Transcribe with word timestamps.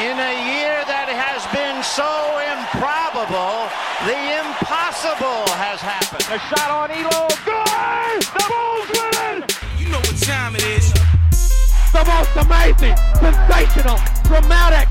In 0.00 0.18
a 0.18 0.34
year 0.50 0.82
that 0.90 1.06
has 1.06 1.46
been 1.54 1.78
so 1.86 2.02
improbable, 2.50 3.70
the 4.10 4.18
impossible 4.42 5.46
has 5.54 5.78
happened. 5.78 6.26
A 6.34 6.38
shot 6.50 6.66
on 6.66 6.90
Ehlo. 6.90 7.30
Good! 7.46 8.26
The 8.26 8.42
Bulls 8.50 8.90
win 8.90 9.46
it! 9.46 9.54
You 9.78 9.94
know 9.94 10.02
what 10.02 10.18
time 10.18 10.56
it 10.56 10.66
is. 10.66 10.90
The 11.94 12.02
most 12.10 12.34
amazing, 12.34 12.98
sensational, 13.22 14.02
dramatic. 14.26 14.90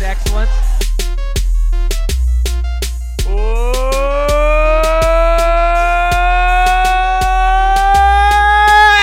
I 0.00 0.06
excellence. 0.06 0.50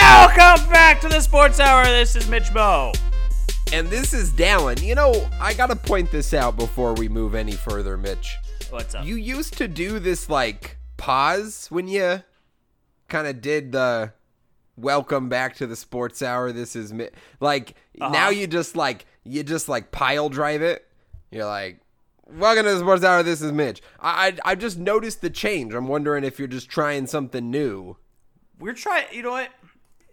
Welcome 0.02 0.70
back 0.70 1.00
to 1.02 1.08
the 1.08 1.22
Sports 1.22 1.60
Hour. 1.62 1.86
This 1.86 2.16
is 2.16 2.28
Mitch 2.28 2.52
Mo. 2.54 2.92
And 3.72 3.88
this 3.88 4.14
is 4.14 4.32
Dallen. 4.32 4.82
You 4.84 4.96
know, 4.96 5.30
I 5.40 5.54
gotta 5.54 5.78
point 5.78 6.12
this 6.12 6.34
out 6.34 6.58
before 6.58 6.94
we 6.94 7.08
move 7.08 7.36
any 7.36 7.54
further, 7.54 7.98
Mitch. 7.98 8.36
What's 8.70 8.94
up? 8.94 9.06
You 9.06 9.16
used 9.16 9.58
to 9.60 9.70
do 9.70 10.00
this 10.00 10.30
like 10.30 10.78
pause 10.98 11.68
when 11.70 11.88
you 11.88 12.22
kind 13.08 13.28
of 13.28 13.42
did 13.42 13.72
the 13.72 14.12
welcome 14.76 15.30
back 15.30 15.56
to 15.58 15.68
the 15.68 15.76
sports 15.76 16.22
hour. 16.22 16.52
This 16.52 16.76
is 16.76 16.92
Mi-. 16.92 17.10
like 17.40 17.76
now 17.96 18.08
uh-huh. 18.08 18.30
you 18.32 18.48
just 18.48 18.76
like 18.76 19.06
you 19.24 19.44
just 19.44 19.70
like 19.70 19.92
pile 19.92 20.30
drive 20.30 20.62
it. 20.62 20.88
You're 21.32 21.46
like, 21.46 21.80
welcome 22.28 22.66
to 22.66 22.74
the 22.74 22.80
sports 22.80 23.04
hour. 23.04 23.24
This 23.24 23.42
is 23.42 23.52
Mitch. 23.52 23.82
I 24.00 24.28
I, 24.46 24.52
I 24.52 24.56
just 24.56 24.78
noticed 24.78 25.22
the 25.22 25.30
change. 25.30 25.74
I'm 25.74 25.88
wondering 25.88 26.24
if 26.24 26.40
you're 26.40 26.48
just 26.48 26.70
trying 26.70 27.08
something 27.08 27.50
new. 27.50 27.98
We're 28.60 28.74
trying. 28.74 29.06
You 29.12 29.24
know 29.24 29.32
what? 29.32 29.50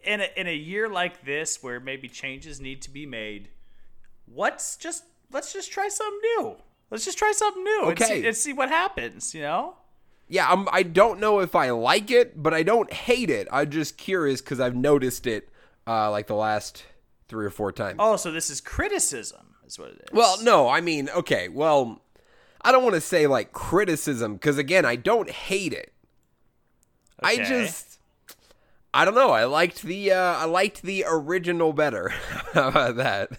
In 0.05 0.21
a, 0.21 0.29
in 0.37 0.47
a 0.47 0.55
year 0.55 0.89
like 0.89 1.25
this, 1.25 1.63
where 1.63 1.81
maybe 1.81 2.09
changes 2.09 2.61
need 2.61 2.81
to 2.83 2.91
be 2.91 3.05
made, 3.05 3.49
what's 4.27 4.77
just 4.77 5.05
let's 5.31 5.53
just 5.53 5.71
try 5.71 5.89
something 5.89 6.21
new. 6.39 6.57
Let's 6.91 7.05
just 7.05 7.19
try 7.19 7.33
something 7.33 7.63
new 7.63 7.89
and, 7.89 7.99
see, 7.99 8.05
Okay. 8.05 8.27
and 8.27 8.37
see 8.37 8.53
what 8.55 8.71
happens. 8.71 9.35
You 9.35 9.43
know? 9.43 9.75
Yeah, 10.29 10.51
I'm, 10.51 10.69
I 10.73 10.83
don't 10.83 11.21
know 11.21 11.41
if 11.41 11.55
I 11.55 11.71
like 11.71 12.11
it, 12.11 12.43
but 12.43 12.55
I 12.55 12.63
don't 12.63 12.91
hate 12.93 13.29
it. 13.31 13.49
I'm 13.51 13.71
just 13.71 13.99
curious 13.99 14.41
because 14.41 14.61
I've 14.61 14.77
noticed 14.77 15.27
it 15.27 15.49
uh, 15.87 16.11
like 16.11 16.27
the 16.27 16.35
last 16.35 16.85
three 17.29 17.47
or 17.47 17.51
four 17.51 17.73
times. 17.73 17.97
Oh, 17.99 18.17
so 18.17 18.31
this 18.31 18.51
is 18.51 18.61
criticism, 18.61 19.55
is 19.67 19.79
what 19.79 19.91
it 19.91 19.97
is. 19.97 20.13
Well, 20.13 20.43
no, 20.43 20.69
I 20.69 20.81
mean, 20.81 21.09
okay, 21.11 21.49
well, 21.49 22.01
I 22.63 22.73
don't 22.73 22.83
want 22.83 22.95
to 22.95 23.01
say 23.01 23.27
like 23.27 23.53
criticism 23.53 24.35
because 24.35 24.59
again, 24.59 24.85
I 24.85 24.97
don't 24.97 25.31
hate 25.31 25.73
it. 25.73 25.93
I 27.21 27.37
just, 27.37 27.99
I 28.95 29.05
don't 29.05 29.15
know. 29.15 29.31
I 29.31 29.45
liked 29.45 29.83
the, 29.83 30.13
uh, 30.13 30.35
I 30.37 30.45
liked 30.45 30.83
the 30.83 31.05
original 31.09 31.73
better. 31.73 32.09
How 32.53 32.69
about 32.69 32.97
that? 32.97 33.31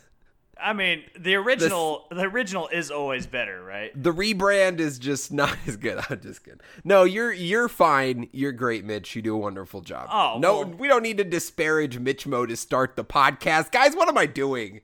I 0.61 0.73
mean, 0.73 1.03
the 1.17 1.35
original 1.35 2.05
the 2.11 2.23
original 2.23 2.67
is 2.67 2.91
always 2.91 3.27
better, 3.27 3.63
right? 3.63 3.91
The 4.01 4.11
rebrand 4.11 4.79
is 4.79 4.99
just 4.99 5.31
not 5.31 5.57
as 5.67 5.77
good. 5.77 5.99
I'm 6.09 6.19
just 6.21 6.43
kidding. 6.43 6.59
No, 6.83 7.03
you're 7.03 7.31
you're 7.31 7.69
fine. 7.69 8.29
You're 8.31 8.51
great, 8.51 8.83
Mitch. 8.85 9.15
You 9.15 9.21
do 9.21 9.35
a 9.35 9.37
wonderful 9.37 9.81
job. 9.81 10.09
Oh, 10.11 10.37
no, 10.39 10.55
well- 10.59 10.65
we 10.77 10.87
don't 10.87 11.03
need 11.03 11.17
to 11.17 11.23
disparage 11.23 11.97
Mitch 11.99 12.27
Mo 12.27 12.45
to 12.45 12.55
start 12.57 12.95
the 12.95 13.05
podcast, 13.05 13.71
guys. 13.71 13.95
What 13.95 14.09
am 14.09 14.17
I 14.17 14.25
doing? 14.25 14.81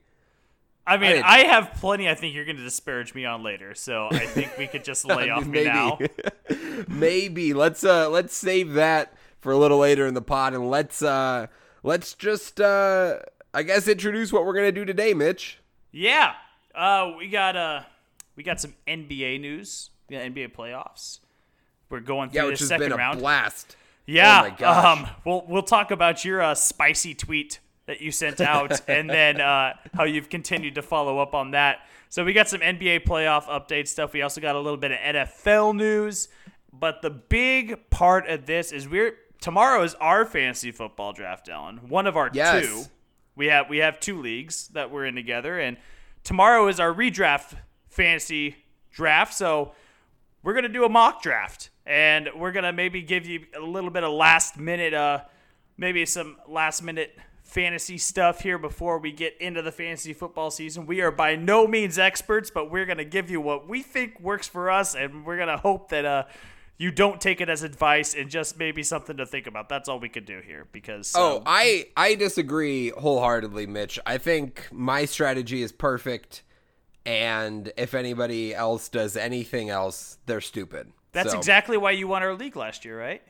I 0.88 0.98
mean, 0.98 1.20
I- 1.24 1.28
I 1.28 1.38
have 1.44 1.72
plenty. 1.74 2.08
I 2.08 2.14
think 2.14 2.34
you're 2.34 2.44
going 2.44 2.58
to 2.58 2.62
disparage 2.62 3.12
me 3.12 3.24
on 3.24 3.42
later, 3.42 3.74
so 3.74 4.06
I 4.10 4.20
think 4.26 4.56
we 4.56 4.68
could 4.68 4.84
just 4.84 5.04
lay 5.08 5.28
off 5.30 5.44
me 5.46 5.64
now. 5.64 5.98
maybe 6.88 7.52
let's 7.54 7.82
uh 7.84 8.08
let's 8.08 8.34
save 8.36 8.74
that 8.74 9.12
for 9.40 9.52
a 9.52 9.56
little 9.58 9.78
later 9.78 10.06
in 10.06 10.14
the 10.14 10.22
pod 10.22 10.54
and 10.54 10.70
let's 10.70 11.02
uh 11.02 11.46
let's 11.82 12.14
just 12.14 12.60
uh 12.60 13.18
I 13.52 13.62
guess 13.62 13.88
introduce 13.88 14.32
what 14.32 14.44
we're 14.44 14.54
gonna 14.54 14.72
do 14.72 14.84
today, 14.84 15.14
Mitch. 15.14 15.58
Yeah. 15.96 16.34
Uh, 16.74 17.12
we 17.16 17.28
got 17.28 17.56
uh, 17.56 17.80
we 18.36 18.42
got 18.42 18.60
some 18.60 18.74
NBA 18.86 19.40
news. 19.40 19.90
Got 20.10 20.22
NBA 20.22 20.52
playoffs. 20.54 21.20
We're 21.88 22.00
going 22.00 22.30
through 22.30 22.36
Yeah, 22.40 22.44
the 22.44 22.50
which 22.50 22.60
second 22.60 22.86
been 22.86 22.92
a 22.92 22.96
round. 22.96 23.20
blast. 23.20 23.76
yeah. 24.06 24.54
Oh. 24.60 24.88
Um, 24.92 25.06
we'll 25.24 25.44
we'll 25.48 25.62
talk 25.62 25.90
about 25.90 26.24
your 26.24 26.42
uh, 26.42 26.54
spicy 26.54 27.14
tweet 27.14 27.60
that 27.86 28.00
you 28.02 28.10
sent 28.10 28.40
out, 28.40 28.80
and 28.88 29.08
then 29.08 29.40
uh, 29.40 29.72
how 29.94 30.04
you've 30.04 30.28
continued 30.28 30.74
to 30.74 30.82
follow 30.82 31.18
up 31.18 31.34
on 31.34 31.52
that. 31.52 31.78
So 32.08 32.24
we 32.24 32.32
got 32.34 32.48
some 32.48 32.60
NBA 32.60 33.04
playoff 33.06 33.44
update 33.44 33.88
stuff. 33.88 34.12
We 34.12 34.20
also 34.22 34.40
got 34.40 34.54
a 34.54 34.60
little 34.60 34.76
bit 34.76 34.90
of 34.92 34.98
NFL 34.98 35.74
news. 35.76 36.28
But 36.72 37.00
the 37.00 37.08
big 37.10 37.88
part 37.88 38.28
of 38.28 38.44
this 38.44 38.70
is 38.70 38.86
we're 38.86 39.14
tomorrow 39.40 39.82
is 39.82 39.94
our 39.94 40.26
fantasy 40.26 40.72
football 40.72 41.14
draft, 41.14 41.46
Dallen. 41.48 41.88
One 41.88 42.06
of 42.06 42.18
our 42.18 42.30
Yes. 42.34 42.66
two. 42.66 42.82
We 43.36 43.46
have 43.46 43.68
we 43.68 43.78
have 43.78 44.00
two 44.00 44.20
leagues 44.20 44.68
that 44.68 44.90
we're 44.90 45.04
in 45.04 45.14
together, 45.14 45.60
and 45.60 45.76
tomorrow 46.24 46.68
is 46.68 46.80
our 46.80 46.92
redraft 46.92 47.54
fantasy 47.86 48.56
draft. 48.90 49.34
So 49.34 49.72
we're 50.42 50.54
gonna 50.54 50.70
do 50.70 50.84
a 50.84 50.88
mock 50.88 51.22
draft, 51.22 51.68
and 51.84 52.30
we're 52.34 52.52
gonna 52.52 52.72
maybe 52.72 53.02
give 53.02 53.26
you 53.26 53.44
a 53.54 53.60
little 53.60 53.90
bit 53.90 54.04
of 54.04 54.12
last 54.12 54.58
minute, 54.58 54.94
uh, 54.94 55.20
maybe 55.76 56.06
some 56.06 56.38
last 56.48 56.82
minute 56.82 57.14
fantasy 57.44 57.98
stuff 57.98 58.40
here 58.40 58.56
before 58.58 58.98
we 58.98 59.12
get 59.12 59.36
into 59.38 59.60
the 59.60 59.70
fantasy 59.70 60.14
football 60.14 60.50
season. 60.50 60.86
We 60.86 61.02
are 61.02 61.10
by 61.10 61.36
no 61.36 61.66
means 61.66 61.98
experts, 61.98 62.50
but 62.50 62.70
we're 62.70 62.86
gonna 62.86 63.04
give 63.04 63.30
you 63.30 63.42
what 63.42 63.68
we 63.68 63.82
think 63.82 64.18
works 64.18 64.48
for 64.48 64.70
us, 64.70 64.94
and 64.94 65.26
we're 65.26 65.36
gonna 65.38 65.58
hope 65.58 65.90
that 65.90 66.06
uh. 66.06 66.24
You 66.78 66.90
don't 66.90 67.20
take 67.20 67.40
it 67.40 67.48
as 67.48 67.62
advice 67.62 68.14
and 68.14 68.28
just 68.28 68.58
maybe 68.58 68.82
something 68.82 69.16
to 69.16 69.24
think 69.24 69.46
about. 69.46 69.68
That's 69.68 69.88
all 69.88 69.98
we 69.98 70.10
could 70.10 70.26
do 70.26 70.40
here 70.40 70.66
because 70.72 71.12
Oh, 71.16 71.38
um, 71.38 71.42
I 71.46 71.86
I 71.96 72.14
disagree 72.16 72.90
wholeheartedly, 72.90 73.66
Mitch. 73.66 73.98
I 74.04 74.18
think 74.18 74.66
my 74.70 75.06
strategy 75.06 75.62
is 75.62 75.72
perfect, 75.72 76.42
and 77.06 77.72
if 77.78 77.94
anybody 77.94 78.54
else 78.54 78.88
does 78.88 79.16
anything 79.16 79.70
else, 79.70 80.18
they're 80.26 80.40
stupid. 80.42 80.92
That's 81.12 81.32
So- 81.32 81.38
exactly 81.38 81.76
why 81.78 81.92
you 81.92 82.08
won 82.08 82.22
our 82.22 82.34
league 82.34 82.56
last 82.56 82.84
year, 82.84 82.98
right? 82.98 83.22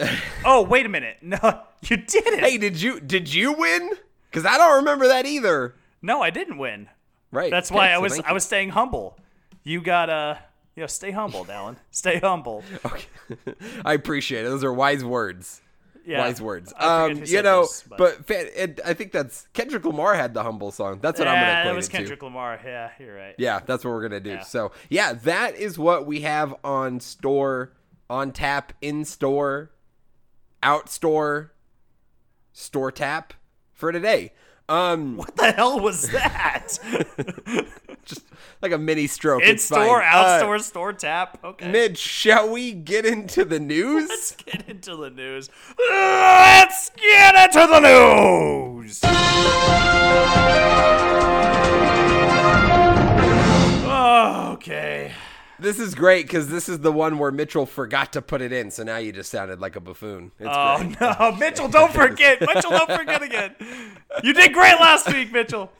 oh, 0.44 0.62
wait 0.62 0.86
a 0.86 0.88
minute. 0.88 1.18
No, 1.20 1.38
you 1.82 1.98
didn't. 1.98 2.40
Hey, 2.40 2.56
did 2.58 2.80
you 2.80 3.00
did 3.00 3.32
you 3.32 3.52
win? 3.52 3.90
Because 4.30 4.46
I 4.46 4.56
don't 4.56 4.76
remember 4.76 5.08
that 5.08 5.26
either. 5.26 5.74
No, 6.02 6.22
I 6.22 6.30
didn't 6.30 6.58
win. 6.58 6.88
Right. 7.30 7.50
That's 7.50 7.70
okay, 7.70 7.76
why 7.76 7.90
I 7.90 7.98
was 7.98 8.18
I 8.20 8.32
was 8.32 8.44
staying 8.44 8.70
humble. 8.70 9.18
You 9.62 9.80
got 9.82 10.06
to 10.06 10.38
you 10.76 10.82
know, 10.82 10.86
stay 10.86 11.10
humble, 11.10 11.46
Alan. 11.48 11.76
Stay 11.90 12.18
humble. 12.18 12.62
you. 13.30 13.54
I 13.84 13.94
appreciate 13.94 14.44
it. 14.44 14.48
Those 14.48 14.64
are 14.64 14.72
wise 14.72 15.04
words. 15.04 15.60
Yeah. 16.06 16.18
wise 16.18 16.42
words. 16.42 16.70
Um, 16.76 17.22
you 17.24 17.40
know, 17.40 17.62
this, 17.62 17.82
but, 17.96 18.26
fa- 18.26 18.62
it, 18.62 18.78
I 18.84 18.92
think 18.92 19.10
that's 19.12 19.48
Kendrick 19.54 19.86
Lamar 19.86 20.14
had 20.14 20.34
the 20.34 20.42
humble 20.42 20.70
song. 20.70 20.98
That's 21.00 21.18
what 21.18 21.26
I'm 21.26 21.34
gonna 21.36 21.60
equate 21.60 21.64
that 21.64 21.74
was 21.76 21.88
Kendrick 21.88 22.18
to. 22.18 22.26
Lamar. 22.26 22.60
Yeah, 22.62 22.90
you're 22.98 23.16
right. 23.16 23.34
Yeah, 23.38 23.60
that's 23.64 23.84
what 23.86 23.90
we're 23.92 24.02
gonna 24.02 24.20
do. 24.20 24.30
Yeah. 24.30 24.42
So 24.42 24.72
yeah, 24.90 25.14
that 25.14 25.56
is 25.56 25.78
what 25.78 26.04
we 26.04 26.20
have 26.20 26.54
on 26.62 27.00
store, 27.00 27.72
on 28.10 28.32
tap, 28.32 28.74
in 28.82 29.06
store, 29.06 29.70
out 30.62 30.90
store, 30.90 31.54
store 32.52 32.92
tap 32.92 33.32
for 33.72 33.90
today. 33.90 34.32
Um, 34.68 35.16
What 35.16 35.36
the 35.36 35.52
hell 35.52 35.80
was 35.80 36.08
that? 36.10 36.78
like 38.64 38.72
a 38.72 38.78
mini 38.78 39.06
stroke. 39.06 39.42
In 39.42 39.50
it's 39.50 39.68
fine. 39.68 39.84
store, 39.84 40.02
out 40.02 40.24
Uh, 40.26 40.38
store, 40.38 40.58
store 40.58 40.92
tap. 40.92 41.38
Okay. 41.44 41.70
Mitch, 41.70 41.98
shall 41.98 42.50
we 42.50 42.72
get 42.72 43.04
into 43.06 43.44
the 43.44 43.60
news? 43.74 44.08
Let's 44.08 44.32
get 44.32 44.68
into 44.68 44.96
the 44.96 45.10
news. 45.10 45.50
Let's 45.78 46.90
get 46.90 47.34
into 47.54 47.66
the 47.66 47.80
news. 47.80 49.00
Okay. 53.86 55.12
This 55.58 55.78
is 55.78 55.94
great 55.94 56.26
because 56.26 56.48
this 56.48 56.68
is 56.68 56.80
the 56.80 56.90
one 56.92 57.18
where 57.18 57.30
Mitchell 57.30 57.64
forgot 57.64 58.12
to 58.14 58.22
put 58.22 58.42
it 58.42 58.52
in, 58.52 58.70
so 58.70 58.82
now 58.82 58.96
you 58.96 59.12
just 59.12 59.30
sounded 59.30 59.60
like 59.60 59.76
a 59.76 59.80
buffoon. 59.80 60.32
It's 60.38 60.48
Oh 60.50 60.78
great. 60.78 61.00
no, 61.00 61.32
Mitchell! 61.38 61.68
Don't 61.68 61.92
forget, 61.92 62.40
Mitchell! 62.40 62.70
Don't 62.70 62.90
forget 62.90 63.22
again. 63.22 63.54
You 64.22 64.32
did 64.32 64.52
great 64.52 64.78
last 64.80 65.12
week, 65.12 65.32
Mitchell. 65.32 65.70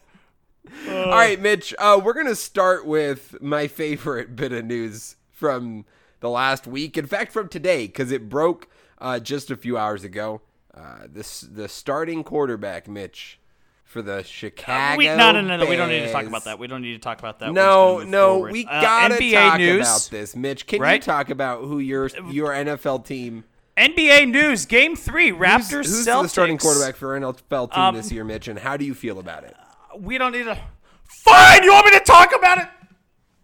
All 0.88 1.08
right, 1.11 1.40
Mitch. 1.40 1.75
Uh, 1.78 2.00
we're 2.02 2.14
gonna 2.14 2.34
start 2.34 2.87
with 2.87 3.40
my 3.40 3.66
favorite 3.66 4.34
bit 4.37 4.52
of 4.52 4.64
news 4.64 5.16
from 5.31 5.84
the 6.20 6.28
last 6.31 6.66
week. 6.66 6.96
In 6.96 7.06
fact, 7.06 7.32
from 7.32 7.49
today, 7.49 7.87
because 7.87 8.11
it 8.11 8.28
broke 8.28 8.69
uh, 8.99 9.19
just 9.19 9.50
a 9.50 9.56
few 9.56 9.76
hours 9.76 10.05
ago. 10.05 10.40
Uh, 10.72 11.06
this 11.08 11.43
the 11.43 11.69
starting 11.69 12.25
quarterback, 12.25 12.88
Mitch, 12.88 13.38
for 13.84 14.02
the 14.02 14.22
Chicago. 14.25 14.96
We, 14.99 15.06
no, 15.06 15.32
no, 15.32 15.40
no, 15.40 15.56
no. 15.58 15.66
We 15.66 15.76
don't 15.76 15.88
need 15.88 16.00
to 16.00 16.12
talk 16.12 16.25
about 16.26 16.44
that. 16.44 16.58
We 16.58 16.66
don't 16.66 16.82
need 16.82 16.94
to 16.94 16.99
talk 16.99 17.19
about 17.19 17.38
that. 17.40 17.52
No, 17.52 17.52
just 17.52 17.64
gonna 17.64 17.99
move 18.05 18.08
no, 18.11 18.28
forward. 18.34 18.52
we 18.52 18.66
Uh, 18.66 18.81
gotta 18.81 19.14
NBA 19.14 19.32
talk 19.50 19.58
news. 19.58 19.81
about 19.87 20.08
this, 20.11 20.34
Mitch. 20.37 20.66
Can 20.66 20.82
you 20.82 20.99
talk 21.00 21.31
about 21.31 21.61
who 21.64 21.78
your 21.78 22.08
your 22.31 22.50
NFL 22.52 23.05
team 23.05 23.44
NBA 23.76 24.31
news: 24.31 24.64
Game 24.66 24.96
three, 24.96 25.31
Raptors 25.31 25.70
Who's, 25.84 25.90
who's 25.99 26.06
Celtics. 26.06 26.22
the 26.22 26.28
starting 26.28 26.58
quarterback 26.58 26.96
for 26.96 27.19
NFL 27.20 27.72
team 27.72 27.82
Um, 27.82 27.94
this 27.96 28.11
year, 28.11 28.25
Mitch? 28.25 28.49
And 28.49 28.58
how 28.61 28.76
do 28.76 28.84
you 28.84 28.94
feel 28.94 29.19
about 29.19 29.44
it? 29.44 29.55
We 29.99 30.19
don't 30.19 30.32
need 30.32 30.44
to. 30.44 30.58
Fine, 31.05 31.62
you 31.64 31.73
want 31.73 31.87
me 31.87 31.93
to 31.99 32.05
talk 32.05 32.35
about 32.37 32.58
it? 32.58 32.69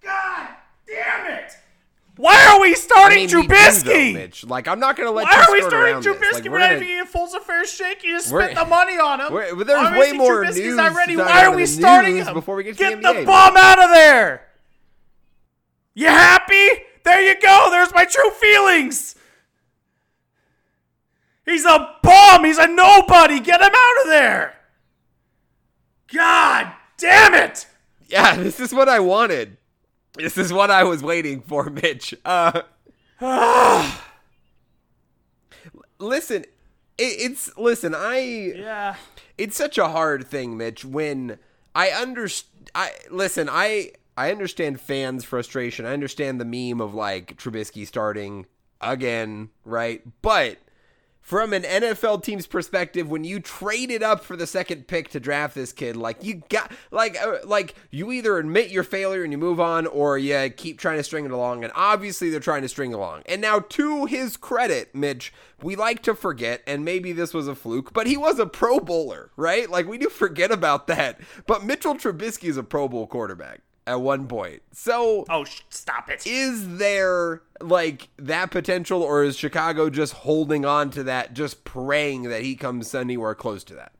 God 0.02 0.48
damn 0.86 1.26
it! 1.38 1.52
Why 2.16 2.46
are 2.52 2.60
we 2.60 2.74
starting 2.74 3.24
I 3.24 3.26
starting 3.26 3.42
mean, 3.42 3.48
we 3.48 3.48
do, 3.48 4.12
though, 4.12 4.12
Mitch. 4.20 4.44
Like, 4.44 4.68
I'm 4.68 4.78
not 4.80 4.96
gonna 4.96 5.10
let 5.10 5.24
Why 5.24 5.36
you 5.36 5.42
are 5.42 5.52
we 5.52 5.60
starting 5.62 5.94
around. 5.94 6.02
Trubisky? 6.04 6.32
Like, 6.34 6.44
we're 6.44 6.50
we're 6.50 6.58
not 6.58 6.64
gonna- 6.66 6.76
even 6.76 6.86
giving 6.88 7.06
full 7.06 7.34
a 7.34 7.40
fair 7.40 7.64
shake. 7.66 8.02
You 8.04 8.16
just 8.16 8.28
spent 8.28 8.54
the 8.56 8.64
money 8.66 8.98
on 8.98 9.20
him. 9.20 9.28
But 9.32 9.66
there's 9.66 9.98
way 9.98 10.12
more 10.12 10.44
Trubisky's 10.44 10.56
news 10.58 10.76
not 10.76 10.94
ready. 10.94 11.16
to 11.16 11.22
Why 11.22 11.44
are 11.46 11.54
we 11.54 11.64
starting 11.66 12.16
him? 12.16 12.34
before 12.34 12.56
we 12.56 12.64
get 12.64 12.76
to 12.76 12.84
the 12.84 12.96
Get 13.00 13.20
the 13.20 13.24
bomb 13.24 13.56
out 13.56 13.82
of 13.82 13.90
there. 13.90 14.42
You 15.94 16.06
happy? 16.08 16.68
There 17.04 17.20
you 17.22 17.40
go. 17.40 17.68
There's 17.70 17.92
my 17.94 18.04
true 18.04 18.30
feelings. 18.32 19.14
He's 21.46 21.64
a 21.64 21.96
bomb. 22.02 22.44
He's 22.44 22.58
a 22.58 22.66
nobody. 22.66 23.40
Get 23.40 23.60
him 23.60 23.72
out 23.74 24.02
of 24.02 24.08
there. 24.08 24.54
God 26.12 26.72
damn 26.96 27.34
it. 27.34 27.66
Yeah, 28.08 28.36
this 28.42 28.60
is 28.60 28.72
what 28.74 28.88
I 28.88 29.00
wanted. 29.00 29.56
This 30.14 30.36
is 30.36 30.52
what 30.52 30.70
I 30.70 30.84
was 30.84 31.02
waiting 31.02 31.40
for, 31.42 31.70
Mitch. 31.70 32.14
Uh, 32.24 32.62
listen, 35.98 36.42
it, 36.42 37.02
it's 37.02 37.56
listen. 37.56 37.94
I 37.94 38.18
Yeah. 38.56 38.96
it's 39.38 39.56
such 39.56 39.78
a 39.78 39.88
hard 39.88 40.26
thing, 40.26 40.56
Mitch. 40.56 40.84
When 40.84 41.38
I 41.74 41.90
understand, 41.90 42.70
I 42.74 42.92
listen. 43.10 43.48
I 43.50 43.92
I 44.16 44.30
understand 44.30 44.80
fans' 44.80 45.24
frustration. 45.24 45.86
I 45.86 45.92
understand 45.92 46.40
the 46.40 46.44
meme 46.44 46.80
of 46.80 46.94
like 46.94 47.36
Trubisky 47.38 47.86
starting 47.86 48.46
again, 48.80 49.50
right? 49.64 50.02
But 50.22 50.58
from 51.30 51.52
an 51.52 51.62
NFL 51.62 52.24
team's 52.24 52.48
perspective, 52.48 53.08
when 53.08 53.22
you 53.22 53.38
traded 53.38 54.02
up 54.02 54.24
for 54.24 54.34
the 54.34 54.48
second 54.48 54.88
pick 54.88 55.10
to 55.10 55.20
draft 55.20 55.54
this 55.54 55.72
kid, 55.72 55.94
like 55.94 56.24
you 56.24 56.42
got, 56.48 56.72
like, 56.90 57.16
uh, 57.16 57.36
like 57.44 57.76
you 57.92 58.10
either 58.10 58.36
admit 58.36 58.70
your 58.70 58.82
failure 58.82 59.22
and 59.22 59.30
you 59.30 59.38
move 59.38 59.60
on, 59.60 59.86
or 59.86 60.18
you 60.18 60.50
keep 60.50 60.80
trying 60.80 60.96
to 60.96 61.04
string 61.04 61.24
it 61.24 61.30
along. 61.30 61.62
And 61.62 61.72
obviously, 61.76 62.30
they're 62.30 62.40
trying 62.40 62.62
to 62.62 62.68
string 62.68 62.92
along. 62.92 63.22
And 63.26 63.40
now, 63.40 63.60
to 63.60 64.06
his 64.06 64.36
credit, 64.36 64.92
Mitch, 64.92 65.32
we 65.62 65.76
like 65.76 66.02
to 66.02 66.16
forget, 66.16 66.64
and 66.66 66.84
maybe 66.84 67.12
this 67.12 67.32
was 67.32 67.46
a 67.46 67.54
fluke, 67.54 67.92
but 67.92 68.08
he 68.08 68.16
was 68.16 68.40
a 68.40 68.46
Pro 68.46 68.80
Bowler, 68.80 69.30
right? 69.36 69.70
Like 69.70 69.86
we 69.86 69.98
do 69.98 70.08
forget 70.08 70.50
about 70.50 70.88
that. 70.88 71.20
But 71.46 71.64
Mitchell 71.64 71.94
Trubisky 71.94 72.48
is 72.48 72.56
a 72.56 72.64
Pro 72.64 72.88
Bowl 72.88 73.06
quarterback 73.06 73.60
at 73.90 74.00
one 74.00 74.26
point, 74.28 74.62
so 74.72 75.24
Oh, 75.28 75.44
sh- 75.44 75.60
stop 75.70 76.08
it. 76.08 76.26
is 76.26 76.78
there 76.78 77.42
like 77.60 78.08
that 78.16 78.50
potential 78.50 79.02
or 79.02 79.22
is 79.24 79.36
chicago 79.36 79.90
just 79.90 80.12
holding 80.14 80.64
on 80.64 80.90
to 80.90 81.02
that 81.04 81.34
just 81.34 81.64
praying 81.64 82.22
that 82.24 82.42
he 82.42 82.54
comes 82.56 82.94
anywhere 82.94 83.34
close 83.34 83.64
to 83.64 83.74
that 83.74 83.92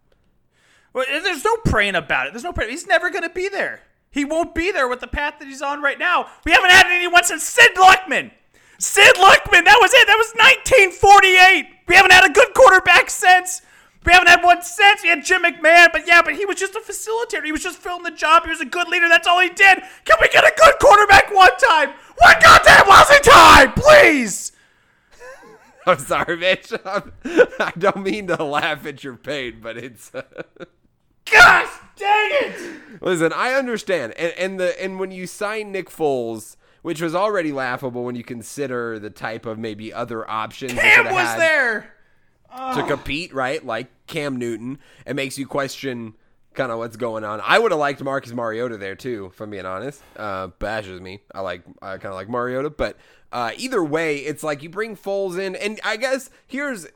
Well, 0.95 1.05
there's 1.09 1.45
no 1.45 1.57
praying 1.65 1.95
about 1.95 2.27
it. 2.27 2.33
There's 2.33 2.43
no 2.45 2.53
praying. 2.53 2.71
He's 2.71 2.87
never 2.87 3.11
going 3.11 3.23
to 3.23 3.29
be 3.31 3.49
there. 3.49 3.83
He 4.11 4.25
won't 4.25 4.55
be 4.57 4.73
there 4.73 4.89
with 4.89 4.99
the 5.01 5.07
path 5.07 5.35
that 5.39 5.47
he's 5.47 5.63
on 5.63 5.81
right 5.83 5.99
now. 6.01 6.27
We 6.45 6.51
haven't 6.53 6.71
had 6.71 6.87
anyone 6.89 7.23
since 7.23 7.45
Sid 7.45 7.77
Luckman. 7.77 8.33
Sid 8.79 9.15
Luckman, 9.17 9.65
that 9.67 9.79
was 9.81 9.93
it. 9.95 10.07
That 10.09 10.17
was 10.19 10.33
1948. 10.35 11.67
We 11.87 11.95
haven't 11.95 12.13
had 12.13 12.29
a 12.29 12.33
good 12.33 12.53
quarterback 12.55 13.09
since. 13.11 13.63
We 14.05 14.13
haven't 14.13 14.29
had 14.29 14.43
one 14.43 14.63
since. 14.63 15.03
We 15.03 15.11
had 15.11 15.25
Jim 15.25 15.43
McMahon, 15.43 15.93
but 15.93 16.07
yeah, 16.07 16.23
but 16.23 16.35
he 16.35 16.47
was 16.47 16.57
just 16.59 16.75
a 16.75 16.81
facilitator. 16.81 17.45
He 17.45 17.53
was 17.53 17.63
just 17.63 17.79
filling 17.79 18.03
the 18.03 18.11
job. 18.11 18.45
He 18.45 18.51
was 18.51 18.61
a 18.61 18.65
good 18.65 18.89
leader. 18.89 19.09
That's 19.09 19.27
all 19.29 19.41
he 19.41 19.51
did. 19.51 19.81
Can 20.05 20.17
we 20.21 20.29
get 20.29 20.43
a 20.45 20.53
good 20.57 20.75
quarterback 20.81 21.35
one 21.35 21.51
time? 21.59 21.91
One 22.17 22.35
goddamn 22.43 22.89
lousy 22.89 23.21
time, 23.23 23.73
please. 23.73 24.53
i'm 25.87 25.99
sorry 25.99 26.37
mitch 26.37 26.71
I'm, 26.85 27.11
i 27.59 27.73
don't 27.79 28.03
mean 28.03 28.27
to 28.27 28.45
laugh 28.45 28.85
at 28.85 29.03
your 29.03 29.17
pain 29.17 29.61
but 29.63 29.79
it's 29.79 30.11
Gosh 31.31 31.69
dang 31.97 32.31
it. 32.33 33.01
listen 33.01 33.33
i 33.33 33.55
understand 33.55 34.13
and, 34.19 34.33
and 34.37 34.61
the 34.61 34.81
and 34.83 35.01
when 35.01 35.11
you 35.11 35.27
sign 35.27 35.73
nick 35.73 35.89
foles 35.89 36.57
which 36.83 37.01
was 37.01 37.15
already 37.15 37.51
laughable 37.51 38.05
when 38.05 38.15
you 38.15 38.23
consider 38.23 38.99
the 38.99 39.09
type 39.09 39.47
of 39.47 39.59
maybe 39.59 39.91
other 39.93 40.29
options 40.31 40.73
Cam 40.75 41.07
was 41.07 41.15
had. 41.29 41.41
there. 41.41 41.95
To 42.57 42.85
compete, 42.87 43.35
right? 43.35 43.65
Like 43.65 43.89
Cam 44.07 44.37
Newton. 44.37 44.79
It 45.07 45.15
makes 45.15 45.39
you 45.39 45.47
question 45.47 46.15
kind 46.55 46.73
of 46.73 46.79
what's 46.79 46.97
going 46.97 47.25
on. 47.25 47.41
I 47.45 47.59
would 47.59 47.73
have 47.73 47.79
liked 47.79 48.03
Marcus 48.03 48.33
Mariota 48.33 48.77
there 48.77 48.95
too, 48.95 49.31
if 49.33 49.41
I'm 49.41 49.51
being 49.51 49.67
honest. 49.67 50.03
Uh, 50.17 50.49
bashes 50.59 51.01
me. 51.01 51.21
I 51.35 51.41
like 51.41 51.63
I 51.81 51.93
kind 51.99 52.07
of 52.07 52.15
like 52.15 52.29
Mariota, 52.29 52.71
but 52.71 52.97
uh, 53.33 53.53
either 53.57 53.83
way, 53.83 54.19
it's 54.19 54.43
like 54.43 54.63
you 54.63 54.69
bring 54.69 54.97
Foles 54.97 55.39
in, 55.39 55.55
and 55.55 55.81
I 55.85 55.97
guess 55.97 56.31
here's 56.47 56.87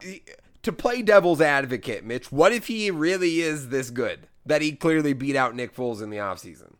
to 0.62 0.72
play 0.72 1.02
devil's 1.02 1.40
advocate, 1.40 2.04
Mitch. 2.04 2.32
What 2.32 2.52
if 2.52 2.66
he 2.66 2.90
really 2.90 3.40
is 3.40 3.68
this 3.68 3.90
good 3.90 4.26
that 4.46 4.62
he 4.62 4.72
clearly 4.72 5.12
beat 5.12 5.36
out 5.36 5.54
Nick 5.54 5.74
Foles 5.74 6.02
in 6.02 6.10
the 6.10 6.16
offseason? 6.16 6.74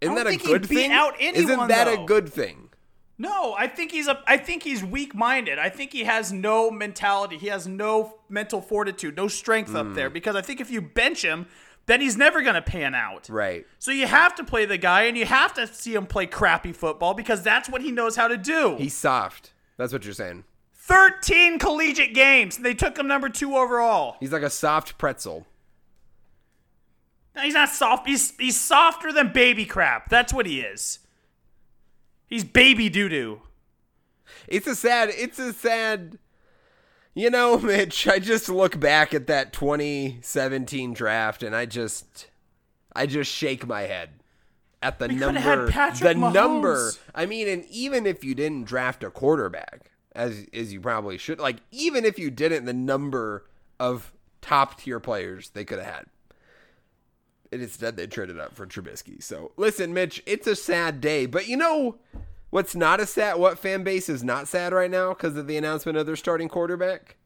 Isn't 0.00 0.14
that 0.14 0.26
a 0.26 0.36
good 0.36 0.66
thing? 0.66 0.92
out 0.92 1.20
Isn't 1.20 1.50
anyone, 1.50 1.68
that 1.68 1.88
a 1.88 2.04
good 2.04 2.28
thing? 2.28 2.65
No, 3.18 3.54
I 3.58 3.66
think 3.66 3.92
he's 3.92 4.08
a. 4.08 4.22
I 4.26 4.36
think 4.36 4.62
he's 4.62 4.84
weak-minded. 4.84 5.58
I 5.58 5.70
think 5.70 5.92
he 5.92 6.04
has 6.04 6.32
no 6.32 6.70
mentality. 6.70 7.38
He 7.38 7.46
has 7.46 7.66
no 7.66 8.18
mental 8.28 8.60
fortitude, 8.60 9.16
no 9.16 9.26
strength 9.26 9.74
up 9.74 9.86
Hmm. 9.86 9.94
there. 9.94 10.10
Because 10.10 10.36
I 10.36 10.42
think 10.42 10.60
if 10.60 10.70
you 10.70 10.82
bench 10.82 11.22
him, 11.24 11.46
then 11.86 12.00
he's 12.02 12.16
never 12.18 12.42
going 12.42 12.56
to 12.56 12.62
pan 12.62 12.94
out. 12.94 13.28
Right. 13.30 13.66
So 13.78 13.90
you 13.90 14.06
have 14.06 14.34
to 14.34 14.44
play 14.44 14.66
the 14.66 14.76
guy, 14.76 15.02
and 15.04 15.16
you 15.16 15.24
have 15.24 15.54
to 15.54 15.66
see 15.66 15.94
him 15.94 16.06
play 16.06 16.26
crappy 16.26 16.72
football 16.72 17.14
because 17.14 17.42
that's 17.42 17.70
what 17.70 17.80
he 17.80 17.90
knows 17.90 18.16
how 18.16 18.28
to 18.28 18.36
do. 18.36 18.76
He's 18.76 18.92
soft. 18.94 19.52
That's 19.78 19.92
what 19.94 20.04
you're 20.04 20.12
saying. 20.12 20.44
Thirteen 20.74 21.58
collegiate 21.58 22.12
games. 22.14 22.58
They 22.58 22.74
took 22.74 22.98
him 22.98 23.06
number 23.08 23.28
two 23.30 23.56
overall. 23.56 24.16
He's 24.20 24.32
like 24.32 24.42
a 24.42 24.50
soft 24.50 24.98
pretzel. 24.98 25.46
No, 27.34 27.42
he's 27.42 27.54
not 27.54 27.70
soft. 27.70 28.06
He's 28.06 28.36
he's 28.36 28.60
softer 28.60 29.12
than 29.12 29.32
baby 29.32 29.64
crap. 29.64 30.08
That's 30.10 30.32
what 30.32 30.46
he 30.46 30.60
is. 30.60 30.98
He's 32.26 32.44
baby 32.44 32.88
doo 32.88 33.08
doo. 33.08 33.40
It's 34.48 34.66
a 34.66 34.74
sad. 34.74 35.10
It's 35.12 35.38
a 35.38 35.52
sad. 35.52 36.18
You 37.14 37.30
know, 37.30 37.58
Mitch. 37.60 38.06
I 38.08 38.18
just 38.18 38.48
look 38.48 38.78
back 38.78 39.14
at 39.14 39.26
that 39.28 39.52
2017 39.52 40.92
draft, 40.92 41.42
and 41.42 41.54
I 41.56 41.64
just, 41.66 42.28
I 42.94 43.06
just 43.06 43.30
shake 43.32 43.66
my 43.66 43.82
head 43.82 44.10
at 44.82 44.98
the 44.98 45.08
We 45.08 45.14
number. 45.14 45.70
the 45.70 46.14
number. 46.14 46.92
I 47.14 47.26
mean, 47.26 47.48
and 47.48 47.64
even 47.70 48.06
if 48.06 48.22
you 48.24 48.34
didn't 48.34 48.64
draft 48.64 49.02
a 49.02 49.10
quarterback, 49.10 49.90
as 50.14 50.46
as 50.52 50.72
you 50.72 50.80
probably 50.80 51.18
should, 51.18 51.38
like 51.38 51.56
even 51.70 52.04
if 52.04 52.18
you 52.18 52.30
didn't, 52.30 52.64
the 52.66 52.74
number 52.74 53.46
of 53.80 54.12
top 54.42 54.80
tier 54.80 55.00
players 55.00 55.50
they 55.50 55.64
could 55.64 55.78
have 55.78 55.94
had. 55.94 56.06
And 57.52 57.62
instead, 57.62 57.96
they 57.96 58.06
traded 58.06 58.40
up 58.40 58.54
for 58.54 58.66
Trubisky. 58.66 59.22
So, 59.22 59.52
listen, 59.56 59.94
Mitch, 59.94 60.22
it's 60.26 60.46
a 60.46 60.56
sad 60.56 61.00
day. 61.00 61.26
But 61.26 61.46
you 61.48 61.56
know 61.56 61.96
what's 62.50 62.74
not 62.74 63.00
a 63.00 63.06
sad? 63.06 63.38
What 63.38 63.58
fan 63.58 63.84
base 63.84 64.08
is 64.08 64.24
not 64.24 64.48
sad 64.48 64.72
right 64.72 64.90
now 64.90 65.10
because 65.10 65.36
of 65.36 65.46
the 65.46 65.56
announcement 65.56 65.96
of 65.96 66.06
their 66.06 66.16
starting 66.16 66.48
quarterback? 66.48 67.16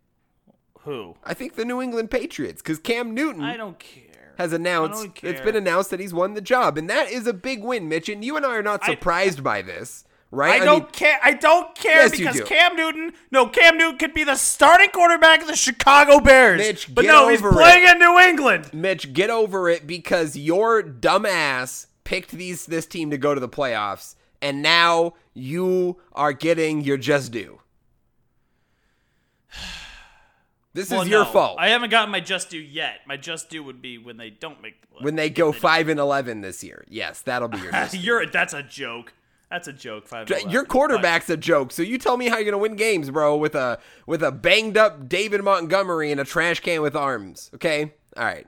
Who? 0.81 1.17
I 1.25 1.35
think 1.35 1.55
the 1.57 1.65
New 1.65 1.81
England 1.83 2.11
Patriots, 2.11 2.63
because 2.63 2.79
Cam 2.79 3.13
Newton 3.15 3.43
I 3.43 3.57
don't 3.57 3.79
care. 3.79 4.35
has 4.39 4.53
announced 4.53 5.01
I 5.23 5.33
don't 5.33 5.45
been 5.45 5.57
announced 5.57 5.91
that 5.91 6.01
he's 6.01 6.15
won 6.15 6.35
the 6.35 6.41
job, 6.41 6.79
and 6.79 6.89
that 6.89 7.11
is 7.11 7.27
a 7.27 7.33
big 7.35 7.63
win, 7.63 7.89
Mitch. 7.89 8.09
And 8.09 8.25
you 8.25 8.37
and 8.37 8.47
I 8.47 8.57
are 8.57 8.63
not 8.63 8.83
I- 8.83 8.91
surprised 8.93 9.43
by 9.45 9.61
this, 9.63 10.05
right? 10.31 10.63
I 10.63 10.65
don't 10.65 10.83
mean, 10.85 10.91
care. 10.93 11.19
I 11.23 11.33
don't 11.35 11.75
care 11.75 12.03
Yes, 12.03 12.11
because 12.13 12.37
do. 12.37 12.45
Cam 12.45 12.77
Newton. 12.77 13.13
No, 13.31 13.47
Cam 13.47 13.77
Newton 13.79 13.99
could 13.99 14.15
be 14.15 14.25
the 14.25 14.37
starting 14.37 14.91
quarterback 14.91 15.41
of 15.43 15.47
the 15.49 15.57
Chicago 15.57 16.21
Bears. 16.21 16.59
Mitch, 16.59 16.95
but 16.95 17.03
get 17.03 17.09
no, 17.09 17.29
he's 17.29 17.41
playing 17.41 17.85
it. 17.85 17.93
in 17.93 17.99
New 17.99 18.19
England. 18.19 18.73
Mitch, 18.73 19.13
get 19.13 19.31
over 19.31 19.69
it 19.69 19.87
because 19.87 20.37
your 20.37 20.83
dumbass 20.83 21.87
picked 22.05 22.31
these 22.33 22.67
this 22.67 22.87
team 22.87 23.11
to 23.11 23.19
go 23.19 23.35
to 23.35 23.41
the 23.41 23.49
playoffs, 23.49 24.15
and 24.43 24.63
now 24.63 25.15
you 25.35 25.99
are 26.13 26.33
getting 26.33 26.81
your 26.81 26.97
just 26.97 27.33
due. 27.33 27.61
This 30.73 30.89
Well, 30.91 31.03
is 31.03 31.09
your 31.09 31.25
no, 31.25 31.31
fault. 31.33 31.57
I 31.59 31.71
haven't 31.71 31.91
gotten 31.91 32.13
my 32.13 32.21
just 32.21 32.51
due 32.51 32.61
yet. 32.61 33.01
My 33.05 33.17
just 33.17 33.51
due 33.51 33.65
would 33.65 33.83
be 33.83 33.99
when 33.99 34.17
they 34.19 34.31
don't 34.31 34.63
make 34.63 34.81
the 34.81 34.87
playoffs. 34.87 35.03
when 35.03 35.17
they 35.17 35.29
go 35.29 35.51
five 35.51 35.89
and 35.89 35.99
eleven 35.99 36.43
this 36.43 36.63
year, 36.63 36.85
yes, 36.89 37.23
that'll 37.23 37.49
be 37.49 37.59
your. 37.59 37.73
just 37.73 37.93
due. 37.95 37.99
You're 37.99 38.27
that's 38.27 38.55
a 38.55 38.63
joke. 38.63 39.13
That's 39.51 39.67
a 39.67 39.73
joke. 39.73 40.07
Five. 40.07 40.29
Your 40.31 40.39
11. 40.41 40.67
quarterback's 40.67 41.29
a 41.29 41.37
joke. 41.37 41.73
So 41.73 41.83
you 41.83 41.99
tell 41.99 42.17
me 42.17 42.29
how 42.29 42.37
you're 42.37 42.45
gonna 42.45 42.59
win 42.59 42.77
games, 42.77 43.11
bro, 43.11 43.37
with 43.37 43.55
a 43.55 43.79
with 44.07 44.23
a 44.23 44.31
banged 44.31 44.77
up 44.77 45.09
David 45.09 45.43
Montgomery 45.43 46.13
and 46.13 46.21
a 46.21 46.25
trash 46.25 46.61
can 46.61 46.83
with 46.83 46.95
arms. 46.95 47.51
Okay, 47.55 47.93
all 48.17 48.25
right. 48.25 48.47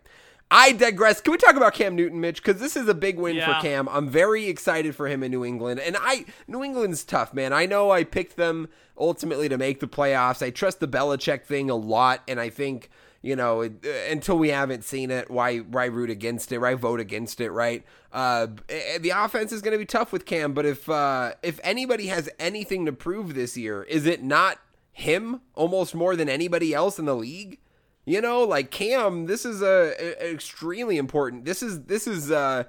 I 0.55 0.73
digress. 0.73 1.23
Can 1.23 1.33
we 1.33 1.39
talk 1.39 1.57
about 1.57 1.73
Cam 1.73 1.97
Newton, 1.97 2.21
Mitch? 2.21 2.43
Because 2.45 2.61
this 2.61 2.77
is 2.77 2.87
a 2.87 2.93
big 2.95 3.19
win 3.19 3.37
Yeah. 3.37 3.55
for 3.57 3.63
Cam. 3.63 3.89
I'm 3.89 4.09
very 4.11 4.49
excited 4.49 4.95
for 4.95 5.09
him 5.09 5.23
in 5.23 5.31
New 5.31 5.45
England, 5.45 5.81
and 5.81 5.97
I 5.99 6.27
New 6.47 6.63
England's 6.63 7.05
tough, 7.05 7.33
man. 7.35 7.53
I 7.53 7.67
know 7.67 7.91
I 7.91 8.05
picked 8.05 8.37
them 8.37 8.69
ultimately 8.99 9.49
to 9.49 9.57
make 9.59 9.81
the 9.81 9.89
playoffs. 9.89 10.43
I 10.45 10.51
trust 10.51 10.79
the 10.79 10.87
Belichick 10.89 11.45
thing 11.45 11.71
a 11.71 11.75
lot, 11.75 12.21
and 12.29 12.39
I 12.39 12.51
think 12.51 12.91
you 13.23 13.37
know 13.37 13.63
until 14.11 14.39
we 14.39 14.51
haven't 14.51 14.85
seen 14.85 15.11
it, 15.11 15.31
why 15.31 15.59
why 15.59 15.87
root 15.87 16.11
against 16.11 16.53
it? 16.53 16.59
Why 16.59 16.75
vote 16.75 17.01
against 17.01 17.41
it? 17.41 17.51
Right? 17.51 17.85
Uh, 18.13 18.49
the 19.01 19.13
offense 19.15 19.53
is 19.53 19.63
going 19.63 19.73
to 19.73 19.79
be 19.79 19.87
tough 19.87 20.13
with 20.13 20.27
Cam, 20.27 20.53
but 20.53 20.67
if 20.67 20.89
uh, 20.89 21.33
if 21.43 21.59
anybody 21.63 22.09
has 22.09 22.29
anything 22.39 22.85
to 22.87 22.93
prove 22.93 23.35
this 23.35 23.57
year, 23.57 23.85
is 23.85 24.05
it 24.05 24.23
not 24.23 24.59
him 24.93 25.41
almost 25.55 25.95
more 25.95 26.15
than 26.15 26.29
anybody 26.29 26.75
else 26.75 26.99
in 26.99 27.07
the 27.07 27.17
league. 27.17 27.59
You 28.05 28.21
know, 28.21 28.43
like 28.43 28.71
Cam, 28.71 29.27
this 29.27 29.45
is 29.45 29.63
a, 29.63 29.95
a 29.99 30.33
extremely 30.33 30.99
important. 30.99 31.45
This 31.45 31.63
is 31.63 31.85
this 31.85 32.07
is 32.07 32.31
uh 32.31 32.65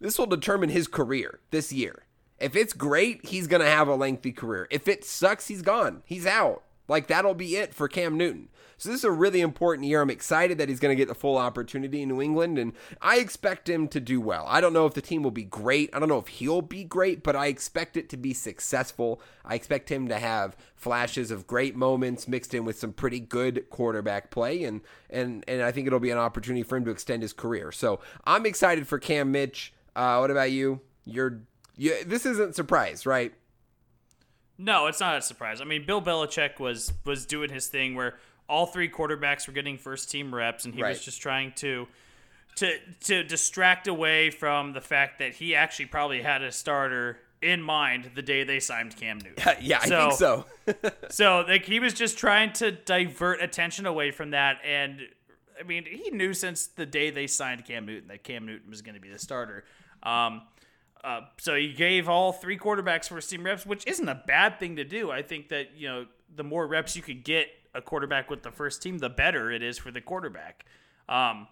this 0.00 0.18
will 0.18 0.26
determine 0.26 0.68
his 0.68 0.86
career 0.86 1.40
this 1.50 1.72
year. 1.72 2.04
If 2.38 2.54
it's 2.54 2.74
great, 2.74 3.24
he's 3.24 3.46
going 3.46 3.62
to 3.62 3.68
have 3.68 3.88
a 3.88 3.94
lengthy 3.94 4.30
career. 4.30 4.68
If 4.70 4.88
it 4.88 5.06
sucks, 5.06 5.48
he's 5.48 5.62
gone. 5.62 6.02
He's 6.04 6.26
out. 6.26 6.62
Like 6.86 7.06
that'll 7.06 7.34
be 7.34 7.56
it 7.56 7.74
for 7.74 7.88
Cam 7.88 8.16
Newton. 8.16 8.50
So 8.78 8.90
this 8.90 8.98
is 9.00 9.04
a 9.04 9.10
really 9.10 9.40
important 9.40 9.86
year. 9.86 10.02
I'm 10.02 10.10
excited 10.10 10.58
that 10.58 10.68
he's 10.68 10.80
going 10.80 10.94
to 10.94 11.00
get 11.00 11.08
the 11.08 11.14
full 11.14 11.38
opportunity 11.38 12.02
in 12.02 12.08
New 12.10 12.20
England, 12.20 12.58
and 12.58 12.72
I 13.00 13.18
expect 13.18 13.68
him 13.68 13.88
to 13.88 14.00
do 14.00 14.20
well. 14.20 14.44
I 14.48 14.60
don't 14.60 14.72
know 14.72 14.86
if 14.86 14.94
the 14.94 15.00
team 15.00 15.22
will 15.22 15.30
be 15.30 15.44
great. 15.44 15.90
I 15.94 15.98
don't 15.98 16.08
know 16.08 16.18
if 16.18 16.28
he'll 16.28 16.62
be 16.62 16.84
great, 16.84 17.22
but 17.22 17.34
I 17.34 17.46
expect 17.46 17.96
it 17.96 18.08
to 18.10 18.16
be 18.16 18.34
successful. 18.34 19.20
I 19.44 19.54
expect 19.54 19.90
him 19.90 20.08
to 20.08 20.18
have 20.18 20.56
flashes 20.74 21.30
of 21.30 21.46
great 21.46 21.74
moments 21.74 22.28
mixed 22.28 22.52
in 22.52 22.64
with 22.64 22.78
some 22.78 22.92
pretty 22.92 23.20
good 23.20 23.70
quarterback 23.70 24.30
play, 24.30 24.64
and 24.64 24.82
and 25.08 25.44
and 25.48 25.62
I 25.62 25.72
think 25.72 25.86
it'll 25.86 26.00
be 26.00 26.10
an 26.10 26.18
opportunity 26.18 26.62
for 26.62 26.76
him 26.76 26.84
to 26.84 26.90
extend 26.90 27.22
his 27.22 27.32
career. 27.32 27.72
So 27.72 28.00
I'm 28.24 28.44
excited 28.44 28.86
for 28.86 28.98
Cam 28.98 29.32
Mitch. 29.32 29.72
Uh, 29.94 30.18
what 30.18 30.30
about 30.30 30.50
you? 30.50 30.80
You're 31.04 31.40
you, 31.76 32.04
this 32.04 32.26
isn't 32.26 32.54
surprise, 32.54 33.06
right? 33.06 33.32
No, 34.58 34.86
it's 34.86 35.00
not 35.00 35.18
a 35.18 35.22
surprise. 35.22 35.60
I 35.60 35.64
mean, 35.64 35.84
Bill 35.86 36.00
Belichick 36.02 36.58
was 36.58 36.92
was 37.04 37.26
doing 37.26 37.50
his 37.50 37.66
thing 37.66 37.94
where 37.94 38.18
all 38.48 38.66
three 38.66 38.88
quarterbacks 38.88 39.46
were 39.46 39.52
getting 39.52 39.78
first 39.78 40.10
team 40.10 40.34
reps, 40.34 40.64
and 40.64 40.74
he 40.74 40.82
Right. 40.82 40.90
was 40.90 41.04
just 41.04 41.20
trying 41.20 41.52
to 41.56 41.86
to 42.56 42.78
to 43.00 43.22
distract 43.22 43.86
away 43.86 44.30
from 44.30 44.72
the 44.72 44.80
fact 44.80 45.18
that 45.18 45.34
he 45.34 45.54
actually 45.54 45.86
probably 45.86 46.22
had 46.22 46.42
a 46.42 46.50
starter 46.50 47.18
in 47.42 47.60
mind 47.60 48.10
the 48.14 48.22
day 48.22 48.44
they 48.44 48.58
signed 48.60 48.96
Cam 48.96 49.18
Newton. 49.18 49.56
yeah, 49.60 49.78
I 49.82 49.88
think 49.88 50.12
so. 50.12 50.46
So 51.10 51.44
like 51.46 51.64
he 51.66 51.80
was 51.80 51.92
just 51.92 52.16
trying 52.18 52.52
to 52.54 52.72
divert 52.72 53.42
attention 53.42 53.84
away 53.86 54.10
from 54.10 54.30
that, 54.30 54.58
and 54.64 55.00
I 55.60 55.64
mean 55.64 55.84
he 55.84 56.10
knew 56.10 56.32
since 56.34 56.66
the 56.66 56.86
day 56.86 57.10
they 57.10 57.26
signed 57.26 57.64
Cam 57.66 57.84
Newton 57.86 58.08
that 58.08 58.24
Cam 58.24 58.46
Newton 58.46 58.70
was 58.70 58.80
going 58.82 58.94
to 58.94 59.00
be 59.00 59.10
the 59.10 59.18
starter. 59.18 59.64
Um, 60.02 60.42
uh, 61.04 61.20
so 61.38 61.54
he 61.54 61.72
gave 61.72 62.08
all 62.08 62.32
three 62.32 62.58
quarterbacks 62.58 63.08
first 63.08 63.30
team 63.30 63.44
reps, 63.44 63.64
which 63.66 63.86
isn't 63.86 64.08
a 64.08 64.20
bad 64.26 64.58
thing 64.58 64.76
to 64.76 64.84
do. 64.84 65.10
I 65.10 65.22
think 65.22 65.50
that 65.50 65.76
you 65.76 65.88
know 65.88 66.06
the 66.34 66.42
more 66.42 66.66
reps 66.66 66.96
you 66.96 67.02
could 67.02 67.22
get 67.22 67.48
a 67.76 67.82
quarterback 67.82 68.30
with 68.30 68.42
the 68.42 68.50
first 68.50 68.82
team, 68.82 68.98
the 68.98 69.08
better 69.08 69.50
it 69.50 69.62
is 69.62 69.78
for 69.78 69.90
the 69.90 70.00
quarterback. 70.00 70.64
Um, 71.08 71.48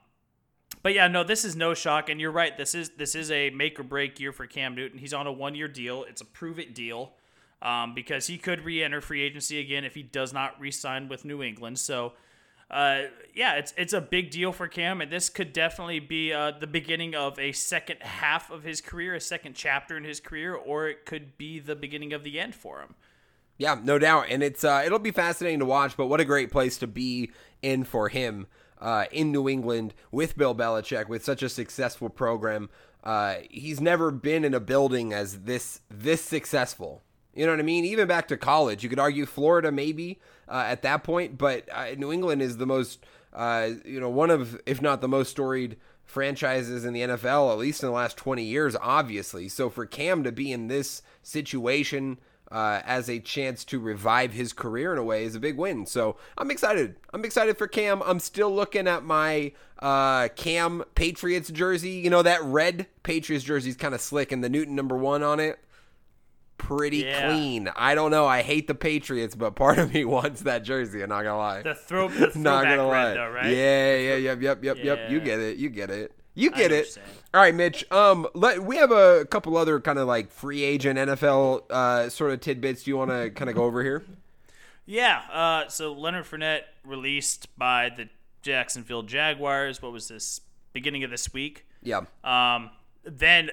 but 0.83 0.95
yeah, 0.95 1.09
no, 1.09 1.25
this 1.25 1.45
is 1.45 1.55
no 1.57 1.75
shock, 1.75 2.09
and 2.09 2.21
you're 2.21 2.33
right. 2.33 2.57
This 2.57 2.75
is 2.75 2.91
this 2.91 3.15
is 3.15 3.31
a 3.31 3.51
make 3.51 3.79
or 3.79 3.85
break 3.85 4.21
year 4.21 4.33
for 4.33 4.47
Cam 4.47 4.75
Newton. 4.75 4.99
He's 4.99 5.15
on 5.15 5.27
a 5.27 5.33
one 5.33 5.55
year 5.55 5.69
deal. 5.69 6.05
It's 6.05 6.21
a 6.21 6.25
prove 6.25 6.59
it 6.59 6.75
deal 6.75 7.13
um, 7.63 7.95
because 7.95 8.27
he 8.27 8.37
could 8.37 8.65
re-enter 8.65 9.01
free 9.01 9.23
agency 9.23 9.59
again 9.59 9.85
if 9.85 9.95
he 9.95 10.03
does 10.03 10.33
not 10.33 10.61
re-sign 10.61 11.09
with 11.09 11.25
New 11.25 11.43
England. 11.43 11.79
So, 11.79 12.13
uh, 12.71 13.03
yeah, 13.35 13.55
it's 13.55 13.73
it's 13.77 13.93
a 13.93 14.01
big 14.01 14.31
deal 14.31 14.53
for 14.53 14.69
Cam, 14.69 15.01
and 15.01 15.11
this 15.11 15.31
could 15.31 15.53
definitely 15.53 16.01
be 16.01 16.33
uh, 16.33 16.53
the 16.53 16.67
beginning 16.67 17.15
of 17.15 17.39
a 17.39 17.53
second 17.53 18.03
half 18.03 18.51
of 18.51 18.65
his 18.65 18.81
career, 18.81 19.15
a 19.15 19.21
second 19.21 19.55
chapter 19.55 19.97
in 19.97 20.05
his 20.05 20.21
career, 20.21 20.55
or 20.55 20.89
it 20.89 21.07
could 21.07 21.39
be 21.39 21.59
the 21.59 21.77
beginning 21.77 22.13
of 22.13 22.25
the 22.25 22.39
end 22.39 22.55
for 22.55 22.81
him. 22.81 22.95
Yeah, 23.57 23.79
no 23.83 23.99
doubt, 23.99 24.27
and 24.31 24.43
it's 24.43 24.65
uh, 24.65 24.83
it'll 24.85 24.99
be 24.99 25.13
fascinating 25.13 25.61
to 25.61 25.65
watch. 25.65 25.97
But 25.97 26.07
what 26.07 26.21
a 26.21 26.25
great 26.25 26.51
place 26.51 26.77
to 26.79 26.87
be 26.87 27.31
in 27.63 27.85
for 27.85 28.09
him 28.09 28.47
uh, 28.81 29.05
in 29.13 29.31
New 29.31 29.49
England 29.49 29.95
with 30.11 30.37
Bill 30.37 30.55
Belichick 30.55 31.09
with 31.09 31.25
such 31.25 31.43
a 31.43 31.49
successful 31.49 32.09
program. 32.09 32.69
Uh, 33.05 33.37
he's 33.51 33.81
never 33.81 34.11
been 34.11 34.45
in 34.45 34.55
a 34.55 34.61
building 34.61 35.13
as 35.13 35.41
this 35.41 35.81
this 35.89 36.21
successful. 36.21 37.03
You 37.35 37.47
know 37.47 37.53
what 37.53 37.61
I 37.61 37.65
mean? 37.65 37.85
Even 37.85 38.07
back 38.07 38.29
to 38.29 38.37
college, 38.37 38.83
you 38.83 38.89
could 38.89 38.99
argue 39.01 39.27
Florida 39.27 39.73
maybe 39.73 40.21
uh, 40.49 40.65
at 40.67 40.83
that 40.83 41.03
point, 41.03 41.37
but 41.37 41.69
uh, 41.73 41.89
New 41.97 42.13
England 42.13 42.43
is 42.43 42.57
the 42.57 42.67
most 42.67 43.05
uh, 43.33 43.71
you 43.85 44.01
know 44.01 44.11
one 44.11 44.31
of 44.31 44.61
if 44.67 44.83
not 44.83 45.01
the 45.01 45.09
most 45.09 45.31
storied 45.31 45.77
franchises 46.05 46.85
in 46.85 46.93
the 46.93 47.01
NFL, 47.01 47.53
at 47.53 47.59
least 47.59 47.83
in 47.83 47.89
the 47.89 47.95
last 47.95 48.17
20 48.17 48.43
years, 48.43 48.77
obviously. 48.81 49.49
So 49.49 49.71
for 49.71 49.87
Cam 49.87 50.23
to 50.25 50.33
be 50.33 50.53
in 50.53 50.69
this 50.69 51.03
situation 51.23 52.19
uh, 52.53 52.81
as 52.85 53.09
a 53.11 53.19
chance 53.19 53.65
to 53.65 53.81
revive 53.81 54.33
his 54.33 54.53
career 54.53 54.93
in 54.93 54.99
a 54.99 55.03
way 55.05 55.25
is 55.25 55.35
a 55.35 55.41
big 55.41 55.57
win. 55.57 55.87
So 55.87 56.17
I'm 56.39 56.51
excited. 56.51 56.97
I'm 57.13 57.25
excited 57.25 57.57
for 57.59 57.67
Cam. 57.67 58.03
I'm 58.05 58.21
still 58.21 58.55
looking 58.55 58.87
at 58.87 59.05
my 59.05 59.53
uh, 59.81 60.29
Cam 60.37 60.85
Patriots 60.95 61.51
jersey. 61.51 61.91
You 61.91 62.11
know, 62.11 62.23
that 62.23 62.43
red 62.45 62.87
Patriots 63.03 63.45
jersey 63.45 63.71
is 63.71 63.77
kind 63.77 63.95
of 63.95 64.01
slick 64.01 64.31
and 64.33 64.45
the 64.45 64.49
Newton 64.49 64.75
number 64.77 64.97
one 64.97 65.23
on 65.23 65.41
it. 65.41 65.59
Pretty 66.57 66.99
Yeah. 66.99 67.29
clean. 67.29 67.69
I 67.75 67.95
don't 67.95 68.11
know. 68.13 68.27
I 68.27 68.43
hate 68.43 68.69
the 68.69 68.75
Patriots, 68.77 69.35
but 69.35 69.57
part 69.57 69.79
of 69.79 69.93
me 69.93 70.05
wants 70.07 70.43
that 70.43 70.63
jersey. 70.63 71.03
I'm 71.03 71.09
not 71.09 71.25
gonna 71.25 71.37
lie. 71.37 71.63
The 71.63 71.75
throw, 71.75 72.09
the 72.09 72.31
throwback 72.31 72.37
not 72.37 72.65
gonna 72.65 72.87
lie. 72.87 73.15
though, 73.15 73.29
right? 73.31 73.47
Yeah, 73.51 73.97
yeah, 73.97 74.15
yep, 74.17 74.41
yep, 74.41 74.63
yep, 74.65 74.77
yep. 74.83 75.11
You 75.11 75.21
get 75.21 75.41
it. 75.41 75.57
You 75.57 75.69
get 75.69 75.91
it. 75.91 76.13
You 76.35 76.51
get 76.51 76.73
it. 76.73 76.99
All 77.33 77.41
right, 77.41 77.55
Mitch. 77.55 77.91
Um, 77.93 78.27
let, 78.35 78.63
we 78.63 78.77
have 78.77 78.91
a 78.91 79.25
couple 79.27 79.57
other 79.57 79.81
kind 79.81 79.99
of 79.99 80.09
like 80.09 80.31
free 80.31 80.63
agent 80.63 80.99
NFL 80.99 81.71
uh, 81.71 82.09
sort 82.09 82.33
of 82.33 82.41
tidbits. 82.41 82.85
Do 82.85 82.91
you 82.91 82.97
want 82.97 83.11
to 83.11 83.31
kind 83.31 83.49
of 83.49 83.57
go 83.57 83.65
over 83.65 83.83
here? 83.83 84.05
Yeah. 84.87 85.23
Uh, 85.33 85.69
so 85.69 85.93
Leonard 85.93 86.25
Fournette 86.25 86.63
released 86.85 87.57
by 87.57 87.91
the 87.97 88.09
Jacksonville 88.43 89.03
Jaguars. 89.03 89.81
What 89.81 89.93
was 89.93 90.09
this? 90.09 90.41
Beginning 90.73 91.05
of 91.05 91.11
this 91.11 91.33
week. 91.33 91.67
Yeah. 91.85 92.01
Um, 92.25 92.71
then, 93.05 93.51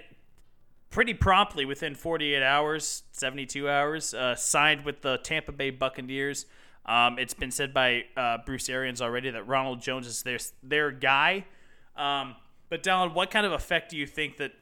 pretty 0.89 1.13
promptly, 1.13 1.65
within 1.65 1.93
48 1.93 2.41
hours, 2.41 3.03
72 3.11 3.69
hours, 3.69 4.15
uh, 4.15 4.35
signed 4.35 4.85
with 4.85 5.01
the 5.01 5.17
Tampa 5.17 5.51
Bay 5.51 5.69
Buccaneers. 5.69 6.47
Um, 6.85 7.19
it's 7.19 7.35
been 7.35 7.51
said 7.51 7.75
by 7.75 8.05
uh, 8.17 8.39
Bruce 8.43 8.69
Arians 8.69 9.03
already 9.03 9.29
that 9.29 9.47
Ronald 9.47 9.81
Jones 9.81 10.07
is 10.07 10.23
their 10.23 10.39
their 10.63 10.89
guy. 10.89 11.45
Um, 11.95 12.35
but 12.71 12.83
Dallen, 12.83 13.13
what 13.13 13.29
kind 13.29 13.45
of 13.45 13.51
effect 13.51 13.91
do 13.91 13.97
you 13.97 14.07
think 14.07 14.37
that 14.37 14.53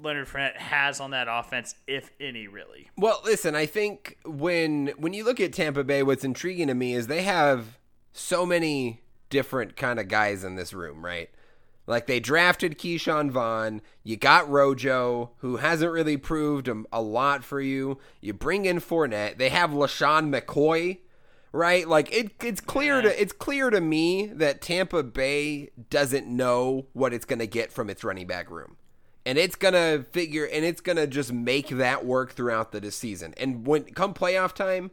Leonard 0.00 0.28
Fournette 0.28 0.56
has 0.58 1.00
on 1.00 1.10
that 1.10 1.26
offense, 1.28 1.74
if 1.88 2.12
any, 2.20 2.46
really? 2.46 2.88
Well, 2.96 3.20
listen, 3.24 3.56
I 3.56 3.66
think 3.66 4.16
when 4.24 4.92
when 4.96 5.12
you 5.12 5.24
look 5.24 5.40
at 5.40 5.52
Tampa 5.52 5.82
Bay, 5.82 6.04
what's 6.04 6.22
intriguing 6.22 6.68
to 6.68 6.74
me 6.74 6.94
is 6.94 7.08
they 7.08 7.22
have 7.22 7.76
so 8.12 8.46
many 8.46 9.02
different 9.28 9.76
kind 9.76 9.98
of 9.98 10.06
guys 10.06 10.44
in 10.44 10.54
this 10.54 10.72
room, 10.72 11.04
right? 11.04 11.30
Like 11.88 12.06
they 12.06 12.20
drafted 12.20 12.78
Ke'Shawn 12.78 13.30
Vaughn, 13.32 13.82
you 14.04 14.16
got 14.16 14.48
Rojo, 14.48 15.32
who 15.38 15.56
hasn't 15.56 15.90
really 15.90 16.16
proved 16.16 16.68
a, 16.68 16.84
a 16.92 17.02
lot 17.02 17.42
for 17.42 17.60
you. 17.60 17.98
You 18.20 18.34
bring 18.34 18.66
in 18.66 18.78
Fournette. 18.78 19.38
They 19.38 19.48
have 19.48 19.70
LeSean 19.70 20.30
McCoy, 20.32 20.98
right? 21.52 21.88
Like 21.88 22.12
it, 22.12 22.32
it's 22.42 22.60
clear 22.60 23.00
to 23.00 23.20
it's 23.20 23.32
clear 23.32 23.70
to 23.70 23.80
me 23.80 24.26
that 24.26 24.60
Tampa 24.60 25.02
Bay 25.02 25.70
doesn't 25.90 26.26
know 26.26 26.86
what 26.92 27.12
it's 27.12 27.24
going 27.24 27.38
to 27.40 27.46
get 27.46 27.72
from 27.72 27.90
its 27.90 28.04
running 28.04 28.26
back 28.26 28.50
room 28.50 28.76
and 29.28 29.36
it's 29.36 29.56
gonna 29.56 30.06
figure 30.10 30.46
and 30.46 30.64
it's 30.64 30.80
gonna 30.80 31.06
just 31.06 31.30
make 31.34 31.68
that 31.68 32.06
work 32.06 32.32
throughout 32.32 32.72
the 32.72 32.90
season. 32.90 33.34
And 33.36 33.66
when 33.66 33.84
come 33.84 34.14
playoff 34.14 34.54
time, 34.54 34.90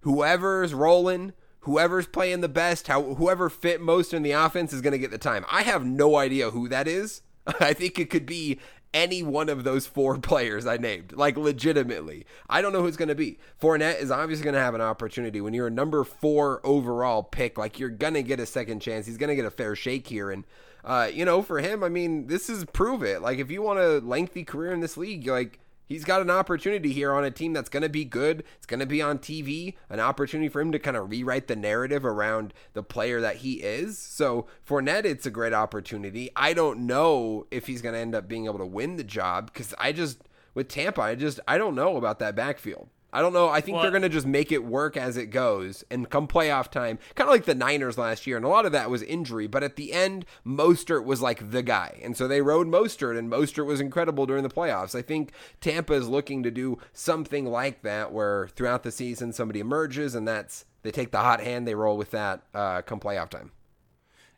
whoever's 0.00 0.74
rolling, 0.74 1.34
whoever's 1.60 2.08
playing 2.08 2.40
the 2.40 2.48
best, 2.48 2.88
how 2.88 3.14
whoever 3.14 3.48
fit 3.48 3.80
most 3.80 4.12
in 4.12 4.24
the 4.24 4.32
offense 4.32 4.72
is 4.72 4.80
gonna 4.80 4.98
get 4.98 5.12
the 5.12 5.18
time. 5.18 5.44
I 5.48 5.62
have 5.62 5.84
no 5.84 6.16
idea 6.16 6.50
who 6.50 6.68
that 6.68 6.88
is. 6.88 7.22
I 7.60 7.74
think 7.74 8.00
it 8.00 8.10
could 8.10 8.26
be 8.26 8.58
any 8.94 9.22
one 9.22 9.48
of 9.48 9.64
those 9.64 9.86
four 9.86 10.18
players 10.18 10.66
I 10.66 10.76
named, 10.76 11.12
like 11.12 11.36
legitimately. 11.36 12.26
I 12.48 12.62
don't 12.62 12.72
know 12.72 12.82
who's 12.82 12.96
going 12.96 13.08
to 13.08 13.14
be. 13.14 13.38
Fournette 13.60 14.00
is 14.00 14.10
obviously 14.10 14.44
going 14.44 14.54
to 14.54 14.60
have 14.60 14.74
an 14.74 14.80
opportunity 14.80 15.40
when 15.40 15.54
you're 15.54 15.66
a 15.66 15.70
number 15.70 16.04
four 16.04 16.60
overall 16.64 17.22
pick. 17.22 17.58
Like 17.58 17.78
you're 17.78 17.88
going 17.88 18.14
to 18.14 18.22
get 18.22 18.40
a 18.40 18.46
second 18.46 18.80
chance. 18.80 19.06
He's 19.06 19.18
going 19.18 19.30
to 19.30 19.36
get 19.36 19.44
a 19.44 19.50
fair 19.50 19.76
shake 19.76 20.06
here, 20.06 20.30
and 20.30 20.44
uh, 20.84 21.10
you 21.12 21.24
know, 21.24 21.42
for 21.42 21.58
him, 21.58 21.82
I 21.82 21.88
mean, 21.88 22.28
this 22.28 22.48
is 22.48 22.64
prove 22.66 23.02
it. 23.02 23.20
Like 23.20 23.38
if 23.38 23.50
you 23.50 23.60
want 23.60 23.80
a 23.80 23.98
lengthy 23.98 24.44
career 24.44 24.72
in 24.72 24.80
this 24.80 24.96
league, 24.96 25.26
like 25.26 25.58
he's 25.86 26.04
got 26.04 26.20
an 26.20 26.30
opportunity 26.30 26.92
here 26.92 27.12
on 27.12 27.24
a 27.24 27.30
team 27.30 27.52
that's 27.52 27.68
going 27.68 27.82
to 27.82 27.88
be 27.88 28.04
good. 28.04 28.44
It's 28.56 28.66
going 28.66 28.80
to 28.80 28.86
be 28.86 29.00
on 29.00 29.18
TV, 29.18 29.74
an 29.88 30.00
opportunity 30.00 30.48
for 30.48 30.60
him 30.60 30.72
to 30.72 30.78
kind 30.78 30.96
of 30.96 31.10
rewrite 31.10 31.48
the 31.48 31.56
narrative 31.56 32.04
around 32.04 32.52
the 32.74 32.82
player 32.82 33.20
that 33.20 33.36
he 33.36 33.54
is. 33.54 33.98
So 33.98 34.46
Fournette, 34.68 35.04
it's 35.04 35.26
a 35.26 35.30
great 35.30 35.52
opportunity. 35.52 36.30
I 36.36 36.52
don't 36.52 36.86
know 36.86 37.46
if 37.50 37.66
he's 37.66 37.82
going 37.82 37.94
to 37.94 38.00
end 38.00 38.14
up 38.14 38.28
being 38.28 38.46
able 38.46 38.58
to 38.58 38.66
win 38.66 38.96
the 38.96 39.04
job 39.04 39.52
because 39.52 39.74
I 39.78 39.92
just 39.92 40.22
with 40.54 40.68
Tampa, 40.68 41.02
I 41.02 41.14
just 41.14 41.38
I 41.46 41.58
don't 41.58 41.74
know 41.74 41.96
about 41.96 42.18
that 42.18 42.34
backfield. 42.34 42.88
I 43.16 43.22
don't 43.22 43.32
know. 43.32 43.48
I 43.48 43.62
think 43.62 43.76
Well- 43.76 43.82
they're 43.82 43.90
going 43.90 44.02
to 44.02 44.10
just 44.10 44.26
make 44.26 44.52
it 44.52 44.62
work 44.62 44.94
as 44.94 45.16
it 45.16 45.28
goes. 45.28 45.82
And 45.90 46.10
come 46.10 46.28
playoff 46.28 46.70
time, 46.70 46.98
kind 47.14 47.26
of 47.26 47.32
like 47.32 47.46
the 47.46 47.54
Niners 47.54 47.96
last 47.96 48.26
year. 48.26 48.36
And 48.36 48.44
a 48.44 48.48
lot 48.48 48.66
of 48.66 48.72
that 48.72 48.90
was 48.90 49.02
injury. 49.02 49.46
But 49.46 49.62
at 49.62 49.76
the 49.76 49.94
end, 49.94 50.26
Mostert 50.46 51.04
was 51.04 51.22
like 51.22 51.50
the 51.50 51.62
guy. 51.62 51.98
And 52.02 52.14
so 52.14 52.28
they 52.28 52.42
rode 52.42 52.66
Mostert, 52.66 53.18
and 53.18 53.30
Mostert 53.30 53.64
was 53.64 53.80
incredible 53.80 54.26
during 54.26 54.42
the 54.42 54.50
playoffs. 54.50 54.94
I 54.94 55.00
think 55.00 55.32
Tampa 55.62 55.94
is 55.94 56.08
looking 56.08 56.42
to 56.42 56.50
do 56.50 56.78
something 56.92 57.46
like 57.46 57.80
that 57.82 58.12
where 58.12 58.48
throughout 58.48 58.82
the 58.82 58.92
season 58.92 59.32
somebody 59.32 59.60
emerges 59.60 60.14
and 60.14 60.28
that's 60.28 60.66
they 60.82 60.90
take 60.90 61.10
the 61.10 61.18
hot 61.18 61.40
hand, 61.40 61.66
they 61.66 61.74
roll 61.74 61.96
with 61.96 62.10
that 62.10 62.42
uh, 62.54 62.82
come 62.82 63.00
playoff 63.00 63.30
time. 63.30 63.50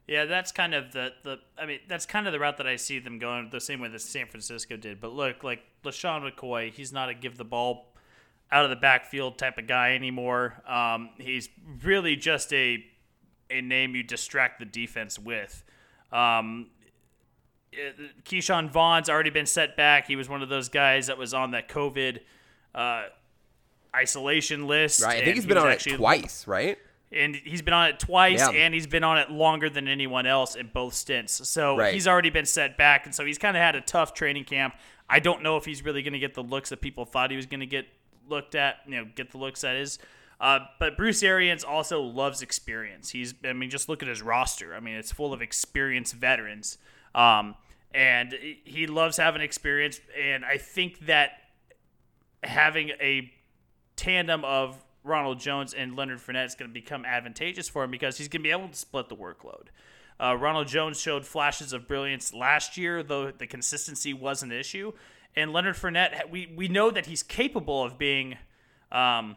Yeah, 0.07 0.25
that's 0.25 0.53
kind 0.53 0.73
of 0.73 0.93
the, 0.93 1.13
the 1.23 1.39
I 1.59 1.67
mean, 1.67 1.81
that's 1.87 2.07
kind 2.07 2.27
of 2.27 2.33
the 2.33 2.39
route 2.39 2.57
that 2.57 2.67
I 2.67 2.77
see 2.77 2.99
them 2.99 3.19
going 3.19 3.51
the 3.51 3.61
same 3.61 3.81
way 3.81 3.89
that 3.89 4.01
San 4.01 4.27
Francisco 4.27 4.79
did. 4.79 5.03
But 5.03 5.13
look, 5.13 5.45
like 5.45 5.61
LeSean 5.85 6.23
McCoy, 6.33 6.73
he's 6.73 6.91
not 6.91 7.11
a 7.11 7.15
give 7.15 7.37
the 7.37 7.45
ball 7.45 7.88
out 8.51 8.65
of 8.65 8.71
the 8.71 8.77
backfield 8.77 9.37
type 9.39 9.59
of 9.59 9.67
guy 9.67 9.95
anymore. 9.95 10.63
Um, 10.67 11.11
he's 11.19 11.49
really 11.83 12.17
just 12.17 12.53
a 12.53 12.85
a 13.51 13.61
name 13.63 13.95
you 13.95 14.03
distract 14.03 14.59
the 14.59 14.65
defense 14.67 15.19
with. 15.19 15.65
Um, 16.13 16.67
it- 17.73 18.25
Ke'Shawn 18.25 18.69
Vaughn's 18.71 19.09
already 19.09 19.31
been 19.31 19.47
set 19.47 19.75
back. 19.77 20.07
He 20.07 20.17
was 20.17 20.29
one 20.29 20.43
of 20.43 20.49
those 20.51 20.69
guys 20.69 21.07
that 21.07 21.17
was 21.17 21.33
on 21.33 21.53
that 21.53 21.69
COVID 21.69 22.21
uh, 22.75 23.05
isolation 23.95 24.67
list. 24.67 25.03
Right. 25.03 25.17
I 25.23 25.25
think 25.25 25.35
he's 25.37 25.45
he 25.45 25.49
been 25.49 25.59
on 25.59 25.69
actually- 25.69 25.95
it 25.95 25.97
twice, 25.99 26.47
right? 26.47 26.79
and 27.11 27.35
he's 27.37 27.63
been 27.63 27.73
on 27.73 27.89
it 27.89 27.99
twice, 27.99 28.39
Yeah. 28.41 28.51
and 28.51 28.75
he's 28.75 28.87
been 28.87 29.03
on 29.03 29.17
it 29.17 29.31
longer 29.31 29.71
than 29.71 29.89
anyone 29.89 30.27
else 30.27 30.55
in 30.57 30.67
both 30.75 30.93
stints. 30.93 31.49
So 31.49 31.75
Right. 31.75 31.95
he's 31.95 32.07
already 32.07 32.29
been 32.29 32.45
set 32.45 32.77
back, 32.77 33.07
and 33.07 33.15
so 33.15 33.25
he's 33.25 33.39
kind 33.39 33.57
of 33.57 33.63
had 33.63 33.75
a 33.75 33.81
tough 33.81 34.13
training 34.13 34.45
camp. 34.45 34.75
I 35.09 35.19
don't 35.19 35.43
know 35.43 35.57
if 35.57 35.65
he's 35.65 35.83
really 35.83 36.03
going 36.03 36.13
to 36.13 36.19
get 36.19 36.35
the 36.35 36.43
looks 36.43 36.69
that 36.69 36.83
people 36.83 37.07
thought 37.07 37.31
he 37.31 37.37
was 37.39 37.47
going 37.47 37.61
to 37.61 37.67
get 37.67 37.87
looked 38.29 38.55
at. 38.55 38.77
You 38.87 38.97
know, 38.97 39.07
get 39.15 39.31
the 39.31 39.39
looks 39.39 39.63
that 39.63 39.77
is. 39.77 39.99
Uh, 40.41 40.61
but 40.79 40.97
Bruce 40.97 41.23
Arians 41.23 41.65
also 41.65 42.01
loves 42.01 42.43
experience. 42.43 43.11
He's, 43.11 43.35
I 43.45 43.53
mean, 43.53 43.71
just 43.71 43.89
look 43.89 44.03
at 44.03 44.09
his 44.09 44.23
roster. 44.23 44.75
I 44.75 44.81
mean, 44.81 44.95
it's 44.95 45.11
full 45.11 45.33
of 45.33 45.43
experienced 45.43 46.15
veterans, 46.15 46.79
um, 47.13 47.57
and 47.93 48.33
he 48.65 48.87
loves 48.87 49.17
having 49.17 49.43
experience. 49.43 50.01
And 50.17 50.45
I 50.45 50.59
think 50.59 51.07
that 51.07 51.33
having 52.45 52.91
a 53.01 53.33
tandem 53.97 54.45
of 54.45 54.77
Ronald 55.03 55.41
Jones 55.41 55.75
and 55.75 55.97
Leonard 55.97 56.19
Fournette 56.19 56.47
is 56.47 56.55
going 56.55 56.71
to 56.71 56.75
become 56.75 57.05
advantageous 57.05 57.69
for 57.69 57.83
him 57.83 57.91
because 57.91 58.19
he's 58.19 58.29
going 58.29 58.43
to 58.43 58.47
be 58.47 58.53
able 58.53 58.69
to 58.69 58.77
split 58.77 59.09
the 59.09 59.17
workload. 59.17 59.69
Uh, 60.21 60.37
Ronald 60.37 60.69
Jones 60.69 61.01
showed 61.01 61.25
flashes 61.25 61.73
of 61.73 61.87
brilliance 61.87 62.35
last 62.35 62.77
year, 62.77 63.03
though 63.03 63.31
the 63.31 63.47
consistency 63.47 64.13
was 64.13 64.43
an 64.43 64.53
issue. 64.53 64.93
And 65.39 65.53
Leonard 65.53 65.77
Fournette, 65.77 66.31
we, 66.31 66.53
we 66.57 66.67
know 66.67 66.91
that 66.91 67.07
he's 67.07 67.23
capable 67.23 67.85
of 67.85 67.97
being 67.97 68.37
um, 68.91 69.37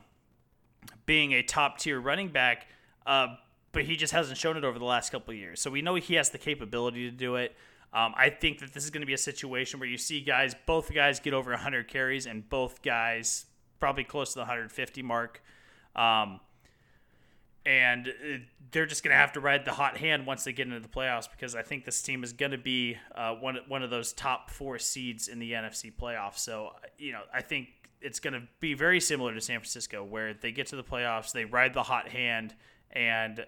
being 1.05 1.33
a 1.33 1.43
top 1.43 1.77
tier 1.77 1.99
running 1.99 2.29
back, 2.29 2.67
uh, 3.05 3.35
but 3.71 3.83
he 3.83 3.95
just 3.95 4.11
hasn't 4.11 4.37
shown 4.37 4.57
it 4.57 4.63
over 4.63 4.79
the 4.79 4.85
last 4.85 5.11
couple 5.11 5.31
of 5.31 5.37
years. 5.37 5.61
So 5.61 5.69
we 5.69 5.83
know 5.83 5.93
he 5.95 6.15
has 6.15 6.31
the 6.31 6.39
capability 6.39 7.09
to 7.09 7.15
do 7.15 7.35
it. 7.35 7.55
Um, 7.93 8.13
I 8.17 8.29
think 8.29 8.59
that 8.59 8.73
this 8.73 8.83
is 8.83 8.89
going 8.89 9.01
to 9.01 9.07
be 9.07 9.13
a 9.13 9.17
situation 9.17 9.79
where 9.79 9.89
you 9.89 9.97
see 9.97 10.21
guys, 10.21 10.55
both 10.65 10.91
guys 10.91 11.19
get 11.19 11.33
over 11.33 11.51
100 11.51 11.87
carries, 11.87 12.25
and 12.25 12.49
both 12.49 12.81
guys 12.81 13.45
probably 13.79 14.03
close 14.03 14.29
to 14.29 14.35
the 14.35 14.41
150 14.41 15.03
mark. 15.03 15.43
Um, 15.95 16.39
and 17.65 18.07
uh, 18.07 18.37
they're 18.71 18.85
just 18.85 19.03
going 19.03 19.11
to 19.11 19.17
have 19.17 19.33
to 19.33 19.39
ride 19.39 19.65
the 19.65 19.71
hot 19.71 19.97
hand 19.97 20.25
once 20.25 20.43
they 20.43 20.53
get 20.53 20.67
into 20.67 20.79
the 20.79 20.87
playoffs 20.87 21.29
because 21.29 21.55
I 21.55 21.61
think 21.61 21.85
this 21.85 22.01
team 22.01 22.23
is 22.23 22.33
going 22.33 22.51
to 22.51 22.57
be 22.57 22.97
uh, 23.13 23.35
one 23.35 23.59
one 23.67 23.83
of 23.83 23.89
those 23.89 24.13
top 24.13 24.49
four 24.49 24.79
seeds 24.79 25.27
in 25.27 25.39
the 25.39 25.51
NFC 25.51 25.91
playoffs. 25.93 26.39
So 26.39 26.71
you 26.97 27.11
know, 27.11 27.21
I 27.33 27.41
think 27.41 27.69
it's 28.01 28.19
going 28.19 28.33
to 28.33 28.43
be 28.59 28.73
very 28.73 28.99
similar 28.99 29.33
to 29.33 29.41
San 29.41 29.59
Francisco, 29.59 30.03
where 30.03 30.33
they 30.33 30.51
get 30.51 30.67
to 30.67 30.75
the 30.75 30.83
playoffs, 30.83 31.31
they 31.31 31.45
ride 31.45 31.73
the 31.73 31.83
hot 31.83 32.09
hand, 32.09 32.55
and 32.91 33.45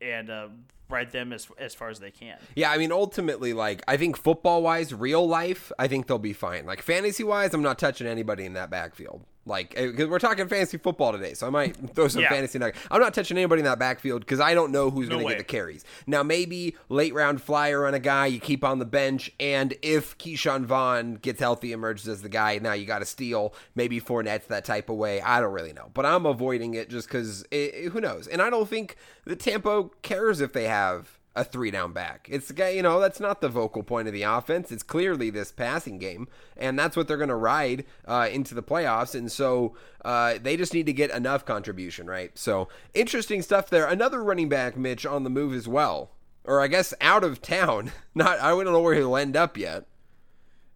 and 0.00 0.30
uh, 0.30 0.48
ride 0.88 1.10
them 1.10 1.32
as 1.32 1.48
as 1.58 1.74
far 1.74 1.88
as 1.88 1.98
they 1.98 2.10
can. 2.10 2.38
Yeah, 2.54 2.70
I 2.70 2.78
mean, 2.78 2.92
ultimately, 2.92 3.52
like, 3.52 3.82
I 3.88 3.96
think 3.96 4.16
football 4.16 4.62
wise, 4.62 4.94
real 4.94 5.26
life, 5.26 5.72
I 5.78 5.88
think 5.88 6.06
they'll 6.06 6.18
be 6.18 6.32
fine. 6.32 6.66
Like, 6.66 6.82
fantasy 6.82 7.24
wise, 7.24 7.52
I'm 7.54 7.62
not 7.62 7.78
touching 7.78 8.06
anybody 8.06 8.44
in 8.44 8.54
that 8.54 8.70
backfield. 8.70 9.24
Like, 9.46 9.74
eh, 9.76 9.86
because 9.86 10.08
we're 10.08 10.18
talking 10.18 10.48
fantasy 10.48 10.76
football 10.76 11.12
today, 11.12 11.34
so 11.34 11.46
I 11.46 11.50
might 11.50 11.76
throw 11.94 12.08
some 12.08 12.22
Yeah. 12.22 12.30
fantasy. 12.30 12.58
nugget. 12.58 12.74
I'm 12.90 13.00
not 13.00 13.14
touching 13.14 13.36
anybody 13.36 13.60
in 13.60 13.64
that 13.66 13.78
backfield 13.78 14.20
because 14.22 14.40
I 14.40 14.54
don't 14.54 14.72
know 14.72 14.90
who's 14.90 15.08
No 15.08 15.14
going 15.16 15.26
to 15.28 15.32
get 15.34 15.38
the 15.38 15.44
carries. 15.44 15.84
Now, 16.06 16.22
maybe 16.24 16.76
late 16.88 17.14
round 17.14 17.40
flyer 17.40 17.86
on 17.86 17.94
a 17.94 18.00
guy 18.00 18.26
you 18.26 18.40
keep 18.40 18.64
on 18.64 18.80
the 18.80 18.84
bench, 18.84 19.30
and 19.38 19.72
if 19.82 20.18
Ke'Shawn 20.18 20.64
Vaughn 20.64 21.14
gets 21.22 21.38
healthy, 21.40 21.70
emerges 21.72 22.08
as 22.08 22.22
the 22.22 22.28
guy, 22.28 22.58
now 22.58 22.72
you 22.72 22.86
got 22.86 22.98
to 22.98 23.06
steal. 23.06 23.54
Maybe 23.76 24.00
Fournette's 24.00 24.48
that 24.48 24.64
type 24.64 24.90
of 24.90 24.96
way. 24.96 25.20
I 25.20 25.40
don't 25.40 25.52
really 25.52 25.72
know, 25.72 25.90
but 25.94 26.04
I'm 26.04 26.26
avoiding 26.26 26.74
it 26.74 26.90
just 26.90 27.06
because 27.06 27.44
eh, 27.52 27.68
eh, 27.72 27.88
who 27.90 28.00
knows. 28.00 28.26
And 28.26 28.42
I 28.42 28.50
don't 28.50 28.68
think 28.68 28.96
the 29.24 29.36
Tampa 29.36 29.88
cares 30.02 30.40
if 30.40 30.52
they 30.52 30.64
have 30.64 31.15
a 31.36 31.44
three 31.44 31.70
down 31.70 31.92
back. 31.92 32.26
It's 32.30 32.50
you 32.58 32.82
know, 32.82 32.98
that's 32.98 33.20
not 33.20 33.40
the 33.40 33.48
vocal 33.48 33.82
point 33.82 34.08
of 34.08 34.14
the 34.14 34.22
offense. 34.22 34.72
It's 34.72 34.82
clearly 34.82 35.30
this 35.30 35.52
passing 35.52 35.98
game, 35.98 36.26
and 36.56 36.78
that's 36.78 36.96
what 36.96 37.06
they're 37.06 37.18
going 37.18 37.28
to 37.28 37.36
ride 37.36 37.84
uh, 38.06 38.28
into 38.32 38.54
the 38.54 38.62
playoffs. 38.62 39.14
And 39.14 39.30
so 39.30 39.76
uh, 40.04 40.38
they 40.40 40.56
just 40.56 40.72
need 40.72 40.86
to 40.86 40.92
get 40.92 41.10
enough 41.10 41.44
contribution, 41.44 42.06
right? 42.06 42.36
So 42.36 42.68
interesting 42.94 43.42
stuff 43.42 43.68
there. 43.68 43.86
Another 43.86 44.24
running 44.24 44.48
back, 44.48 44.76
Mitch, 44.76 45.04
on 45.04 45.22
the 45.22 45.30
move 45.30 45.54
as 45.54 45.68
well, 45.68 46.10
or 46.44 46.62
I 46.62 46.66
guess 46.66 46.94
out 47.00 47.22
of 47.22 47.42
town. 47.42 47.92
Not, 48.14 48.40
I 48.40 48.48
don't 48.48 48.64
know 48.64 48.80
where 48.80 48.94
he'll 48.94 49.16
end 49.16 49.36
up 49.36 49.58
yet. 49.58 49.84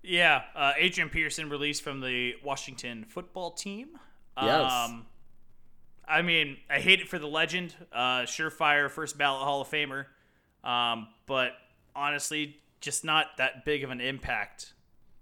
Yeah, 0.02 0.42
uh, 0.54 0.72
Adrian 0.78 1.08
Peterson 1.08 1.50
released 1.50 1.82
from 1.82 2.00
the 2.00 2.34
Washington 2.44 3.04
football 3.08 3.50
team. 3.50 3.98
Yes. 4.40 4.72
Um, 4.72 5.06
I 6.08 6.22
mean, 6.22 6.56
I 6.68 6.80
hate 6.80 7.00
it 7.00 7.08
for 7.08 7.18
the 7.18 7.28
legend, 7.28 7.74
uh, 7.92 8.22
surefire 8.22 8.90
first 8.90 9.16
ballot 9.16 9.42
Hall 9.42 9.60
of 9.60 9.68
Famer, 9.68 10.06
um, 10.64 11.08
but 11.26 11.52
honestly, 11.94 12.56
just 12.80 13.04
not 13.04 13.36
that 13.38 13.64
big 13.64 13.84
of 13.84 13.90
an 13.90 14.00
impact. 14.00 14.72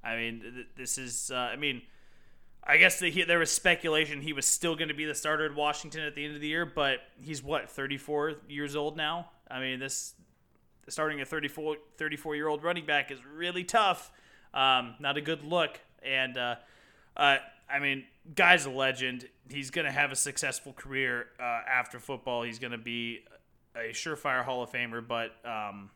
I 0.03 0.17
mean, 0.17 0.41
th- 0.41 0.67
this 0.77 0.99
is, 0.99 1.31
uh, 1.31 1.37
I 1.37 1.57
mean, 1.57 1.83
I 2.63 2.77
guess 2.77 2.99
that 3.01 3.09
he, 3.09 3.23
there 3.23 3.39
was 3.39 3.51
speculation 3.51 4.21
he 4.21 4.33
was 4.33 4.47
still 4.47 4.77
going 4.77 4.89
to 4.89 4.95
be 4.95 5.05
the 5.05 5.15
starter 5.15 5.47
at 5.47 5.55
Washington 5.55 6.03
at 6.03 6.15
the 6.15 6.25
end 6.25 6.35
of 6.35 6.41
the 6.41 6.49
year, 6.49 6.67
but 6.67 6.99
he's 7.21 7.43
what 7.43 7.71
34 7.71 8.35
years 8.49 8.77
old 8.77 8.97
now. 8.97 9.31
I 9.51 9.61
mean, 9.61 9.81
this 9.81 10.15
starting 10.89 11.21
a 11.21 11.25
34 11.25 11.77
34 11.97 12.37
year 12.37 12.49
old 12.49 12.63
running 12.63 12.87
back 12.87 13.11
is 13.11 13.19
really 13.25 13.65
tough. 13.65 14.11
Um, 14.53 14.95
not 14.99 15.17
a 15.17 15.21
good 15.21 15.45
look. 15.45 15.81
And 16.03 16.37
uh, 16.37 16.57
uh, 17.17 17.37
I 17.71 17.79
mean, 17.79 18.05
guy's 18.35 18.67
a 18.67 18.71
legend. 18.71 19.29
He's 19.51 19.71
going 19.71 19.87
to 19.87 19.93
have 19.93 20.13
a 20.13 20.17
successful 20.17 20.73
career 20.73 21.27
uh, 21.41 21.43
after 21.43 21.99
football. 21.99 22.43
He's 22.43 22.59
going 22.59 22.73
to 22.73 22.79
be 22.79 23.21
a 23.79 23.93
surefire 23.93 24.45
Hall 24.45 24.63
of 24.63 24.71
Famer. 24.71 25.07
But 25.07 25.33
um, 25.45 25.91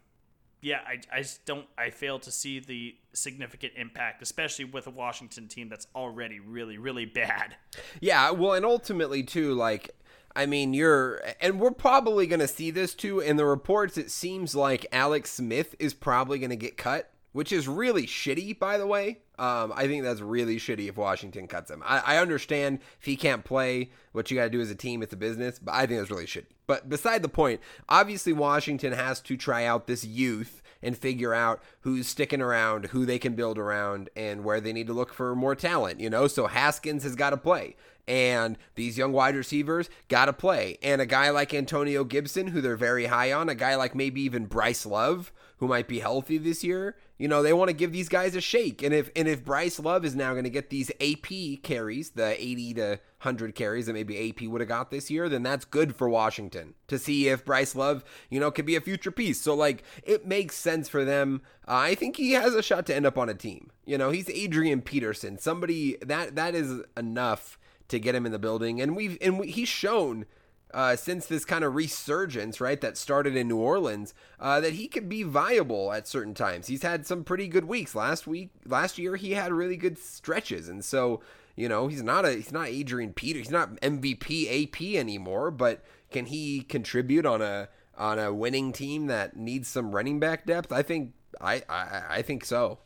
yeah, 0.61 0.81
I, 0.87 1.01
I 1.19 1.25
don't. 1.45 1.67
I 1.77 1.91
fail 1.91 2.19
to 2.21 2.31
see 2.31 2.61
the 2.61 2.95
significant 3.13 3.75
impact, 3.77 4.23
especially 4.23 4.65
with 4.65 4.87
a 4.87 4.91
Washington 4.91 5.49
team 5.49 5.69
that's 5.69 5.87
already 5.95 6.41
really, 6.41 6.79
really 6.79 7.07
bad. 7.07 7.57
Yeah, 8.01 8.31
well, 8.31 8.53
and 8.53 8.65
ultimately 8.65 9.23
too, 9.23 9.55
like 9.55 9.95
I 10.35 10.47
mean, 10.47 10.73
you're, 10.73 11.21
and 11.41 11.61
we're 11.61 11.73
probably 11.73 12.27
going 12.27 12.41
to 12.41 12.49
see 12.49 12.71
this 12.71 12.95
too 12.95 13.21
in 13.21 13.37
the 13.37 13.45
reports. 13.45 13.99
It 13.99 14.11
seems 14.11 14.55
like 14.55 14.87
Alex 14.93 15.31
Smith 15.33 15.75
is 15.79 15.95
probably 15.95 16.39
going 16.39 16.51
to 16.51 16.57
get 16.57 16.77
cut, 16.77 17.11
which 17.33 17.53
is 17.53 17.69
really 17.69 18.07
shitty, 18.07 18.59
by 18.59 18.79
the 18.79 18.87
way. 18.87 19.21
Um, 19.43 19.73
I 19.75 19.89
think 19.89 20.05
that's 20.05 20.21
really 20.21 20.57
shitty 20.57 20.89
if 20.89 20.97
Washington 20.97 21.49
cuts 21.49 21.69
him. 21.69 21.83
I, 21.85 21.99
I 21.99 22.19
understand 22.19 22.79
if 23.01 23.07
he 23.07 23.17
can't 23.17 23.45
play, 23.45 23.91
what 24.13 24.31
you 24.31 24.37
got 24.37 24.45
to 24.45 24.51
do 24.51 24.61
as 24.61 24.71
a 24.71 24.77
team, 24.77 25.03
it's 25.03 25.13
a 25.13 25.17
business, 25.17 25.59
but 25.59 25.75
I 25.75 25.85
think 25.85 25.99
that's 25.99 26.13
really 26.13 26.27
shitty. 26.27 26.47
But 26.69 26.89
beside 26.89 27.23
the 27.23 27.29
point, 27.29 27.61
obviously 27.89 28.33
Washington 28.33 28.93
has 28.93 29.19
to 29.23 29.37
try 29.37 29.65
out 29.65 29.89
this 29.89 30.05
youth 30.05 30.63
and 30.81 30.97
figure 30.97 31.35
out 31.35 31.61
who's 31.81 32.07
sticking 32.07 32.41
around, 32.41 32.87
who 32.87 33.05
they 33.05 33.19
can 33.19 33.35
build 33.35 33.59
around, 33.59 34.11
and 34.15 34.45
where 34.45 34.61
they 34.61 34.73
need 34.73 34.87
to 34.87 34.93
look 34.93 35.13
for 35.13 35.35
more 35.35 35.57
talent, 35.57 35.99
you 35.99 36.09
know? 36.09 36.29
So 36.29 36.47
Haskins 36.47 37.03
has 37.03 37.17
got 37.17 37.31
to 37.31 37.37
play. 37.37 37.75
And 38.07 38.57
these 38.77 38.97
young 38.97 39.13
wide 39.13 39.35
receivers 39.35 39.91
got 40.07 40.27
to 40.27 40.33
play. 40.33 40.79
And 40.85 41.01
a 41.01 41.07
guy 41.07 41.31
like 41.31 41.53
Antonio 41.53 42.05
Gibson, 42.05 42.47
who 42.49 42.61
they're 42.61 42.77
very 42.77 43.07
high 43.07 43.33
on, 43.33 43.49
a 43.49 43.57
guy 43.57 43.75
like 43.75 43.97
maybe 43.97 44.21
even 44.21 44.47
Bryce 44.47 44.87
Love, 44.87 45.33
who 45.63 45.69
might 45.69 45.87
be 45.87 46.01
healthy 46.01 46.39
this 46.39 46.65
year, 46.65 46.97
you 47.19 47.29
know, 47.29 47.41
they 47.41 47.53
want 47.53 47.69
to 47.69 47.73
give 47.73 47.93
these 47.93 48.09
guys 48.09 48.35
a 48.35 48.41
shake. 48.41 48.83
And 48.83 48.93
if 48.93 49.11
and 49.15 49.29
if 49.29 49.45
Bryce 49.45 49.79
Love 49.79 50.05
is 50.05 50.17
now 50.17 50.33
going 50.33 50.43
to 50.43 50.51
get 50.51 50.71
these 50.71 50.91
AP 51.01 51.63
carries, 51.63 52.11
the 52.11 52.35
80 52.37 52.75
to 52.75 52.89
100 53.21 53.55
carries 53.55 53.87
that 53.87 53.93
maybe 53.93 54.29
AP 54.29 54.43
would 54.49 54.61
have 54.61 54.67
got 54.67 54.91
this 54.91 55.09
year, 55.09 55.29
then 55.29 55.45
that's 55.45 55.65
good 55.65 55.95
for 55.95 56.09
Washington 56.09 56.75
to 56.89 56.99
see 56.99 57.29
if 57.29 57.45
Bryce 57.45 57.77
Love, 57.77 58.03
you 58.29 58.41
know, 58.41 58.51
could 58.51 58.67
be 58.67 58.75
a 58.75 58.81
future 58.81 59.13
piece. 59.13 59.41
So 59.41 59.55
like 59.55 59.85
it 60.03 60.27
makes 60.27 60.57
sense 60.57 60.89
for 60.89 61.05
them. 61.05 61.43
Uh, 61.69 61.77
I 61.77 61.95
think 61.95 62.17
he 62.17 62.33
has 62.33 62.55
a 62.57 62.63
shot 62.63 62.85
to 62.87 62.97
end 62.97 63.07
up 63.07 63.17
on 63.17 63.29
a 63.29 63.35
team. 63.35 63.71
You 63.85 63.97
know, 63.99 64.11
he's 64.11 64.29
Adrian 64.31 64.83
Peterson, 64.83 65.39
somebody 65.39 65.97
that 66.03 66.35
that 66.35 66.57
is 66.57 66.81
enough 66.97 67.57
to 67.87 68.01
get 68.01 68.17
him 68.17 68.27
in 68.27 68.33
the 68.33 68.41
building, 68.41 68.81
and 68.81 68.97
we've 68.97 69.17
and 69.23 69.39
we, 69.39 69.47
he's 69.47 69.69
shown. 69.69 70.27
Uh, 70.73 70.97
since 70.97 71.27
this 71.27 71.45
kind 71.45 71.65
of 71.65 71.75
resurgence, 71.75 72.61
right, 72.61 72.81
that 72.81 72.97
started 72.97 73.37
in 73.37 73.49
New 73.49 73.59
Orleans, 73.59 74.15
uh, 74.41 74.61
that 74.61 74.73
he 74.75 74.89
could 74.89 75.09
be 75.09 75.23
viable 75.23 75.93
at 75.93 76.09
certain 76.09 76.35
times. 76.35 76.67
He's 76.67 76.83
had 76.83 77.07
some 77.07 77.25
pretty 77.25 77.49
good 77.49 77.65
weeks. 77.65 77.95
Last 77.95 78.27
week, 78.27 78.51
last 78.67 78.99
year, 78.99 79.17
he 79.17 79.33
had 79.33 79.53
really 79.53 79.77
good 79.77 79.99
stretches, 79.99 80.69
and 80.69 80.85
so 80.85 81.21
you 81.57 81.69
know 81.69 81.89
he's 81.89 82.03
not 82.03 82.25
a 82.25 82.33
he's 82.33 82.53
not 82.53 82.69
Adrian 82.69 83.13
Peter, 83.13 83.39
he's 83.39 83.51
not 83.51 83.81
MVP 83.81 84.65
AP 84.65 84.99
anymore. 84.99 85.51
But 85.51 85.85
can 86.11 86.27
he 86.27 86.63
contribute 86.63 87.27
on 87.27 87.43
a 87.43 87.69
on 87.97 88.19
a 88.19 88.33
winning 88.33 88.73
team 88.73 89.07
that 89.07 89.37
needs 89.37 89.69
some 89.69 89.95
running 89.95 90.21
back 90.21 90.47
depth? 90.47 90.73
I 90.73 90.83
think 90.83 91.13
I 91.41 91.63
I, 91.69 92.03
I 92.09 92.23
think 92.23 92.45
so. 92.45 92.79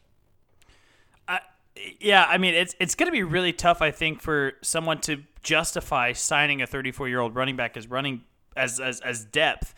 Yeah, 2.01 2.25
I 2.29 2.39
mean 2.39 2.55
it's 2.55 2.75
it's 2.81 2.95
going 2.95 3.07
to 3.07 3.13
be 3.13 3.23
really 3.23 3.53
tough, 3.53 3.83
I 3.83 3.91
think, 3.91 4.23
for 4.23 4.55
someone 4.63 5.01
to 5.03 5.23
justify 5.47 6.13
signing 6.13 6.61
a 6.61 6.67
34 6.67 7.09
year 7.09 7.21
old 7.21 7.35
running 7.35 7.57
back 7.57 7.77
as 7.77 7.87
running 7.89 8.23
as, 8.57 8.81
as 8.81 9.01
as 9.01 9.25
depth. 9.25 9.75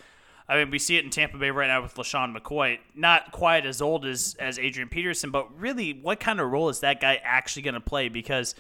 I 0.49 0.57
mean, 0.57 0.71
we 0.71 0.79
see 0.79 0.97
it 0.97 1.05
in 1.05 1.11
Tampa 1.11 1.37
Bay 1.37 1.51
right 1.51 1.69
now 1.69 1.83
with 1.83 1.95
LeSean 1.97 2.35
McCoy. 2.35 2.79
Not 2.95 3.33
quite 3.33 3.67
as 3.67 3.83
old 3.83 4.07
as 4.07 4.35
as 4.41 4.59
Adrian 4.59 4.89
Peterson, 4.89 5.31
but 5.31 5.61
really, 5.61 5.93
what 5.93 6.19
kind 6.21 6.41
of 6.41 6.51
role 6.51 6.71
is 6.71 6.81
that 6.81 7.01
guy 7.01 7.21
actually 7.23 7.63
going 7.63 7.75
to 7.75 7.81
play? 7.81 8.09
Because 8.09 8.55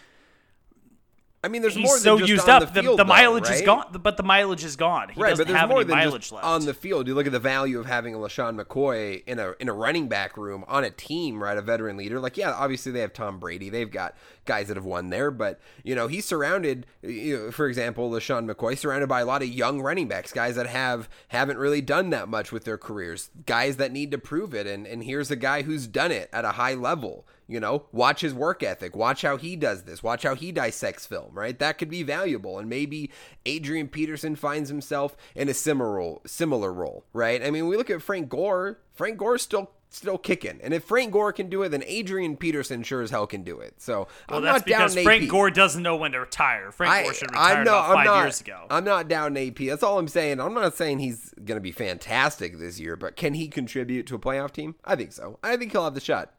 I 1.42 1.46
mean, 1.46 1.62
there's 1.62 1.76
he's 1.76 1.84
more 1.84 1.94
than 1.94 2.02
so 2.02 2.18
just 2.18 2.28
used 2.28 2.48
on 2.48 2.62
up. 2.62 2.72
the 2.74 2.82
field, 2.82 2.98
the, 2.98 3.04
though, 3.04 3.08
mileage 3.08 3.48
is 3.48 3.62
gone, 3.62 3.84
but 4.02 4.16
the 4.16 4.24
mileage 4.24 4.64
is 4.64 4.74
gone. 4.74 5.10
He 5.10 5.20
right, 5.20 5.30
doesn't 5.30 5.44
but 5.44 5.48
there's 5.48 5.60
have 5.60 5.68
more 5.68 5.78
any 5.78 5.86
than 5.86 5.96
mileage 5.96 6.22
just 6.22 6.32
left. 6.32 6.44
on 6.44 6.64
the 6.64 6.74
field. 6.74 7.06
You 7.06 7.14
look 7.14 7.26
at 7.26 7.32
the 7.32 7.38
value 7.38 7.78
of 7.78 7.86
having 7.86 8.12
a 8.12 8.18
LeSean 8.18 8.60
McCoy 8.60 9.22
in 9.24 9.38
a 9.38 9.54
in 9.60 9.68
a 9.68 9.72
running 9.72 10.08
back 10.08 10.36
room 10.36 10.64
on 10.66 10.82
a 10.82 10.90
team, 10.90 11.40
right? 11.40 11.56
A 11.56 11.62
veteran 11.62 11.96
leader. 11.96 12.18
Like, 12.18 12.36
yeah, 12.36 12.50
obviously 12.50 12.90
they 12.90 13.00
have 13.00 13.12
Tom 13.12 13.38
Brady. 13.38 13.70
They've 13.70 13.90
got 13.90 14.16
guys 14.46 14.66
that 14.66 14.76
have 14.76 14.84
won 14.84 15.10
there, 15.10 15.30
but 15.30 15.60
you 15.84 15.94
know, 15.94 16.08
he's 16.08 16.24
surrounded. 16.24 16.86
You 17.02 17.38
know, 17.38 17.50
for 17.52 17.68
example, 17.68 18.10
LeSean 18.10 18.50
McCoy 18.50 18.76
surrounded 18.76 19.08
by 19.08 19.20
a 19.20 19.24
lot 19.24 19.42
of 19.42 19.48
young 19.48 19.80
running 19.80 20.08
backs, 20.08 20.32
guys 20.32 20.56
that 20.56 20.66
have 20.66 21.08
haven't 21.28 21.58
really 21.58 21.80
done 21.80 22.10
that 22.10 22.28
much 22.28 22.50
with 22.50 22.64
their 22.64 22.78
careers, 22.78 23.30
guys 23.46 23.76
that 23.76 23.92
need 23.92 24.10
to 24.10 24.18
prove 24.18 24.54
it. 24.54 24.66
And 24.66 24.88
and 24.88 25.04
here's 25.04 25.30
a 25.30 25.36
guy 25.36 25.62
who's 25.62 25.86
done 25.86 26.10
it 26.10 26.28
at 26.32 26.44
a 26.44 26.52
high 26.52 26.74
level. 26.74 27.26
You 27.50 27.60
know, 27.60 27.86
watch 27.92 28.20
his 28.20 28.34
work 28.34 28.62
ethic. 28.62 28.94
Watch 28.94 29.22
how 29.22 29.38
he 29.38 29.56
does 29.56 29.84
this. 29.84 30.02
Watch 30.02 30.22
how 30.22 30.34
he 30.34 30.52
dissects 30.52 31.06
film, 31.06 31.30
right? 31.32 31.58
That 31.58 31.78
could 31.78 31.88
be 31.88 32.02
valuable. 32.02 32.58
And 32.58 32.68
maybe 32.68 33.10
Adrian 33.46 33.88
Peterson 33.88 34.36
finds 34.36 34.68
himself 34.68 35.16
in 35.34 35.48
a 35.48 35.54
similar 35.54 35.94
role, 35.94 36.20
similar 36.26 36.70
role, 36.70 37.06
right? 37.14 37.42
I 37.42 37.50
mean, 37.50 37.66
we 37.66 37.78
look 37.78 37.88
at 37.88 38.02
Frank 38.02 38.28
Gore. 38.28 38.80
Frank 38.92 39.16
Gore's 39.16 39.40
still 39.40 39.70
still 39.90 40.18
kicking. 40.18 40.60
And 40.62 40.74
if 40.74 40.84
Frank 40.84 41.12
Gore 41.12 41.32
can 41.32 41.48
do 41.48 41.62
it, 41.62 41.70
then 41.70 41.82
Adrian 41.86 42.36
Peterson 42.36 42.82
sure 42.82 43.02
as 43.02 43.10
hell 43.10 43.26
can 43.26 43.42
do 43.42 43.60
it. 43.60 43.80
So 43.80 44.08
well, 44.28 44.38
I'm 44.38 44.44
that's 44.44 44.58
not 44.58 44.66
because 44.66 44.94
down 44.94 45.04
Frank 45.04 45.22
AP. 45.24 45.28
Gore 45.30 45.50
doesn't 45.50 45.82
know 45.82 45.96
when 45.96 46.12
to 46.12 46.20
retire. 46.20 46.70
Frank 46.72 47.04
Gore 47.04 47.14
should 47.14 47.32
not, 47.32 47.62
about 47.62 47.88
5 47.88 47.96
I'm 47.96 48.04
not, 48.04 48.22
years 48.22 48.40
ago. 48.40 48.66
I'm 48.70 48.84
not 48.84 49.08
down 49.08 49.36
AP. 49.36 49.56
That's 49.56 49.82
all 49.82 49.98
I'm 49.98 50.08
saying. 50.08 50.40
I'm 50.40 50.54
not 50.54 50.74
saying 50.76 50.98
he's 50.98 51.32
going 51.44 51.56
to 51.56 51.62
be 51.62 51.72
fantastic 51.72 52.58
this 52.58 52.78
year, 52.78 52.96
but 52.96 53.16
can 53.16 53.34
he 53.34 53.48
contribute 53.48 54.06
to 54.08 54.14
a 54.14 54.18
playoff 54.18 54.52
team? 54.52 54.74
I 54.84 54.96
think 54.96 55.12
so. 55.12 55.38
I 55.42 55.56
think 55.56 55.72
he'll 55.72 55.84
have 55.84 55.94
the 55.94 56.00
shot. 56.00 56.34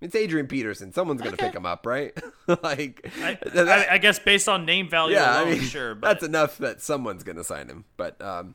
It's 0.00 0.14
Adrian 0.14 0.46
Peterson. 0.46 0.92
Someone's 0.92 1.20
going 1.20 1.36
to 1.36 1.42
pick 1.42 1.54
him 1.54 1.66
up, 1.66 1.84
right? 1.84 2.16
like, 2.62 3.10
I, 3.20 3.38
that- 3.52 3.68
I, 3.68 3.94
I 3.94 3.98
guess 3.98 4.18
based 4.18 4.48
on 4.48 4.64
name 4.64 4.88
value 4.88 5.16
yeah, 5.16 5.40
alone, 5.42 5.48
I 5.48 5.50
mean, 5.52 5.62
sure. 5.62 5.94
But 6.00 6.08
that's 6.08 6.24
enough 6.24 6.58
that 6.58 6.80
someone's 6.80 7.22
going 7.22 7.36
to 7.36 7.44
sign 7.44 7.68
him. 7.68 7.84
But 7.98 8.20
um, 8.22 8.54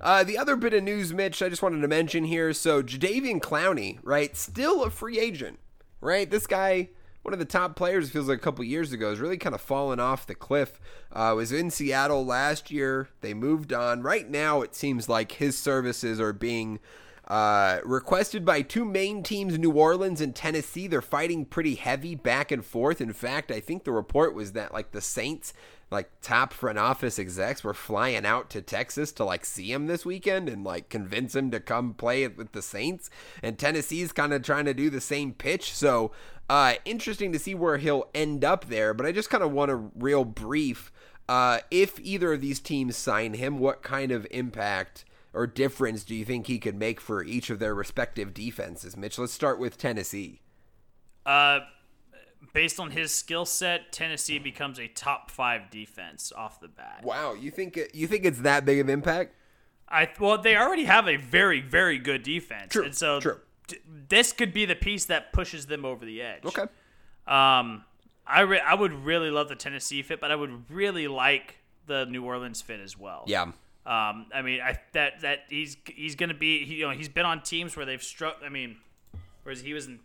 uh, 0.00 0.22
the 0.22 0.38
other 0.38 0.56
bit 0.56 0.74
of 0.74 0.84
news, 0.84 1.12
Mitch, 1.12 1.42
I 1.42 1.48
just 1.48 1.62
wanted 1.62 1.80
to 1.80 1.88
mention 1.88 2.24
here. 2.24 2.52
So 2.52 2.82
Jadeveon 2.82 3.40
Clowney, 3.40 3.98
right, 4.02 4.36
still 4.36 4.84
a 4.84 4.90
free 4.90 5.18
agent, 5.18 5.58
right? 6.00 6.30
This 6.30 6.46
guy, 6.46 6.90
one 7.22 7.32
of 7.32 7.40
the 7.40 7.44
top 7.44 7.74
players, 7.74 8.08
it 8.08 8.12
feels 8.12 8.28
like 8.28 8.38
a 8.38 8.42
couple 8.42 8.64
years 8.64 8.92
ago, 8.92 9.10
has 9.10 9.18
really 9.18 9.38
kind 9.38 9.54
of 9.54 9.60
fallen 9.60 9.98
off 9.98 10.26
the 10.26 10.36
cliff. 10.36 10.80
Uh, 11.12 11.32
was 11.36 11.50
in 11.50 11.70
Seattle 11.70 12.24
last 12.24 12.70
year. 12.70 13.08
They 13.22 13.34
moved 13.34 13.72
on. 13.72 14.02
Right 14.02 14.30
now, 14.30 14.62
it 14.62 14.76
seems 14.76 15.08
like 15.08 15.32
his 15.32 15.58
services 15.58 16.20
are 16.20 16.32
being 16.32 16.78
uh, 17.30 17.78
requested 17.84 18.44
by 18.44 18.60
two 18.60 18.84
main 18.84 19.22
teams, 19.22 19.56
New 19.56 19.70
Orleans 19.70 20.20
and 20.20 20.34
Tennessee. 20.34 20.88
They're 20.88 21.00
fighting 21.00 21.44
pretty 21.44 21.76
heavy 21.76 22.16
back 22.16 22.50
and 22.50 22.64
forth. 22.64 23.00
In 23.00 23.12
fact, 23.12 23.52
I 23.52 23.60
think 23.60 23.84
the 23.84 23.92
report 23.92 24.34
was 24.34 24.50
that 24.52 24.74
like 24.74 24.90
the 24.90 25.00
Saints, 25.00 25.52
like 25.92 26.10
top 26.22 26.52
front 26.52 26.78
office 26.78 27.20
execs, 27.20 27.62
were 27.62 27.72
flying 27.72 28.26
out 28.26 28.50
to 28.50 28.60
Texas 28.60 29.12
to 29.12 29.24
like 29.24 29.44
see 29.44 29.70
him 29.72 29.86
this 29.86 30.04
weekend 30.04 30.48
and 30.48 30.64
like 30.64 30.88
convince 30.88 31.36
him 31.36 31.52
to 31.52 31.60
come 31.60 31.94
play 31.94 32.26
with 32.26 32.50
the 32.50 32.62
Saints. 32.62 33.10
And 33.44 33.56
Tennessee's 33.56 34.10
kind 34.10 34.32
of 34.32 34.42
trying 34.42 34.64
to 34.64 34.74
do 34.74 34.90
the 34.90 35.00
same 35.00 35.32
pitch. 35.32 35.72
So 35.72 36.10
uh, 36.48 36.74
interesting 36.84 37.30
to 37.30 37.38
see 37.38 37.54
where 37.54 37.76
he'll 37.76 38.08
end 38.12 38.44
up 38.44 38.64
there. 38.64 38.92
But 38.92 39.06
I 39.06 39.12
just 39.12 39.30
kind 39.30 39.44
of 39.44 39.52
want 39.52 39.70
a 39.70 39.76
real 39.76 40.24
brief. 40.24 40.90
Uh, 41.28 41.60
if 41.70 42.00
either 42.00 42.32
of 42.32 42.40
these 42.40 42.58
teams 42.58 42.96
sign 42.96 43.34
him, 43.34 43.60
what 43.60 43.84
kind 43.84 44.10
of 44.10 44.26
impact 44.32 45.04
or 45.32 45.46
difference 45.46 46.04
do 46.04 46.14
you 46.14 46.24
think 46.24 46.46
he 46.46 46.58
could 46.58 46.74
make 46.76 47.00
for 47.00 47.22
each 47.22 47.50
of 47.50 47.58
their 47.58 47.74
respective 47.74 48.34
defenses? 48.34 48.96
Mitch, 48.96 49.18
let's 49.18 49.32
start 49.32 49.58
with 49.58 49.76
Tennessee. 49.78 50.40
uh, 51.26 51.60
based 52.52 52.80
on 52.80 52.90
his 52.90 53.12
skill 53.14 53.44
set, 53.44 53.92
Tennessee 53.92 54.38
becomes 54.38 54.78
a 54.78 54.88
top 54.88 55.30
five 55.30 55.70
defense 55.70 56.32
off 56.36 56.60
the 56.60 56.68
bat. 56.68 57.02
Wow, 57.04 57.34
you 57.34 57.50
think 57.50 57.76
it, 57.76 57.94
you 57.94 58.06
think 58.06 58.24
it's 58.24 58.40
that 58.40 58.64
big 58.64 58.78
of 58.80 58.88
impact? 58.88 59.34
I 59.88 60.08
well, 60.18 60.38
they 60.38 60.56
already 60.56 60.84
have 60.84 61.08
a 61.08 61.16
very 61.16 61.60
very 61.60 61.98
good 61.98 62.22
defense, 62.22 62.72
True, 62.72 62.84
and 62.84 62.94
so 62.94 63.20
true. 63.20 63.38
d- 63.66 63.78
this 64.08 64.32
could 64.32 64.52
be 64.52 64.64
the 64.64 64.74
piece 64.76 65.04
that 65.06 65.32
pushes 65.32 65.66
them 65.66 65.84
over 65.84 66.04
the 66.04 66.22
edge. 66.22 66.44
Okay. 66.46 66.62
Um, 67.26 67.84
I 68.26 68.40
re- 68.40 68.60
I 68.60 68.74
would 68.74 68.92
really 68.92 69.30
love 69.30 69.48
the 69.48 69.56
Tennessee 69.56 70.02
fit, 70.02 70.20
but 70.20 70.30
I 70.30 70.36
would 70.36 70.70
really 70.70 71.08
like 71.08 71.56
the 71.86 72.06
New 72.06 72.24
Orleans 72.24 72.62
fit 72.62 72.80
as 72.80 72.96
well. 72.98 73.24
Yeah. 73.26 73.50
Um, 73.90 74.26
I 74.32 74.42
mean, 74.42 74.60
I 74.60 74.78
that 74.92 75.22
that 75.22 75.40
he's 75.48 75.76
he's 75.84 76.14
gonna 76.14 76.32
be 76.32 76.64
he, 76.64 76.76
you 76.76 76.86
know 76.86 76.92
he's 76.92 77.08
been 77.08 77.26
on 77.26 77.42
teams 77.42 77.76
where 77.76 77.84
they've 77.84 78.02
struck. 78.02 78.36
I 78.44 78.48
mean, 78.48 78.76
whereas 79.42 79.62
he 79.62 79.74
was 79.74 79.86
in 79.86 79.98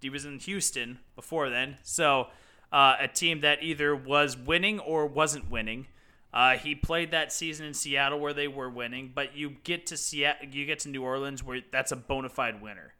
he 0.00 0.08
was 0.08 0.24
in 0.24 0.38
Houston 0.38 1.00
before 1.14 1.50
then, 1.50 1.76
so 1.82 2.28
uh, 2.72 2.96
a 2.98 3.06
team 3.06 3.42
that 3.42 3.62
either 3.62 3.94
was 3.94 4.34
winning 4.34 4.78
or 4.78 5.04
wasn't 5.04 5.50
winning. 5.50 5.88
Uh, 6.32 6.56
he 6.56 6.74
played 6.74 7.10
that 7.10 7.30
season 7.30 7.66
in 7.66 7.74
Seattle 7.74 8.18
where 8.18 8.32
they 8.32 8.48
were 8.48 8.70
winning, 8.70 9.12
but 9.14 9.36
you 9.36 9.56
get 9.62 9.84
to 9.88 9.98
Seattle, 9.98 10.48
you 10.48 10.64
get 10.64 10.78
to 10.80 10.88
New 10.88 11.02
Orleans 11.02 11.44
where 11.44 11.60
that's 11.70 11.92
a 11.92 11.96
bona 11.96 12.30
fide 12.30 12.62
winner. 12.62 12.94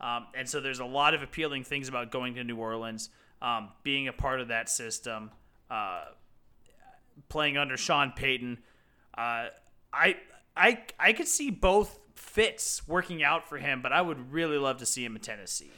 Um, 0.00 0.26
and 0.34 0.48
so 0.48 0.60
there's 0.60 0.80
a 0.80 0.84
lot 0.84 1.14
of 1.14 1.22
appealing 1.22 1.62
things 1.62 1.88
about 1.88 2.10
going 2.10 2.34
to 2.34 2.42
New 2.42 2.56
Orleans, 2.56 3.10
um, 3.40 3.68
being 3.84 4.08
a 4.08 4.12
part 4.12 4.40
of 4.40 4.48
that 4.48 4.68
system, 4.68 5.30
uh, 5.70 6.06
playing 7.28 7.56
under 7.56 7.76
Sean 7.76 8.12
Payton. 8.16 8.58
Uh, 9.16 9.46
I 9.92 10.16
I 10.56 10.82
I 10.98 11.12
could 11.12 11.28
see 11.28 11.50
both 11.50 11.98
fits 12.14 12.86
working 12.86 13.22
out 13.22 13.48
for 13.48 13.58
him, 13.58 13.82
but 13.82 13.92
I 13.92 14.02
would 14.02 14.32
really 14.32 14.58
love 14.58 14.78
to 14.78 14.86
see 14.86 15.04
him 15.04 15.16
in 15.16 15.22
Tennessee. 15.22 15.70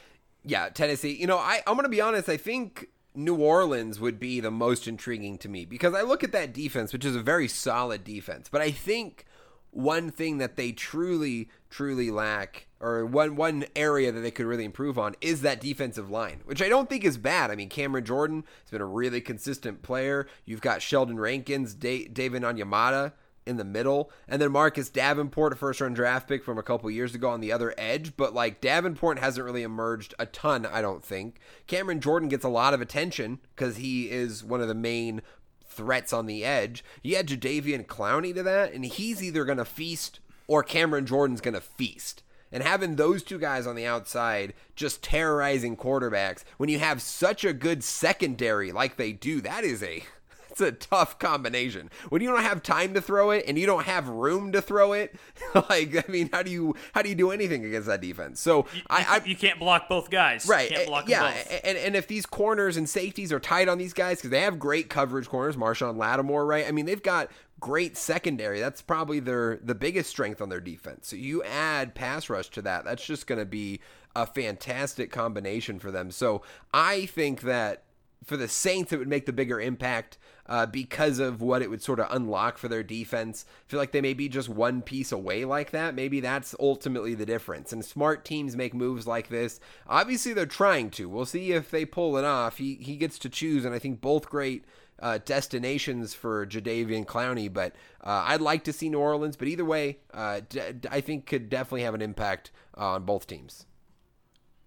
Yeah, 0.45 0.69
Tennessee. 0.71 1.15
You 1.15 1.27
know, 1.27 1.39
I 1.39 1.63
I'm 1.67 1.77
gonna 1.77 1.89
be 1.89 2.01
honest. 2.01 2.29
I 2.29 2.37
think 2.37 2.89
New 3.15 3.37
Orleans 3.37 4.01
would 4.01 4.19
be 4.19 4.41
the 4.41 4.51
most 4.51 4.87
intriguing 4.87 5.39
to 5.39 5.49
me 5.49 5.65
because 5.65 5.95
I 5.95 6.03
look 6.03 6.25
at 6.25 6.33
that 6.33 6.55
defense, 6.55 6.93
which 6.93 7.05
is 7.05 7.17
a 7.17 7.23
very 7.23 7.49
solid 7.49 8.05
defense, 8.05 8.49
but 8.51 8.61
I 8.61 8.71
think 8.71 9.27
one 9.73 10.11
thing 10.11 10.39
that 10.39 10.57
they 10.57 10.73
truly 10.73 11.49
truly 11.69 12.11
lack 12.11 12.67
or 12.81 13.05
one 13.05 13.37
one 13.37 13.65
area 13.77 14.11
that 14.11 14.21
they 14.21 14.31
could 14.31 14.47
really 14.47 14.65
improve 14.65 14.99
on 14.99 15.15
is 15.21 15.43
that 15.43 15.61
defensive 15.61 16.11
line, 16.11 16.41
which 16.45 16.63
I 16.63 16.69
don't 16.69 16.89
think 16.89 17.05
is 17.05 17.19
bad. 17.19 17.51
I 17.51 17.57
mean, 17.57 17.69
Cameron 17.69 18.05
Jordan 18.05 18.45
has 18.63 18.71
been 18.71 18.81
a 18.81 18.87
really 18.87 19.21
consistent 19.21 19.83
player. 19.83 20.27
You've 20.45 20.61
got 20.61 20.83
Sheldon 20.83 21.21
Rankins, 21.21 21.75
da- 21.75 22.09
David 22.09 22.43
Onyemata 22.43 23.13
in 23.47 23.57
the 23.57 23.65
middle, 23.65 24.11
and 24.29 24.41
then 24.41 24.53
Marcus 24.53 24.89
Davenport, 24.89 25.53
a 25.53 25.57
first 25.57 25.81
round 25.81 25.97
draft 25.97 26.29
pick 26.29 26.45
from 26.45 26.59
a 26.59 26.63
couple 26.63 26.91
years 26.91 27.15
ago 27.15 27.31
on 27.31 27.41
the 27.41 27.53
other 27.53 27.75
edge. 27.79 28.17
But 28.17 28.35
like 28.35 28.61
Davenport 28.61 29.19
hasn't 29.19 29.45
really 29.45 29.63
emerged 29.63 30.15
a 30.19 30.27
ton, 30.27 30.67
I 30.67 30.83
don't 30.83 31.05
think. 31.05 31.41
Cameron 31.67 32.01
Jordan 32.01 32.29
gets 32.29 32.45
a 32.45 32.49
lot 32.49 32.75
of 32.75 32.81
attention 32.81 33.41
because 33.55 33.77
he 33.77 34.11
is 34.11 34.45
one 34.45 34.61
of 34.61 34.69
the 34.69 34.75
main 34.75 35.23
threats 35.67 36.13
on 36.13 36.27
the 36.27 36.45
edge. 36.45 36.85
You 37.03 37.17
add 37.17 37.29
Jadeveon 37.29 37.87
Clowney 37.87 38.35
to 38.35 38.43
that, 38.43 38.73
and 38.73 38.85
he's 38.85 39.23
either 39.23 39.45
going 39.45 39.59
to 39.59 39.65
feast 39.65 40.21
or 40.47 40.63
Cameron 40.63 41.07
Jordan's 41.07 41.41
going 41.41 41.55
to 41.55 41.61
feast. 41.61 42.23
And 42.53 42.65
having 42.65 42.97
those 42.97 43.23
two 43.23 43.39
guys 43.39 43.67
on 43.67 43.77
the 43.77 43.87
outside 43.87 44.55
just 44.75 45.03
terrorizing 45.03 45.77
quarterbacks 45.77 46.43
when 46.57 46.69
you 46.69 46.81
have 46.81 47.01
such 47.01 47.45
a 47.45 47.53
good 47.53 47.85
secondary 47.85 48.73
like 48.73 48.97
they 48.97 49.13
do, 49.13 49.41
that 49.43 49.63
is 49.63 49.83
a 49.83 50.03
it's 50.51 50.61
a 50.61 50.73
tough 50.73 51.19
combination. 51.19 51.91
When 52.09 52.23
you 52.23 52.29
don't 52.29 52.43
have 52.43 52.63
time 52.63 52.95
to 52.95 53.01
throw 53.01 53.31
it 53.31 53.45
and 53.47 53.59
you 53.59 53.67
don't 53.67 53.85
have 53.85 54.09
room 54.09 54.53
to 54.53 54.63
throw 54.63 54.93
it, 54.93 55.15
like 55.55 55.97
I 55.97 56.11
mean, 56.11 56.31
how 56.33 56.43
do 56.43 56.51
you 56.51 56.75
how 56.93 57.03
do 57.03 57.09
you 57.09 57.15
do 57.15 57.31
anything 57.31 57.65
against 57.65 57.87
that 57.89 58.01
defense? 58.01 58.41
So 58.41 58.67
I, 58.89 59.07
I 59.09 59.27
you 59.27 59.37
can't 59.37 59.59
block 59.59 59.89
both 59.89 60.11
guys. 60.11 60.47
Right. 60.47 60.71
You 60.71 60.77
can't 60.77 60.87
eh, 60.87 60.91
block 60.91 61.09
yeah. 61.09 61.23
them 61.23 61.33
both. 61.33 61.61
And, 61.65 61.79
and 61.79 61.97
if 61.97 62.07
these 62.07 62.27
corners 62.27 62.77
and 62.77 62.89
safeties 62.89 63.33
are 63.33 63.41
tight 63.41 63.69
on 63.69 63.79
these 63.79 63.93
guys, 63.93 64.19
because 64.19 64.31
they 64.31 64.41
have 64.41 64.59
great 64.59 64.89
coverage 64.89 65.29
corners, 65.29 65.57
Marshon 65.57 65.97
Lattimore, 65.97 66.47
right? 66.47 66.67
I 66.67 66.73
mean, 66.73 66.87
they've 66.87 67.03
got 67.03 67.31
great 67.61 67.97
secondary. 67.97 68.59
That's 68.61 68.83
probably 68.83 69.21
their 69.21 69.59
the 69.63 69.75
biggest 69.75 70.11
strength 70.11 70.41
on 70.41 70.49
their 70.49 70.61
defense. 70.61 71.09
So 71.09 71.17
you 71.17 71.43
add 71.45 71.95
pass 71.95 72.29
rush 72.29 72.49
to 72.51 72.63
that, 72.63 72.85
that's 72.85 73.05
just 73.05 73.27
going 73.27 73.39
to 73.39 73.47
be 73.47 73.81
a 74.17 74.27
fantastic 74.27 75.13
combination 75.13 75.79
for 75.79 75.91
them. 75.91 76.11
So 76.11 76.43
I 76.75 77.07
think 77.07 77.43
that 77.43 77.85
for 78.25 78.37
the 78.37 78.49
Saints, 78.49 78.93
it 78.93 78.99
would 78.99 79.09
make 79.09 79.27
the 79.27 79.33
bigger 79.33 79.61
impact 79.61 80.19
uh, 80.51 80.67
because 80.67 81.21
of 81.21 81.41
what 81.41 81.63
it 81.63 81.71
would 81.71 81.81
sort 81.81 82.01
of 82.01 82.09
unlock 82.11 82.59
for 82.59 82.67
their 82.67 82.83
defense. 82.83 83.47
I 83.49 83.71
feel 83.71 83.79
like 83.79 83.93
they 83.93 84.01
may 84.01 84.15
be 84.15 84.29
just 84.29 84.49
one 84.49 84.83
piece 84.83 85.13
away 85.13 85.45
like 85.45 85.71
that. 85.71 85.95
Maybe 85.95 86.19
that's 86.19 86.57
ultimately 86.59 87.15
the 87.15 87.25
difference. 87.25 87.73
And 87.73 87.85
smart 87.85 88.25
teams 88.25 88.57
make 88.57 88.75
moves 88.75 89.07
like 89.07 89.29
this. 89.29 89.61
Obviously, 89.87 90.33
they're 90.35 90.47
trying 90.47 90.91
to. 90.91 91.09
We'll 91.09 91.25
see 91.25 91.53
if 91.53 91.71
they 91.71 91.85
pull 91.85 92.17
it 92.17 92.25
off. 92.25 92.59
He 92.59 92.75
he 92.75 92.97
gets 92.97 93.17
to 93.21 93.29
choose, 93.29 93.65
and 93.65 93.75
I 93.75 93.79
think 93.79 94.01
both 94.03 94.29
great. 94.29 94.65
Uh, 95.03 95.19
destinations 95.25 96.13
for 96.13 96.47
Jadeveon 96.47 97.07
Clowney, 97.07 97.51
but 97.51 97.75
uh, 98.05 98.25
I'd 98.27 98.43
like 98.43 98.65
to 98.65 98.73
see 98.75 98.91
New 98.91 98.99
Orleans. 98.99 99.35
But 99.35 99.49
either 99.49 99.65
way, 99.65 99.97
uh, 100.13 100.43
d- 100.47 100.61
I 100.91 101.01
think 101.01 101.25
could 101.25 101.49
definitely 101.49 101.85
have 101.85 101.95
an 101.95 102.03
impact 102.03 102.51
on 102.75 103.05
both 103.05 103.27
teams. 103.27 103.65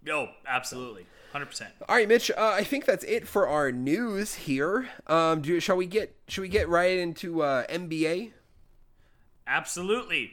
Oh, 0.10 0.30
absolutely, 0.48 1.06
hundred 1.34 1.48
percent. 1.48 1.72
All 1.90 1.96
right, 1.96 2.08
Mitch. 2.08 2.32
Uh, 2.32 2.54
I 2.54 2.64
think 2.64 2.86
that's 2.86 3.04
it 3.04 3.28
for 3.28 3.48
our 3.48 3.72
news 3.72 4.36
here. 4.36 4.88
Um, 5.08 5.42
do 5.42 5.60
shall 5.60 5.76
we 5.76 5.88
get 5.88 6.16
shall 6.30 6.44
we 6.44 6.48
get 6.48 6.70
right 6.70 6.98
into 6.98 7.42
uh, 7.42 7.68
NBA? 7.68 8.32
Absolutely. 9.46 10.32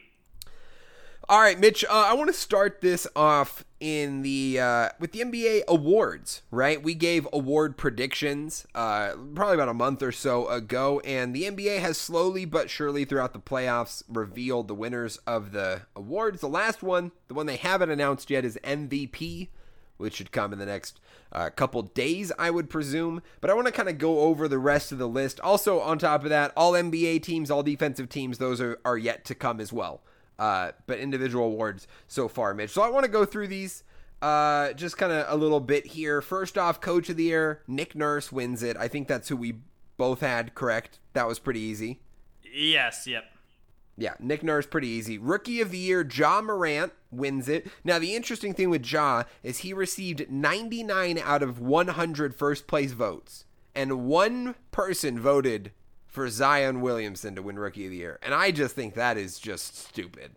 All 1.28 1.40
right, 1.40 1.58
Mitch. 1.58 1.84
Uh, 1.84 2.06
I 2.08 2.14
want 2.14 2.26
to 2.26 2.34
start 2.34 2.80
this 2.80 3.06
off 3.14 3.64
in 3.78 4.22
the 4.22 4.58
uh, 4.60 4.88
with 4.98 5.12
the 5.12 5.20
NBA 5.20 5.62
awards, 5.68 6.42
right? 6.50 6.82
We 6.82 6.94
gave 6.94 7.26
award 7.32 7.76
predictions 7.76 8.66
uh, 8.74 9.12
probably 9.34 9.54
about 9.54 9.68
a 9.68 9.74
month 9.74 10.02
or 10.02 10.12
so 10.12 10.48
ago, 10.48 11.00
and 11.00 11.32
the 11.32 11.44
NBA 11.44 11.80
has 11.80 11.96
slowly 11.96 12.44
but 12.44 12.68
surely 12.68 13.04
throughout 13.04 13.32
the 13.32 13.38
playoffs 13.38 14.02
revealed 14.08 14.66
the 14.66 14.74
winners 14.74 15.18
of 15.26 15.52
the 15.52 15.82
awards. 15.94 16.40
The 16.40 16.48
last 16.48 16.82
one, 16.82 17.12
the 17.28 17.34
one 17.34 17.46
they 17.46 17.56
haven't 17.56 17.90
announced 17.90 18.28
yet, 18.28 18.44
is 18.44 18.58
MVP, 18.64 19.50
which 20.00 20.16
should 20.16 20.32
come 20.32 20.52
in 20.52 20.58
the 20.58 20.66
next 20.66 20.98
uh, 21.32 21.50
couple 21.50 21.82
days, 21.82 22.32
I 22.38 22.50
would 22.50 22.68
presume. 22.68 23.22
But 23.40 23.50
I 23.50 23.54
want 23.54 23.66
to 23.66 23.72
kind 23.72 23.88
of 23.88 23.98
go 23.98 24.20
over 24.20 24.48
the 24.48 24.58
rest 24.58 24.90
of 24.90 24.98
the 24.98 25.08
list. 25.08 25.38
Also, 25.40 25.80
on 25.80 25.98
top 25.98 26.24
of 26.24 26.30
that, 26.30 26.52
all 26.56 26.72
NBA 26.72 27.22
teams, 27.22 27.50
all 27.50 27.62
defensive 27.62 28.08
teams, 28.08 28.38
those 28.38 28.60
are, 28.60 28.78
are 28.84 28.98
yet 28.98 29.24
to 29.26 29.34
come 29.34 29.60
as 29.60 29.72
well 29.72 30.02
uh, 30.40 30.72
but 30.86 30.98
individual 30.98 31.44
awards 31.44 31.86
so 32.08 32.26
far, 32.26 32.54
Mitch. 32.54 32.70
So 32.70 32.82
I 32.82 32.88
want 32.88 33.04
to 33.04 33.10
go 33.10 33.24
through 33.24 33.48
these 33.48 33.84
uh, 34.22 34.72
just 34.72 34.96
kind 34.96 35.12
of 35.12 35.26
a 35.28 35.36
little 35.36 35.60
bit 35.60 35.86
here. 35.86 36.22
First 36.22 36.56
off, 36.58 36.80
Coach 36.80 37.10
of 37.10 37.16
the 37.16 37.24
Year, 37.24 37.62
Nick 37.68 37.94
Nurse 37.94 38.32
wins 38.32 38.62
it. 38.62 38.76
I 38.76 38.88
think 38.88 39.06
that's 39.06 39.28
who 39.28 39.36
we 39.36 39.58
both 39.98 40.20
had, 40.20 40.54
correct? 40.54 40.98
That 41.12 41.28
was 41.28 41.38
pretty 41.38 41.60
easy. 41.60 42.00
Yes, 42.52 43.06
yep. 43.06 43.24
Yeah, 44.00 44.14
Nick 44.18 44.42
Nurse, 44.42 44.66
pretty 44.66 44.88
easy. 44.88 45.18
Rookie 45.18 45.60
of 45.60 45.70
the 45.70 45.78
Year, 45.78 46.00
Ja 46.10 46.40
Morant 46.40 46.92
wins 47.10 47.48
it. 47.50 47.66
Now, 47.84 47.98
the 47.98 48.16
interesting 48.16 48.54
thing 48.54 48.70
with 48.70 48.90
Ja 48.90 49.24
is 49.42 49.58
he 49.58 49.74
received 49.74 50.30
99 50.30 51.18
out 51.18 51.42
of 51.42 51.60
100 51.60 52.34
first 52.34 52.66
place 52.66 52.92
votes, 52.92 53.44
and 53.74 54.06
one 54.06 54.54
person 54.70 55.20
voted 55.20 55.72
for 56.06 56.30
Zion 56.30 56.80
Williamson 56.80 57.34
to 57.36 57.42
win 57.42 57.58
Rookie 57.58 57.84
of 57.84 57.90
the 57.90 57.98
Year, 57.98 58.18
and 58.22 58.32
I 58.32 58.52
just 58.52 58.74
think 58.74 58.94
that 58.94 59.18
is 59.18 59.38
just 59.38 59.76
stupid. 59.76 60.32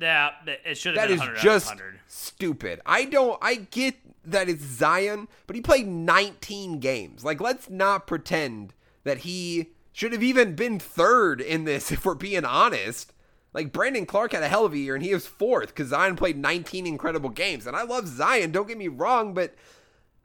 Yeah, 0.00 0.30
it 0.64 0.76
should 0.76 0.96
have 0.96 1.08
That 1.08 1.18
been 1.18 1.34
is 1.36 1.42
just 1.42 1.68
out 1.68 1.74
of 1.74 1.80
100. 1.80 2.00
stupid. 2.06 2.80
I 2.86 3.04
don't. 3.04 3.38
I 3.42 3.54
get 3.56 3.94
that 4.24 4.48
it's 4.48 4.64
Zion, 4.64 5.28
but 5.46 5.54
he 5.56 5.62
played 5.62 5.86
19 5.86 6.80
games. 6.80 7.24
Like, 7.24 7.40
let's 7.40 7.70
not 7.70 8.06
pretend 8.06 8.74
that 9.04 9.18
he 9.18 9.70
should 9.96 10.12
have 10.12 10.22
even 10.22 10.54
been 10.54 10.78
third 10.78 11.40
in 11.40 11.64
this. 11.64 11.90
If 11.96 12.04
we're 12.04 12.14
being 12.14 12.44
honest, 12.44 13.14
like 13.54 13.72
Brandon 13.72 14.04
Clarke 14.04 14.32
had 14.32 14.42
a 14.42 14.48
hell 14.48 14.66
of 14.66 14.74
a 14.74 14.78
year, 14.78 14.94
and 14.94 15.02
he 15.02 15.14
was 15.14 15.26
fourth 15.26 15.68
because 15.68 15.88
Zion 15.88 16.16
played 16.16 16.36
19 16.36 16.86
incredible 16.86 17.30
games. 17.30 17.66
And 17.66 17.74
I 17.74 17.82
love 17.82 18.06
Zion. 18.06 18.52
Don't 18.52 18.68
get 18.68 18.76
me 18.76 18.88
wrong, 18.88 19.32
but 19.32 19.54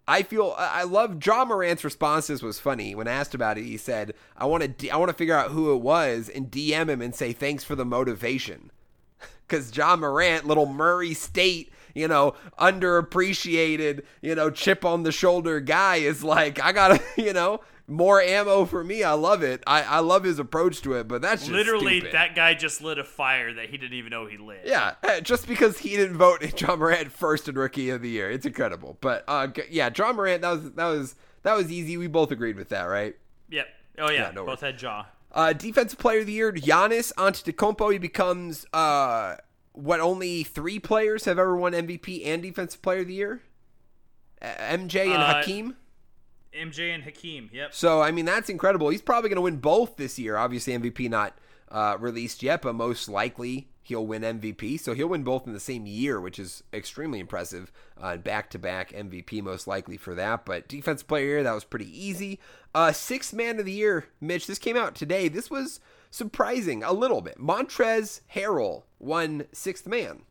I 0.05 0.23
feel 0.23 0.55
I 0.57 0.83
love 0.83 1.25
Ja 1.25 1.45
Morant's 1.45 1.85
responses 1.85 2.43
was 2.43 2.59
funny 2.59 2.93
when 2.95 3.07
asked 3.07 3.33
about 3.33 3.57
it. 3.57 3.63
He 3.63 3.77
said, 3.77 4.13
"I 4.35 4.45
want 4.45 4.77
to 4.77 4.89
I 4.89 4.97
want 4.97 5.07
to 5.07 5.15
figure 5.15 5.37
out 5.37 5.51
who 5.51 5.73
it 5.73 5.81
was 5.81 6.27
and 6.27 6.51
DM 6.51 6.89
him 6.89 7.01
and 7.01 7.15
say 7.15 7.31
thanks 7.31 7.63
for 7.63 7.75
the 7.75 7.85
motivation." 7.85 8.71
Because 9.47 9.75
Ja 9.75 9.97
Morant, 9.97 10.47
little 10.47 10.65
Murray 10.65 11.13
State, 11.13 11.73
you 11.93 12.07
know, 12.07 12.35
underappreciated, 12.57 14.05
you 14.21 14.33
know, 14.33 14.49
chip 14.49 14.85
on 14.85 15.03
the 15.03 15.11
shoulder 15.11 15.59
guy 15.59 15.97
is 15.97 16.23
like, 16.23 16.57
I 16.63 16.71
gotta, 16.71 17.01
you 17.17 17.33
know, 17.33 17.59
more 17.91 18.21
ammo 18.21 18.65
for 18.65 18.83
me. 18.83 19.03
I 19.03 19.13
love 19.13 19.43
it. 19.43 19.61
I, 19.67 19.83
I 19.83 19.99
love 19.99 20.23
his 20.23 20.39
approach 20.39 20.81
to 20.83 20.93
it, 20.93 21.07
but 21.07 21.21
that's 21.21 21.41
just 21.41 21.51
Literally, 21.51 21.97
stupid. 21.99 22.13
that 22.13 22.35
guy 22.35 22.53
just 22.53 22.81
lit 22.81 22.97
a 22.97 23.03
fire 23.03 23.53
that 23.53 23.69
he 23.69 23.77
didn't 23.77 23.93
even 23.97 24.09
know 24.11 24.25
he 24.25 24.37
lit. 24.37 24.61
Yeah, 24.65 24.93
eh, 25.03 25.19
just 25.19 25.47
because 25.47 25.77
he 25.79 25.89
didn't 25.97 26.17
vote 26.17 26.41
in 26.41 26.51
Ja 26.57 26.75
Morant 26.75 27.11
first 27.11 27.47
in 27.49 27.55
Rookie 27.55 27.89
of 27.89 28.01
the 28.01 28.09
Year, 28.09 28.31
it's 28.31 28.45
incredible. 28.45 28.97
But 29.01 29.23
uh, 29.27 29.49
yeah, 29.69 29.89
Ja 29.95 30.13
Morant, 30.13 30.41
that 30.41 30.51
was 30.51 30.71
that 30.71 30.85
was 30.85 31.15
that 31.43 31.55
was 31.55 31.71
easy. 31.71 31.97
We 31.97 32.07
both 32.07 32.31
agreed 32.31 32.55
with 32.55 32.69
that, 32.69 32.83
right? 32.83 33.15
Yep. 33.49 33.67
Oh 33.99 34.09
yeah, 34.09 34.27
Yeah, 34.27 34.31
no 34.31 34.45
both 34.45 34.61
had 34.61 34.81
Ja. 34.81 35.05
Uh, 35.33 35.53
defensive 35.53 35.97
Player 35.99 36.19
of 36.21 36.25
the 36.25 36.33
Year, 36.33 36.51
Giannis 36.51 37.13
Antetokounmpo. 37.13 37.91
He 37.93 37.97
becomes 37.97 38.65
uh, 38.73 39.35
what 39.73 39.99
only 40.01 40.43
three 40.43 40.77
players 40.79 41.25
have 41.25 41.39
ever 41.39 41.55
won 41.55 41.71
MVP 41.73 42.25
and 42.25 42.41
Defensive 42.41 42.81
Player 42.81 42.99
of 43.01 43.07
the 43.07 43.13
Year. 43.13 43.41
MJ 44.41 45.03
and 45.05 45.21
Uh, 45.23 45.35
Hakeem. 45.35 45.75
MJ 46.57 46.93
and 46.93 47.03
Hakeem. 47.03 47.49
Yep. 47.53 47.73
So 47.73 48.01
I 48.01 48.11
mean 48.11 48.25
that's 48.25 48.49
incredible. 48.49 48.89
He's 48.89 49.01
probably 49.01 49.29
going 49.29 49.37
to 49.37 49.41
win 49.41 49.57
both 49.57 49.97
this 49.97 50.19
year. 50.19 50.37
Obviously 50.37 50.73
MVP 50.77 51.09
not 51.09 51.33
uh, 51.69 51.97
released 51.99 52.43
yet, 52.43 52.61
but 52.61 52.75
most 52.75 53.07
likely 53.07 53.69
he'll 53.83 54.05
win 54.05 54.21
MVP. 54.21 54.79
So 54.79 54.93
he'll 54.93 55.07
win 55.07 55.23
both 55.23 55.47
in 55.47 55.53
the 55.53 55.59
same 55.59 55.85
year, 55.85 56.19
which 56.19 56.39
is 56.39 56.63
extremely 56.73 57.19
impressive. 57.19 57.71
Uh, 57.99 58.17
Back 58.17 58.49
to 58.51 58.59
back 58.59 58.91
MVP 58.91 59.41
most 59.41 59.67
likely 59.67 59.97
for 59.97 60.13
that. 60.15 60.45
But 60.45 60.67
defense 60.67 61.03
player 61.03 61.23
of 61.23 61.27
the 61.27 61.31
year 61.33 61.43
that 61.43 61.53
was 61.53 61.63
pretty 61.63 62.05
easy. 62.05 62.39
Uh, 62.73 62.91
sixth 62.91 63.33
man 63.33 63.59
of 63.59 63.65
the 63.65 63.71
year, 63.71 64.07
Mitch. 64.19 64.47
This 64.47 64.59
came 64.59 64.77
out 64.77 64.95
today. 64.95 65.27
This 65.27 65.49
was 65.49 65.79
surprising 66.09 66.83
a 66.83 66.93
little 66.93 67.21
bit. 67.21 67.37
Montrezl 67.39 68.21
Harrell 68.35 68.83
won 68.99 69.45
sixth 69.51 69.87
man. 69.87 70.23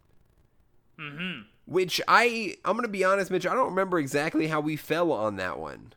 Mm-hmm. 0.99 1.43
Which 1.67 2.01
I 2.09 2.57
I'm 2.65 2.77
gonna 2.77 2.89
be 2.89 3.05
honest, 3.05 3.31
Mitch. 3.31 3.47
I 3.47 3.55
don't 3.55 3.71
remember 3.71 3.99
exactly 3.99 4.49
how 4.49 4.61
we 4.61 4.77
fell 4.77 5.13
on 5.13 5.37
that 5.37 5.59
one. 5.59 5.93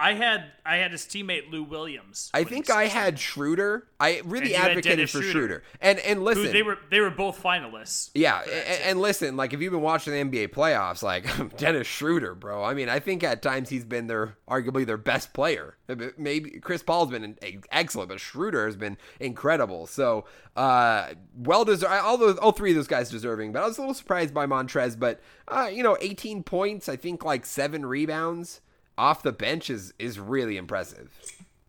I 0.00 0.14
had 0.14 0.44
I 0.64 0.76
had 0.76 0.92
his 0.92 1.02
teammate 1.02 1.50
Lou 1.50 1.62
Williams. 1.62 2.30
I 2.32 2.44
think 2.44 2.70
I 2.70 2.86
had 2.86 3.18
Schroeder. 3.18 3.86
I 4.00 4.22
really 4.24 4.46
And 4.46 4.48
you 4.48 4.56
had 4.56 4.70
advocated 4.70 5.10
for 5.10 5.18
Schroeder. 5.18 5.30
Schroeder. 5.30 5.62
And 5.82 5.98
and 5.98 6.20
Who 6.20 6.24
listen, 6.24 6.52
they 6.52 6.62
were 6.62 6.78
they 6.90 7.00
were 7.00 7.10
both 7.10 7.42
finalists. 7.42 8.10
yeah, 8.14 8.40
and, 8.40 8.82
and 8.82 9.00
listen, 9.00 9.36
like 9.36 9.52
if 9.52 9.60
you've 9.60 9.72
been 9.72 9.82
watching 9.82 10.14
the 10.14 10.24
NBA 10.24 10.54
playoffs, 10.54 11.02
like 11.02 11.56
Dennis 11.58 11.86
Schroeder, 11.86 12.34
bro. 12.34 12.64
I 12.64 12.72
mean, 12.72 12.88
I 12.88 12.98
think 12.98 13.22
at 13.22 13.42
times 13.42 13.68
he's 13.68 13.84
been 13.84 14.06
their 14.06 14.38
arguably 14.48 14.86
their 14.86 14.96
best 14.96 15.34
player. 15.34 15.76
Maybe 16.16 16.50
Chris 16.60 16.82
Paul's 16.82 17.10
been 17.10 17.36
excellent, 17.70 18.08
but 18.08 18.20
Schroeder 18.20 18.64
has 18.64 18.76
been 18.76 18.96
incredible. 19.18 19.86
So, 19.86 20.24
uh, 20.56 21.08
well 21.36 21.66
deserved. 21.66 21.92
All 21.92 22.16
those, 22.16 22.38
all 22.38 22.52
three 22.52 22.70
of 22.70 22.76
those 22.76 22.86
guys 22.86 23.10
deserving. 23.10 23.52
But 23.52 23.64
I 23.64 23.66
was 23.66 23.76
a 23.76 23.82
little 23.82 23.94
surprised 23.94 24.32
by 24.32 24.46
Montrezl. 24.46 24.98
But 24.98 25.20
uh, 25.46 25.68
you 25.70 25.82
know, 25.82 25.98
18 26.00 26.42
points. 26.42 26.88
I 26.88 26.96
think 26.96 27.22
like 27.22 27.44
seven 27.44 27.84
rebounds 27.84 28.62
off 29.00 29.22
the 29.22 29.32
bench 29.32 29.70
is 29.70 29.94
is 29.98 30.20
really 30.20 30.58
impressive. 30.58 31.10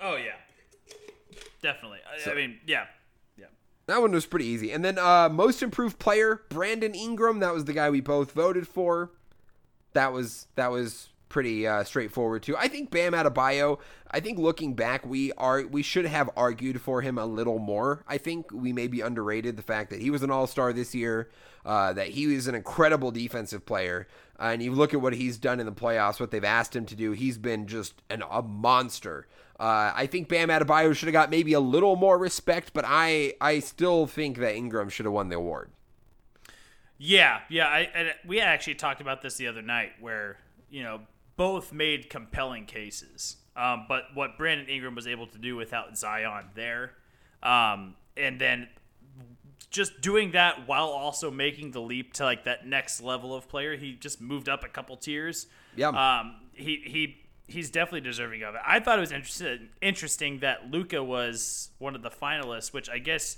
Oh 0.01 0.17
yeah, 0.17 0.35
definitely. 1.61 1.99
I, 2.05 2.29
I 2.29 2.35
mean, 2.35 2.59
yeah, 2.67 2.87
yeah. 3.37 3.45
That 3.85 4.01
one 4.01 4.11
was 4.11 4.25
pretty 4.25 4.45
easy. 4.45 4.71
And 4.71 4.83
then 4.83 4.99
uh 4.99 5.29
most 5.29 5.63
improved 5.63 5.97
player, 5.97 6.41
Brandon 6.49 6.93
Ingram, 6.93 7.39
that 7.39 7.53
was 7.53 7.65
the 7.65 7.73
guy 7.73 7.89
we 7.89 8.01
both 8.01 8.33
voted 8.33 8.67
for. 8.67 9.11
That 9.93 10.11
was 10.11 10.47
that 10.55 10.71
was 10.71 11.07
pretty 11.31 11.65
uh, 11.65 11.83
straightforward 11.83 12.43
too. 12.43 12.55
I 12.57 12.67
think 12.67 12.91
Bam 12.91 13.13
Adebayo, 13.13 13.79
I 14.11 14.19
think 14.19 14.37
looking 14.37 14.75
back 14.75 15.05
we 15.05 15.31
are 15.33 15.65
we 15.65 15.81
should 15.81 16.05
have 16.05 16.29
argued 16.35 16.81
for 16.81 17.01
him 17.01 17.17
a 17.17 17.25
little 17.25 17.57
more. 17.57 18.03
I 18.07 18.17
think 18.17 18.51
we 18.51 18.73
maybe 18.73 19.01
underrated 19.01 19.57
the 19.57 19.63
fact 19.63 19.89
that 19.89 20.01
he 20.01 20.11
was 20.11 20.21
an 20.21 20.29
all-star 20.29 20.73
this 20.73 20.93
year, 20.93 21.29
uh, 21.65 21.93
that 21.93 22.09
he 22.09 22.27
was 22.27 22.47
an 22.47 22.55
incredible 22.55 23.09
defensive 23.09 23.65
player. 23.65 24.07
Uh, 24.39 24.49
and 24.53 24.61
you 24.61 24.71
look 24.71 24.93
at 24.93 25.01
what 25.01 25.13
he's 25.13 25.37
done 25.37 25.59
in 25.59 25.65
the 25.65 25.71
playoffs, 25.71 26.19
what 26.19 26.31
they've 26.31 26.43
asked 26.43 26.75
him 26.75 26.85
to 26.87 26.95
do, 26.95 27.11
he's 27.11 27.37
been 27.37 27.67
just 27.67 28.01
an, 28.09 28.23
a 28.29 28.41
monster. 28.41 29.27
Uh, 29.59 29.91
I 29.95 30.07
think 30.07 30.27
Bam 30.27 30.49
Adebayo 30.49 30.95
should 30.95 31.07
have 31.07 31.13
got 31.13 31.29
maybe 31.29 31.53
a 31.53 31.59
little 31.59 31.95
more 31.95 32.17
respect, 32.17 32.73
but 32.73 32.83
I 32.87 33.35
I 33.39 33.59
still 33.59 34.07
think 34.07 34.37
that 34.39 34.55
Ingram 34.55 34.89
should 34.89 35.05
have 35.05 35.13
won 35.13 35.29
the 35.29 35.35
award. 35.35 35.71
Yeah, 36.97 37.39
yeah. 37.49 37.67
I, 37.67 37.89
and 37.95 38.13
we 38.27 38.39
actually 38.41 38.75
talked 38.75 39.01
about 39.01 39.21
this 39.21 39.35
the 39.35 39.47
other 39.47 39.61
night, 39.61 39.93
where 39.99 40.37
you 40.69 40.83
know 40.83 41.01
both 41.37 41.71
made 41.73 42.09
compelling 42.09 42.65
cases. 42.65 43.37
Um, 43.55 43.85
but 43.87 44.03
what 44.13 44.37
Brandon 44.37 44.67
Ingram 44.67 44.95
was 44.95 45.07
able 45.07 45.27
to 45.27 45.37
do 45.37 45.55
without 45.55 45.97
Zion 45.97 46.45
there, 46.55 46.93
um, 47.43 47.95
and 48.15 48.39
then 48.39 48.69
just 49.69 50.01
doing 50.01 50.31
that 50.31 50.67
while 50.67 50.87
also 50.87 51.31
making 51.31 51.71
the 51.71 51.81
leap 51.81 52.13
to 52.13 52.23
like 52.23 52.43
that 52.45 52.67
next 52.67 53.01
level 53.01 53.33
of 53.33 53.47
player, 53.47 53.75
he 53.75 53.93
just 53.93 54.21
moved 54.21 54.49
up 54.49 54.63
a 54.63 54.67
couple 54.67 54.95
tiers. 54.97 55.47
Yeah. 55.75 55.89
Um, 55.89 56.35
he 56.53 56.81
he 56.85 57.17
he's 57.47 57.69
definitely 57.69 58.01
deserving 58.01 58.43
of 58.43 58.55
it. 58.55 58.61
I 58.65 58.79
thought 58.79 58.97
it 58.97 59.01
was 59.01 59.11
interesting 59.11 59.69
interesting 59.81 60.39
that 60.39 60.71
Luka 60.71 61.03
was 61.03 61.69
one 61.79 61.95
of 61.95 62.01
the 62.03 62.09
finalists, 62.09 62.73
which 62.73 62.89
I 62.89 62.99
guess 62.99 63.37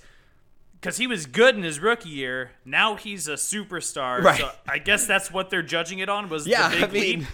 because 0.79 0.97
he 0.97 1.07
was 1.07 1.25
good 1.25 1.55
in 1.55 1.63
his 1.63 1.79
rookie 1.79 2.09
year. 2.09 2.51
Now 2.65 2.95
he's 2.95 3.27
a 3.27 3.33
superstar. 3.33 4.21
Right. 4.21 4.39
So 4.39 4.51
I 4.67 4.79
guess 4.79 5.05
that's 5.07 5.31
what 5.31 5.49
they're 5.49 5.61
judging 5.61 5.99
it 5.99 6.09
on 6.09 6.29
was 6.29 6.45
Yeah, 6.45 6.69
the 6.69 6.75
big 6.75 6.83
I 6.83 6.87
mean, 6.91 7.19
leap. 7.19 7.27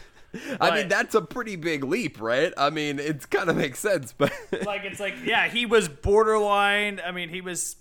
I 0.62 0.76
mean 0.76 0.88
that's 0.88 1.16
a 1.16 1.22
pretty 1.22 1.56
big 1.56 1.84
leap, 1.84 2.22
right? 2.22 2.54
I 2.58 2.70
mean, 2.70 3.00
it 3.00 3.30
kind 3.30 3.50
of 3.50 3.56
makes 3.56 3.80
sense, 3.80 4.14
but 4.18 4.32
Like 4.66 4.84
it's 4.84 5.00
like 5.00 5.16
yeah, 5.24 5.48
he 5.48 5.66
was 5.66 5.88
borderline. 5.88 7.02
I 7.06 7.12
mean, 7.12 7.30
he 7.30 7.42
was 7.42 7.76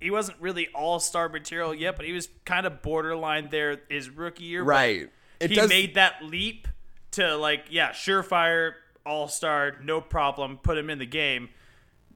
he 0.00 0.10
wasn't 0.10 0.40
really 0.40 0.68
all 0.74 0.98
star 0.98 1.28
material 1.28 1.74
yet, 1.74 1.96
but 1.96 2.06
he 2.06 2.12
was 2.12 2.28
kind 2.44 2.66
of 2.66 2.82
borderline 2.82 3.48
there 3.50 3.80
his 3.88 4.08
rookie 4.10 4.44
year. 4.44 4.62
right. 4.62 5.10
It 5.38 5.50
he 5.50 5.56
does 5.56 5.70
made 5.70 5.94
that 5.94 6.22
leap 6.22 6.68
to 7.12 7.36
like 7.36 7.64
yeah, 7.70 7.90
surefire 7.90 8.72
all 9.06 9.28
star, 9.28 9.76
no 9.82 10.00
problem. 10.00 10.58
Put 10.58 10.78
him 10.78 10.90
in 10.90 10.98
the 10.98 11.06
game. 11.06 11.48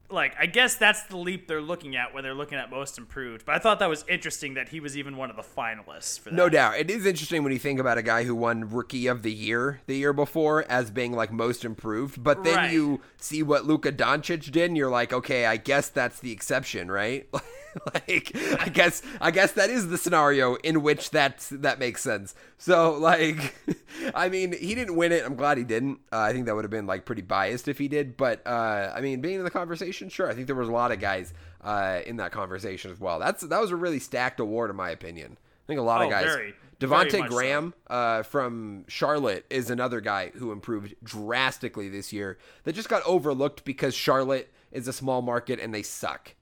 Like 0.09 0.35
I 0.39 0.45
guess 0.45 0.75
that's 0.75 1.03
the 1.03 1.17
leap 1.17 1.47
they're 1.47 1.61
looking 1.61 1.95
at 1.95 2.13
when 2.13 2.23
they're 2.23 2.33
looking 2.35 2.57
at 2.57 2.69
most 2.69 2.97
improved. 2.97 3.45
But 3.45 3.55
I 3.55 3.59
thought 3.59 3.79
that 3.79 3.89
was 3.89 4.05
interesting 4.07 4.53
that 4.53 4.69
he 4.69 4.79
was 4.79 4.95
even 4.97 5.17
one 5.17 5.29
of 5.29 5.35
the 5.35 5.41
finalists 5.41 6.19
for 6.19 6.29
that. 6.29 6.35
No 6.35 6.47
doubt. 6.47 6.77
It 6.77 6.91
is 6.91 7.05
interesting 7.05 7.43
when 7.43 7.51
you 7.51 7.59
think 7.59 7.79
about 7.79 7.97
a 7.97 8.03
guy 8.03 8.23
who 8.23 8.35
won 8.35 8.69
Rookie 8.69 9.07
of 9.07 9.23
the 9.23 9.33
Year 9.33 9.81
the 9.87 9.95
year 9.97 10.13
before 10.13 10.63
as 10.69 10.91
being 10.91 11.11
like 11.13 11.31
most 11.31 11.65
improved, 11.65 12.23
but 12.23 12.43
then 12.43 12.55
Right. 12.55 12.71
you 12.71 13.01
see 13.17 13.41
what 13.41 13.65
Luka 13.65 13.91
Doncic 13.91 14.51
did 14.51 14.65
and 14.69 14.77
you're 14.77 14.91
like, 14.91 15.11
okay, 15.11 15.45
I 15.47 15.57
guess 15.57 15.89
that's 15.89 16.19
the 16.19 16.31
exception, 16.31 16.91
right? 16.91 17.27
like 17.93 18.31
I 18.59 18.69
guess 18.69 19.01
I 19.19 19.31
guess 19.31 19.51
that 19.53 19.69
is 19.69 19.89
the 19.89 19.97
scenario 19.97 20.55
in 20.55 20.81
which 20.81 21.11
that 21.11 21.45
that 21.51 21.79
makes 21.79 22.01
sense. 22.01 22.35
So 22.57 22.93
like 22.93 23.55
I 24.15 24.29
mean, 24.29 24.53
he 24.57 24.75
didn't 24.75 24.95
win 24.95 25.11
it. 25.11 25.25
I'm 25.25 25.35
glad 25.35 25.57
he 25.57 25.63
didn't. 25.63 25.99
Uh, 26.11 26.19
I 26.19 26.33
think 26.33 26.45
that 26.45 26.55
would 26.55 26.63
have 26.63 26.71
been 26.71 26.87
like 26.87 27.05
pretty 27.05 27.21
biased 27.21 27.67
if 27.67 27.77
he 27.77 27.87
did, 27.87 28.17
but 28.17 28.45
uh, 28.45 28.91
I 28.95 29.01
mean, 29.01 29.21
being 29.21 29.35
in 29.35 29.43
the 29.43 29.51
conversation, 29.51 30.09
sure. 30.09 30.29
I 30.29 30.33
think 30.33 30.47
there 30.47 30.55
was 30.55 30.69
a 30.69 30.73
lot 30.73 30.91
of 30.91 30.99
guys 30.99 31.33
uh, 31.63 31.99
in 32.05 32.17
that 32.17 32.31
conversation 32.31 32.91
as 32.91 32.99
well. 32.99 33.19
That's 33.19 33.41
that 33.43 33.59
was 33.61 33.71
a 33.71 33.75
really 33.75 33.99
stacked 33.99 34.39
award 34.39 34.69
in 34.69 34.75
my 34.75 34.89
opinion. 34.89 35.37
I 35.39 35.67
think 35.67 35.79
a 35.79 35.83
lot 35.83 36.01
Oh, 36.01 36.05
of 36.05 36.11
guys 36.11 36.25
very, 36.25 36.53
Devonte 36.79 37.27
Graham 37.27 37.73
uh, 37.87 38.21
from 38.23 38.85
Charlotte 38.87 39.45
is 39.49 39.69
another 39.71 39.99
guy 40.01 40.31
who 40.35 40.51
improved 40.51 40.93
drastically 41.03 41.89
this 41.89 42.13
year 42.13 42.37
that 42.65 42.73
just 42.75 42.89
got 42.89 43.01
overlooked 43.03 43.65
because 43.65 43.95
Charlotte 43.95 44.51
is 44.71 44.87
a 44.87 44.93
small 44.93 45.21
market 45.23 45.59
and 45.59 45.73
they 45.73 45.81
suck. 45.81 46.34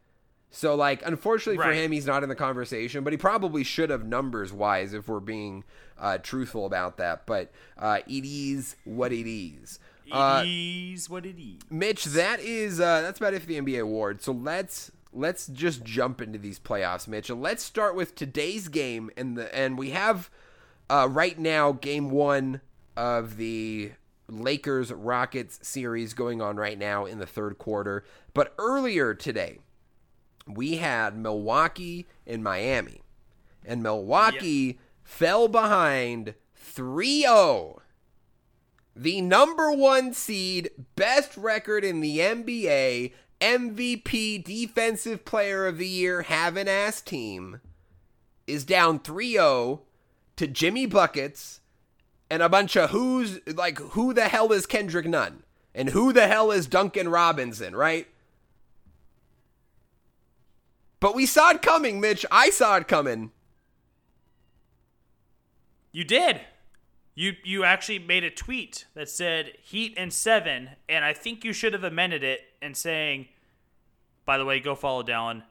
So, 0.55 0.75
like, 0.75 1.01
unfortunately 1.03 1.57
for 1.57 1.73
him, 1.73 1.91
he's 1.91 2.05
not 2.05 2.21
in 2.21 2.29
the 2.29 2.35
conversation, 2.35 3.03
but 3.03 3.11
he 3.11 3.17
probably 3.17 3.63
should 3.63 3.89
have 3.89 4.05
numbers 4.05 4.53
wise 4.53 4.93
if 4.93 5.07
we're 5.07 5.19
being 5.19 5.63
uh, 5.97 6.19
truthful 6.19 6.67
about 6.67 6.97
that. 6.97 7.25
But 7.25 7.51
uh, 7.75 8.01
it 8.07 8.23
is 8.23 8.75
what 8.83 9.11
it 9.11 9.27
is. 9.27 9.79
Uh, 10.11 10.43
It 10.45 10.49
is 10.49 11.09
what 11.09 11.25
it 11.25 11.41
is. 11.41 11.59
Mitch, 11.71 12.05
that 12.05 12.39
is 12.39 12.79
uh, 12.79 13.01
that's 13.01 13.19
about 13.19 13.33
it 13.33 13.39
for 13.39 13.47
the 13.47 13.59
NBA 13.59 13.81
award. 13.81 14.21
So 14.21 14.31
let's 14.31 14.91
let's 15.11 15.47
just 15.47 15.83
jump 15.83 16.21
into 16.21 16.37
these 16.37 16.59
playoffs, 16.59 17.07
Mitch. 17.07 17.31
And 17.31 17.41
let's 17.41 17.63
start 17.63 17.95
with 17.95 18.13
today's 18.13 18.67
game, 18.67 19.09
and 19.17 19.35
the 19.35 19.53
and 19.55 19.75
we 19.75 19.89
have 19.89 20.29
uh, 20.87 21.07
right 21.09 21.39
now 21.39 21.71
game 21.71 22.11
one 22.11 22.61
of 22.95 23.37
the 23.37 23.93
Lakers 24.29 24.91
Rockets 24.93 25.67
series 25.67 26.13
going 26.13 26.43
on 26.43 26.57
right 26.57 26.77
now 26.77 27.05
in 27.05 27.17
the 27.17 27.25
third 27.25 27.57
quarter. 27.57 28.03
But 28.35 28.53
earlier 28.59 29.15
today, 29.15 29.57
we 30.47 30.77
had 30.77 31.17
Milwaukee 31.17 32.07
and 32.25 32.43
Miami, 32.43 33.01
and 33.65 33.83
Milwaukee 33.83 34.79
fell 35.03 35.47
behind 35.47 36.35
3-0 36.57 37.79
the 38.95 39.21
number 39.21 39.71
one 39.71 40.13
seed, 40.13 40.69
best 40.95 41.35
record 41.35 41.83
in 41.83 42.01
the 42.01 42.19
NBA, 42.19 43.11
MVP, 43.41 44.43
Defensive 44.43 45.25
Player 45.25 45.65
of 45.65 45.77
the 45.77 45.87
Year, 45.87 46.23
having 46.23 46.67
ass 46.67 47.01
team, 47.01 47.59
is 48.45 48.63
down 48.63 48.99
3 48.99 49.33
0 49.33 49.81
to 50.35 50.47
Jimmy 50.47 50.85
Buckets 50.85 51.61
and 52.29 52.43
a 52.43 52.49
bunch 52.49 52.75
of 52.75 52.91
who's 52.91 53.39
like, 53.47 53.79
who 53.79 54.13
the 54.13 54.27
hell 54.27 54.51
is 54.51 54.65
Kendrick 54.65 55.07
Nunn? 55.07 55.43
And 55.75 55.89
who 55.89 56.13
the 56.13 56.27
hell 56.27 56.51
is 56.51 56.67
Duncan 56.67 57.09
Robinson, 57.09 57.75
right? 57.75 58.07
But 61.03 61.15
we 61.15 61.25
saw 61.25 61.49
it 61.49 61.61
coming, 61.61 61.99
Mitch. 61.99 62.25
I 62.31 62.49
saw 62.49 62.77
it 62.77 62.87
coming. 62.87 63.31
You 65.91 66.05
did. 66.05 66.39
You 67.13 67.33
you 67.43 67.65
actually 67.65 67.99
made 67.99 68.23
a 68.23 68.29
tweet 68.29 68.85
that 68.93 69.09
said 69.09 69.51
Heat 69.61 69.95
and 69.97 70.13
seven, 70.13 70.69
and 70.87 71.03
I 71.03 71.11
think 71.11 71.43
you 71.43 71.51
should 71.51 71.73
have 71.73 71.83
amended 71.83 72.23
it 72.23 72.39
and 72.61 72.77
saying, 72.77 73.27
by 74.25 74.37
the 74.37 74.45
way, 74.45 74.61
go 74.61 74.75
follow 74.75 75.03
Dallen, 75.03 75.43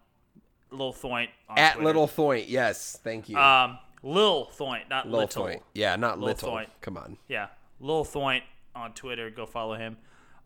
Lil 0.70 0.94
Thoint 0.94 1.28
on 1.50 1.58
At 1.58 1.74
Twitter. 1.74 1.84
Little 1.84 2.06
Thoint. 2.06 2.48
Yes, 2.48 2.98
thank 3.04 3.28
you. 3.28 3.36
um 3.36 3.78
Lil 4.02 4.46
Thoint, 4.46 4.88
not 4.88 5.06
Lil 5.06 5.20
Little. 5.20 5.44
Thoint. 5.44 5.62
Yeah, 5.74 5.96
not 5.96 6.18
Lil 6.18 6.28
Little. 6.28 6.48
Thoint. 6.48 6.70
Come 6.80 6.96
on. 6.96 7.18
Yeah, 7.28 7.48
Lil 7.78 8.04
Thoint 8.04 8.44
on 8.74 8.94
Twitter. 8.94 9.28
Go 9.28 9.44
follow 9.44 9.74
him. 9.74 9.98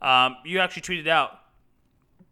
Um, 0.02 0.38
you 0.44 0.58
actually 0.58 0.82
tweeted 0.82 1.06
out 1.06 1.30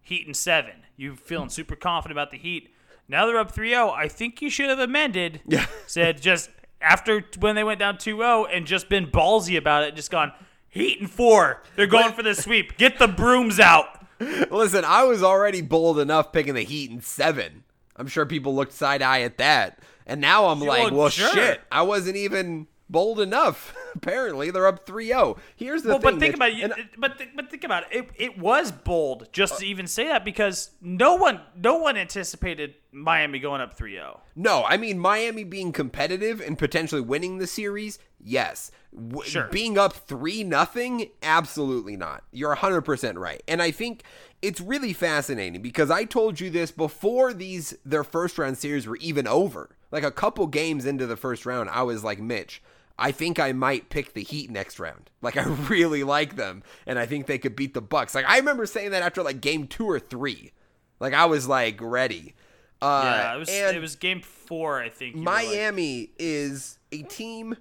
Heat 0.05 0.27
and 0.27 0.37
seven. 0.37 0.75
You 0.97 1.17
feeling 1.17 1.49
super 1.49 1.75
confident 1.75 2.17
about 2.17 2.31
the 2.31 2.39
Heat. 2.39 2.73
Now 3.09 3.27
they're 3.27 3.39
up 3.39 3.55
3-0. 3.55 3.93
I 3.93 4.09
think 4.09 4.41
you 4.41 4.49
should 4.49 4.69
have 4.71 4.79
amended. 4.79 5.41
Yeah. 5.47 5.67
Said 5.87 6.23
just 6.23 6.51
after 6.81 7.25
when 7.41 7.57
they 7.57 7.65
went 7.65 7.81
down 7.81 7.97
2-0 7.97 8.47
and 8.53 8.67
just 8.67 8.89
been 8.89 9.07
ballsy 9.07 9.57
about 9.57 9.83
it. 9.83 9.97
Just 9.97 10.11
gone 10.11 10.33
Heat 10.69 11.01
and 11.01 11.11
four. 11.11 11.63
They're 11.77 11.87
going 11.87 12.13
for 12.13 12.23
the 12.23 12.35
sweep. 12.35 12.77
Get 12.77 12.99
the 12.99 13.09
brooms 13.09 13.59
out. 13.59 13.87
Listen, 14.51 14.85
I 14.85 15.05
was 15.05 15.23
already 15.23 15.63
bold 15.63 15.99
enough 15.99 16.33
picking 16.33 16.55
the 16.55 16.63
Heat 16.63 16.91
in 16.91 17.01
seven. 17.01 17.65
I'm 17.97 18.09
sure 18.09 18.27
people 18.27 18.55
looked 18.55 18.73
side 18.73 19.01
eye 19.01 19.23
at 19.23 19.39
that. 19.39 19.79
And 20.07 20.21
now 20.21 20.47
I'm 20.47 20.61
like, 20.61 20.91
well, 20.91 20.95
well, 20.95 21.09
sure. 21.09 21.33
shit, 21.33 21.61
I 21.71 21.83
wasn't 21.83 22.17
even 22.17 22.67
bold 22.89 23.21
enough. 23.21 23.75
Apparently, 23.95 24.51
they're 24.51 24.67
up 24.67 24.87
3 24.87 25.07
0. 25.09 25.37
Here's 25.57 25.83
the 25.83 25.91
Well, 25.91 25.99
thing. 26.01 26.11
but 26.13 26.21
think 26.21 26.39
Mitch, 26.39 26.65
about 26.65 26.73
it. 26.73 26.79
and- 26.79 26.89
But 26.99 27.19
th- 27.19 27.31
but 27.35 27.51
think 27.51 27.65
about 27.65 27.85
it. 27.93 27.99
it. 27.99 28.11
It 28.17 28.39
was 28.39 28.71
bold 28.73 29.29
just 29.33 29.59
to 29.61 29.67
even 29.67 29.87
say 29.87 30.07
that 30.09 30.25
because 30.25 30.71
no 30.81 31.15
one 31.15 31.41
no 31.57 31.77
one 31.77 31.97
anticipated 31.97 32.75
Miami 32.93 33.39
going 33.41 33.61
up 33.61 33.77
3-0. 33.77 34.21
No, 34.37 34.65
I 34.67 34.77
mean 34.77 34.99
Miami 34.99 35.45
being 35.45 35.73
competitive 35.73 36.41
and 36.41 36.59
potentially 36.59 37.01
winning 37.01 37.39
the 37.39 37.47
series. 37.47 37.99
Yes. 38.23 38.71
W- 38.95 39.29
Sure. 39.29 39.49
Being 39.51 39.77
up 39.77 39.93
3 39.93 40.45
nothing, 40.45 41.11
absolutely 41.23 41.97
not. 41.97 42.23
You're 42.33 42.55
100% 42.55 43.19
right. 43.19 43.43
And 43.49 43.61
I 43.61 43.71
think 43.73 44.05
it's 44.43 44.61
really 44.61 44.93
fascinating 44.93 45.61
because 45.63 45.91
I 45.91 46.05
told 46.05 46.39
you 46.41 46.51
this 46.51 46.71
before 46.71 47.33
these 47.33 47.77
their 47.85 48.05
first 48.05 48.39
round 48.39 48.59
series 48.59 48.87
were 48.87 48.97
even 48.99 49.27
over. 49.27 49.77
Like 49.91 50.05
a 50.05 50.11
couple 50.11 50.47
games 50.49 50.87
into 50.87 51.07
the 51.07 51.17
first 51.17 51.47
round, 51.47 51.71
I 51.71 51.83
was 51.83 52.03
like, 52.05 52.19
"Mitch, 52.21 52.61
I 52.99 53.11
think 53.11 53.39
I 53.41 53.53
might 53.53 53.89
pick 53.91 54.13
the 54.15 54.23
Heat 54.23 54.51
next 54.51 54.79
round. 54.79 55.11
Like 55.23 55.37
I 55.37 55.43
really 55.69 56.05
like 56.05 56.37
them 56.37 56.63
and 56.87 56.99
I 56.99 57.07
think 57.07 57.27
they 57.27 57.39
could 57.39 57.57
beat 57.57 57.75
the 57.75 57.81
Bucks." 57.83 58.15
Like 58.15 58.29
I 58.29 58.37
remember 58.39 58.67
saying 58.67 58.91
that 58.93 59.03
after 59.03 59.23
like 59.23 59.41
game 59.41 59.67
2 59.67 59.89
or 59.89 59.99
3. 59.99 60.53
Like 61.01 61.13
I 61.15 61.25
was 61.27 61.49
like 61.49 61.79
ready. 61.81 62.35
Uh, 62.83 63.03
Yeah, 63.05 63.35
it 63.35 63.39
was 63.39 63.49
it 63.51 63.81
was 63.81 63.97
game 63.97 64.21
four, 64.21 64.81
I 64.83 64.89
think. 64.91 65.15
were 65.17 65.23
like- 65.23 65.47
Miami 65.47 66.11
is 66.19 66.79
a 66.93 67.03
team 67.03 67.57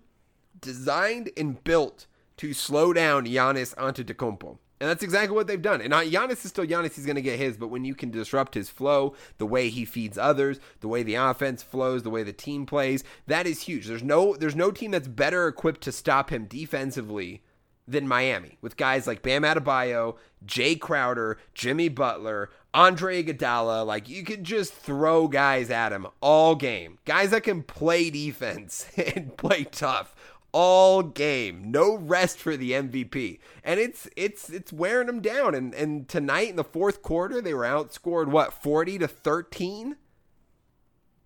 designed 0.59 1.31
and 1.37 1.63
built 1.63 2.07
to 2.37 2.53
slow 2.53 2.93
down 2.93 3.25
Giannis 3.25 3.73
Antetokounmpo. 3.75 4.57
And 4.79 4.89
that's 4.89 5.03
exactly 5.03 5.35
what 5.35 5.47
they've 5.47 5.61
done. 5.61 5.81
And 5.81 5.93
Giannis 5.93 6.43
is 6.43 6.49
still 6.49 6.65
Giannis. 6.65 6.95
He's 6.95 7.05
going 7.05 7.15
to 7.15 7.21
get 7.21 7.39
his. 7.39 7.55
But 7.57 7.69
when 7.69 7.85
you 7.85 7.95
can 7.95 8.11
disrupt 8.11 8.53
his 8.53 8.69
flow, 8.69 9.15
the 9.37 9.45
way 9.45 9.69
he 9.69 9.85
feeds 9.85 10.17
others, 10.17 10.59
the 10.81 10.87
way 10.87 11.03
the 11.03 11.15
offense 11.15 11.63
flows, 11.63 12.03
the 12.03 12.09
way 12.09 12.23
the 12.23 12.33
team 12.33 12.65
plays, 12.65 13.03
that 13.27 13.47
is 13.47 13.61
huge. 13.61 13.87
There's 13.87 14.03
no 14.03 14.35
there's 14.35 14.55
no 14.55 14.71
team 14.71 14.91
that's 14.91 15.07
better 15.07 15.47
equipped 15.47 15.81
to 15.81 15.91
stop 15.91 16.31
him 16.31 16.45
defensively 16.45 17.43
than 17.87 18.07
Miami 18.07 18.57
with 18.61 18.77
guys 18.77 19.07
like 19.07 19.21
Bam 19.21 19.43
Adebayo, 19.43 20.17
Jae 20.45 20.79
Crowder, 20.79 21.37
Jimmy 21.53 21.89
Butler, 21.89 22.49
Andre 22.73 23.23
Iguodala. 23.23 23.85
Like 23.85 24.09
you 24.09 24.23
could 24.23 24.43
just 24.43 24.73
throw 24.73 25.27
guys 25.27 25.69
at 25.69 25.91
him 25.91 26.07
all 26.21 26.55
game. 26.55 26.99
Guys 27.05 27.31
that 27.31 27.43
can 27.43 27.63
play 27.63 28.09
defense 28.09 28.87
and 29.15 29.35
play 29.37 29.65
tough 29.65 30.15
all 30.53 31.03
game. 31.03 31.71
No 31.71 31.95
rest 31.95 32.37
for 32.37 32.55
the 32.55 32.71
MVP. 32.71 33.39
And 33.63 33.79
it's 33.79 34.07
it's 34.15 34.49
it's 34.49 34.71
wearing 34.71 35.07
them 35.07 35.19
down. 35.21 35.53
And 35.55 35.73
and 35.73 36.07
tonight 36.07 36.49
in 36.49 36.55
the 36.55 36.63
fourth 36.63 37.01
quarter, 37.01 37.41
they 37.41 37.53
were 37.53 37.63
outscored 37.65 38.27
what, 38.27 38.53
40 38.53 38.99
to 38.99 39.07
13? 39.07 39.97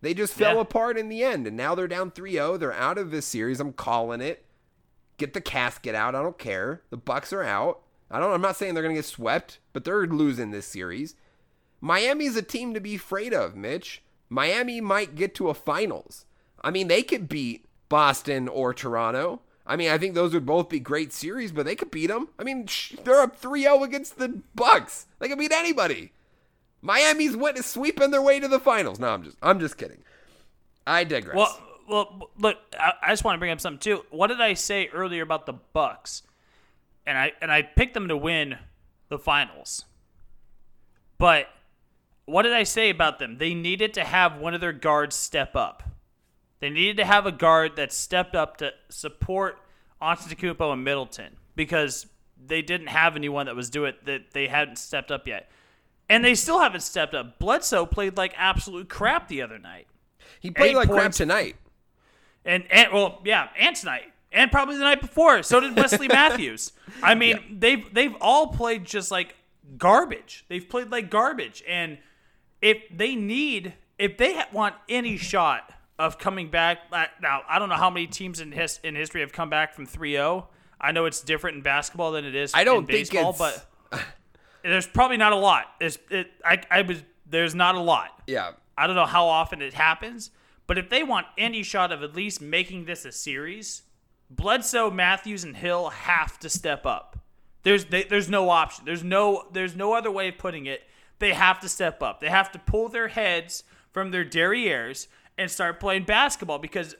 They 0.01 0.13
just 0.13 0.33
fell 0.33 0.55
Yeah. 0.55 0.61
apart 0.61 0.97
in 0.97 1.09
the 1.09 1.23
end. 1.23 1.45
And 1.47 1.57
now 1.57 1.75
they're 1.75 1.87
down 1.87 2.11
3-0. 2.11 2.57
They're 2.59 2.73
out 2.73 2.97
of 2.97 3.11
this 3.11 3.25
series. 3.25 3.59
I'm 3.59 3.73
calling 3.73 4.21
it. 4.21 4.45
Get 5.17 5.33
the 5.33 5.41
casket 5.41 5.95
out. 5.95 6.15
I 6.15 6.21
don't 6.21 6.37
care. 6.37 6.83
The 6.89 6.97
Bucks 6.97 7.33
are 7.33 7.43
out. 7.43 7.81
I 8.09 8.19
don't 8.19 8.31
I'm 8.31 8.41
not 8.41 8.55
saying 8.55 8.73
they're 8.73 8.83
going 8.83 8.95
to 8.95 8.99
get 9.01 9.05
swept, 9.05 9.59
but 9.73 9.83
they're 9.83 10.05
losing 10.07 10.51
this 10.51 10.65
series. 10.65 11.15
Miami's 11.81 12.35
a 12.37 12.41
team 12.41 12.73
to 12.73 12.79
be 12.79 12.95
afraid 12.95 13.33
of, 13.33 13.55
Mitch. 13.55 14.01
Miami 14.29 14.79
might 14.81 15.15
get 15.15 15.35
to 15.35 15.49
a 15.49 15.53
finals. 15.53 16.25
I 16.63 16.71
mean, 16.71 16.87
they 16.87 17.03
could 17.03 17.27
beat 17.29 17.65
Boston 17.89 18.47
or 18.47 18.73
Toronto. 18.73 19.41
I 19.65 19.75
mean, 19.75 19.89
I 19.89 19.97
think 19.97 20.15
those 20.15 20.33
would 20.33 20.45
both 20.45 20.69
be 20.69 20.79
great 20.79 21.11
series, 21.11 21.51
but 21.51 21.65
they 21.65 21.75
could 21.75 21.91
beat 21.91 22.07
them. 22.07 22.29
I 22.39 22.43
mean, 22.43 22.67
they're 23.03 23.21
up 23.21 23.39
3-0 23.39 23.83
against 23.83 24.17
the 24.17 24.41
Bucks. 24.55 25.07
They 25.19 25.27
could 25.27 25.37
beat 25.37 25.51
anybody. 25.51 26.13
Miami's 26.81 27.35
went 27.35 27.57
sweeping 27.65 28.11
their 28.11 28.21
way 28.21 28.39
to 28.39 28.47
the 28.47 28.59
finals. 28.59 28.99
No, 28.99 29.09
I'm 29.09 29.23
just 29.23 29.37
I'm 29.41 29.59
just 29.59 29.77
kidding. 29.77 30.03
I 30.85 31.03
digress. 31.03 31.35
Well, 31.35 31.61
well, 31.89 32.29
look, 32.37 32.57
I, 32.79 32.93
I 33.01 33.09
just 33.09 33.23
want 33.23 33.35
to 33.35 33.39
bring 33.39 33.51
up 33.51 33.59
something 33.59 33.79
too. 33.79 34.05
What 34.09 34.27
did 34.27 34.41
I 34.41 34.53
say 34.53 34.87
earlier 34.93 35.23
about 35.23 35.45
the 35.45 35.53
Bucks? 35.53 36.23
And 37.05 37.17
I 37.17 37.33
and 37.41 37.51
I 37.51 37.61
picked 37.61 37.93
them 37.93 38.07
to 38.09 38.17
win 38.17 38.57
the 39.09 39.17
finals. 39.17 39.85
But 41.17 41.47
what 42.25 42.43
did 42.43 42.53
I 42.53 42.63
say 42.63 42.89
about 42.89 43.19
them? 43.19 43.37
They 43.37 43.53
needed 43.53 43.93
to 43.95 44.03
have 44.03 44.37
one 44.37 44.53
of 44.53 44.61
their 44.61 44.73
guards 44.73 45.15
step 45.15 45.55
up. 45.55 45.83
They 46.59 46.69
needed 46.69 46.97
to 46.97 47.05
have 47.05 47.25
a 47.25 47.31
guard 47.31 47.75
that 47.75 47.93
stepped 47.93 48.35
up 48.35 48.57
to 48.57 48.71
support 48.89 49.59
Antetokounmpo 50.01 50.73
and 50.73 50.83
Middleton 50.83 51.37
because 51.55 52.07
they 52.43 52.61
didn't 52.61 52.87
have 52.87 53.15
anyone 53.15 53.45
that 53.47 53.55
was 53.55 53.69
doing 53.69 53.89
it 53.89 54.05
that 54.05 54.31
they 54.31 54.47
hadn't 54.47 54.77
stepped 54.77 55.11
up 55.11 55.27
yet. 55.27 55.49
And 56.09 56.23
they 56.23 56.35
still 56.35 56.59
haven't 56.59 56.81
stepped 56.81 57.13
up. 57.13 57.37
Bledsoe 57.37 57.85
played 57.85 58.17
like 58.17 58.33
absolute 58.37 58.89
crap 58.89 59.27
the 59.27 59.41
other 59.41 59.59
night. 59.59 59.87
he 60.39 60.51
played 60.51 60.71
eight 60.71 60.75
like 60.75 60.89
crap 60.89 61.11
tonight. 61.11 61.57
And, 62.45 62.63
and 62.71 62.93
well, 62.93 63.21
yeah, 63.25 63.49
and 63.59 63.75
tonight, 63.75 64.13
and 64.31 64.51
probably 64.51 64.77
the 64.77 64.83
night 64.83 65.01
before. 65.01 65.43
So 65.43 65.59
did 65.59 65.75
Wesley 65.75 66.07
Matthews. 66.11 66.71
I 67.03 67.13
mean, 67.13 67.57
they've 67.59 67.93
they've 67.93 68.15
all 68.21 68.47
played 68.47 68.85
just 68.85 69.11
like 69.11 69.35
garbage. 69.77 70.45
They've 70.47 70.67
played 70.67 70.89
like 70.89 71.09
garbage, 71.09 71.61
and 71.67 71.97
if 72.61 72.77
they 72.95 73.15
need 73.15 73.73
if 73.99 74.17
they 74.17 74.41
want 74.53 74.75
any 74.87 75.17
shot 75.17 75.73
of 75.99 76.17
coming 76.19 76.49
back, 76.49 76.79
now 77.21 77.41
I 77.47 77.59
don't 77.59 77.69
know 77.69 77.75
how 77.75 77.89
many 77.89 78.07
teams 78.07 78.39
in 78.39 78.51
his 78.51 78.79
in 78.83 78.95
history 78.95 79.21
have 79.21 79.33
come 79.33 79.49
back 79.49 79.73
from 79.73 79.87
3-0. 79.87 80.45
I 80.79 80.91
know 80.91 81.05
it's 81.05 81.21
different 81.21 81.57
in 81.57 81.63
basketball 81.63 82.11
than 82.11 82.25
it 82.25 82.35
is. 82.35 82.51
I 82.53 82.63
don't 82.63 82.79
in 82.79 82.85
think 82.85 83.11
baseball, 83.11 83.35
but 83.37 83.65
there's 84.63 84.87
probably 84.87 85.17
not 85.17 85.33
a 85.33 85.37
lot. 85.37 85.65
There's 85.79 85.97
it, 86.09 86.31
I 86.45 86.61
I 86.69 86.81
was 86.83 87.03
there's 87.29 87.55
not 87.55 87.75
a 87.75 87.79
lot. 87.79 88.21
Yeah. 88.27 88.51
I 88.77 88.85
don't 88.85 88.95
know 88.95 89.05
how 89.05 89.25
often 89.25 89.61
it 89.61 89.73
happens, 89.73 90.29
but 90.67 90.77
if 90.77 90.89
they 90.89 91.01
want 91.01 91.25
any 91.37 91.63
shot 91.63 91.91
of 91.91 92.03
at 92.03 92.15
least 92.15 92.41
making 92.41 92.85
this 92.85 93.05
a 93.05 93.11
series, 93.11 93.81
Bledsoe, 94.29 94.91
Matthews, 94.91 95.43
and 95.43 95.57
Hill 95.57 95.89
have 95.89 96.37
to 96.39 96.49
step 96.49 96.85
up. 96.85 97.17
There's 97.63 97.85
they, 97.85 98.03
there's 98.03 98.29
no 98.29 98.49
option. 98.49 98.85
There's 98.85 99.03
no 99.03 99.47
there's 99.51 99.75
no 99.75 99.93
other 99.93 100.11
way 100.11 100.29
of 100.29 100.37
putting 100.37 100.67
it. 100.67 100.83
They 101.19 101.33
have 101.33 101.59
to 101.61 101.69
step 101.69 102.03
up. 102.03 102.19
They 102.19 102.29
have 102.29 102.51
to 102.51 102.59
pull 102.59 102.89
their 102.89 103.07
heads 103.07 103.63
from 103.91 104.11
their 104.11 104.23
derrieres 104.23 105.07
and 105.37 105.49
start 105.49 105.79
playing 105.79 106.03
basketball 106.03 106.59
because 106.59 106.95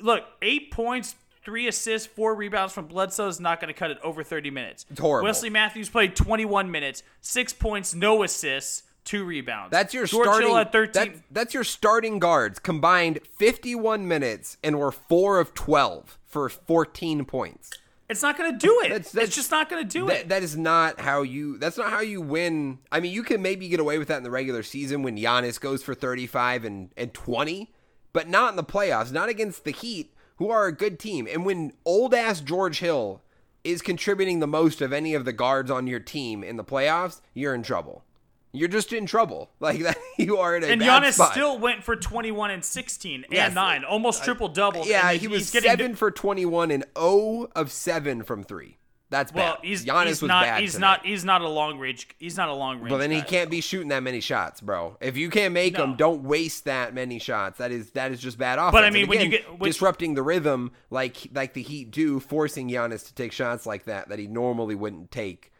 look, 0.00 0.24
eight 0.42 0.70
points, 0.70 1.14
three 1.44 1.66
assists, 1.68 2.06
four 2.06 2.34
rebounds 2.34 2.72
from 2.72 2.86
Bledsoe 2.86 3.28
is 3.28 3.40
not 3.40 3.60
going 3.60 3.72
to 3.72 3.78
cut 3.78 3.90
it 3.90 3.98
over 4.02 4.22
30 4.22 4.50
minutes. 4.50 4.86
It's 4.90 5.00
horrible. 5.00 5.26
Wesley 5.26 5.50
Matthews 5.50 5.88
played 5.88 6.14
21 6.14 6.70
minutes, 6.70 7.02
six 7.20 7.52
points, 7.52 7.94
no 7.94 8.22
assists, 8.22 8.84
two 9.04 9.24
rebounds. 9.24 9.70
That's 9.72 9.94
your 9.94 10.06
George 10.06 10.26
starting. 10.26 10.48
Hill 10.48 10.58
at 10.58 10.72
13. 10.72 10.92
that- 11.12 11.22
that's 11.30 11.54
your 11.54 11.64
starting 11.64 12.18
guards 12.18 12.58
combined 12.58 13.20
51 13.38 14.06
minutes 14.06 14.58
and 14.62 14.78
were 14.78 14.92
four 14.92 15.40
of 15.40 15.54
12 15.54 16.18
for 16.26 16.48
14 16.48 17.24
points. 17.24 17.70
It's 18.10 18.22
not 18.22 18.38
going 18.38 18.52
to 18.52 18.58
do 18.58 18.80
it. 18.80 18.88
That's- 18.88 19.12
that's- 19.12 19.28
it's 19.28 19.36
just 19.36 19.50
not 19.50 19.68
going 19.68 19.86
to 19.86 19.88
do 19.88 20.06
That, 20.06 20.16
it. 20.16 20.28
that 20.30 20.42
is 20.42 20.56
not 20.56 21.00
how 21.00 21.22
you. 21.22 21.58
That's 21.58 21.76
not 21.76 21.90
how 21.90 22.00
you 22.00 22.20
win. 22.22 22.78
I 22.92 23.00
mean, 23.00 23.12
you 23.12 23.22
can 23.22 23.42
maybe 23.42 23.68
get 23.68 23.80
away 23.80 23.98
with 23.98 24.08
that 24.08 24.16
in 24.18 24.22
the 24.22 24.30
regular 24.30 24.62
season 24.62 25.02
when 25.02 25.16
Giannis 25.18 25.60
goes 25.60 25.82
for 25.82 25.94
35 25.94 26.64
and 26.64 26.90
and 26.96 27.12
20, 27.12 27.70
but 28.12 28.28
not 28.28 28.50
in 28.50 28.56
the 28.56 28.64
playoffs. 28.64 29.12
Not 29.12 29.28
against 29.28 29.64
the 29.64 29.70
Heat, 29.70 30.12
who 30.36 30.50
are 30.50 30.66
a 30.66 30.72
good 30.72 30.98
team, 30.98 31.26
and 31.30 31.44
when 31.44 31.72
old 31.84 32.14
ass 32.14 32.40
George 32.40 32.78
Hill 32.80 33.22
is 33.64 33.82
contributing 33.82 34.38
the 34.40 34.46
most 34.46 34.80
of 34.80 34.92
any 34.92 35.14
of 35.14 35.24
the 35.24 35.32
guards 35.32 35.70
on 35.70 35.86
your 35.86 36.00
team 36.00 36.42
in 36.44 36.56
the 36.56 36.64
playoffs, 36.64 37.20
you're 37.34 37.54
in 37.54 37.62
trouble. 37.62 38.04
You're 38.52 38.68
just 38.68 38.92
in 38.94 39.04
trouble. 39.04 39.50
Like 39.60 39.80
that, 39.80 39.98
you 40.18 40.38
are 40.38 40.56
in 40.56 40.62
a 40.64 40.68
and 40.68 40.80
bad 40.80 41.02
Giannis 41.02 41.14
spot. 41.14 41.32
still 41.32 41.58
went 41.58 41.84
for 41.84 41.96
21 41.96 42.50
and 42.50 42.64
16 42.64 43.24
and 43.24 43.32
Yes. 43.32 43.54
9, 43.54 43.84
almost 43.84 44.22
uh, 44.22 44.24
triple 44.24 44.48
double. 44.48 44.86
Yeah, 44.86 45.12
he 45.12 45.28
was 45.28 45.48
seven 45.48 45.94
for 45.96 46.10
21 46.10 46.70
and 46.70 46.84
0 46.98 47.48
of 47.54 47.70
seven 47.70 48.22
from 48.22 48.42
three. 48.44 48.77
That's 49.10 49.32
Well, 49.32 49.54
bad. 49.54 49.64
he's, 49.64 49.86
Giannis 49.86 50.06
he's 50.06 50.22
was 50.22 50.28
not 50.28 50.44
bad. 50.44 50.60
he's 50.60 50.74
tonight. 50.74 50.86
not 50.98 51.06
he's 51.06 51.24
not 51.24 51.40
a 51.40 51.48
long 51.48 51.78
range 51.78 52.08
he's 52.18 52.36
not 52.36 52.50
a 52.50 52.52
long 52.54 52.78
range. 52.78 52.90
But 52.90 52.98
then 52.98 53.10
he 53.10 53.20
guy. 53.20 53.26
can't 53.26 53.50
be 53.50 53.62
shooting 53.62 53.88
that 53.88 54.02
many 54.02 54.20
shots, 54.20 54.60
bro. 54.60 54.98
If 55.00 55.16
you 55.16 55.30
can't 55.30 55.54
make 55.54 55.72
No. 55.74 55.80
them, 55.80 55.96
don't 55.96 56.24
waste 56.24 56.66
that 56.66 56.92
many 56.92 57.18
shots. 57.18 57.56
That 57.58 57.70
is 57.72 57.90
that 57.92 58.12
is 58.12 58.20
just 58.20 58.36
bad 58.36 58.58
offense. 58.58 58.72
But 58.72 58.84
I 58.84 58.90
mean, 58.90 59.02
And 59.04 59.08
when 59.10 59.20
you 59.20 59.26
again, 59.28 59.40
get- 59.42 59.58
when- 59.58 59.70
disrupting 59.70 60.14
the 60.14 60.22
rhythm 60.22 60.72
like 60.90 61.28
like 61.32 61.54
the 61.54 61.62
Heat 61.62 61.90
do, 61.90 62.20
forcing 62.20 62.68
Giannis 62.68 63.06
to 63.06 63.14
take 63.14 63.32
shots 63.32 63.64
like 63.64 63.84
that 63.84 64.10
that 64.10 64.18
he 64.18 64.26
normally 64.26 64.74
wouldn't 64.74 65.10
take 65.10 65.52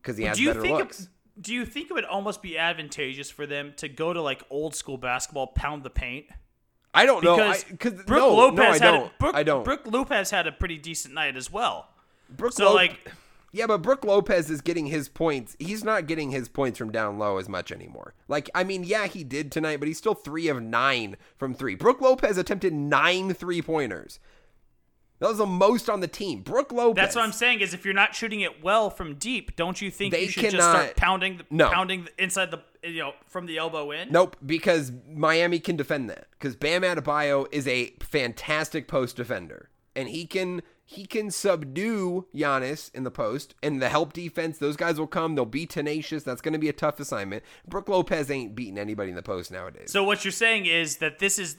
because 0.00 0.16
he 0.16 0.24
has 0.24 0.38
do 0.38 0.44
you 0.44 0.48
better 0.50 0.60
think 0.62 0.78
looks. 0.78 1.00
It, 1.02 1.08
do 1.42 1.52
you 1.54 1.66
think 1.66 1.90
it 1.90 1.92
would 1.92 2.04
almost 2.06 2.40
be 2.42 2.56
advantageous 2.56 3.30
for 3.30 3.46
them 3.46 3.74
to 3.76 3.88
go 3.88 4.12
to 4.14 4.22
like 4.22 4.42
old 4.48 4.74
school 4.74 4.96
basketball, 4.96 5.48
pound 5.48 5.82
the 5.82 5.90
paint? 5.90 6.24
I 6.94 7.04
don't 7.04 7.22
know. 7.22 7.36
Because 7.36 7.64
I, 7.70 7.76
cause, 7.76 7.92
Brooke 8.04 8.08
no, 8.08 8.34
Lopez 8.34 8.56
no, 8.56 8.64
I 8.64 8.72
had 8.72 8.78
don't. 8.80 9.06
A, 9.06 9.12
Brooke, 9.20 9.34
I 9.34 9.42
don't. 9.42 9.62
Brooke 9.62 9.82
Lopez 9.86 10.30
had 10.30 10.46
a 10.46 10.52
pretty 10.52 10.78
decent 10.78 11.12
night 11.12 11.36
as 11.36 11.52
well. 11.52 11.90
Brooke 12.30 12.52
So 12.52 12.66
Lop- 12.66 12.74
like 12.74 13.12
Yeah, 13.52 13.66
but 13.66 13.78
Brooke 13.82 14.04
Lopez 14.04 14.50
is 14.50 14.60
getting 14.60 14.86
his 14.86 15.08
points. 15.08 15.56
He's 15.58 15.82
not 15.82 16.06
getting 16.06 16.30
his 16.30 16.48
points 16.48 16.78
from 16.78 16.92
down 16.92 17.18
low 17.18 17.38
as 17.38 17.48
much 17.48 17.72
anymore. 17.72 18.14
Like, 18.28 18.50
I 18.54 18.62
mean, 18.64 18.84
yeah, 18.84 19.06
he 19.06 19.24
did 19.24 19.50
tonight, 19.50 19.78
but 19.78 19.88
he's 19.88 19.98
still 19.98 20.14
three 20.14 20.48
of 20.48 20.62
nine 20.62 21.16
from 21.36 21.54
three. 21.54 21.74
Brooke 21.74 22.00
Lopez 22.00 22.36
attempted 22.36 22.72
nine 22.74 23.32
three 23.34 23.62
pointers. 23.62 24.20
That 25.20 25.28
was 25.28 25.38
the 25.38 25.46
most 25.46 25.90
on 25.90 25.98
the 25.98 26.06
team. 26.06 26.42
Brooke 26.42 26.70
Lopez. 26.70 26.94
That's 27.02 27.16
what 27.16 27.24
I'm 27.24 27.32
saying. 27.32 27.60
Is 27.60 27.74
if 27.74 27.84
you're 27.84 27.92
not 27.94 28.14
shooting 28.14 28.40
it 28.40 28.62
well 28.62 28.88
from 28.88 29.16
deep, 29.16 29.56
don't 29.56 29.80
you 29.82 29.90
think 29.90 30.12
They 30.12 30.22
you 30.22 30.28
should 30.28 30.50
just 30.50 30.56
start 30.56 30.94
pounding, 30.94 31.38
the, 31.38 31.44
No. 31.50 31.70
pounding 31.70 32.04
the, 32.04 32.22
inside 32.22 32.52
the 32.52 32.60
you 32.84 33.00
know 33.00 33.14
from 33.26 33.46
the 33.46 33.58
elbow 33.58 33.90
in? 33.90 34.12
Nope, 34.12 34.36
because 34.46 34.92
Miami 35.12 35.58
can 35.58 35.74
defend 35.74 36.08
that. 36.10 36.28
Because 36.32 36.54
Bam 36.54 36.82
Adebayo 36.82 37.46
is 37.50 37.66
a 37.66 37.94
fantastic 38.00 38.86
post 38.86 39.16
defender, 39.16 39.70
and 39.96 40.08
he 40.08 40.24
can 40.24 40.62
he 40.90 41.04
can 41.04 41.30
subdue 41.30 42.26
Giannis 42.34 42.90
in 42.94 43.02
the 43.04 43.10
post 43.10 43.54
and 43.62 43.82
the 43.82 43.90
help 43.90 44.14
defense. 44.14 44.56
Those 44.56 44.74
guys 44.74 44.98
will 44.98 45.06
come. 45.06 45.34
They'll 45.34 45.44
be 45.44 45.66
tenacious. 45.66 46.22
That's 46.22 46.40
going 46.40 46.54
to 46.54 46.58
be 46.58 46.70
a 46.70 46.72
tough 46.72 46.98
assignment. 46.98 47.42
Brooke 47.68 47.90
Lopez 47.90 48.30
ain't 48.30 48.54
beating 48.54 48.78
anybody 48.78 49.10
in 49.10 49.14
the 49.14 49.22
post 49.22 49.50
nowadays. 49.52 49.92
So 49.92 50.02
what 50.02 50.24
you're 50.24 50.32
saying 50.32 50.64
is 50.64 50.96
that 50.96 51.18
this 51.18 51.38
is 51.38 51.58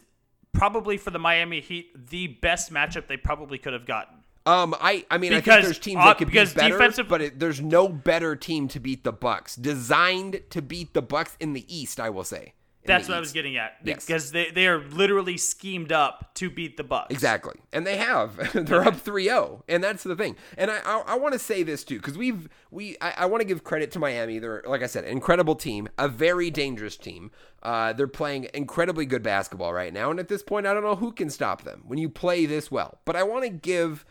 probably 0.52 0.98
for 0.98 1.12
the 1.12 1.20
Miami 1.20 1.62
Heat 1.62 2.10
the 2.10 2.26
best 2.42 2.74
matchup 2.74 3.08
they 3.08 3.18
probably 3.18 3.60
could 3.60 3.74
have 3.74 3.86
gotten. 3.86 4.16
Um, 4.48 4.74
I, 4.82 5.06
I 5.12 5.20
mean, 5.20 5.32
I 5.32 5.36
Because, 5.42 5.54
think 5.58 5.66
there's 5.66 5.80
teams 5.80 6.02
uh, 6.02 6.06
that 6.06 6.18
could 6.18 6.28
because 6.28 6.54
be 6.56 6.62
better, 6.62 6.74
defensive- 6.80 7.08
but 7.08 7.22
it, 7.22 7.40
there's 7.40 7.62
no 7.62 7.88
better 7.88 8.36
team 8.36 8.68
to 8.70 8.80
beat 8.80 9.04
the 9.04 9.12
Bucks. 9.12 9.56
Designed 9.56 10.42
to 10.50 10.64
beat 10.64 10.96
the 10.96 11.04
Bucks 11.04 11.38
in 11.40 11.54
the 11.54 11.66
East, 11.72 12.00
I 12.00 12.10
will 12.10 12.24
say. 12.24 12.54
That's 12.86 13.08
what 13.08 13.18
I 13.18 13.20
was 13.20 13.34
getting 13.34 13.58
at. 13.58 13.74
Yes. 13.84 14.06
Because 14.06 14.32
they, 14.32 14.52
they 14.52 14.68
are 14.68 14.80
literally 14.80 15.38
schemed 15.38 15.92
up 15.92 16.34
to 16.36 16.50
beat 16.50 16.78
the 16.78 16.84
Bucks. 16.84 17.14
Exactly. 17.14 17.56
And 17.74 17.86
they 17.86 17.98
have. 17.98 18.38
They're 18.54 18.86
up 18.86 18.96
3-0. 18.96 19.62
And 19.68 19.84
that's 19.84 20.04
the 20.04 20.16
thing. 20.16 20.36
And 20.58 20.72
I 20.72 20.80
I, 20.86 21.04
I 21.08 21.18
want 21.18 21.34
to 21.34 21.40
say 21.40 21.64
this 21.64 21.84
too, 21.84 21.98
because 21.98 22.18
we've 22.18 22.50
we 22.72 22.96
I, 23.02 23.14
I 23.18 23.26
want 23.26 23.42
to 23.42 23.46
give 23.46 23.64
credit 23.64 23.92
to 23.92 24.00
Miami. 24.00 24.40
They're 24.40 24.64
like 24.66 24.82
I 24.82 24.88
said, 24.88 25.04
an 25.04 25.12
incredible 25.12 25.56
team, 25.56 25.90
a 25.98 26.08
very 26.08 26.50
dangerous 26.50 26.98
team. 26.98 27.32
Uh, 27.62 27.94
they're 27.94 28.08
playing 28.08 28.48
incredibly 28.54 29.06
good 29.06 29.22
basketball 29.22 29.74
right 29.74 29.94
now. 29.94 30.10
And 30.10 30.20
at 30.20 30.30
this 30.30 30.42
point, 30.42 30.66
I 30.66 30.74
don't 30.74 30.84
know 30.84 30.96
who 30.96 31.12
can 31.12 31.30
stop 31.30 31.64
them 31.64 31.84
when 31.86 32.00
you 32.00 32.10
play 32.10 32.46
this 32.46 32.72
well. 32.72 33.00
But 33.04 33.16
I 33.16 33.24
want 33.24 33.44
to 33.44 33.50
give 33.50 34.06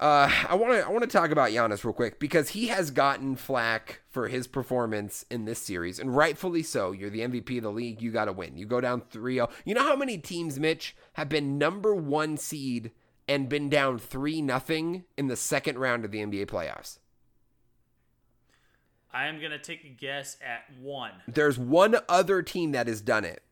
uh, 0.00 0.32
I 0.48 0.54
want 0.54 0.72
to 0.72 0.86
I 0.86 0.88
want 0.88 1.02
to 1.02 1.06
talk 1.06 1.30
about 1.30 1.50
Giannis 1.50 1.84
real 1.84 1.92
quick 1.92 2.18
because 2.18 2.48
he 2.48 2.68
has 2.68 2.90
gotten 2.90 3.36
flack 3.36 4.00
for 4.08 4.28
his 4.28 4.46
performance 4.46 5.26
in 5.30 5.44
this 5.44 5.58
series, 5.58 5.98
and 5.98 6.16
rightfully 6.16 6.62
so. 6.62 6.92
You're 6.92 7.10
the 7.10 7.20
MVP 7.20 7.58
of 7.58 7.64
the 7.64 7.70
league. 7.70 8.00
You 8.00 8.10
got 8.10 8.24
to 8.24 8.32
win. 8.32 8.56
You 8.56 8.64
go 8.64 8.80
down 8.80 9.02
3-0. 9.02 9.50
You 9.66 9.74
know 9.74 9.84
how 9.84 9.96
many 9.96 10.16
teams, 10.16 10.58
Mitch, 10.58 10.96
have 11.12 11.28
been 11.28 11.58
number 11.58 11.94
one 11.94 12.38
seed 12.38 12.92
and 13.28 13.50
been 13.50 13.68
down 13.68 13.98
three 13.98 14.40
nothing 14.40 15.04
in 15.18 15.28
the 15.28 15.36
second 15.36 15.78
round 15.78 16.06
of 16.06 16.12
the 16.12 16.20
NBA 16.20 16.46
playoffs? 16.46 16.98
I 19.12 19.26
am 19.26 19.38
going 19.38 19.50
to 19.50 19.58
take 19.58 19.84
a 19.84 19.88
guess 19.88 20.38
at 20.42 20.64
one. 20.80 21.12
There's 21.28 21.58
one 21.58 21.96
other 22.08 22.40
team 22.42 22.72
that 22.72 22.86
has 22.86 23.02
done 23.02 23.26
it, 23.26 23.42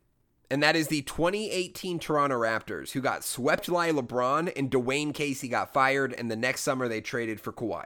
and 0.51 0.63
that 0.63 0.77
is 0.77 0.89
the 0.89 1.03
2018 1.03 1.99
Toronto 1.99 2.37
Raptors, 2.37 2.93
who 2.93 3.01
got 3.01 3.25
swept 3.25 3.71
by 3.71 3.91
LeBron 3.91 4.53
and 4.57 4.71
Dwane 4.71 5.13
Casey 5.13 5.49
got 5.49 5.73
fired, 5.73 6.13
and 6.15 6.31
the 6.31 6.37
next 6.37 6.63
summer 6.63 6.89
they 6.89 7.01
traded 7.01 7.41
for 7.41 7.53
Kawhi. 7.53 7.85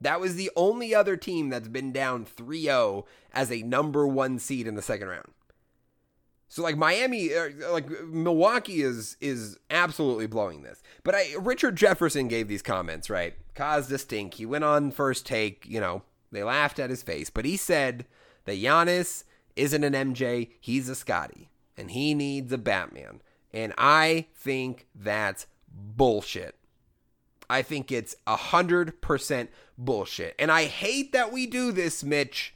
That 0.00 0.20
was 0.20 0.36
the 0.36 0.50
only 0.56 0.94
other 0.94 1.16
team 1.16 1.50
that's 1.50 1.68
been 1.68 1.92
down 1.92 2.24
3 2.24 2.62
0 2.62 3.06
as 3.32 3.50
a 3.50 3.62
number 3.62 4.06
one 4.06 4.38
seed 4.38 4.66
in 4.66 4.74
the 4.74 4.82
second 4.82 5.08
round. 5.08 5.28
So 6.48 6.62
like 6.62 6.76
Miami, 6.76 7.34
uh, 7.34 7.50
like 7.70 7.90
Milwaukee 8.04 8.82
is 8.82 9.16
is 9.20 9.58
absolutely 9.70 10.26
blowing 10.26 10.62
this. 10.62 10.82
But 11.04 11.14
I 11.14 11.34
Richard 11.38 11.76
Jefferson 11.76 12.26
gave 12.26 12.48
these 12.48 12.62
comments 12.62 13.10
right, 13.10 13.34
caused 13.54 13.92
a 13.92 13.98
stink. 13.98 14.34
He 14.34 14.46
went 14.46 14.64
on 14.64 14.90
first 14.90 15.26
take, 15.26 15.66
you 15.66 15.80
know, 15.80 16.02
they 16.32 16.42
laughed 16.42 16.78
at 16.78 16.90
his 16.90 17.02
face, 17.02 17.28
but 17.28 17.44
he 17.44 17.56
said 17.56 18.06
that 18.46 18.58
Giannis 18.58 19.24
isn't 19.56 19.84
an 19.84 19.92
MJ, 19.92 20.50
he's 20.60 20.88
a 20.88 20.94
Scottie, 20.94 21.50
and 21.78 21.92
he 21.92 22.12
needs 22.12 22.52
a 22.52 22.58
Batman. 22.58 23.22
And 23.52 23.72
I 23.78 24.26
think 24.34 24.86
that's 24.94 25.46
bullshit. 25.72 26.56
I 27.48 27.62
think 27.62 27.90
it's 27.90 28.14
a 28.26 28.36
hundred 28.36 29.00
percent 29.00 29.50
bullshit. 29.78 30.34
And 30.38 30.52
I 30.52 30.64
hate 30.64 31.12
that 31.12 31.32
we 31.32 31.46
do 31.46 31.72
this, 31.72 32.04
Mitch, 32.04 32.54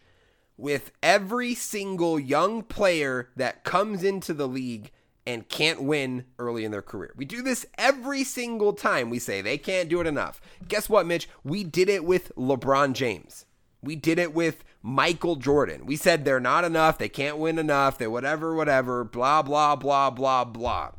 with 0.58 0.92
every 1.02 1.54
single 1.54 2.20
young 2.20 2.62
player 2.62 3.30
that 3.36 3.64
comes 3.64 4.04
into 4.04 4.34
the 4.34 4.48
league 4.48 4.90
and 5.26 5.48
can't 5.48 5.82
win 5.82 6.24
early 6.38 6.64
in 6.64 6.72
their 6.72 6.82
career. 6.82 7.14
We 7.16 7.24
do 7.24 7.42
this 7.42 7.64
every 7.78 8.24
single 8.24 8.72
time. 8.72 9.08
We 9.08 9.20
say 9.20 9.40
they 9.40 9.56
can't 9.56 9.88
do 9.88 10.00
it 10.00 10.06
enough. 10.06 10.40
Guess 10.66 10.88
what, 10.88 11.06
Mitch? 11.06 11.28
We 11.44 11.64
did 11.64 11.88
it 11.88 12.04
with 12.04 12.34
LeBron 12.36 12.92
James. 12.92 13.46
We 13.82 13.96
did 13.96 14.18
it 14.18 14.34
with 14.34 14.64
Michael 14.82 15.36
Jordan. 15.36 15.86
We 15.86 15.96
said 15.96 16.24
they're 16.24 16.40
not 16.40 16.64
enough, 16.64 16.98
they 16.98 17.08
can't 17.08 17.38
win 17.38 17.58
enough, 17.58 17.98
they 17.98 18.06
whatever, 18.06 18.54
whatever, 18.54 19.04
blah, 19.04 19.42
blah, 19.42 19.76
blah, 19.76 20.10
blah, 20.10 20.44
blah. 20.44 20.90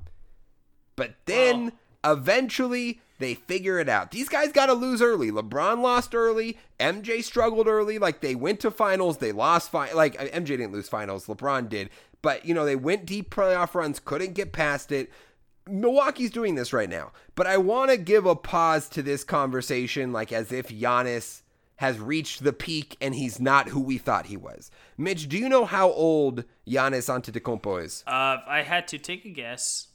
But 0.95 1.15
then 1.25 1.73
eventually 2.03 3.01
they 3.19 3.35
figure 3.35 3.79
it 3.79 3.89
out. 3.89 4.11
These 4.11 4.29
guys 4.29 4.51
got 4.51 4.65
to 4.67 4.73
lose 4.73 5.01
early. 5.01 5.31
LeBron 5.31 5.81
lost 5.81 6.13
early. 6.13 6.57
MJ 6.79 7.23
struggled 7.23 7.67
early. 7.67 7.97
Like 7.97 8.21
they 8.21 8.35
went 8.35 8.59
to 8.61 8.71
finals, 8.71 9.17
they 9.17 9.31
lost. 9.31 9.71
Fi- 9.71 9.93
like 9.93 10.19
uh, 10.19 10.25
MJ 10.25 10.47
didn't 10.47 10.73
lose 10.73 10.89
finals, 10.89 11.27
LeBron 11.27 11.69
did. 11.69 11.89
But 12.21 12.45
you 12.45 12.53
know 12.53 12.65
they 12.65 12.75
went 12.75 13.05
deep 13.05 13.33
playoff 13.33 13.75
runs, 13.75 13.99
couldn't 13.99 14.33
get 14.33 14.51
past 14.53 14.91
it. 14.91 15.11
Milwaukee's 15.65 16.31
doing 16.31 16.55
this 16.55 16.73
right 16.73 16.89
now. 16.89 17.13
But 17.35 17.47
I 17.47 17.57
want 17.57 17.91
to 17.91 17.97
give 17.97 18.25
a 18.25 18.35
pause 18.35 18.89
to 18.89 19.01
this 19.01 19.23
conversation, 19.23 20.11
like 20.11 20.33
as 20.33 20.51
if 20.51 20.67
Giannis 20.67 21.42
has 21.77 21.99
reached 21.99 22.43
the 22.43 22.53
peak 22.53 22.95
and 23.01 23.15
he's 23.15 23.39
not 23.39 23.69
who 23.69 23.79
we 23.79 23.97
thought 23.97 24.27
he 24.27 24.37
was. 24.37 24.69
Mitch, 24.97 25.27
do 25.27 25.37
you 25.37 25.49
know 25.49 25.65
how 25.65 25.89
old 25.91 26.43
Giannis 26.67 27.09
Antetokounmpo 27.09 27.83
is? 27.83 28.03
Uh, 28.05 28.37
I 28.47 28.61
had 28.61 28.87
to 28.89 28.97
take 28.97 29.25
a 29.25 29.29
guess, 29.29 29.87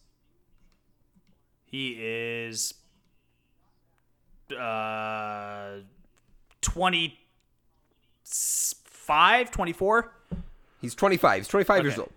he 1.64 1.96
is 1.98 2.74
uh 4.58 5.80
25, 6.62 9.50
24. 9.50 10.12
He's 10.80 10.94
25. 10.94 11.38
He's 11.38 11.48
25 11.48 11.84
years 11.84 11.98
old. 11.98 12.12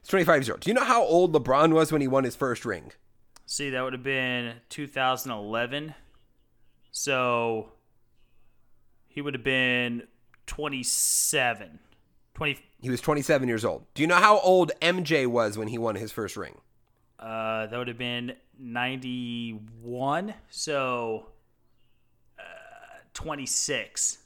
He's 0.00 0.08
25 0.08 0.36
years 0.36 0.50
old. 0.50 0.60
Do 0.60 0.70
you 0.70 0.74
know 0.74 0.84
how 0.84 1.02
old 1.02 1.32
LeBron 1.32 1.72
was 1.72 1.92
when 1.92 2.00
he 2.00 2.08
won 2.08 2.24
his 2.24 2.36
first 2.36 2.64
ring? 2.64 2.92
See, 3.46 3.70
that 3.70 3.82
would 3.82 3.92
have 3.92 4.02
been 4.02 4.54
2011. 4.68 5.94
So 6.90 7.72
he 9.12 9.20
would 9.20 9.34
have 9.34 9.44
been 9.44 10.02
27. 10.46 11.78
20 12.34 12.58
He 12.80 12.90
was 12.90 13.00
27 13.00 13.46
years 13.48 13.64
old. 13.64 13.84
Do 13.94 14.02
you 14.02 14.08
know 14.08 14.16
how 14.16 14.38
old 14.40 14.72
MJ 14.80 15.26
was 15.26 15.58
when 15.58 15.68
he 15.68 15.78
won 15.78 15.94
his 15.96 16.12
first 16.12 16.36
ring? 16.36 16.60
uh 17.18 17.66
that 17.66 17.76
would 17.78 17.86
have 17.88 17.98
been 17.98 18.34
91. 18.58 20.34
So 20.50 21.26
uh 22.38 22.42
26. 23.14 24.18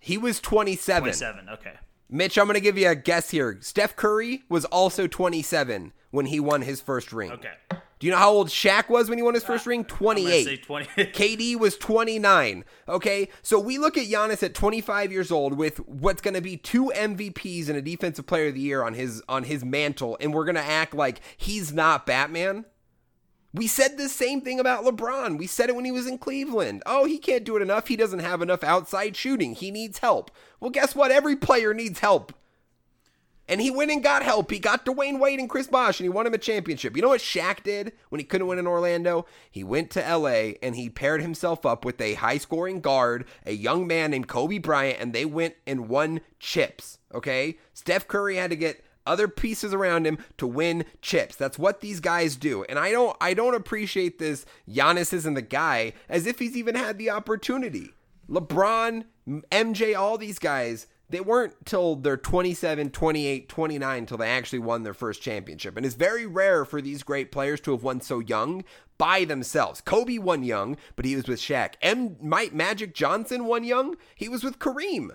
He 0.00 0.18
was 0.18 0.40
27. 0.40 1.02
27. 1.02 1.48
Okay. 1.48 1.72
Mitch, 2.10 2.36
I'm 2.36 2.44
going 2.46 2.54
to 2.54 2.60
give 2.60 2.76
you 2.76 2.88
a 2.88 2.94
guess 2.94 3.30
here. 3.30 3.56
Steph 3.62 3.96
Curry 3.96 4.42
was 4.50 4.66
also 4.66 5.06
27 5.06 5.92
when 6.10 6.26
he 6.26 6.40
won 6.40 6.60
his 6.60 6.80
first 6.80 7.10
ring. 7.12 7.32
Okay. 7.32 7.54
Do 8.02 8.06
you 8.06 8.10
know 8.10 8.18
how 8.18 8.32
old 8.32 8.48
Shaq 8.48 8.88
was 8.88 9.08
when 9.08 9.16
he 9.16 9.22
won 9.22 9.34
his 9.34 9.44
first 9.44 9.64
uh, 9.64 9.70
ring? 9.70 9.80
I'm 9.82 9.84
28. 9.86 10.44
say 10.44 10.56
20. 10.56 10.86
KD 11.12 11.56
was 11.56 11.76
29. 11.76 12.64
Okay, 12.88 13.28
so 13.42 13.60
we 13.60 13.78
look 13.78 13.96
at 13.96 14.08
Giannis 14.08 14.42
at 14.42 14.54
25 14.54 15.12
years 15.12 15.30
old 15.30 15.56
with 15.56 15.76
what's 15.86 16.20
going 16.20 16.34
to 16.34 16.40
be 16.40 16.56
two 16.56 16.90
MVPs 16.96 17.68
and 17.68 17.78
a 17.78 17.80
Defensive 17.80 18.26
Player 18.26 18.48
of 18.48 18.54
the 18.54 18.60
Year 18.60 18.82
on 18.82 18.94
his 18.94 19.22
on 19.28 19.44
his 19.44 19.64
mantle, 19.64 20.18
and 20.20 20.34
we're 20.34 20.44
going 20.44 20.56
to 20.56 20.60
act 20.60 20.94
like 20.94 21.20
he's 21.36 21.72
not 21.72 22.04
Batman. 22.04 22.64
We 23.54 23.68
said 23.68 23.96
the 23.96 24.08
same 24.08 24.40
thing 24.40 24.58
about 24.58 24.84
LeBron. 24.84 25.38
We 25.38 25.46
said 25.46 25.68
it 25.68 25.76
when 25.76 25.84
he 25.84 25.92
was 25.92 26.08
in 26.08 26.18
Cleveland. 26.18 26.82
Oh, 26.84 27.04
he 27.04 27.18
can't 27.18 27.44
do 27.44 27.56
it 27.56 27.62
enough. 27.62 27.86
He 27.86 27.94
doesn't 27.94 28.18
have 28.18 28.42
enough 28.42 28.64
outside 28.64 29.14
shooting. 29.14 29.54
He 29.54 29.70
needs 29.70 29.98
help. 29.98 30.32
Well, 30.58 30.70
guess 30.70 30.96
what? 30.96 31.12
Every 31.12 31.36
player 31.36 31.72
needs 31.72 32.00
help. 32.00 32.32
And 33.52 33.60
he 33.60 33.70
went 33.70 33.90
and 33.90 34.02
got 34.02 34.22
help. 34.22 34.50
He 34.50 34.58
got 34.58 34.86
Dwyane 34.86 35.20
Wade 35.20 35.38
and 35.38 35.46
Chris 35.46 35.66
Bosh, 35.66 36.00
and 36.00 36.06
he 36.06 36.08
won 36.08 36.26
him 36.26 36.32
a 36.32 36.38
championship. 36.38 36.96
You 36.96 37.02
know 37.02 37.08
what 37.08 37.20
Shaq 37.20 37.62
did 37.62 37.92
when 38.08 38.18
he 38.18 38.24
couldn't 38.24 38.46
win 38.46 38.58
in 38.58 38.66
Orlando? 38.66 39.26
He 39.50 39.62
went 39.62 39.90
to 39.90 40.00
LA 40.00 40.54
and 40.62 40.74
he 40.74 40.88
paired 40.88 41.20
himself 41.20 41.66
up 41.66 41.84
with 41.84 42.00
a 42.00 42.14
high 42.14 42.38
scoring 42.38 42.80
guard, 42.80 43.26
a 43.44 43.52
young 43.52 43.86
man 43.86 44.12
named 44.12 44.26
Kobe 44.26 44.56
Bryant, 44.56 45.00
and 45.00 45.12
they 45.12 45.26
went 45.26 45.56
and 45.66 45.90
won 45.90 46.22
chips. 46.40 46.96
Okay? 47.14 47.58
Steph 47.74 48.08
Curry 48.08 48.36
had 48.36 48.48
to 48.48 48.56
get 48.56 48.82
other 49.04 49.28
pieces 49.28 49.74
around 49.74 50.06
him 50.06 50.16
to 50.38 50.46
win 50.46 50.86
chips. 51.02 51.36
That's 51.36 51.58
what 51.58 51.82
these 51.82 52.00
guys 52.00 52.36
do. 52.36 52.64
And 52.70 52.78
I 52.78 52.90
don't 52.90 53.14
I 53.20 53.34
don't 53.34 53.54
appreciate 53.54 54.18
this 54.18 54.46
Giannis 54.66 55.12
isn't 55.12 55.34
the 55.34 55.42
guy 55.42 55.92
as 56.08 56.26
if 56.26 56.38
he's 56.38 56.56
even 56.56 56.74
had 56.74 56.96
the 56.96 57.10
opportunity. 57.10 57.92
LeBron, 58.30 59.04
MJ, 59.28 59.94
all 59.94 60.16
these 60.16 60.38
guys, 60.38 60.86
they 61.12 61.20
weren't 61.20 61.64
till 61.64 61.94
they're 61.96 62.16
27, 62.16 62.90
28, 62.90 63.48
29 63.48 64.06
till 64.06 64.16
they 64.16 64.30
actually 64.30 64.58
won 64.58 64.82
their 64.82 64.94
first 64.94 65.22
championship. 65.22 65.76
And 65.76 65.86
it's 65.86 65.94
very 65.94 66.26
rare 66.26 66.64
for 66.64 66.80
these 66.80 67.02
great 67.02 67.30
players 67.30 67.60
to 67.60 67.72
have 67.72 67.82
won 67.82 68.00
so 68.00 68.18
young 68.18 68.64
by 68.98 69.24
themselves. 69.24 69.80
Kobe 69.82 70.18
won 70.18 70.42
young, 70.42 70.76
but 70.96 71.04
he 71.04 71.14
was 71.14 71.28
with 71.28 71.38
Shaq. 71.38 71.74
M 71.82 72.16
Mike 72.20 72.54
Magic 72.54 72.94
Johnson 72.94 73.44
won 73.44 73.62
young. 73.62 73.96
He 74.14 74.28
was 74.28 74.42
with 74.42 74.58
Kareem. 74.58 75.10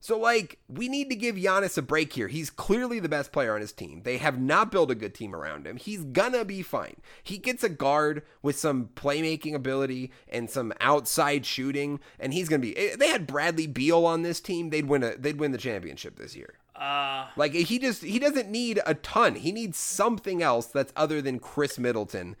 So, 0.00 0.16
like, 0.16 0.58
we 0.68 0.88
need 0.88 1.10
to 1.10 1.16
give 1.16 1.34
Giannis 1.34 1.76
a 1.76 1.82
break 1.82 2.12
here. 2.12 2.28
He's 2.28 2.50
clearly 2.50 3.00
the 3.00 3.08
best 3.08 3.32
player 3.32 3.54
on 3.54 3.60
his 3.60 3.72
team. 3.72 4.02
They 4.04 4.18
have 4.18 4.40
not 4.40 4.70
built 4.70 4.92
a 4.92 4.94
good 4.94 5.12
team 5.12 5.34
around 5.34 5.66
him. 5.66 5.76
He's 5.76 6.04
gonna 6.04 6.44
be 6.44 6.62
fine. 6.62 6.96
He 7.22 7.36
gets 7.36 7.64
a 7.64 7.68
guard 7.68 8.22
with 8.40 8.56
some 8.56 8.90
playmaking 8.94 9.54
ability 9.54 10.12
and 10.28 10.48
some 10.48 10.72
outside 10.80 11.44
shooting, 11.44 11.98
and 12.20 12.32
he's 12.32 12.48
gonna 12.48 12.60
be. 12.60 12.76
eh, 12.76 12.94
They 12.96 13.08
had 13.08 13.26
Bradley 13.26 13.66
Beal 13.66 14.06
on 14.06 14.22
this 14.22 14.40
team. 14.40 14.70
They'd 14.70 14.86
win 14.86 15.02
a. 15.02 15.16
They'd 15.16 15.40
win 15.40 15.50
the 15.50 15.58
championship 15.58 16.16
this 16.16 16.36
year. 16.36 16.54
Uh 16.76 17.26
Like 17.36 17.52
he 17.54 17.80
just 17.80 18.04
he 18.04 18.20
doesn't 18.20 18.48
need 18.48 18.80
a 18.86 18.94
ton. 18.94 19.34
He 19.34 19.50
needs 19.50 19.78
something 19.78 20.42
else 20.44 20.66
that's 20.66 20.92
other 20.94 21.20
than 21.20 21.40
Khris 21.40 21.76
Middleton. 21.76 22.36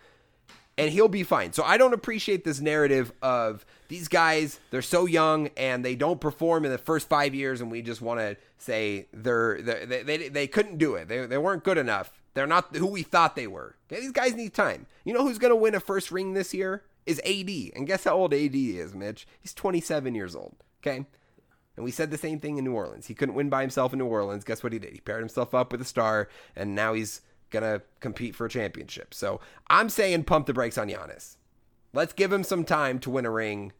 And 0.76 0.92
he'll 0.92 1.08
be 1.08 1.24
fine. 1.24 1.52
So 1.52 1.64
I 1.64 1.76
don't 1.76 1.92
appreciate 1.92 2.44
this 2.44 2.60
narrative 2.60 3.12
of 3.20 3.66
these 3.88 4.08
guys, 4.08 4.60
they're 4.70 4.82
so 4.82 5.06
young 5.06 5.48
and 5.56 5.84
they 5.84 5.96
don't 5.96 6.20
perform 6.20 6.64
in 6.64 6.70
the 6.70 6.78
first 6.78 7.08
5 7.08 7.34
years 7.34 7.60
and 7.60 7.70
we 7.70 7.82
just 7.82 8.00
want 8.00 8.20
to 8.20 8.36
say 8.58 9.08
they're, 9.12 9.60
they're 9.62 9.86
they, 9.86 10.02
they 10.02 10.28
they 10.28 10.46
couldn't 10.46 10.78
do 10.78 10.94
it. 10.94 11.08
They 11.08 11.26
they 11.26 11.38
weren't 11.38 11.64
good 11.64 11.78
enough. 11.78 12.12
They're 12.34 12.46
not 12.46 12.76
who 12.76 12.86
we 12.86 13.02
thought 13.02 13.34
they 13.34 13.46
were. 13.46 13.76
Okay, 13.90 14.00
these 14.00 14.12
guys 14.12 14.34
need 14.34 14.54
time. 14.54 14.86
You 15.04 15.12
know 15.12 15.22
who's 15.22 15.38
going 15.38 15.50
to 15.50 15.56
win 15.56 15.74
a 15.74 15.80
first 15.80 16.12
ring 16.12 16.34
this 16.34 16.54
year? 16.54 16.84
Is 17.06 17.20
AD. 17.24 17.50
And 17.74 17.86
guess 17.86 18.04
how 18.04 18.16
old 18.16 18.34
AD 18.34 18.54
is, 18.54 18.94
Mitch? 18.94 19.26
He's 19.40 19.54
27 19.54 20.14
years 20.14 20.36
old. 20.36 20.54
Okay? 20.80 21.06
And 21.76 21.84
we 21.84 21.90
said 21.90 22.10
the 22.10 22.18
same 22.18 22.38
thing 22.38 22.58
in 22.58 22.64
New 22.64 22.74
Orleans. 22.74 23.06
He 23.06 23.14
couldn't 23.14 23.34
win 23.34 23.48
by 23.48 23.62
himself 23.62 23.92
in 23.92 23.98
New 23.98 24.06
Orleans. 24.06 24.44
Guess 24.44 24.62
what 24.62 24.72
he 24.72 24.78
did? 24.78 24.92
He 24.92 25.00
paired 25.00 25.20
himself 25.20 25.54
up 25.54 25.72
with 25.72 25.80
a 25.80 25.84
star, 25.84 26.28
and 26.54 26.74
now 26.74 26.92
he's 26.92 27.22
gonna 27.50 27.82
compete 28.00 28.34
for 28.34 28.46
a 28.46 28.50
championship. 28.50 29.14
So 29.14 29.40
I'm 29.68 29.88
saying 29.88 30.24
pump 30.24 30.46
the 30.46 30.52
brakes 30.52 30.76
on 30.76 30.88
Giannis. 30.88 31.36
Let's 31.92 32.12
give 32.12 32.32
him 32.32 32.44
some 32.44 32.64
time 32.64 32.98
to 33.00 33.10
win 33.10 33.24
a 33.24 33.30
ring 33.30 33.72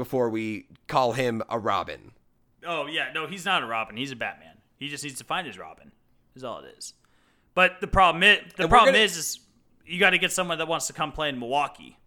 before 0.00 0.30
we 0.30 0.66
call 0.88 1.12
him 1.12 1.42
a 1.50 1.58
Robin. 1.58 2.12
Oh 2.66 2.86
yeah, 2.86 3.10
no, 3.14 3.26
he's 3.26 3.44
not 3.44 3.62
a 3.62 3.66
Robin. 3.66 3.96
He's 3.96 4.12
a 4.12 4.16
Batman. 4.16 4.56
He 4.78 4.88
just 4.88 5.04
needs 5.04 5.18
to 5.18 5.24
find 5.24 5.46
his 5.46 5.58
Robin. 5.58 5.92
Is 6.34 6.42
all 6.42 6.60
it 6.60 6.74
is. 6.78 6.94
But 7.54 7.80
the 7.82 7.86
problem 7.86 8.22
is, 8.22 8.38
the 8.56 8.66
problem 8.68 8.94
gonna- 8.94 9.04
is, 9.04 9.16
is 9.16 9.40
you 9.84 10.00
got 10.00 10.10
to 10.10 10.18
get 10.18 10.32
someone 10.32 10.56
that 10.58 10.68
wants 10.68 10.86
to 10.86 10.92
come 10.94 11.12
play 11.12 11.28
in 11.28 11.38
Milwaukee 11.38 11.98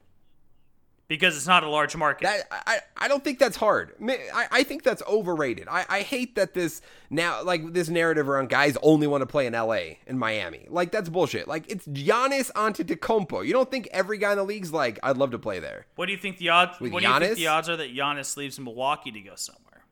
because 1.07 1.35
it's 1.35 1.47
not 1.47 1.63
a 1.63 1.69
large 1.69 1.95
market. 1.95 2.25
That 2.25 2.47
I, 2.51 2.79
I 2.97 3.07
don't 3.07 3.23
think 3.23 3.39
that's 3.39 3.57
hard. 3.57 3.93
I, 4.01 4.47
I 4.51 4.63
think 4.63 4.83
that's 4.83 5.01
overrated. 5.03 5.67
I, 5.69 5.85
I 5.89 6.01
hate 6.01 6.35
that 6.35 6.53
this 6.53 6.81
now 7.09 7.43
like 7.43 7.73
this 7.73 7.89
narrative 7.89 8.29
around 8.29 8.49
guys 8.49 8.77
only 8.81 9.07
want 9.07 9.21
to 9.21 9.25
play 9.25 9.45
in 9.45 9.53
LA 9.53 9.97
and 10.07 10.19
Miami. 10.19 10.67
Like 10.69 10.91
that's 10.91 11.09
bullshit. 11.09 11.47
Like 11.47 11.69
it's 11.69 11.87
Giannis 11.87 12.51
Antetokounmpo. 12.53 13.45
You 13.45 13.53
don't 13.53 13.69
think 13.69 13.87
every 13.91 14.17
guy 14.17 14.31
in 14.31 14.37
the 14.37 14.43
league's 14.43 14.71
like 14.71 14.99
I'd 15.03 15.17
love 15.17 15.31
to 15.31 15.39
play 15.39 15.59
there. 15.59 15.85
what 15.95 16.05
do 16.07 16.11
you 16.11 16.17
think 16.17 16.37
the 16.37 16.49
odds? 16.49 16.79
With 16.79 16.91
what 16.91 17.03
do 17.03 17.09
you 17.09 17.19
think 17.19 17.35
the 17.35 17.47
odds 17.47 17.69
are 17.69 17.77
that 17.77 17.95
Giannis 17.95 18.37
leaves 18.37 18.59
Milwaukee 18.59 19.11
to 19.11 19.19
go 19.19 19.35
somewhere? 19.35 19.85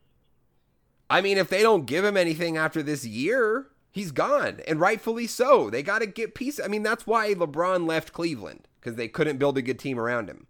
I 1.10 1.20
mean, 1.20 1.38
if 1.38 1.50
they 1.50 1.62
don't 1.62 1.86
give 1.86 2.06
him 2.06 2.16
anything 2.16 2.56
after 2.56 2.82
this 2.82 3.06
year, 3.06 3.68
he's 3.92 4.14
gone, 4.14 4.62
and 4.66 4.80
rightfully 4.80 5.28
so. 5.28 5.70
They 5.70 5.84
got 5.84 6.00
to 6.00 6.06
get 6.06 6.36
pieces. 6.36 6.64
I 6.64 6.70
mean, 6.70 6.84
that's 6.84 7.06
why 7.06 7.34
LeBron 7.34 7.86
left 7.86 8.14
Cleveland 8.14 8.68
because 8.80 8.96
they 8.96 9.10
couldn't 9.10 9.38
build 9.38 9.58
a 9.58 9.62
good 9.62 9.78
team 9.78 10.00
around 10.00 10.30
him, 10.30 10.48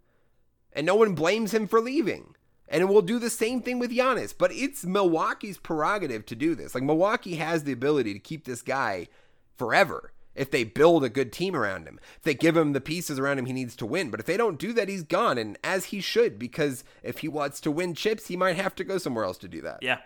and 0.74 0.86
no 0.86 0.94
one 0.94 1.14
blames 1.14 1.52
him 1.54 1.66
for 1.66 1.80
leaving. 1.80 2.34
And 2.68 2.88
we'll 2.88 3.02
do 3.02 3.18
the 3.18 3.28
same 3.28 3.60
thing 3.60 3.78
with 3.78 3.90
Giannis, 3.90 4.34
but 4.36 4.50
it's 4.52 4.84
Milwaukee's 4.84 5.58
prerogative 5.58 6.24
to 6.26 6.34
do 6.34 6.54
this. 6.54 6.74
Like 6.74 6.84
Milwaukee 6.84 7.34
has 7.36 7.64
the 7.64 7.72
ability 7.72 8.14
to 8.14 8.18
keep 8.18 8.44
this 8.46 8.62
guy 8.62 9.08
forever 9.58 10.12
if 10.34 10.50
they 10.50 10.64
build 10.64 11.04
a 11.04 11.10
good 11.10 11.30
team 11.32 11.54
around 11.54 11.86
him. 11.86 12.00
If 12.16 12.22
they 12.22 12.32
give 12.32 12.56
him 12.56 12.72
the 12.72 12.80
pieces 12.80 13.18
around 13.18 13.38
him 13.38 13.44
he 13.44 13.52
needs 13.52 13.76
to 13.76 13.84
win. 13.86 14.10
But 14.10 14.20
if 14.20 14.26
they 14.26 14.38
don't 14.38 14.58
do 14.58 14.72
that, 14.72 14.88
he's 14.88 15.02
gone, 15.02 15.36
and 15.36 15.58
as 15.62 15.86
he 15.86 16.00
should, 16.00 16.38
because 16.38 16.82
if 17.02 17.18
he 17.18 17.28
wants 17.28 17.60
to 17.60 17.70
win 17.70 17.92
chips, 17.94 18.28
he 18.28 18.36
might 18.38 18.56
have 18.56 18.74
to 18.76 18.84
go 18.84 18.96
somewhere 18.96 19.24
else 19.26 19.36
to 19.38 19.48
do 19.48 19.60
that. 19.60 19.80
Yeah, 19.82 19.98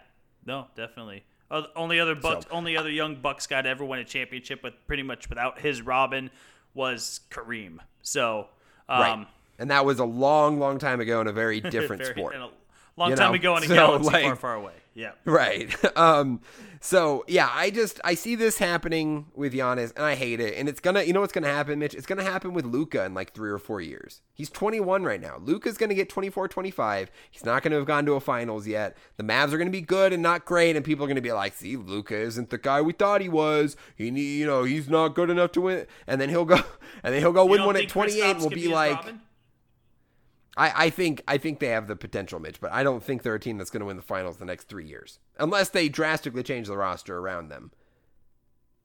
no, 0.45 0.67
definitely. 0.75 1.25
Uh, 1.49 1.63
only 1.77 2.01
other 2.01 2.17
Bucks, 2.17 2.47
So- 2.47 2.51
only 2.51 2.77
other 2.77 2.91
young 2.91 3.15
Bucks 3.21 3.47
guy 3.47 3.63
to 3.63 3.69
ever 3.69 3.85
win 3.85 4.01
a 4.01 4.05
championship 4.05 4.65
with 4.65 4.75
pretty 4.89 5.05
much 5.05 5.29
without 5.29 5.61
his 5.61 5.81
Robin 5.83 6.31
was 6.75 7.21
Kareem. 7.31 7.79
So, 8.03 8.49
um, 8.89 9.01
Right. 9.01 9.27
And 9.59 9.71
that 9.71 9.85
was 9.85 9.99
a 9.99 10.05
long, 10.05 10.59
long 10.59 10.79
time 10.79 11.01
ago 11.01 11.21
in 11.21 11.27
a 11.27 11.33
very 11.33 11.61
different 11.77 12.03
very- 12.03 12.15
sport. 12.15 12.35
a 12.35 12.51
long 12.97 13.11
You 13.11 13.17
time 13.17 13.31
know, 13.31 13.35
ago 13.35 13.57
in 13.57 13.65
a 13.65 13.67
so, 13.69 13.75
galaxy 13.75 14.11
like- 14.11 14.25
far, 14.25 14.37
far 14.37 14.55
away. 14.55 14.73
Yeah. 14.95 15.13
Right. 15.27 15.75
Um, 15.97 16.41
so 16.81 17.25
yeah, 17.27 17.49
I 17.53 17.71
just 17.71 18.01
I 18.05 18.15
see 18.15 18.35
this 18.35 18.59
happening 18.59 19.27
with 19.35 19.53
Giannis 19.55 19.93
and 19.97 20.05
I 20.05 20.15
hate 20.15 20.41
it. 20.41 20.57
And 20.57 20.69
it's 20.69 20.79
gonna 20.81 21.03
you 21.03 21.13
know 21.15 21.21
what's 21.21 21.33
gonna 21.33 21.47
happen, 21.49 21.79
Mitch? 21.79 21.95
It's 21.95 22.07
gonna 22.07 22.23
happen 22.23 22.53
with 22.55 22.65
Luka 22.67 23.05
in 23.05 23.13
like 23.15 23.33
three 23.35 23.51
or 23.51 23.59
four 23.59 23.81
years. 23.81 24.21
He's 24.35 24.51
21 24.51 25.03
right 25.05 25.21
now. 25.21 25.39
Luka's 25.43 25.77
gonna 25.79 25.95
get 25.95 26.09
24, 26.11 26.49
25. 26.49 27.11
He's 27.31 27.45
not 27.45 27.63
gonna 27.63 27.77
have 27.77 27.87
gone 27.87 28.05
to 28.07 28.13
a 28.13 28.21
finals 28.21 28.67
yet. 28.67 28.97
The 29.17 29.25
Mavs 29.25 29.53
are 29.53 29.59
gonna 29.59 29.71
be 29.71 29.81
good 29.81 30.13
and 30.13 30.23
not 30.23 30.45
great, 30.45 30.77
and 30.77 30.85
people 30.85 31.05
are 31.05 31.09
gonna 31.09 31.21
be 31.23 31.33
like, 31.33 31.55
see, 31.55 31.77
Luka 31.77 32.17
isn't 32.17 32.51
the 32.51 32.59
guy 32.59 32.81
we 32.83 32.93
thought 32.93 33.21
he 33.23 33.29
was. 33.31 33.77
He 33.97 34.09
you 34.09 34.47
know, 34.47 34.65
he's 34.65 34.89
not 34.89 35.09
good 35.15 35.29
enough 35.31 35.53
to 35.53 35.63
win. 35.63 35.87
And 36.07 36.21
then 36.21 36.29
he'll 36.29 36.45
go 36.45 36.61
and 37.03 37.13
then 37.15 37.21
he'll 37.21 37.33
go 37.33 37.45
You 37.45 37.51
win 37.53 37.65
one 37.65 37.77
at 37.77 37.89
28 37.89 38.23
and 38.23 38.41
we'll 38.41 38.51
be 38.51 38.69
like 38.69 38.97
Robin? 38.97 39.21
I, 40.57 40.87
I 40.87 40.91
think 40.91 41.23
I 41.29 41.39
think 41.39 41.59
they 41.61 41.69
have 41.69 41.87
the 41.87 41.97
potential, 41.97 42.41
Mitch, 42.41 42.61
but 42.61 42.73
I 42.73 42.83
don't 42.83 43.03
think 43.03 43.23
they're 43.23 43.35
a 43.35 43.41
team 43.41 43.59
that's 43.59 43.71
going 43.71 43.81
to 43.81 43.87
win 43.87 43.97
the 43.97 44.03
finals 44.03 44.39
the 44.39 44.45
next 44.45 44.69
three 44.69 44.87
years, 44.87 45.19
unless 45.39 45.69
they 45.71 45.89
drastically 45.89 46.43
change 46.43 46.69
the 46.69 46.77
roster 46.77 47.19
around 47.19 47.49
them. 47.49 47.73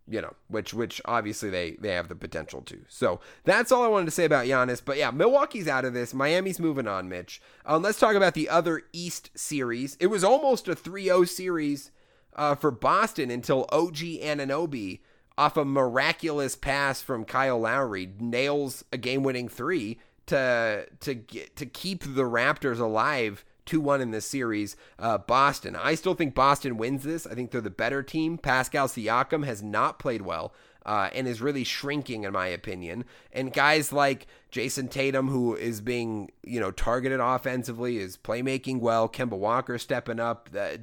you 0.08 0.22
know, 0.22 0.34
which 0.48 0.74
which 0.74 1.02
obviously 1.06 1.50
they 1.50 1.72
they 1.80 1.90
have 1.92 2.10
the 2.10 2.16
potential 2.16 2.62
to. 2.64 2.80
So 2.90 3.20
that's 3.46 3.72
all 3.72 3.84
I 3.84 3.88
wanted 3.88 4.06
to 4.06 4.12
say 4.12 4.26
about 4.26 4.46
Giannis. 4.46 4.82
But 4.84 4.98
yeah, 4.98 5.12
Milwaukee's 5.12 5.68
out 5.68 5.86
of 5.86 5.94
this. 5.94 6.14
Miami's 6.14 6.60
moving 6.60 6.88
on, 6.88 7.08
Mitch. 7.08 7.42
Um, 7.66 7.82
let's 7.84 8.00
talk 8.00 8.16
about 8.16 8.34
the 8.34 8.50
other 8.50 8.82
East 8.92 9.30
series. 9.36 9.96
It 10.00 10.08
was 10.08 10.24
almost 10.24 10.68
a 10.68 10.76
3-0 10.76 11.28
series 11.30 11.92
uh, 12.36 12.56
for 12.56 12.72
Boston 12.72 13.32
until 13.32 13.68
OG 13.72 13.98
Anunoby 13.98 15.00
off 15.38 15.56
a 15.56 15.64
miraculous 15.64 16.56
pass 16.56 17.02
from 17.02 17.24
Kyle 17.24 17.60
Lowry 17.60 18.12
nails 18.20 18.84
a 18.92 18.98
game-winning 18.98 19.48
three 19.48 19.98
to 20.28 20.86
to 21.00 21.14
get 21.14 21.56
to 21.58 21.66
keep 21.66 22.04
the 22.04 22.24
Raptors 22.24 22.80
alive 22.80 23.46
2 23.66 23.80
1 23.80 24.02
in 24.02 24.12
this 24.12 24.26
series. 24.26 24.76
Uh, 25.00 25.18
Boston. 25.18 25.76
I 25.76 25.96
still 25.96 26.14
think 26.14 26.36
Boston 26.36 26.78
wins 26.78 27.04
this. 27.04 27.26
I 27.28 27.36
think 27.36 27.52
they're 27.52 27.62
the 27.62 27.70
better 27.70 28.04
team. 28.04 28.38
Pascal 28.38 28.88
Siakam 28.88 29.46
has 29.46 29.62
not 29.62 30.00
played 30.00 30.24
well. 30.24 30.54
Uh, 30.84 31.12
and 31.14 31.28
is 31.28 31.42
really 31.42 31.64
shrinking, 31.64 32.24
in 32.24 32.34
my 32.34 32.48
opinion. 32.48 33.06
And 33.32 33.54
guys 33.54 33.94
like 33.94 34.26
Jayson 34.50 34.88
Tatum, 34.88 35.28
who 35.28 35.56
is 35.56 35.80
being, 35.80 36.32
you 36.44 36.60
know, 36.60 36.72
targeted 36.72 37.20
offensively, 37.20 37.98
is 37.98 38.18
playmaking 38.18 38.80
well. 38.80 39.08
Kemba 39.08 39.38
Walker 39.38 39.78
stepping 39.78 40.20
up. 40.20 40.50
Uh, 40.58 40.78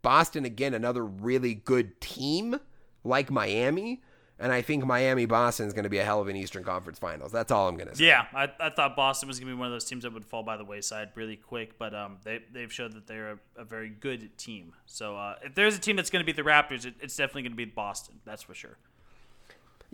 Boston, 0.00 0.44
again, 0.44 0.74
another 0.74 1.04
really 1.04 1.54
good 1.54 2.00
team 2.00 2.60
like 3.02 3.32
Miami. 3.32 4.00
And 4.42 4.52
I 4.52 4.60
think 4.60 4.84
Miami 4.84 5.24
Boston 5.24 5.68
is 5.68 5.72
going 5.72 5.84
to 5.84 5.88
be 5.88 5.98
a 5.98 6.04
hell 6.04 6.20
of 6.20 6.26
an 6.26 6.34
Eastern 6.34 6.64
Conference 6.64 6.98
Finals. 6.98 7.30
That's 7.30 7.52
all 7.52 7.68
I'm 7.68 7.76
going 7.76 7.88
to 7.88 7.94
say. 7.94 8.06
Yeah, 8.06 8.26
I, 8.34 8.50
I 8.58 8.70
thought 8.70 8.96
Boston 8.96 9.28
was 9.28 9.38
going 9.38 9.48
to 9.48 9.54
be 9.54 9.58
one 9.58 9.68
of 9.68 9.72
those 9.72 9.84
teams 9.84 10.02
that 10.02 10.12
would 10.12 10.24
fall 10.24 10.42
by 10.42 10.56
the 10.56 10.64
wayside 10.64 11.10
really 11.14 11.36
quick, 11.36 11.78
but 11.78 11.94
um, 11.94 12.18
they 12.24 12.40
they've 12.52 12.72
showed 12.72 12.92
that 12.94 13.06
they're 13.06 13.38
a, 13.56 13.60
a 13.60 13.64
very 13.64 13.88
good 13.88 14.36
team. 14.36 14.72
So 14.84 15.16
uh, 15.16 15.36
if 15.42 15.54
there's 15.54 15.76
a 15.76 15.78
team 15.78 15.94
that's 15.94 16.10
going 16.10 16.24
to 16.24 16.26
beat 16.26 16.36
the 16.36 16.42
Raptors, 16.42 16.84
it, 16.84 16.94
it's 17.00 17.16
definitely 17.16 17.42
going 17.42 17.52
to 17.52 17.56
be 17.56 17.66
Boston. 17.66 18.16
That's 18.24 18.42
for 18.42 18.54
sure. 18.54 18.78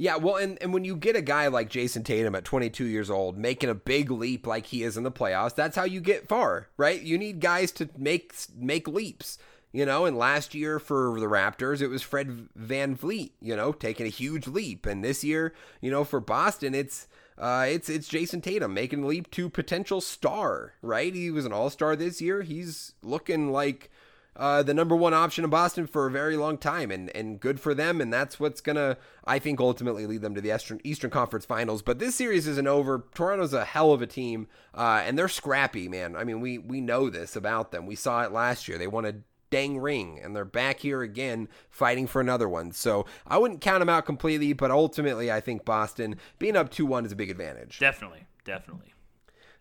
Yeah, 0.01 0.17
well, 0.17 0.37
and, 0.37 0.57
and 0.63 0.73
when 0.73 0.85
you 0.85 0.95
get 0.95 1.17
a 1.17 1.21
guy 1.21 1.49
like 1.49 1.69
Jayson 1.69 2.05
Tatum 2.05 2.37
at 2.37 2.45
22 2.45 2.85
years 2.85 3.11
old 3.11 3.37
making 3.37 3.69
a 3.69 3.75
big 3.75 4.13
leap 4.13 4.47
like 4.47 4.67
he 4.67 4.85
is 4.85 4.97
in 4.97 5.03
the 5.03 5.11
playoffs, 5.11 5.57
that's 5.57 5.75
how 5.75 5.83
you 5.83 6.01
get 6.01 6.29
far, 6.29 6.69
right? 6.77 7.03
You 7.03 7.19
need 7.19 7.41
guys 7.41 7.73
to 7.73 7.91
make 7.99 8.33
make 8.57 8.87
leaps. 8.87 9.39
You 9.71 9.85
know, 9.85 10.07
and 10.07 10.17
last 10.17 10.55
year 10.55 10.79
for 10.79 11.21
the 11.21 11.27
Raptors, 11.27 11.83
it 11.83 11.89
was 11.89 12.03
Fred 12.03 12.49
Van 12.57 12.97
VanVleet, 12.97 13.33
you 13.41 13.55
know, 13.55 13.73
taking 13.73 14.07
a 14.07 14.11
huge 14.11 14.47
leap. 14.47 14.87
And 14.87 15.05
this 15.05 15.23
year, 15.23 15.53
you 15.83 15.91
know, 15.91 16.05
for 16.05 16.21
Boston, 16.21 16.75
it's 16.75 17.07
uh, 17.37 17.67
it's 17.69 17.89
it's 17.89 18.09
Jayson 18.09 18.41
Tatum 18.41 18.75
making 18.75 19.05
a 19.05 19.07
leap 19.07 19.31
to 19.33 19.49
potential 19.49 20.01
star, 20.01 20.75
right? 20.83 21.15
He 21.15 21.31
was 21.31 21.45
an 21.45 21.53
all 21.53 21.71
star 21.71 21.95
this 21.97 22.21
year. 22.21 22.43
He's 22.43 22.95
looking 23.03 23.53
like 23.53 23.91
uh, 24.35 24.63
the 24.63 24.75
number 24.75 24.97
one 24.97 25.15
option 25.15 25.45
in 25.45 25.51
Boston 25.51 25.87
for 25.87 26.07
a 26.07 26.11
very 26.11 26.37
long 26.37 26.59
time, 26.59 26.91
and 26.91 27.15
and 27.15 27.39
good 27.39 27.61
for 27.61 27.75
them. 27.75 28.01
And 28.01 28.13
that's 28.13 28.41
what's 28.41 28.61
gonna, 28.61 28.97
I 29.25 29.39
think, 29.39 29.61
ultimately 29.61 30.07
lead 30.07 30.23
them 30.23 30.35
to 30.35 30.41
the 30.41 30.55
Eastern 30.55 30.81
Eastern 30.83 31.11
Conference 31.11 31.45
Finals. 31.45 31.83
But 31.83 31.99
this 31.99 32.15
series 32.15 32.47
isn't 32.47 32.67
over. 32.67 33.05
Toronto's 33.15 33.53
a 33.53 33.65
hell 33.65 33.93
of 33.93 34.03
a 34.03 34.07
team, 34.07 34.49
uh, 34.75 35.03
and 35.05 35.19
they're 35.19 35.29
scrappy, 35.29 35.89
man. 35.89 36.17
I 36.17 36.25
mean, 36.25 36.41
we 36.41 36.59
we 36.59 36.81
know 36.81 37.11
this 37.11 37.37
about 37.37 37.71
them. 37.71 37.87
We 37.87 37.97
saw 37.97 38.23
it 38.23 38.33
last 38.33 38.67
year. 38.67 38.79
They 38.79 38.87
wanted 38.87 39.25
dang 39.51 39.79
ring 39.79 40.21
and 40.23 40.35
they're 40.35 40.45
back 40.45 40.81
here 40.81 41.03
again 41.03 41.49
fighting 41.71 42.07
for 42.07 42.21
another 42.21 42.49
one 42.49 42.73
so 42.73 43.07
i 43.27 43.39
wouldn't 43.39 43.61
count 43.61 43.81
them 43.81 43.89
out 43.89 44.05
completely 44.05 44.53
but 44.53 44.71
ultimately 44.71 45.31
i 45.31 45.41
think 45.41 45.65
boston 45.65 46.17
being 46.39 46.57
up 46.57 46.71
2-1 46.71 47.07
is 47.07 47.13
a 47.13 47.17
big 47.17 47.31
advantage 47.31 47.79
definitely 47.79 48.25
definitely 48.45 48.95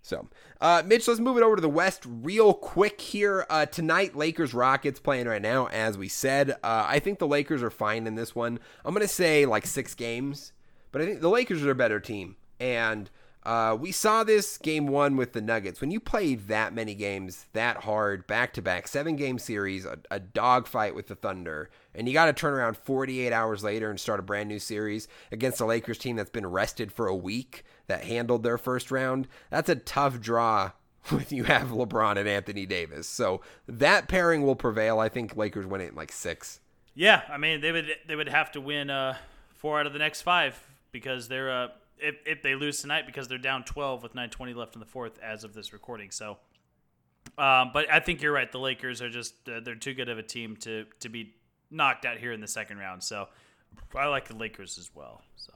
so, 0.07 0.29
uh, 0.61 0.83
Mitch, 0.85 1.05
let's 1.05 1.19
move 1.19 1.35
it 1.35 1.43
over 1.43 1.57
to 1.57 1.61
the 1.61 1.67
West 1.67 2.03
real 2.05 2.53
quick 2.53 3.01
here. 3.01 3.45
Uh, 3.49 3.65
tonight, 3.65 4.15
Lakers 4.15 4.53
Rockets 4.53 5.01
playing 5.01 5.27
right 5.27 5.41
now, 5.41 5.67
as 5.67 5.97
we 5.97 6.07
said. 6.07 6.51
Uh, 6.51 6.85
I 6.87 6.99
think 6.99 7.19
the 7.19 7.27
Lakers 7.27 7.61
are 7.61 7.69
fine 7.69 8.07
in 8.07 8.15
this 8.15 8.33
one. 8.33 8.57
I'm 8.85 8.93
going 8.93 9.05
to 9.05 9.13
say 9.13 9.45
like 9.45 9.65
six 9.65 9.95
games, 9.95 10.53
but 10.93 11.01
I 11.01 11.05
think 11.05 11.19
the 11.19 11.29
Lakers 11.29 11.61
are 11.65 11.71
a 11.71 11.75
better 11.75 11.99
team. 11.99 12.37
And 12.57 13.09
uh, 13.47 13.73
we 13.73 13.93
saw 13.93 14.25
this 14.25 14.57
game 14.57 14.87
one 14.87 15.15
with 15.15 15.31
the 15.31 15.41
Nuggets. 15.41 15.79
When 15.79 15.89
you 15.89 16.01
play 16.01 16.35
that 16.35 16.73
many 16.73 16.93
games 16.93 17.45
that 17.53 17.77
hard, 17.77 18.27
back 18.27 18.51
to 18.53 18.61
back, 18.61 18.89
seven 18.89 19.15
game 19.15 19.39
series, 19.39 19.85
a, 19.85 19.99
a 20.11 20.19
dogfight 20.19 20.93
with 20.93 21.07
the 21.07 21.15
Thunder, 21.15 21.69
and 21.95 22.09
you 22.09 22.13
got 22.13 22.25
to 22.25 22.33
turn 22.33 22.53
around 22.53 22.75
48 22.75 23.31
hours 23.31 23.63
later 23.63 23.89
and 23.89 23.97
start 23.97 24.19
a 24.19 24.23
brand 24.23 24.49
new 24.49 24.59
series 24.59 25.07
against 25.31 25.61
a 25.61 25.65
Lakers 25.65 25.97
team 25.97 26.17
that's 26.17 26.29
been 26.29 26.45
rested 26.45 26.91
for 26.91 27.07
a 27.07 27.15
week 27.15 27.63
that 27.87 28.03
handled 28.03 28.43
their 28.43 28.57
first 28.57 28.91
round, 28.91 29.29
that's 29.49 29.69
a 29.69 29.75
tough 29.75 30.19
draw 30.19 30.71
when 31.07 31.25
you 31.29 31.45
have 31.45 31.69
LeBron 31.69 32.17
and 32.17 32.27
Anthony 32.27 32.65
Davis. 32.65 33.07
So 33.07 33.39
that 33.65 34.09
pairing 34.09 34.43
will 34.43 34.57
prevail. 34.57 34.99
I 34.99 35.07
think 35.07 35.37
Lakers 35.37 35.65
win 35.65 35.79
it 35.79 35.91
in 35.91 35.95
like 35.95 36.11
six. 36.11 36.59
Yeah, 36.95 37.21
I 37.29 37.37
mean 37.37 37.61
they 37.61 37.71
would 37.71 37.87
they 38.07 38.17
would 38.17 38.27
have 38.27 38.51
to 38.51 38.59
win 38.59 38.89
uh, 38.89 39.15
four 39.55 39.79
out 39.79 39.87
of 39.87 39.93
the 39.93 39.99
next 39.99 40.23
five 40.23 40.61
because 40.91 41.29
they're. 41.29 41.49
Uh 41.49 41.67
if, 41.99 42.15
if 42.25 42.41
they 42.41 42.55
lose 42.55 42.81
tonight 42.81 43.05
because 43.05 43.27
they're 43.27 43.37
down 43.37 43.63
12 43.63 44.03
with 44.03 44.13
9:20 44.13 44.55
left 44.55 44.75
in 44.75 44.79
the 44.79 44.85
fourth 44.85 45.19
as 45.21 45.43
of 45.43 45.53
this 45.53 45.73
recording. 45.73 46.11
So, 46.11 46.37
um, 47.37 47.71
but 47.73 47.91
I 47.91 47.99
think 47.99 48.21
you're 48.21 48.31
right. 48.31 48.51
The 48.51 48.59
Lakers 48.59 49.01
are 49.01 49.09
just 49.09 49.33
uh, 49.47 49.59
they're 49.59 49.75
too 49.75 49.93
good 49.93 50.09
of 50.09 50.17
a 50.17 50.23
team 50.23 50.55
to 50.57 50.85
to 50.99 51.09
be 51.09 51.35
knocked 51.69 52.05
out 52.05 52.17
here 52.17 52.31
in 52.31 52.41
the 52.41 52.47
second 52.47 52.77
round. 52.77 53.03
So, 53.03 53.27
I 53.95 54.07
like 54.07 54.27
the 54.27 54.35
Lakers 54.35 54.77
as 54.77 54.91
well. 54.93 55.21
So. 55.35 55.53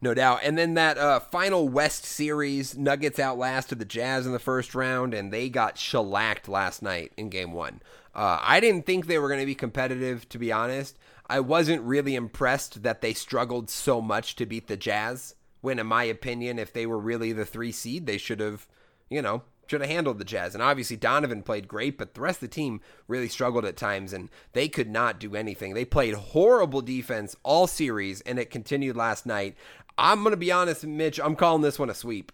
No 0.00 0.14
doubt. 0.14 0.40
And 0.44 0.56
then 0.56 0.74
that 0.74 0.96
uh, 0.96 1.18
final 1.18 1.68
West 1.68 2.04
series, 2.04 2.76
Nuggets 2.76 3.18
outlasted 3.18 3.80
the 3.80 3.84
Jazz 3.84 4.26
in 4.26 4.32
the 4.32 4.38
first 4.38 4.74
round, 4.74 5.12
and 5.12 5.32
they 5.32 5.48
got 5.48 5.76
shellacked 5.76 6.48
last 6.48 6.82
night 6.82 7.12
in 7.16 7.30
game 7.30 7.52
one. 7.52 7.80
Uh, 8.14 8.38
I 8.40 8.60
didn't 8.60 8.86
think 8.86 9.06
they 9.06 9.18
were 9.18 9.28
going 9.28 9.40
to 9.40 9.46
be 9.46 9.56
competitive, 9.56 10.28
to 10.30 10.38
be 10.38 10.52
honest. 10.52 10.96
I 11.28 11.40
wasn't 11.40 11.82
really 11.82 12.14
impressed 12.14 12.82
that 12.82 13.00
they 13.00 13.12
struggled 13.12 13.68
so 13.70 14.00
much 14.00 14.36
to 14.36 14.46
beat 14.46 14.66
the 14.66 14.76
Jazz. 14.76 15.34
When, 15.60 15.78
in 15.78 15.86
my 15.86 16.04
opinion, 16.04 16.58
if 16.58 16.72
they 16.72 16.86
were 16.86 16.98
really 16.98 17.32
the 17.32 17.44
three 17.44 17.72
seed, 17.72 18.06
they 18.06 18.16
should 18.16 18.40
have, 18.40 18.66
you 19.10 19.20
know, 19.20 19.42
should 19.66 19.80
have 19.80 19.90
handled 19.90 20.18
the 20.18 20.24
Jazz. 20.24 20.54
And 20.54 20.62
obviously 20.62 20.96
Donovan 20.96 21.42
played 21.42 21.68
great, 21.68 21.98
but 21.98 22.14
the 22.14 22.20
rest 22.20 22.36
of 22.36 22.48
the 22.48 22.54
team 22.54 22.80
really 23.06 23.28
struggled 23.28 23.64
at 23.64 23.76
times 23.76 24.12
and 24.12 24.30
they 24.52 24.68
could 24.68 24.88
not 24.88 25.20
do 25.20 25.36
anything. 25.36 25.74
They 25.74 25.84
played 25.84 26.14
horrible 26.14 26.80
defense 26.80 27.36
all 27.42 27.66
series 27.66 28.20
and 28.22 28.38
it 28.38 28.50
continued 28.50 28.96
last 28.96 29.26
night. 29.26 29.56
I'm 29.98 30.22
gonna 30.22 30.36
be 30.36 30.52
honest, 30.52 30.86
Mitch, 30.86 31.20
I'm 31.20 31.36
calling 31.36 31.62
this 31.62 31.78
one 31.78 31.90
a 31.90 31.94
sweep. 31.94 32.32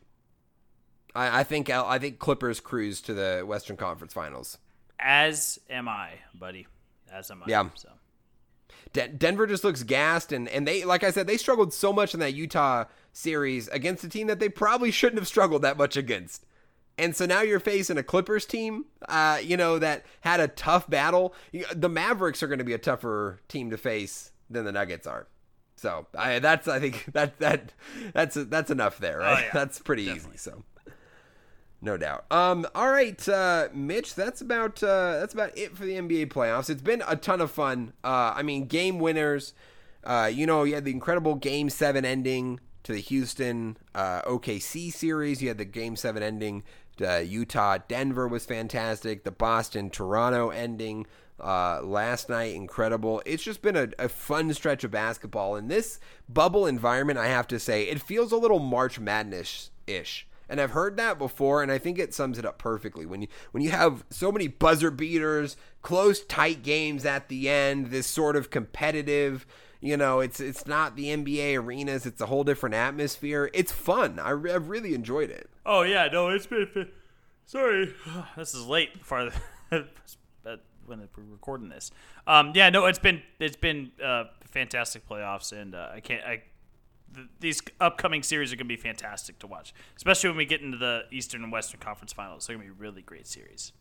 I, 1.15 1.41
I 1.41 1.45
think 1.45 1.71
I 1.71 1.99
think 1.99 2.19
Clippers 2.19 2.61
cruise 2.61 3.01
to 3.03 3.15
the 3.15 3.43
Western 3.47 3.77
Conference 3.77 4.13
Finals. 4.13 4.59
As 5.01 5.59
am 5.71 5.89
I, 5.89 6.11
buddy. 6.35 6.67
As 7.13 7.31
am 7.31 7.43
I. 7.43 7.47
Yeah. 7.49 7.69
So. 7.75 7.89
De- 8.95 9.09
Denver 9.09 9.47
just 9.47 9.65
looks 9.65 9.83
gassed, 9.83 10.33
and 10.33 10.49
and 10.49 10.67
they 10.67 10.85
like 10.85 11.05
I 11.05 11.11
said 11.11 11.27
they 11.27 11.37
struggled 11.37 11.75
so 11.75 11.93
much 11.93 12.15
in 12.15 12.21
that 12.21 12.33
Utah 12.33 12.85
series 13.13 13.69
against 13.69 14.05
a 14.05 14.09
team 14.09 14.29
that 14.29 14.41
they 14.41 14.49
probably 14.49 14.91
shouldn't 14.91 15.19
have 15.21 15.29
struggled 15.29 15.61
that 15.63 15.77
much 15.77 15.99
against. 15.99 16.47
And 16.97 17.15
so 17.15 17.27
now 17.27 17.43
you're 17.43 17.61
facing 17.61 17.99
a 17.99 18.05
Clippers 18.05 18.47
team, 18.47 18.85
uh, 19.09 19.41
you 19.43 19.57
know, 19.57 19.81
that 19.81 20.07
had 20.21 20.39
a 20.39 20.47
tough 20.47 20.89
battle. 20.89 21.35
The 21.75 21.89
Mavericks 21.89 22.41
are 22.43 22.47
going 22.47 22.61
to 22.61 22.65
be 22.65 22.73
a 22.73 22.79
tougher 22.79 23.41
team 23.49 23.71
to 23.71 23.77
face 23.77 24.31
than 24.49 24.65
the 24.65 24.71
Nuggets 24.71 25.07
are. 25.07 25.27
So 25.77 26.07
I, 26.17 26.39
that's 26.39 26.69
I 26.69 26.79
think 26.79 27.05
that 27.13 27.39
that 27.41 27.73
that's 28.13 28.37
that's 28.37 28.71
enough 28.71 28.99
there, 28.99 29.19
right? 29.19 29.39
Oh, 29.39 29.47
yeah. 29.47 29.51
That's 29.53 29.81
pretty 29.81 30.07
Definitely. 30.07 30.35
easy. 30.35 30.39
So 30.39 30.63
no 31.85 31.99
doubt. 31.99 32.25
Um, 32.31 32.67
all 32.75 32.91
right, 32.91 33.29
uh, 33.29 33.69
Mitch, 33.75 34.15
that's 34.15 34.41
about 34.41 34.83
uh, 34.83 35.19
that's 35.21 35.35
about 35.35 35.57
it 35.57 35.77
for 35.77 35.85
the 35.85 35.93
NBA 35.93 36.29
playoffs. 36.29 36.71
It's 36.71 36.83
been 36.83 37.03
a 37.07 37.15
ton 37.15 37.43
of 37.43 37.51
fun. 37.51 37.93
Uh, 38.03 38.33
I 38.35 38.43
mean, 38.43 38.67
game 38.67 38.99
winners. 38.99 39.53
Uh, 40.03 40.31
you 40.33 40.47
know, 40.47 40.65
you 40.65 40.75
had 40.75 40.85
the 40.85 40.91
incredible 40.91 41.35
Game 41.35 41.69
Seven 41.69 42.05
ending 42.05 42.59
to 42.85 42.93
the 42.93 43.01
Houston 43.01 43.77
uh, 43.95 44.23
OKC 44.23 44.93
series. 44.93 45.43
You 45.43 45.49
had 45.49 45.59
the 45.59 45.67
Game 45.67 45.95
Seven 45.95 46.23
ending. 46.23 46.63
to 46.97 47.23
Utah 47.23 47.79
Denver 47.87 48.29
was 48.29 48.47
fantastic. 48.47 49.25
The 49.25 49.31
Boston 49.31 49.91
Toronto 49.91 50.49
ending 50.49 51.07
uh, 51.39 51.81
last 51.83 52.31
night, 52.31 52.55
incredible. 52.55 53.23
It's 53.27 53.43
just 53.43 53.61
been 53.61 53.77
a, 53.77 53.89
a, 53.99 54.09
fun 54.09 54.53
stretch 54.55 54.85
of 54.85 54.91
basketball. 54.91 55.57
In 55.57 55.69
this 55.69 56.01
bubble 56.29 56.67
environment, 56.67 57.19
I 57.19 57.27
have 57.27 57.49
to 57.49 57.59
say, 57.59 57.85
it 57.85 58.01
feels 58.01 58.33
a 58.33 58.37
little 58.37 58.61
March 58.61 59.01
Madness 59.01 59.71
ish. 59.87 60.27
And 60.49 60.61
I've 60.61 60.73
heard 60.73 60.97
that 60.97 61.19
before, 61.19 61.63
and 61.63 61.73
I 61.73 61.79
think 61.79 61.99
it 61.99 62.13
sums 62.13 62.39
it 62.39 62.45
up 62.45 62.59
perfectly. 62.59 63.07
When 63.07 63.23
you 63.23 63.29
when 63.53 63.63
you 63.63 63.71
have 63.71 64.05
so 64.11 64.31
many 64.31 64.49
buzzer 64.49 64.91
beaters, 64.91 65.57
close, 65.83 66.25
tight 66.25 66.63
games 66.63 67.05
at 67.05 67.29
the 67.29 67.49
end, 67.49 67.87
this 67.87 68.07
sort 68.07 68.37
of 68.37 68.51
competitive, 68.51 69.47
you 69.81 69.97
know, 69.97 70.21
it's 70.21 70.41
it's 70.41 70.67
not 70.67 70.97
the 70.97 71.07
NBA 71.07 71.59
arenas; 71.59 72.07
it's 72.07 72.21
a 72.21 72.27
whole 72.27 72.45
different 72.45 72.75
atmosphere. 72.75 73.51
It's 73.55 73.73
fun. 73.73 74.19
I, 74.19 74.31
have 74.31 74.69
really 74.69 74.95
enjoyed 74.95 75.31
it. 75.31 75.49
Oh 75.65 75.83
yeah, 75.83 76.09
no, 76.13 76.29
it's 76.29 76.47
been. 76.47 76.91
Sorry, 77.47 77.95
this 78.37 78.55
is 78.55 78.67
late 78.67 79.05
for 79.05 79.31
when 80.87 81.01
we're 81.17 81.25
recording 81.31 81.69
this. 81.69 81.91
Um, 82.27 82.53
yeah, 82.55 82.71
no, 82.71 82.87
it's 82.87 82.99
been 82.99 83.23
it's 83.39 83.57
been 83.57 83.93
uh, 84.03 84.25
fantastic 84.45 85.09
playoffs, 85.09 85.53
and 85.53 85.75
uh, 85.75 85.91
I 85.93 86.01
can't 86.01 86.25
I 86.25 86.43
these 87.41 87.61
upcoming 87.81 88.23
series 88.23 88.53
are 88.53 88.57
going 88.57 88.67
to 88.67 88.77
be 88.77 88.81
fantastic 88.81 89.39
to 89.41 89.47
watch, 89.47 89.75
especially 89.97 90.31
when 90.31 90.37
we 90.37 90.45
get 90.45 90.61
into 90.61 90.79
the 90.79 91.05
Eastern 91.11 91.43
and 91.43 91.53
Western 91.53 91.81
Conference 91.81 92.13
Finals. 92.13 92.47
They're 92.47 92.57
going 92.57 92.69
to 92.69 92.75
be 92.75 92.81
really 92.81 93.03
great 93.03 93.27
series. 93.27 93.73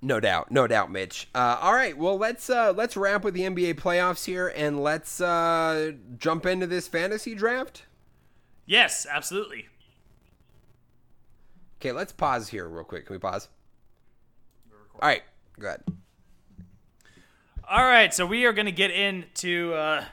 No 0.00 0.20
doubt, 0.20 0.50
no 0.50 0.66
doubt, 0.66 0.92
Mitch. 0.92 1.28
Uh, 1.34 1.58
all 1.60 1.74
right, 1.74 1.96
well 1.96 2.16
let's 2.16 2.48
uh, 2.48 2.72
let's 2.76 2.96
wrap 2.96 3.24
with 3.24 3.34
the 3.34 3.42
NBA 3.42 3.74
playoffs 3.74 4.24
here, 4.24 4.52
and 4.54 4.80
let's 4.82 5.20
uh, 5.20 5.92
jump 6.18 6.46
into 6.46 6.68
this 6.68 6.86
fantasy 6.86 7.34
draft. 7.34 7.82
Yes, 8.64 9.06
absolutely. 9.10 9.66
Okay, 11.80 11.92
let's 11.92 12.12
pause 12.12 12.48
here 12.48 12.68
real 12.68 12.84
quick. 12.84 13.06
Can 13.06 13.14
we 13.14 13.18
pause? 13.18 13.48
All 15.00 15.08
right, 15.08 15.22
go 15.58 15.66
ahead. 15.66 15.82
All 17.68 17.84
right, 17.84 18.14
so 18.14 18.24
we 18.24 18.44
are 18.46 18.52
going 18.52 18.66
to 18.66 18.72
get 18.72 18.90
into 18.90 19.74
uh, 19.74 20.04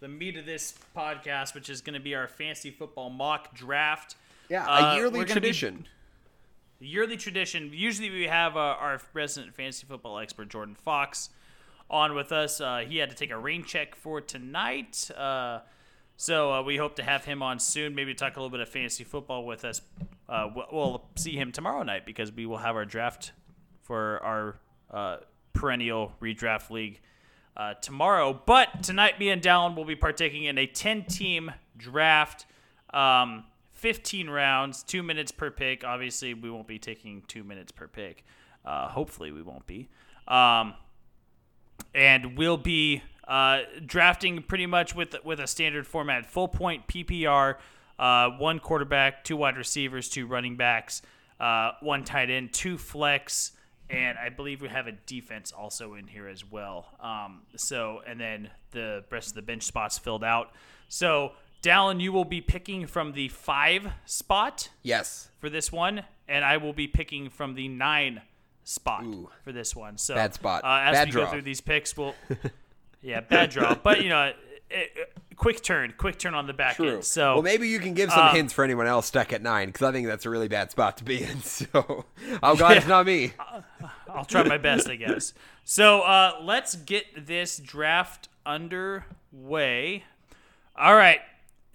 the 0.00 0.08
meat 0.08 0.36
of 0.36 0.46
this 0.46 0.74
podcast, 0.96 1.54
which 1.54 1.68
is 1.68 1.80
going 1.80 1.94
to 1.94 2.00
be 2.00 2.14
our 2.14 2.28
fancy 2.28 2.70
football 2.70 3.10
mock 3.10 3.54
draft. 3.54 4.14
Yeah, 4.48 4.64
a 4.66 4.92
Uh, 4.92 4.96
yearly 4.96 5.24
tradition. 5.24 5.86
yearly 6.80 7.16
tradition. 7.16 7.70
Usually, 7.72 8.10
we 8.10 8.24
have 8.28 8.56
uh, 8.56 8.60
our 8.60 9.00
resident 9.12 9.54
fantasy 9.54 9.86
football 9.86 10.18
expert 10.18 10.48
Jordan 10.48 10.74
Fox 10.76 11.30
on 11.90 12.14
with 12.14 12.32
us. 12.32 12.60
Uh, 12.60 12.84
he 12.88 12.98
had 12.98 13.10
to 13.10 13.16
take 13.16 13.30
a 13.30 13.38
rain 13.38 13.64
check 13.64 13.94
for 13.94 14.20
tonight, 14.20 15.10
uh, 15.16 15.60
so 16.16 16.52
uh, 16.52 16.62
we 16.62 16.76
hope 16.76 16.96
to 16.96 17.02
have 17.02 17.24
him 17.24 17.42
on 17.42 17.58
soon. 17.58 17.94
Maybe 17.94 18.14
talk 18.14 18.36
a 18.36 18.40
little 18.40 18.50
bit 18.50 18.60
of 18.60 18.68
fantasy 18.68 19.04
football 19.04 19.44
with 19.44 19.64
us. 19.64 19.80
Uh, 20.28 20.48
we'll- 20.54 20.68
we'll 20.70 21.08
see 21.16 21.32
him 21.36 21.52
tomorrow 21.52 21.82
night 21.82 22.04
because 22.06 22.30
we 22.30 22.46
will 22.46 22.58
have 22.58 22.76
our 22.76 22.84
draft 22.84 23.32
for 23.82 24.20
our 24.22 24.58
uh, 24.90 25.16
perennial 25.54 26.12
redraft 26.20 26.70
league 26.70 27.00
uh, 27.58 27.74
tomorrow. 27.74 28.40
But 28.46 28.82
tonight, 28.82 29.18
me 29.18 29.30
and 29.30 29.42
Dallen 29.42 29.74
will 29.74 29.84
be 29.84 29.96
partaking 29.96 30.44
in 30.44 30.56
a 30.58 30.66
10 30.66 31.04
team 31.04 31.52
draft. 31.76 32.46
Um, 32.94 33.44
15 33.72 34.28
rounds, 34.28 34.82
two 34.82 35.02
minutes 35.02 35.30
per 35.30 35.50
pick. 35.50 35.84
Obviously, 35.84 36.34
we 36.34 36.50
won't 36.50 36.66
be 36.66 36.78
taking 36.78 37.22
two 37.28 37.44
minutes 37.44 37.70
per 37.70 37.86
pick. 37.86 38.24
Uh, 38.64 38.88
hopefully, 38.88 39.30
we 39.30 39.42
won't 39.42 39.66
be. 39.66 39.88
Um, 40.26 40.74
and 41.94 42.36
we'll 42.36 42.56
be 42.56 43.02
uh, 43.26 43.60
drafting 43.86 44.42
pretty 44.42 44.66
much 44.66 44.94
with 44.94 45.14
with 45.24 45.38
a 45.38 45.46
standard 45.46 45.86
format: 45.86 46.26
full 46.26 46.48
point 46.48 46.88
PPR, 46.88 47.56
uh, 47.98 48.30
one 48.30 48.58
quarterback, 48.58 49.22
two 49.22 49.36
wide 49.36 49.56
receivers, 49.56 50.08
two 50.08 50.26
running 50.26 50.56
backs, 50.56 51.02
uh, 51.38 51.72
one 51.80 52.04
tight 52.04 52.30
end, 52.30 52.52
two 52.52 52.76
flex, 52.78 53.52
and 53.90 54.18
I 54.18 54.28
believe 54.28 54.60
we 54.60 54.68
have 54.68 54.86
a 54.86 54.92
defense 54.92 55.52
also 55.52 55.94
in 55.94 56.06
here 56.06 56.28
as 56.28 56.44
well. 56.44 56.86
Um, 57.00 57.42
so, 57.56 58.02
and 58.06 58.20
then 58.20 58.50
the 58.70 59.04
rest 59.10 59.28
of 59.28 59.34
the 59.34 59.42
bench 59.42 59.62
spots 59.62 59.98
filled 59.98 60.24
out. 60.24 60.52
So, 60.88 61.32
Dallen, 61.62 62.00
you 62.00 62.12
will 62.12 62.24
be 62.24 62.40
picking 62.40 62.86
from 62.86 63.12
the 63.12 63.28
five 63.28 63.90
spot 64.06 64.68
Yes, 64.82 65.28
for 65.40 65.50
this 65.50 65.72
one, 65.72 66.04
and 66.28 66.44
I 66.44 66.58
will 66.58 66.72
be 66.72 66.86
picking 66.86 67.30
from 67.30 67.54
the 67.54 67.68
nine 67.68 68.22
spot 68.64 69.04
Ooh. 69.04 69.30
for 69.42 69.52
this 69.52 69.74
one. 69.74 69.96
So 69.98 70.14
Bad 70.14 70.34
spot. 70.34 70.62
Uh, 70.62 70.80
as 70.84 70.92
Bad 70.94 71.08
we 71.08 71.12
draw. 71.12 71.24
go 71.24 71.30
through 71.30 71.42
these 71.42 71.60
picks, 71.60 71.96
we'll 71.96 72.14
yeah, 73.02 73.20
bad 73.20 73.50
draw. 73.50 73.74
But 73.74 74.02
you 74.02 74.10
know, 74.10 74.32
quick 75.36 75.62
turn, 75.62 75.94
quick 75.96 76.18
turn 76.18 76.34
on 76.34 76.46
the 76.46 76.52
back 76.52 76.76
true. 76.76 76.96
end. 76.96 77.04
So 77.04 77.34
well, 77.34 77.42
maybe 77.42 77.68
you 77.68 77.78
can 77.78 77.94
give 77.94 78.10
some 78.10 78.28
uh, 78.28 78.32
hints 78.32 78.52
for 78.52 78.64
anyone 78.64 78.86
else 78.86 79.06
stuck 79.06 79.32
at 79.32 79.42
nine, 79.42 79.68
because 79.68 79.82
I 79.82 79.92
think 79.92 80.06
that's 80.06 80.26
a 80.26 80.30
really 80.30 80.48
bad 80.48 80.70
spot 80.70 80.96
to 80.98 81.04
be 81.04 81.22
in. 81.22 81.38
So, 81.42 82.04
I'm 82.42 82.56
glad 82.56 82.76
it's 82.78 82.86
not 82.86 83.06
me. 83.06 83.32
I'll 84.08 84.24
try 84.24 84.42
my 84.42 84.58
best, 84.58 84.88
I 84.88 84.96
guess. 84.96 85.32
So 85.64 86.00
uh, 86.00 86.38
let's 86.42 86.76
get 86.76 87.26
this 87.26 87.58
draft 87.58 88.28
underway. 88.46 90.04
All 90.76 90.94
right. 90.94 91.20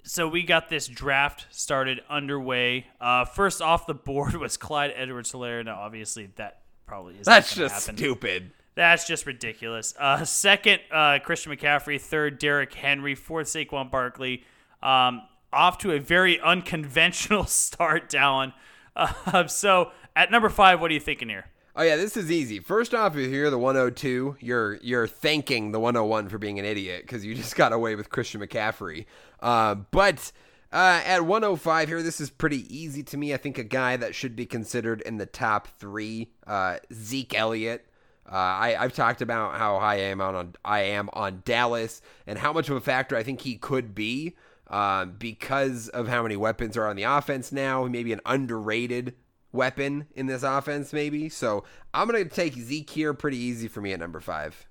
So 0.04 0.28
we 0.28 0.44
got 0.44 0.70
this 0.70 0.88
draft 0.88 1.48
started 1.52 2.02
underway. 2.10 2.88
Uh, 3.00 3.26
first 3.26 3.62
off 3.62 3.88
the 3.88 3.94
board 3.94 4.36
was 4.40 4.58
Clyde 4.58 4.94
Edwards 4.96 5.32
Helaire. 5.32 5.64
Now, 5.64 5.80
obviously, 5.80 6.30
that 6.36 6.62
probably 6.86 7.16
is 7.16 7.26
That's 7.26 7.56
just 7.56 7.86
happen. 7.86 7.98
stupid. 7.98 8.52
That's 8.76 9.06
just 9.06 9.26
ridiculous. 9.26 9.94
Uh, 10.00 10.26
second, 10.26 10.82
uh, 10.92 11.20
Christian 11.24 11.56
McCaffrey. 11.56 12.02
Third, 12.02 12.40
Derrick 12.40 12.74
Henry. 12.74 13.16
Fourth, 13.16 13.48
Saquon 13.48 13.92
Barkley. 13.92 14.44
Um, 14.82 15.22
off 15.52 15.78
to 15.80 15.92
a 15.92 16.00
very 16.00 16.40
unconventional 16.40 17.46
start, 17.46 18.10
Dallen. 18.10 18.54
Uh, 18.96 19.48
so 19.48 19.92
at 20.16 20.32
number 20.32 20.50
five, 20.50 20.82
what 20.82 20.92
are 20.92 20.94
you 20.94 21.00
thinking 21.00 21.30
here? 21.30 21.46
Oh 21.76 21.82
yeah, 21.82 21.96
this 21.96 22.16
is 22.16 22.32
easy. 22.32 22.60
First 22.60 22.94
off, 22.94 23.18
if 23.18 23.32
you're 23.32 23.50
the 23.50 23.58
102, 23.58 24.38
you're 24.40 24.76
you're 24.76 25.08
thanking 25.08 25.72
the 25.72 25.80
101 25.80 26.30
for 26.30 26.38
being 26.38 26.60
an 26.60 26.66
idiot 26.66 27.02
because 27.02 27.26
you 27.26 27.34
just 27.36 27.56
got 27.56 27.74
away 27.74 27.96
with 27.96 28.10
Christian 28.10 28.42
McCaffrey. 28.42 29.06
Uh, 29.40 29.76
but 29.76 30.32
uh, 30.72 31.02
at 31.06 31.26
105 31.26 31.88
here, 31.88 32.04
this 32.04 32.22
is 32.22 32.30
pretty 32.30 32.76
easy 32.76 33.02
to 33.04 33.18
me. 33.18 33.34
I 33.34 33.38
think 33.38 33.58
a 33.58 33.64
guy 33.64 33.98
that 33.98 34.14
should 34.14 34.36
be 34.36 34.46
considered 34.46 35.02
in 35.02 35.18
the 35.18 35.26
top 35.26 35.68
three, 35.80 36.30
uh, 36.46 36.78
Zeke 36.94 37.38
Elliott. 37.38 37.88
Uh, 38.26 38.36
I, 38.36 38.76
I've 38.80 38.94
talked 38.94 39.22
about 39.22 39.58
how 39.58 39.80
high 39.80 39.96
I 39.96 40.06
am 40.06 40.22
on, 40.22 40.36
on 40.36 40.56
I 40.64 40.82
am 40.82 41.10
on 41.14 41.42
Dallas 41.46 42.02
and 42.26 42.40
how 42.40 42.54
much 42.54 42.70
of 42.70 42.76
a 42.76 42.82
factor 42.82 43.16
I 43.16 43.24
think 43.24 43.42
he 43.42 43.58
could 43.58 43.94
be 43.94 44.36
uh, 44.68 45.06
because 45.06 45.90
of 45.90 46.08
how 46.08 46.24
many 46.24 46.36
weapons 46.36 46.78
are 46.78 46.88
on 46.88 46.96
the 46.96 47.04
offense 47.04 47.52
now. 47.52 47.86
Maybe 47.86 48.14
an 48.14 48.22
underrated 48.26 49.16
weapon 49.52 50.08
in 50.16 50.26
this 50.26 50.44
offense, 50.44 50.94
maybe. 50.94 51.30
So 51.30 51.64
I'm 51.94 52.08
gonna 52.08 52.26
take 52.26 52.54
Zeke 52.54 52.90
here, 52.90 53.14
pretty 53.14 53.38
easy 53.38 53.68
for 53.68 53.82
me 53.82 53.94
at 53.94 54.00
number 54.00 54.20
five. 54.20 54.68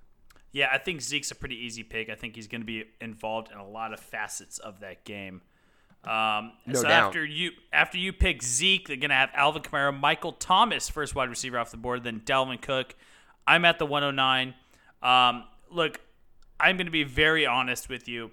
Yeah, 0.53 0.69
I 0.71 0.79
think 0.79 1.01
Zeke's 1.01 1.31
a 1.31 1.35
pretty 1.35 1.57
easy 1.57 1.83
pick. 1.83 2.11
I 2.11 2.15
think 2.15 2.37
he's 2.37 2.47
going 2.47 2.61
to 2.61 2.67
be 2.67 2.85
involved 3.01 3.51
in 3.51 3.57
a 3.57 3.67
lot 3.67 3.95
of 3.95 4.01
facets 4.01 4.59
of 4.59 4.81
that 4.81 5.05
game. 5.05 5.41
Um, 6.05 6.53
No 6.67 6.81
so 6.81 6.89
doubt. 6.89 7.07
after 7.07 7.25
you 7.25 7.53
after 7.73 7.97
you 7.97 8.13
pick 8.13 8.43
Zeke, 8.43 8.87
they're 8.87 8.97
going 8.99 9.11
to 9.11 9.17
have 9.17 9.31
Alvin 9.35 9.63
Kamara, 9.63 9.99
Michael 9.99 10.33
Thomas, 10.33 10.91
first 10.91 11.15
wide 11.15 11.31
receiver 11.31 11.59
off 11.59 11.71
the 11.71 11.79
board, 11.79 12.05
then 12.05 12.21
Dalvin 12.21 12.61
Cook. 12.61 12.95
I'm 13.47 13.65
at 13.65 13.79
the 13.79 13.87
109. 13.87 14.55
Um, 15.03 15.45
look, 15.71 16.01
I'm 16.61 16.77
going 16.77 16.87
to 16.87 16.93
be 16.93 17.05
very 17.05 17.47
honest 17.47 17.89
with 17.89 18.09
you. 18.09 18.31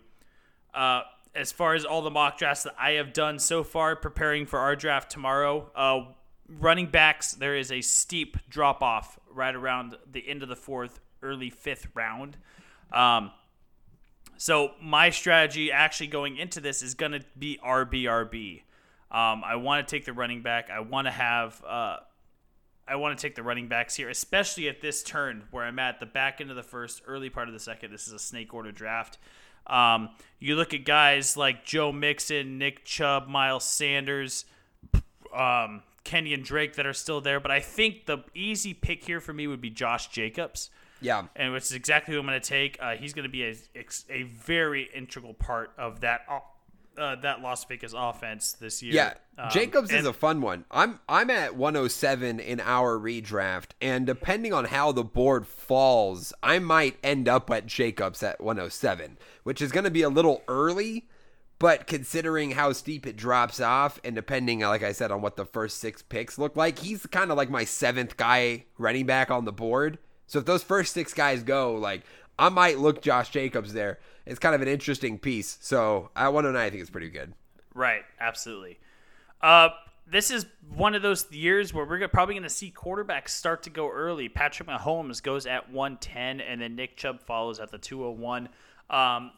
Uh, 0.73 1.01
as 1.35 1.51
far 1.51 1.73
as 1.73 1.85
all 1.85 2.01
the 2.01 2.09
mock 2.09 2.37
drafts 2.37 2.63
that 2.63 2.75
I 2.79 2.91
have 2.91 3.13
done 3.13 3.39
so 3.39 3.63
far, 3.63 3.95
preparing 3.95 4.45
for 4.45 4.59
our 4.59 4.75
draft 4.75 5.11
tomorrow, 5.11 5.71
uh, 5.75 6.11
running 6.47 6.87
backs, 6.87 7.33
there 7.33 7.55
is 7.55 7.71
a 7.71 7.81
steep 7.81 8.37
drop 8.49 8.81
off 8.81 9.19
right 9.31 9.55
around 9.55 9.95
the 10.11 10.27
end 10.27 10.43
of 10.43 10.49
the 10.49 10.55
fourth, 10.55 10.99
early 11.21 11.49
fifth 11.49 11.87
round. 11.93 12.37
Um, 12.91 13.31
so 14.37 14.71
my 14.81 15.09
strategy 15.09 15.71
actually 15.71 16.07
going 16.07 16.37
into 16.37 16.61
this 16.61 16.81
is 16.81 16.93
going 16.93 17.11
to 17.11 17.21
be 17.37 17.59
RBRB. 17.63 18.61
Um, 19.11 19.43
I 19.43 19.55
want 19.55 19.87
to 19.87 19.95
take 19.95 20.05
the 20.05 20.13
running 20.13 20.41
back. 20.41 20.69
I 20.69 20.79
want 20.79 21.07
to 21.07 21.11
have. 21.11 21.63
Uh, 21.65 21.97
I 22.89 22.95
want 22.95 23.17
to 23.17 23.21
take 23.21 23.35
the 23.35 23.43
running 23.43 23.67
backs 23.67 23.95
here, 23.95 24.09
especially 24.09 24.67
at 24.67 24.81
this 24.81 25.03
turn 25.03 25.43
where 25.51 25.63
I'm 25.63 25.79
at 25.79 25.99
the 25.99 26.05
back 26.05 26.41
end 26.41 26.49
of 26.49 26.55
the 26.55 26.63
first, 26.63 27.01
early 27.05 27.29
part 27.29 27.47
of 27.47 27.53
the 27.53 27.59
second. 27.59 27.91
This 27.91 28.07
is 28.07 28.13
a 28.13 28.19
snake 28.19 28.53
order 28.53 28.71
draft. 28.71 29.17
Um, 29.67 30.09
you 30.39 30.55
look 30.55 30.73
at 30.73 30.83
guys 30.85 31.37
like 31.37 31.63
Joe 31.63 31.91
Mixon, 31.91 32.57
Nick 32.57 32.83
Chubb, 32.85 33.27
Miles 33.27 33.63
Sanders, 33.65 34.45
um, 35.33 35.83
and 36.11 36.43
Drake 36.43 36.73
that 36.75 36.87
are 36.87 36.93
still 36.93 37.21
there, 37.21 37.39
but 37.39 37.51
I 37.51 37.59
think 37.59 38.07
the 38.07 38.19
easy 38.33 38.73
pick 38.73 39.03
here 39.03 39.19
for 39.19 39.31
me 39.31 39.45
would 39.45 39.61
be 39.61 39.69
Josh 39.69 40.07
Jacobs 40.07 40.71
Yeah. 41.01 41.25
and 41.35 41.53
which 41.53 41.63
is 41.65 41.73
exactly 41.73 42.15
who 42.15 42.19
I'm 42.19 42.25
going 42.25 42.41
to 42.41 42.47
take. 42.47 42.77
Uh, 42.81 42.95
he's 42.95 43.13
going 43.13 43.23
to 43.23 43.29
be 43.29 43.43
a, 43.43 43.55
a 44.09 44.23
very 44.23 44.89
integral 44.95 45.35
part 45.35 45.71
of 45.77 45.99
that 45.99 46.21
uh, 46.99 47.15
that 47.17 47.41
Las 47.41 47.63
Vegas 47.65 47.93
offense 47.95 48.53
this 48.53 48.83
year. 48.83 48.93
Yeah, 48.93 49.13
Um, 49.37 49.49
Jacobs 49.49 49.91
is 49.91 50.05
a 50.05 50.13
fun 50.13 50.41
one. 50.41 50.65
I'm 50.69 50.99
I'm 51.07 51.29
at 51.29 51.55
107 51.55 52.39
in 52.39 52.59
our 52.59 52.99
redraft, 52.99 53.71
and 53.81 54.05
depending 54.05 54.53
on 54.53 54.65
how 54.65 54.91
the 54.91 55.03
board 55.03 55.47
falls, 55.47 56.33
I 56.43 56.59
might 56.59 56.97
end 57.03 57.27
up 57.29 57.49
at 57.49 57.65
Jacobs 57.65 58.21
at 58.21 58.41
107, 58.41 59.17
which 59.43 59.61
is 59.61 59.71
going 59.71 59.85
to 59.85 59.91
be 59.91 60.01
a 60.01 60.09
little 60.09 60.43
early. 60.47 61.07
But 61.57 61.87
considering 61.87 62.51
how 62.51 62.71
steep 62.71 63.05
it 63.05 63.17
drops 63.17 63.59
off, 63.59 63.99
and 64.05 64.15
depending, 64.15 64.61
like 64.61 64.81
I 64.81 64.93
said, 64.93 65.11
on 65.11 65.21
what 65.21 65.35
the 65.35 65.43
first 65.45 65.79
six 65.79 66.01
picks 66.01 66.37
look 66.37 66.55
like, 66.55 66.79
he's 66.79 67.05
kind 67.05 67.31
of 67.31 67.37
like 67.37 67.49
my 67.49 67.65
seventh 67.65 68.15
guy 68.15 68.63
running 68.77 69.05
back 69.05 69.29
on 69.29 69.43
the 69.43 69.51
board. 69.51 69.97
So 70.25 70.39
if 70.39 70.45
those 70.45 70.63
first 70.63 70.93
six 70.93 71.13
guys 71.13 71.43
go, 71.43 71.73
like 71.75 72.03
I 72.39 72.49
might 72.49 72.79
look 72.79 73.01
Josh 73.01 73.29
Jacobs 73.29 73.73
there. 73.73 73.99
It's 74.25 74.39
kind 74.39 74.55
of 74.55 74.61
an 74.61 74.67
interesting 74.67 75.19
piece. 75.19 75.57
So 75.61 76.09
at 76.15 76.33
109, 76.33 76.65
I 76.65 76.69
think 76.69 76.81
it's 76.81 76.89
pretty 76.89 77.09
good. 77.09 77.33
Right, 77.75 78.03
absolutely. 78.19 78.79
Uh, 79.41 79.69
this 80.07 80.31
is 80.31 80.45
one 80.73 80.95
of 80.95 81.01
those 81.01 81.29
years 81.31 81.73
where 81.73 81.85
we're 81.85 82.07
probably 82.07 82.35
going 82.35 82.43
to 82.43 82.49
see 82.49 82.71
quarterbacks 82.71 83.29
start 83.29 83.63
to 83.63 83.69
go 83.69 83.91
early. 83.91 84.29
Patrick 84.29 84.69
Mahomes 84.69 85.21
goes 85.21 85.45
at 85.45 85.69
110, 85.69 86.41
and 86.41 86.61
then 86.61 86.75
Nick 86.75 86.95
Chubb 86.97 87.21
follows 87.21 87.59
at 87.59 87.71
the 87.71 87.77
201. 87.77 88.49
Um, 88.89 89.31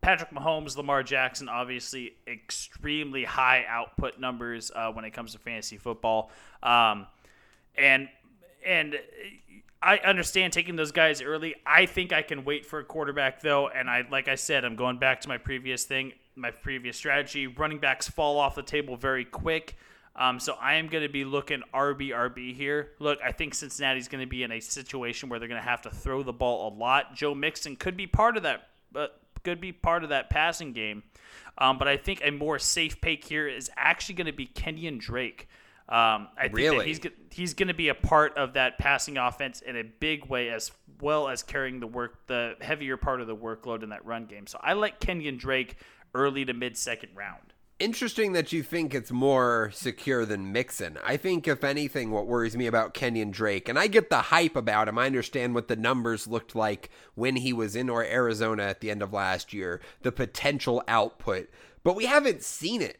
Patrick 0.00 0.30
Mahomes, 0.30 0.76
Lamar 0.76 1.02
Jackson, 1.02 1.48
obviously 1.48 2.14
extremely 2.28 3.24
high 3.24 3.64
output 3.68 4.20
numbers 4.20 4.70
uh, 4.74 4.92
when 4.92 5.04
it 5.04 5.10
comes 5.10 5.32
to 5.32 5.38
fantasy 5.38 5.78
football. 5.78 6.30
Um, 6.62 7.08
and 7.76 8.08
and 8.64 8.96
I 9.86 9.98
understand 9.98 10.52
taking 10.52 10.74
those 10.74 10.90
guys 10.90 11.22
early. 11.22 11.54
I 11.64 11.86
think 11.86 12.12
I 12.12 12.22
can 12.22 12.44
wait 12.44 12.66
for 12.66 12.80
a 12.80 12.84
quarterback 12.84 13.40
though, 13.40 13.68
and 13.68 13.88
I 13.88 14.04
like 14.10 14.26
I 14.26 14.34
said, 14.34 14.64
I'm 14.64 14.74
going 14.74 14.98
back 14.98 15.20
to 15.20 15.28
my 15.28 15.38
previous 15.38 15.84
thing, 15.84 16.12
my 16.34 16.50
previous 16.50 16.96
strategy. 16.96 17.46
Running 17.46 17.78
backs 17.78 18.08
fall 18.08 18.36
off 18.40 18.56
the 18.56 18.64
table 18.64 18.96
very 18.96 19.24
quick. 19.24 19.76
Um, 20.16 20.40
so 20.40 20.56
I 20.60 20.74
am 20.74 20.88
going 20.88 21.04
to 21.04 21.08
be 21.08 21.24
looking 21.24 21.62
RB 21.72 22.08
RB 22.08 22.52
here. 22.52 22.90
Look, 22.98 23.20
I 23.24 23.30
think 23.30 23.54
Cincinnati's 23.54 24.08
going 24.08 24.22
to 24.22 24.28
be 24.28 24.42
in 24.42 24.50
a 24.50 24.58
situation 24.58 25.28
where 25.28 25.38
they're 25.38 25.48
going 25.48 25.62
to 25.62 25.68
have 25.68 25.82
to 25.82 25.90
throw 25.90 26.24
the 26.24 26.32
ball 26.32 26.68
a 26.68 26.74
lot. 26.74 27.14
Joe 27.14 27.32
Mixon 27.32 27.76
could 27.76 27.96
be 27.96 28.08
part 28.08 28.36
of 28.36 28.42
that, 28.42 28.70
but 28.90 29.20
could 29.44 29.60
be 29.60 29.70
part 29.70 30.02
of 30.02 30.08
that 30.08 30.30
passing 30.30 30.72
game. 30.72 31.04
Um, 31.58 31.78
but 31.78 31.86
I 31.86 31.96
think 31.96 32.20
a 32.24 32.32
more 32.32 32.58
safe 32.58 33.00
pick 33.00 33.22
here 33.22 33.46
is 33.46 33.70
actually 33.76 34.16
going 34.16 34.26
to 34.26 34.32
be 34.32 34.46
Kenyon 34.46 34.98
Drake. 34.98 35.48
Um, 35.88 36.28
I 36.36 36.44
think 36.44 36.56
Really? 36.56 36.78
that 36.78 36.86
he's 36.86 37.00
he's 37.30 37.54
going 37.54 37.68
to 37.68 37.74
be 37.74 37.88
a 37.88 37.94
part 37.94 38.36
of 38.36 38.54
that 38.54 38.78
passing 38.78 39.18
offense 39.18 39.60
in 39.60 39.76
a 39.76 39.84
big 39.84 40.26
way, 40.26 40.50
as 40.50 40.72
well 41.00 41.28
as 41.28 41.42
carrying 41.42 41.78
the 41.78 41.86
work, 41.86 42.26
the 42.26 42.56
heavier 42.60 42.96
part 42.96 43.20
of 43.20 43.28
the 43.28 43.36
workload 43.36 43.82
in 43.82 43.90
that 43.90 44.04
run 44.04 44.26
game. 44.26 44.46
So 44.46 44.58
I 44.62 44.72
like 44.72 44.98
Kenyon 44.98 45.36
Drake 45.36 45.76
early 46.14 46.44
to 46.44 46.52
mid 46.52 46.76
second 46.76 47.10
round. 47.14 47.52
Interesting 47.78 48.32
that 48.32 48.54
you 48.54 48.62
think 48.62 48.94
it's 48.94 49.12
more 49.12 49.70
secure 49.74 50.24
than 50.24 50.50
Mixon. 50.50 50.96
I 51.04 51.18
think, 51.18 51.46
if 51.46 51.62
anything, 51.62 52.10
what 52.10 52.26
worries 52.26 52.56
me 52.56 52.66
about 52.66 52.94
Kenyon 52.94 53.30
Drake, 53.30 53.68
and 53.68 53.78
I 53.78 53.86
get 53.86 54.08
the 54.08 54.22
hype 54.22 54.56
about 54.56 54.88
him, 54.88 54.96
I 54.96 55.04
understand 55.04 55.54
what 55.54 55.68
the 55.68 55.76
numbers 55.76 56.26
looked 56.26 56.56
like 56.56 56.88
when 57.14 57.36
he 57.36 57.52
was 57.52 57.76
in 57.76 57.90
or 57.90 58.02
Arizona 58.02 58.62
at 58.62 58.80
the 58.80 58.90
end 58.90 59.02
of 59.02 59.12
last 59.12 59.52
year, 59.52 59.82
the 60.00 60.10
potential 60.10 60.82
output, 60.88 61.50
but 61.84 61.94
we 61.94 62.06
haven't 62.06 62.42
seen 62.42 62.80
it, 62.80 62.98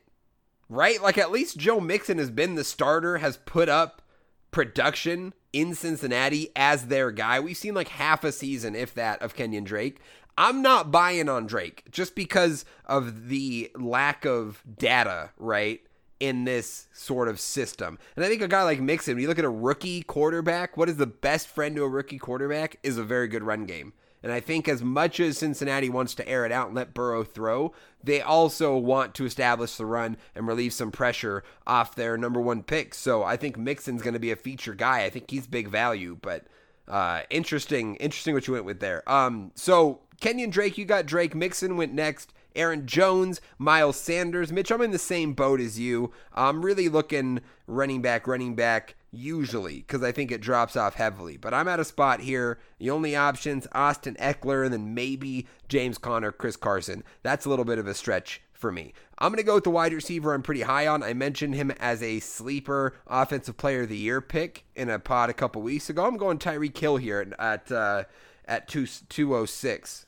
right? 0.68 1.02
Like, 1.02 1.18
at 1.18 1.30
least 1.30 1.58
Joe 1.58 1.80
Mixon 1.80 2.18
has 2.18 2.30
been 2.30 2.54
the 2.54 2.64
starter, 2.64 3.18
has 3.18 3.36
put 3.38 3.68
up 3.68 4.02
production 4.50 5.34
in 5.52 5.74
Cincinnati 5.74 6.50
as 6.56 6.86
their 6.86 7.10
guy. 7.10 7.40
We've 7.40 7.56
seen 7.56 7.74
like 7.74 7.88
half 7.88 8.24
a 8.24 8.32
season, 8.32 8.74
if 8.74 8.94
that, 8.94 9.20
of 9.22 9.34
Kenyon 9.34 9.64
Drake. 9.64 9.98
I'm 10.38 10.60
not 10.60 10.90
buying 10.90 11.28
on 11.28 11.46
Drake 11.46 11.84
just 11.90 12.14
because 12.14 12.64
of 12.84 13.28
the 13.28 13.70
lack 13.74 14.26
of 14.26 14.62
data, 14.78 15.30
right? 15.38 15.80
In 16.20 16.44
this 16.44 16.88
sort 16.92 17.28
of 17.28 17.40
system. 17.40 17.98
And 18.16 18.24
I 18.24 18.28
think 18.28 18.42
a 18.42 18.48
guy 18.48 18.62
like 18.62 18.80
Mixon, 18.80 19.14
when 19.14 19.22
you 19.22 19.28
look 19.28 19.38
at 19.38 19.44
a 19.44 19.50
rookie 19.50 20.02
quarterback, 20.02 20.76
what 20.76 20.88
is 20.88 20.98
the 20.98 21.06
best 21.06 21.48
friend 21.48 21.74
to 21.76 21.84
a 21.84 21.88
rookie 21.88 22.18
quarterback 22.18 22.78
is 22.82 22.98
a 22.98 23.04
very 23.04 23.28
good 23.28 23.42
run 23.42 23.64
game. 23.64 23.94
And 24.26 24.34
I 24.34 24.40
think 24.40 24.66
as 24.66 24.82
much 24.82 25.20
as 25.20 25.38
Cincinnati 25.38 25.88
wants 25.88 26.12
to 26.16 26.28
air 26.28 26.44
it 26.44 26.50
out 26.50 26.66
and 26.66 26.74
let 26.74 26.92
Burrow 26.92 27.22
throw, 27.22 27.72
they 28.02 28.20
also 28.20 28.76
want 28.76 29.14
to 29.14 29.24
establish 29.24 29.76
the 29.76 29.86
run 29.86 30.16
and 30.34 30.48
relieve 30.48 30.72
some 30.72 30.90
pressure 30.90 31.44
off 31.64 31.94
their 31.94 32.18
number 32.18 32.40
one 32.40 32.64
pick. 32.64 32.92
So 32.92 33.22
I 33.22 33.36
think 33.36 33.56
Mixon's 33.56 34.02
going 34.02 34.14
to 34.14 34.18
be 34.18 34.32
a 34.32 34.36
feature 34.36 34.74
guy. 34.74 35.04
I 35.04 35.10
think 35.10 35.30
he's 35.30 35.46
big 35.46 35.68
value, 35.68 36.18
but 36.20 36.44
uh, 36.88 37.20
interesting, 37.30 37.94
interesting 37.96 38.34
what 38.34 38.48
you 38.48 38.54
went 38.54 38.64
with 38.64 38.80
there. 38.80 39.08
Um, 39.08 39.52
so 39.54 40.00
Kenyon 40.20 40.50
Drake, 40.50 40.76
you 40.76 40.84
got 40.84 41.06
Drake. 41.06 41.36
Mixon 41.36 41.76
went 41.76 41.94
next. 41.94 42.32
Aaron 42.56 42.84
Jones, 42.84 43.40
Miles 43.58 43.96
Sanders. 43.96 44.50
Mitch, 44.50 44.72
I'm 44.72 44.82
in 44.82 44.90
the 44.90 44.98
same 44.98 45.34
boat 45.34 45.60
as 45.60 45.78
you. 45.78 46.10
I'm 46.34 46.64
really 46.64 46.88
looking 46.88 47.42
running 47.68 48.02
back, 48.02 48.26
running 48.26 48.56
back 48.56 48.96
usually 49.16 49.78
because 49.78 50.02
I 50.02 50.12
think 50.12 50.30
it 50.30 50.40
drops 50.40 50.76
off 50.76 50.94
heavily. 50.94 51.36
But 51.36 51.54
I'm 51.54 51.68
at 51.68 51.80
a 51.80 51.84
spot 51.84 52.20
here. 52.20 52.58
The 52.78 52.90
only 52.90 53.16
options 53.16 53.66
Austin 53.72 54.16
Ekeler 54.20 54.64
and 54.64 54.72
then 54.72 54.94
maybe 54.94 55.46
James 55.68 55.98
Conner, 55.98 56.32
Chris 56.32 56.56
Carson. 56.56 57.02
That's 57.22 57.44
a 57.44 57.48
little 57.48 57.64
bit 57.64 57.78
of 57.78 57.86
a 57.86 57.94
stretch 57.94 58.42
for 58.52 58.72
me. 58.72 58.92
I'm 59.18 59.30
going 59.30 59.38
to 59.38 59.46
go 59.46 59.54
with 59.54 59.64
the 59.64 59.70
wide 59.70 59.92
receiver 59.92 60.34
I'm 60.34 60.42
pretty 60.42 60.62
high 60.62 60.86
on. 60.86 61.02
I 61.02 61.14
mentioned 61.14 61.54
him 61.54 61.70
as 61.72 62.02
a 62.02 62.20
sleeper 62.20 62.94
offensive 63.06 63.56
player 63.56 63.82
of 63.82 63.88
the 63.88 63.96
year 63.96 64.20
pick 64.20 64.64
in 64.74 64.90
a 64.90 64.98
pod 64.98 65.30
a 65.30 65.34
couple 65.34 65.62
weeks 65.62 65.88
ago. 65.88 66.06
I'm 66.06 66.16
going 66.16 66.38
Tyreek 66.38 66.76
Hill 66.76 66.96
here 66.96 67.32
at 67.38 67.70
uh, 67.70 68.04
at 68.46 68.68
two, 68.68 68.86
206. 68.86 70.06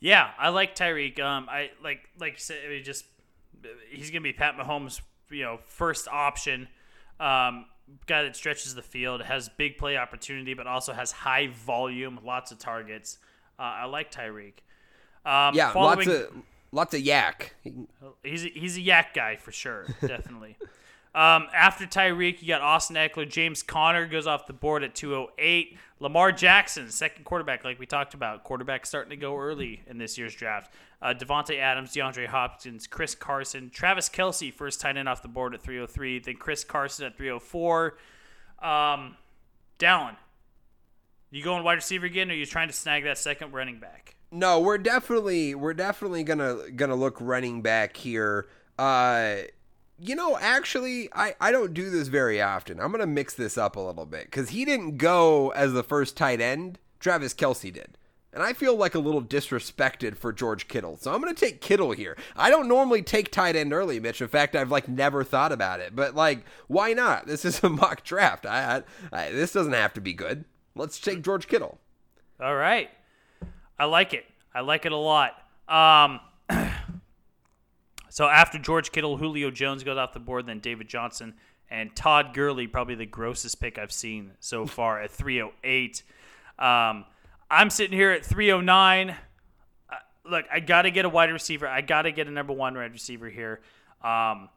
Yeah, 0.00 0.30
I 0.38 0.48
like 0.48 0.74
Tyreek. 0.74 1.20
Um, 1.20 1.46
I 1.50 1.70
like 1.82 2.08
like 2.18 2.32
you 2.32 2.38
said, 2.38 2.84
just 2.84 3.04
he's 3.90 4.10
gonna 4.10 4.22
be 4.22 4.32
Pat 4.32 4.56
Mahomes, 4.56 5.00
you 5.30 5.42
know, 5.42 5.60
first 5.66 6.08
option. 6.08 6.68
Um, 7.20 7.66
guy 8.06 8.22
that 8.22 8.34
stretches 8.36 8.74
the 8.74 8.82
field, 8.82 9.20
has 9.22 9.48
big 9.48 9.76
play 9.76 9.96
opportunity, 9.96 10.54
but 10.54 10.66
also 10.66 10.92
has 10.92 11.12
high 11.12 11.48
volume, 11.48 12.18
lots 12.24 12.50
of 12.52 12.58
targets. 12.58 13.18
Uh, 13.58 13.62
I 13.62 13.84
like 13.86 14.10
Tyreek. 14.10 14.54
Um, 15.24 15.54
Yeah, 15.54 15.72
following- 15.72 16.08
lots 16.08 16.08
of 16.08 16.32
lots 16.72 16.94
of 16.94 17.00
YAC. 17.02 17.50
He's 18.22 18.44
a, 18.44 18.48
he's 18.48 18.76
a 18.78 18.80
YAC 18.80 19.12
guy 19.14 19.36
for 19.36 19.52
sure, 19.52 19.86
definitely. 20.00 20.56
um, 21.14 21.48
after 21.52 21.84
Tyreek, 21.84 22.40
you 22.40 22.48
got 22.48 22.60
Austin 22.62 22.96
Ekeler, 22.96 23.28
James 23.28 23.62
Conner 23.62 24.06
goes 24.06 24.26
off 24.26 24.46
the 24.46 24.52
board 24.52 24.82
at 24.84 24.94
208. 24.94 25.76
Lamar 25.98 26.32
Jackson, 26.32 26.88
second 26.90 27.24
quarterback, 27.24 27.64
like 27.64 27.78
we 27.78 27.84
talked 27.86 28.14
about, 28.14 28.44
quarterback 28.44 28.86
starting 28.86 29.10
to 29.10 29.16
go 29.16 29.36
early 29.36 29.82
in 29.86 29.98
this 29.98 30.16
year's 30.16 30.34
draft. 30.34 30.72
Uh, 31.02 31.14
Davante 31.14 31.58
Adams, 31.58 31.92
DeAndre 31.92 32.26
Hopkins, 32.26 32.86
Chris 32.86 33.14
Carson, 33.14 33.70
Travis 33.70 34.08
Kelce, 34.08 34.52
first 34.52 34.80
tight 34.80 34.96
end 34.96 35.08
off 35.08 35.22
the 35.22 35.28
board 35.28 35.54
at 35.54 35.62
303. 35.62 36.18
Then 36.18 36.36
Chris 36.36 36.62
Carson 36.62 37.06
at 37.06 37.16
304. 37.16 37.96
Um, 38.62 39.16
Dallen, 39.78 40.16
you 41.30 41.42
going 41.42 41.64
wide 41.64 41.74
receiver 41.74 42.06
again, 42.06 42.30
or 42.30 42.34
you 42.34 42.44
trying 42.44 42.68
to 42.68 42.74
snag 42.74 43.04
that 43.04 43.16
second 43.16 43.52
running 43.52 43.78
back? 43.78 44.14
No, 44.30 44.60
we're 44.60 44.78
definitely 44.78 45.54
we're 45.54 45.74
definitely 45.74 46.22
gonna 46.22 46.70
gonna 46.76 46.94
look 46.94 47.16
running 47.20 47.62
back 47.62 47.96
here. 47.96 48.46
Uh 48.78 49.36
you 50.02 50.14
know, 50.14 50.38
actually, 50.40 51.10
I, 51.12 51.34
I 51.42 51.52
don't 51.52 51.74
do 51.74 51.90
this 51.90 52.08
very 52.08 52.40
often. 52.40 52.80
I'm 52.80 52.90
gonna 52.90 53.06
mix 53.06 53.34
this 53.34 53.58
up 53.58 53.76
a 53.76 53.80
little 53.80 54.06
bit 54.06 54.24
because 54.24 54.50
he 54.50 54.64
didn't 54.64 54.96
go 54.96 55.50
as 55.50 55.72
the 55.72 55.82
first 55.82 56.16
tight 56.16 56.40
end. 56.40 56.78
Travis 57.00 57.34
Kelce 57.34 57.72
did. 57.72 57.96
And 58.32 58.42
I 58.44 58.52
feel 58.52 58.76
like 58.76 58.94
a 58.94 59.00
little 59.00 59.22
disrespected 59.22 60.16
for 60.16 60.32
George 60.32 60.68
Kittle. 60.68 60.96
So 60.96 61.12
I'm 61.12 61.20
going 61.20 61.34
to 61.34 61.40
take 61.40 61.60
Kittle 61.60 61.90
here. 61.90 62.16
I 62.36 62.48
don't 62.48 62.68
normally 62.68 63.02
take 63.02 63.32
tight 63.32 63.56
end 63.56 63.72
early, 63.72 63.98
Mitch. 63.98 64.20
In 64.20 64.28
fact, 64.28 64.54
I've 64.54 64.70
like 64.70 64.88
never 64.88 65.24
thought 65.24 65.50
about 65.50 65.80
it. 65.80 65.96
But 65.96 66.14
like, 66.14 66.44
why 66.68 66.92
not? 66.92 67.26
This 67.26 67.44
is 67.44 67.62
a 67.64 67.68
mock 67.70 68.04
draft. 68.04 68.46
I, 68.46 68.82
I, 69.12 69.26
I 69.26 69.30
this 69.32 69.52
doesn't 69.52 69.72
have 69.72 69.94
to 69.94 70.00
be 70.00 70.12
good. 70.12 70.44
Let's 70.76 71.00
take 71.00 71.22
George 71.22 71.48
Kittle. 71.48 71.78
All 72.40 72.54
right. 72.54 72.88
I 73.78 73.86
like 73.86 74.14
it. 74.14 74.24
I 74.54 74.60
like 74.60 74.86
it 74.86 74.92
a 74.92 74.96
lot. 74.96 75.32
Um, 75.68 76.20
so 78.08 78.28
after 78.28 78.58
George 78.58 78.92
Kittle, 78.92 79.16
Julio 79.16 79.50
Jones 79.50 79.82
goes 79.82 79.98
off 79.98 80.12
the 80.12 80.20
board, 80.20 80.46
then 80.46 80.60
David 80.60 80.88
Johnson 80.88 81.34
and 81.70 81.94
Todd 81.94 82.34
Gurley, 82.34 82.66
probably 82.66 82.94
the 82.94 83.06
grossest 83.06 83.60
pick 83.60 83.78
I've 83.78 83.92
seen 83.92 84.32
so 84.40 84.66
far 84.66 85.00
at 85.00 85.10
308. 85.10 86.02
Um, 86.58 87.04
I'm 87.50 87.70
sitting 87.70 87.96
here 87.96 88.10
at 88.12 88.24
309. 88.24 89.10
Uh, 89.10 89.94
look, 90.24 90.44
I 90.52 90.60
got 90.60 90.82
to 90.82 90.90
get 90.90 91.04
a 91.04 91.08
wide 91.08 91.30
receiver. 91.32 91.66
I 91.66 91.80
got 91.80 92.02
to 92.02 92.12
get 92.12 92.28
a 92.28 92.30
number 92.30 92.52
one 92.52 92.74
wide 92.74 92.92
receiver 92.92 93.28
here. 93.28 93.60
Um, 94.02 94.48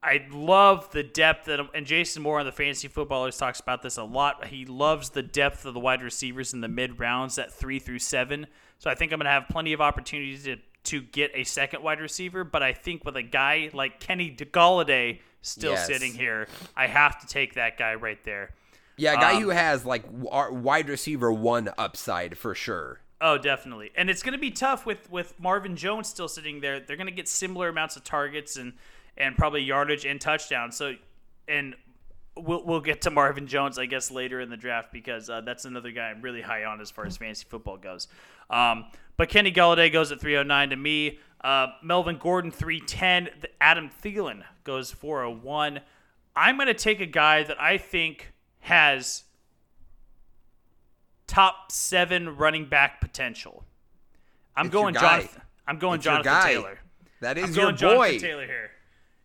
I 0.00 0.26
love 0.30 0.90
the 0.92 1.02
depth 1.02 1.46
that, 1.46 1.58
and 1.74 1.84
Jason 1.86 2.22
Moore 2.22 2.38
on 2.38 2.46
the 2.46 2.52
Fantasy 2.52 2.86
Footballers 2.86 3.36
talks 3.36 3.58
about 3.58 3.82
this 3.82 3.96
a 3.96 4.04
lot. 4.04 4.46
He 4.46 4.64
loves 4.64 5.10
the 5.10 5.22
depth 5.22 5.64
of 5.64 5.74
the 5.74 5.80
wide 5.80 6.02
receivers 6.02 6.52
in 6.54 6.60
the 6.60 6.68
mid 6.68 7.00
rounds 7.00 7.36
at 7.38 7.52
three 7.52 7.78
through 7.80 7.98
seven. 7.98 8.46
So 8.78 8.88
I 8.90 8.94
think 8.94 9.12
I'm 9.12 9.18
going 9.18 9.24
to 9.24 9.32
have 9.32 9.48
plenty 9.48 9.72
of 9.72 9.80
opportunities 9.80 10.44
to, 10.44 10.56
to 10.84 11.00
get 11.00 11.32
a 11.34 11.42
second 11.42 11.82
wide 11.82 12.00
receiver. 12.00 12.44
But 12.44 12.62
I 12.62 12.72
think 12.74 13.04
with 13.04 13.16
a 13.16 13.22
guy 13.22 13.70
like 13.72 13.98
Kenny 13.98 14.30
Golladay 14.36 15.18
still 15.42 15.72
Yes. 15.72 15.86
sitting 15.88 16.12
here, 16.14 16.46
I 16.76 16.86
have 16.86 17.20
to 17.20 17.26
take 17.26 17.54
that 17.54 17.76
guy 17.76 17.94
right 17.96 18.22
there. 18.22 18.50
Yeah, 18.98 19.12
a 19.14 19.16
guy 19.16 19.34
Um, 19.36 19.42
who 19.42 19.48
has 19.50 19.84
like 19.86 20.04
wide 20.10 20.88
receiver 20.88 21.32
one 21.32 21.70
upside 21.78 22.36
for 22.36 22.54
sure. 22.54 23.00
Oh, 23.20 23.36
definitely. 23.38 23.90
And 23.96 24.08
it's 24.10 24.22
going 24.22 24.32
to 24.34 24.38
be 24.38 24.50
tough 24.50 24.86
with 24.86 25.10
with 25.10 25.34
Marvin 25.40 25.76
Jones 25.76 26.08
still 26.08 26.28
sitting 26.28 26.60
there. 26.60 26.80
They're 26.80 26.96
going 26.96 27.06
to 27.08 27.12
get 27.12 27.28
similar 27.28 27.68
amounts 27.68 27.96
of 27.96 28.04
targets 28.04 28.56
and 28.56 28.74
and 29.16 29.36
probably 29.36 29.62
yardage 29.62 30.04
and 30.04 30.20
touchdowns. 30.20 30.76
So 30.76 30.94
and 31.48 31.74
we'll 32.36 32.64
we'll 32.64 32.80
get 32.80 33.02
to 33.02 33.10
Marvin 33.10 33.46
Jones 33.48 33.78
I 33.78 33.86
guess 33.86 34.10
later 34.10 34.40
in 34.40 34.50
the 34.50 34.56
draft 34.56 34.92
because 34.92 35.28
uh, 35.28 35.40
that's 35.40 35.64
another 35.64 35.90
guy 35.90 36.10
I'm 36.10 36.22
really 36.22 36.42
high 36.42 36.64
on 36.64 36.80
as 36.80 36.90
far 36.90 37.06
as 37.06 37.16
fantasy 37.16 37.46
football 37.48 37.76
goes. 37.76 38.06
Um, 38.50 38.84
but 39.16 39.28
Kenny 39.28 39.50
Golladay 39.52 39.92
goes 39.92 40.12
at 40.12 40.20
309 40.20 40.70
to 40.70 40.76
me. 40.76 41.18
Uh, 41.42 41.68
Melvin 41.82 42.18
Gordon 42.18 42.50
310. 42.52 43.28
Adam 43.60 43.90
Thielen 44.02 44.42
goes 44.64 44.92
401. 44.92 45.80
I'm 46.36 46.56
going 46.56 46.68
to 46.68 46.74
take 46.74 47.00
a 47.00 47.06
guy 47.06 47.42
that 47.42 47.60
I 47.60 47.78
think 47.78 48.32
has 48.68 49.24
top 51.26 51.72
seven 51.72 52.36
running 52.36 52.66
back 52.66 53.00
potential. 53.00 53.64
I'm 54.56 54.66
It's 54.66 54.72
going. 54.72 54.94
Jonathan. 54.94 55.42
I'm 55.66 55.78
going 55.78 55.96
It's 55.96 56.04
Jonathan. 56.04 56.42
Taylor. 56.42 56.78
That 57.20 57.36
is 57.38 57.44
I'm 57.44 57.50
is 57.50 57.56
your 57.56 57.64
going 57.66 57.76
Jonathan 57.76 57.98
boy. 57.98 58.18
Taylor 58.18 58.46
here. 58.46 58.70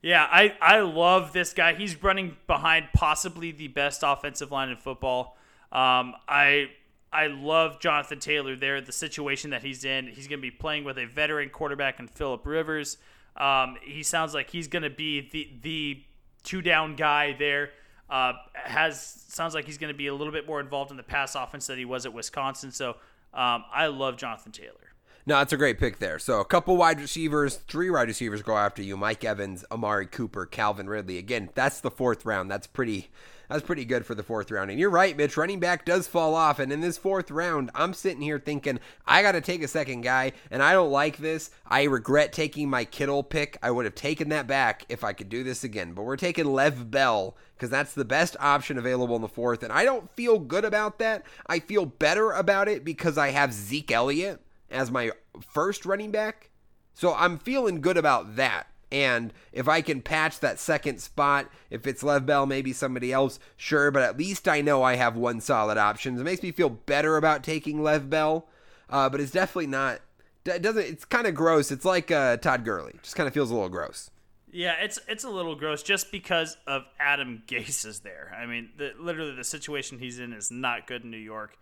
Yeah, 0.01 0.27
I, 0.29 0.53
I 0.61 0.79
love 0.81 1.31
this 1.31 1.53
guy. 1.53 1.75
He's 1.75 2.03
running 2.03 2.35
behind 2.45 2.87
possibly 2.93 3.51
the 3.51 3.69
best 3.69 4.01
offensive 4.03 4.51
line 4.51 4.67
in 4.69 4.75
football. 4.75 5.37
Um, 5.71 6.15
I 6.27 6.71
I 7.11 7.27
love 7.27 7.79
Jonathan 7.79 8.19
Taylor 8.19 8.55
there. 8.57 8.81
The 8.81 8.91
situation 8.91 9.51
that 9.51 9.63
he's 9.63 9.85
in, 9.85 10.07
he's 10.07 10.27
going 10.27 10.39
to 10.39 10.41
be 10.41 10.51
playing 10.51 10.83
with 10.83 10.97
a 10.97 11.05
veteran 11.05 11.49
quarterback 11.49 11.99
in 11.99 12.07
Philip 12.07 12.45
Rivers. 12.45 12.97
Um, 13.37 13.77
he 13.81 14.03
sounds 14.03 14.33
like 14.33 14.49
he's 14.49 14.67
going 14.67 14.83
to 14.83 14.89
be 14.89 15.29
the 15.31 15.49
the 15.61 16.03
two 16.43 16.61
down 16.61 16.95
guy 16.95 17.33
there. 17.39 17.69
Uh, 18.13 18.33
has 18.53 19.25
sounds 19.27 19.55
like 19.55 19.65
he's 19.65 19.79
going 19.79 19.91
to 19.91 19.97
be 19.97 20.05
a 20.05 20.13
little 20.13 20.31
bit 20.31 20.45
more 20.45 20.59
involved 20.59 20.91
in 20.91 20.97
the 20.97 21.03
pass 21.03 21.33
offense 21.33 21.65
than 21.65 21.79
he 21.79 21.85
was 21.85 22.05
at 22.05 22.13
Wisconsin. 22.13 22.71
So 22.71 22.91
um, 23.33 23.65
I 23.73 23.87
love 23.87 24.17
Jonathan 24.17 24.51
Taylor. 24.51 24.93
No, 25.25 25.41
it's 25.41 25.51
a 25.51 25.57
great 25.57 25.79
pick 25.79 25.97
there. 25.97 26.19
So 26.19 26.39
a 26.39 26.45
couple 26.45 26.77
wide 26.77 27.01
receivers, 27.01 27.55
three 27.55 27.89
wide 27.89 28.09
receivers 28.09 28.43
go 28.43 28.55
after 28.55 28.83
you: 28.83 28.95
Mike 28.97 29.23
Evans, 29.23 29.65
Amari 29.71 30.05
Cooper, 30.05 30.45
Calvin 30.45 30.87
Ridley. 30.87 31.17
Again, 31.17 31.49
that's 31.55 31.81
the 31.81 31.89
fourth 31.89 32.23
round. 32.23 32.51
That's 32.51 32.67
pretty. 32.67 33.09
That's 33.53 33.63
pretty 33.63 33.85
good 33.85 34.03
for 34.03 34.15
the 34.15 34.23
fourth 34.23 34.49
round. 34.49 34.71
And 34.71 34.79
you're 34.79 34.89
right, 34.89 35.15
Mitch. 35.15 35.37
Running 35.37 35.59
back 35.59 35.85
does 35.85 36.07
fall 36.07 36.33
off. 36.33 36.57
And 36.57 36.73
in 36.73 36.81
this 36.81 36.97
fourth 36.97 37.29
round, 37.29 37.69
I'm 37.75 37.93
sitting 37.93 38.23
here 38.23 38.39
thinking 38.39 38.79
I 39.05 39.21
got 39.21 39.33
to 39.33 39.41
take 39.41 39.61
a 39.61 39.67
second 39.67 40.01
guy, 40.01 40.31
and 40.49 40.63
I 40.63 40.73
don't 40.73 40.89
like 40.89 41.17
this. 41.17 41.51
I 41.67 41.83
regret 41.83 42.33
taking 42.33 42.67
my 42.67 42.83
Kittle 42.83 43.21
pick. 43.21 43.59
I 43.61 43.69
would 43.69 43.85
have 43.85 43.93
taken 43.93 44.29
that 44.29 44.47
back 44.47 44.87
if 44.89 45.03
I 45.03 45.13
could 45.13 45.29
do 45.29 45.43
this 45.43 45.63
again. 45.63 45.93
But 45.93 46.01
we're 46.01 46.17
taking 46.17 46.45
Lev 46.45 46.89
Bell 46.89 47.37
because 47.55 47.69
that's 47.69 47.93
the 47.93 48.03
best 48.03 48.35
option 48.39 48.79
available 48.79 49.15
in 49.15 49.21
the 49.21 49.27
fourth. 49.27 49.61
And 49.61 49.71
I 49.71 49.85
don't 49.85 50.09
feel 50.15 50.39
good 50.39 50.65
about 50.65 50.97
that. 50.97 51.23
I 51.45 51.59
feel 51.59 51.85
better 51.85 52.31
about 52.31 52.67
it 52.67 52.83
because 52.83 53.19
I 53.19 53.29
have 53.29 53.53
Zeke 53.53 53.91
Elliott 53.91 54.41
as 54.71 54.89
my 54.89 55.11
first 55.47 55.85
running 55.85 56.09
back. 56.09 56.49
So 56.95 57.13
I'm 57.13 57.37
feeling 57.37 57.81
good 57.81 57.97
about 57.97 58.35
that. 58.35 58.65
And 58.93 59.33
if 59.51 59.67
I 59.67 59.81
can 59.81 60.03
patch 60.03 60.39
that 60.41 60.59
second 60.59 61.01
spot, 61.01 61.49
if 61.71 61.87
it's 61.87 62.03
Lev 62.03 62.27
Bell, 62.27 62.45
maybe 62.45 62.71
somebody 62.73 63.11
else, 63.11 63.39
sure. 63.57 63.89
But 63.89 64.03
at 64.03 64.19
least 64.19 64.47
I 64.47 64.61
know 64.61 64.83
I 64.83 64.97
have 64.97 65.17
one 65.17 65.41
solid 65.41 65.79
option. 65.79 66.15
It 66.15 66.23
makes 66.23 66.43
me 66.43 66.51
feel 66.51 66.69
better 66.69 67.17
about 67.17 67.43
taking 67.43 67.81
Lev 67.81 68.07
Bell. 68.07 68.47
Uh, 68.91 69.09
but 69.09 69.19
it's 69.19 69.31
definitely 69.31 69.67
not. 69.67 70.01
It 70.45 70.61
doesn't. 70.61 70.85
It's 70.85 71.05
kind 71.05 71.25
of 71.25 71.33
gross. 71.33 71.71
It's 71.71 71.85
like 71.85 72.11
uh, 72.11 72.37
Todd 72.37 72.63
Gurley. 72.63 72.93
Just 73.01 73.15
kind 73.15 73.25
of 73.25 73.33
feels 73.33 73.49
a 73.49 73.55
little 73.55 73.67
gross. 73.67 74.11
Yeah, 74.51 74.75
it's 74.79 74.99
it's 75.07 75.23
a 75.23 75.29
little 75.29 75.55
gross 75.55 75.81
just 75.81 76.11
because 76.11 76.57
of 76.67 76.83
Adam 76.99 77.41
Gase 77.47 77.87
is 77.87 78.01
there. 78.01 78.37
I 78.39 78.45
mean, 78.45 78.69
the, 78.77 78.91
literally 78.99 79.33
the 79.33 79.43
situation 79.43 79.97
he's 79.97 80.19
in 80.19 80.33
is 80.33 80.51
not 80.51 80.85
good 80.85 81.03
in 81.03 81.09
New 81.09 81.17
York. 81.17 81.57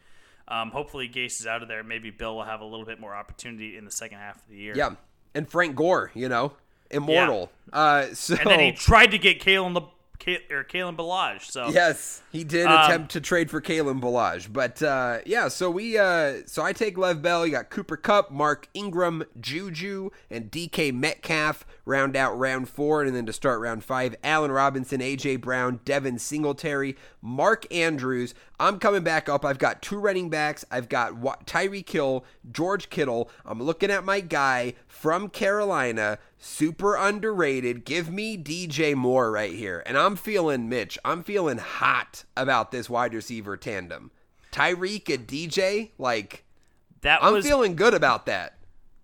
Um, 0.49 0.71
hopefully, 0.71 1.07
Gase 1.07 1.39
is 1.39 1.47
out 1.47 1.61
of 1.61 1.69
there. 1.69 1.81
Maybe 1.81 2.09
Bill 2.09 2.35
will 2.35 2.43
have 2.43 2.59
a 2.59 2.65
little 2.65 2.85
bit 2.85 2.99
more 2.99 3.15
opportunity 3.15 3.77
in 3.77 3.85
the 3.85 3.91
second 3.91 4.17
half 4.17 4.35
of 4.35 4.49
the 4.49 4.57
year. 4.57 4.73
Yeah, 4.75 4.95
and 5.33 5.49
Frank 5.49 5.77
Gore, 5.77 6.11
you 6.13 6.27
know, 6.27 6.51
immortal. 6.91 7.51
Yeah. 7.71 7.79
Uh, 7.79 8.13
so 8.13 8.35
and 8.35 8.49
then 8.49 8.59
he 8.59 8.71
tried 8.71 9.11
to 9.11 9.17
get 9.17 9.41
Kalen 9.41 9.73
the 9.73 9.83
or 10.27 10.63
Kalen 10.63 10.95
Ballage. 10.95 11.51
So 11.51 11.69
yes, 11.69 12.21
he 12.31 12.43
did 12.43 12.67
um, 12.67 12.79
attempt 12.79 13.11
to 13.13 13.21
trade 13.21 13.49
for 13.49 13.61
Kalen 13.61 14.01
Ballage, 14.01 14.51
but 14.51 14.81
uh, 14.81 15.19
yeah. 15.25 15.47
So 15.47 15.69
we 15.69 15.97
uh, 15.97 16.41
so 16.45 16.63
I 16.63 16.73
take 16.73 16.97
Lev 16.97 17.21
Bell. 17.21 17.45
You 17.45 17.53
got 17.53 17.69
Cooper 17.69 17.97
Kupp, 17.97 18.31
Mark 18.31 18.67
Ingram, 18.73 19.23
Juju, 19.39 20.09
and 20.29 20.51
DK 20.51 20.93
Metcalf 20.93 21.65
round 21.85 22.15
out 22.15 22.37
round 22.37 22.69
four, 22.69 23.03
and 23.03 23.15
then 23.15 23.25
to 23.25 23.33
start 23.33 23.59
round 23.59 23.83
five, 23.83 24.15
Allen 24.23 24.51
Robinson, 24.51 25.01
AJ 25.01 25.41
Brown, 25.41 25.79
Devin 25.85 26.19
Singletary, 26.19 26.95
Mark 27.21 27.71
Andrews. 27.73 28.33
I'm 28.59 28.77
coming 28.77 29.03
back 29.03 29.27
up. 29.27 29.43
I've 29.43 29.57
got 29.57 29.81
two 29.81 29.97
running 29.97 30.29
backs. 30.29 30.63
I've 30.69 30.87
got 30.87 31.13
Tyreek 31.45 31.89
Hill, 31.89 32.23
George 32.51 32.89
Kittle. 32.89 33.29
I'm 33.43 33.61
looking 33.61 33.89
at 33.89 34.03
my 34.03 34.19
guy 34.19 34.75
from 34.87 35.29
Carolina, 35.29 36.19
super 36.41 36.95
underrated. 36.95 37.85
Give 37.85 38.11
me 38.11 38.37
DJ 38.37 38.95
Moore 38.95 39.31
right 39.31 39.53
here. 39.53 39.81
And 39.85 39.97
I'm 39.97 40.15
feeling, 40.15 40.67
Mitch, 40.67 40.97
I'm 41.05 41.23
feeling 41.23 41.59
hot 41.59 42.25
about 42.35 42.71
this 42.71 42.89
wide 42.89 43.13
receiver 43.13 43.55
tandem. 43.55 44.11
Tyreek 44.51 45.13
and 45.13 45.25
DJ, 45.25 45.91
like, 45.97 46.43
that 47.01 47.23
I'm 47.23 47.33
was, 47.33 47.45
feeling 47.45 47.75
good 47.75 47.93
about 47.93 48.25
that. 48.25 48.57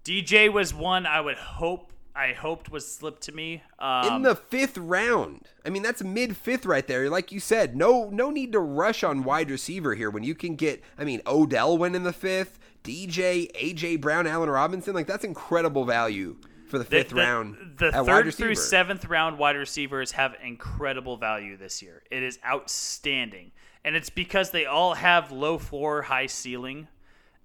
DJ 0.03 0.51
was 0.51 0.73
one 0.73 1.05
I 1.05 1.21
would 1.21 1.38
hope 1.38 1.93
I 2.15 2.33
hoped 2.33 2.71
was 2.71 2.91
slipped 2.91 3.21
to 3.23 3.31
me 3.31 3.61
um, 3.77 4.15
in 4.15 4.21
the 4.23 4.35
fifth 4.35 4.77
round. 4.77 5.47
I 5.63 5.69
mean, 5.69 5.83
that's 5.83 6.03
mid 6.03 6.35
fifth 6.35 6.65
right 6.65 6.88
there. 6.88 7.09
Like 7.11 7.31
you 7.31 7.39
said, 7.39 7.75
no 7.75 8.09
no 8.09 8.31
need 8.31 8.53
to 8.53 8.59
rush 8.59 9.03
on 9.03 9.23
wide 9.23 9.51
receiver 9.51 9.93
here 9.93 10.09
when 10.09 10.23
you 10.23 10.33
can 10.33 10.55
get. 10.55 10.83
I 10.97 11.03
mean, 11.03 11.21
Odell 11.27 11.77
went 11.77 11.95
in 11.95 12.03
the 12.03 12.13
fifth. 12.13 12.57
DJ, 12.83 13.51
AJ 13.51 14.01
Brown, 14.01 14.25
Allen 14.25 14.49
Robinson, 14.49 14.95
like 14.95 15.05
that's 15.05 15.25
incredible 15.25 15.85
value 15.85 16.38
for 16.68 16.78
the 16.78 16.86
fifth 16.86 17.09
the, 17.09 17.15
the, 17.15 17.22
round. 17.22 17.57
The 17.78 17.91
third 17.91 18.34
through 18.34 18.55
seventh 18.55 19.05
round 19.05 19.38
wide 19.38 19.55
receivers 19.55 20.11
have 20.11 20.36
incredible 20.43 21.18
value 21.18 21.57
this 21.57 21.82
year. 21.82 22.03
It 22.11 22.24
is 22.24 22.39
outstanding, 22.45 23.51
and 23.84 23.95
it's 23.95 24.09
because 24.09 24.51
they 24.51 24.65
all 24.65 24.93
have 24.93 25.32
low 25.32 25.57
floor, 25.57 26.03
high 26.03 26.28
ceiling 26.28 26.88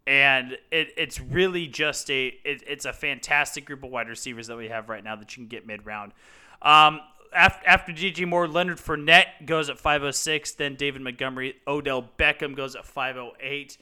and 0.06 0.58
it, 0.70 0.88
it's 0.96 1.20
really 1.20 1.66
just 1.66 2.10
a 2.10 2.26
it, 2.44 2.62
it's 2.66 2.84
a 2.84 2.92
fantastic 2.92 3.64
group 3.64 3.84
of 3.84 3.90
wide 3.90 4.08
receivers 4.08 4.48
that 4.48 4.56
we 4.56 4.68
have 4.68 4.88
right 4.88 5.04
now 5.04 5.16
that 5.16 5.36
you 5.36 5.42
can 5.42 5.48
get 5.48 5.66
mid 5.66 5.86
round. 5.86 6.12
Um, 6.60 7.00
after, 7.34 7.66
after 7.66 7.92
DJ 7.92 8.26
Moore, 8.26 8.46
Leonard 8.46 8.78
Fournette 8.78 9.46
goes 9.46 9.70
at 9.70 9.78
506, 9.78 10.52
then 10.52 10.74
David 10.76 11.00
Montgomery, 11.00 11.56
Odell 11.66 12.08
Beckham 12.18 12.54
goes 12.54 12.76
at 12.76 12.84
508. 12.84 13.78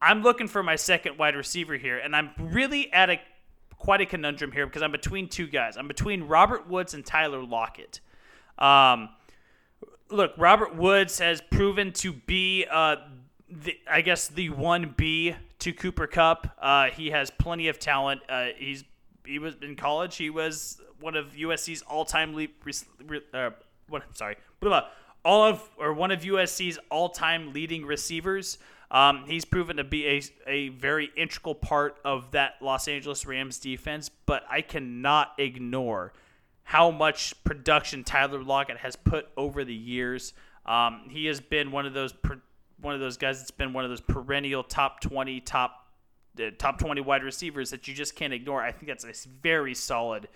I'm 0.00 0.22
looking 0.22 0.48
for 0.48 0.62
my 0.62 0.76
second 0.76 1.18
wide 1.18 1.36
receiver 1.36 1.76
here, 1.76 1.98
and 1.98 2.14
I'm 2.14 2.30
really 2.38 2.92
at 2.92 3.10
a 3.10 3.20
quite 3.82 4.00
a 4.00 4.06
conundrum 4.06 4.52
here 4.52 4.64
because 4.64 4.80
I'm 4.80 4.92
between 4.92 5.28
two 5.28 5.48
guys. 5.48 5.76
I'm 5.76 5.88
between 5.88 6.22
Robert 6.22 6.68
Woods 6.68 6.94
and 6.94 7.04
Tyler 7.04 7.42
Lockett. 7.42 8.00
Um, 8.56 9.08
look, 10.08 10.32
Robert 10.38 10.76
Woods 10.76 11.18
has 11.18 11.40
proven 11.50 11.92
to 11.94 12.12
be 12.12 12.64
uh, 12.70 12.96
the, 13.50 13.76
I 13.90 14.00
guess 14.02 14.28
the 14.28 14.50
one 14.50 14.94
B 14.96 15.34
to 15.58 15.72
Cooper 15.72 16.06
Kupp. 16.06 16.56
Uh, 16.60 16.90
he 16.90 17.10
has 17.10 17.30
plenty 17.30 17.66
of 17.66 17.80
talent. 17.80 18.20
Uh, 18.28 18.48
he's 18.56 18.84
he 19.26 19.40
was 19.40 19.56
in 19.62 19.74
college. 19.74 20.16
He 20.16 20.30
was 20.30 20.80
one 21.00 21.16
of 21.16 21.32
USC's 21.32 21.82
all-time 21.82 22.34
lead. 22.34 22.50
Uh, 23.34 23.50
what, 23.88 24.16
sorry, 24.16 24.36
blah, 24.60 24.86
all 25.24 25.42
of 25.42 25.68
or 25.76 25.92
one 25.92 26.12
of 26.12 26.20
USC's 26.20 26.78
all-time 26.88 27.52
leading 27.52 27.84
receivers. 27.84 28.58
Um, 28.92 29.24
he's 29.26 29.46
proven 29.46 29.78
to 29.78 29.84
be 29.84 30.06
a, 30.06 30.22
a 30.46 30.68
very 30.68 31.10
integral 31.16 31.54
part 31.54 31.96
of 32.04 32.32
that 32.32 32.56
Los 32.60 32.86
Angeles 32.86 33.24
Rams 33.26 33.58
defense, 33.58 34.10
but 34.10 34.44
I 34.50 34.60
cannot 34.60 35.32
ignore 35.38 36.12
how 36.64 36.90
much 36.90 37.42
production 37.42 38.04
Tyler 38.04 38.42
Lockett 38.42 38.76
has 38.76 38.94
put 38.94 39.28
over 39.34 39.64
the 39.64 39.74
years. 39.74 40.34
Um, 40.66 41.06
he 41.08 41.24
has 41.26 41.40
been 41.40 41.72
one 41.72 41.86
of 41.86 41.94
those 41.94 42.14
one 42.82 42.94
of 42.94 43.00
those 43.00 43.16
guys 43.16 43.38
that's 43.38 43.50
been 43.50 43.72
one 43.72 43.84
of 43.84 43.90
those 43.90 44.00
perennial 44.00 44.62
top 44.62 45.00
20, 45.00 45.40
top 45.40 45.88
uh, 46.38 46.50
top 46.58 46.78
20 46.78 47.00
wide 47.00 47.22
receivers 47.22 47.70
that 47.70 47.88
you 47.88 47.94
just 47.94 48.14
can't 48.14 48.32
ignore. 48.32 48.62
I 48.62 48.72
think 48.72 48.88
that's 48.88 49.04
a 49.04 49.28
very 49.42 49.74
solid 49.74 50.28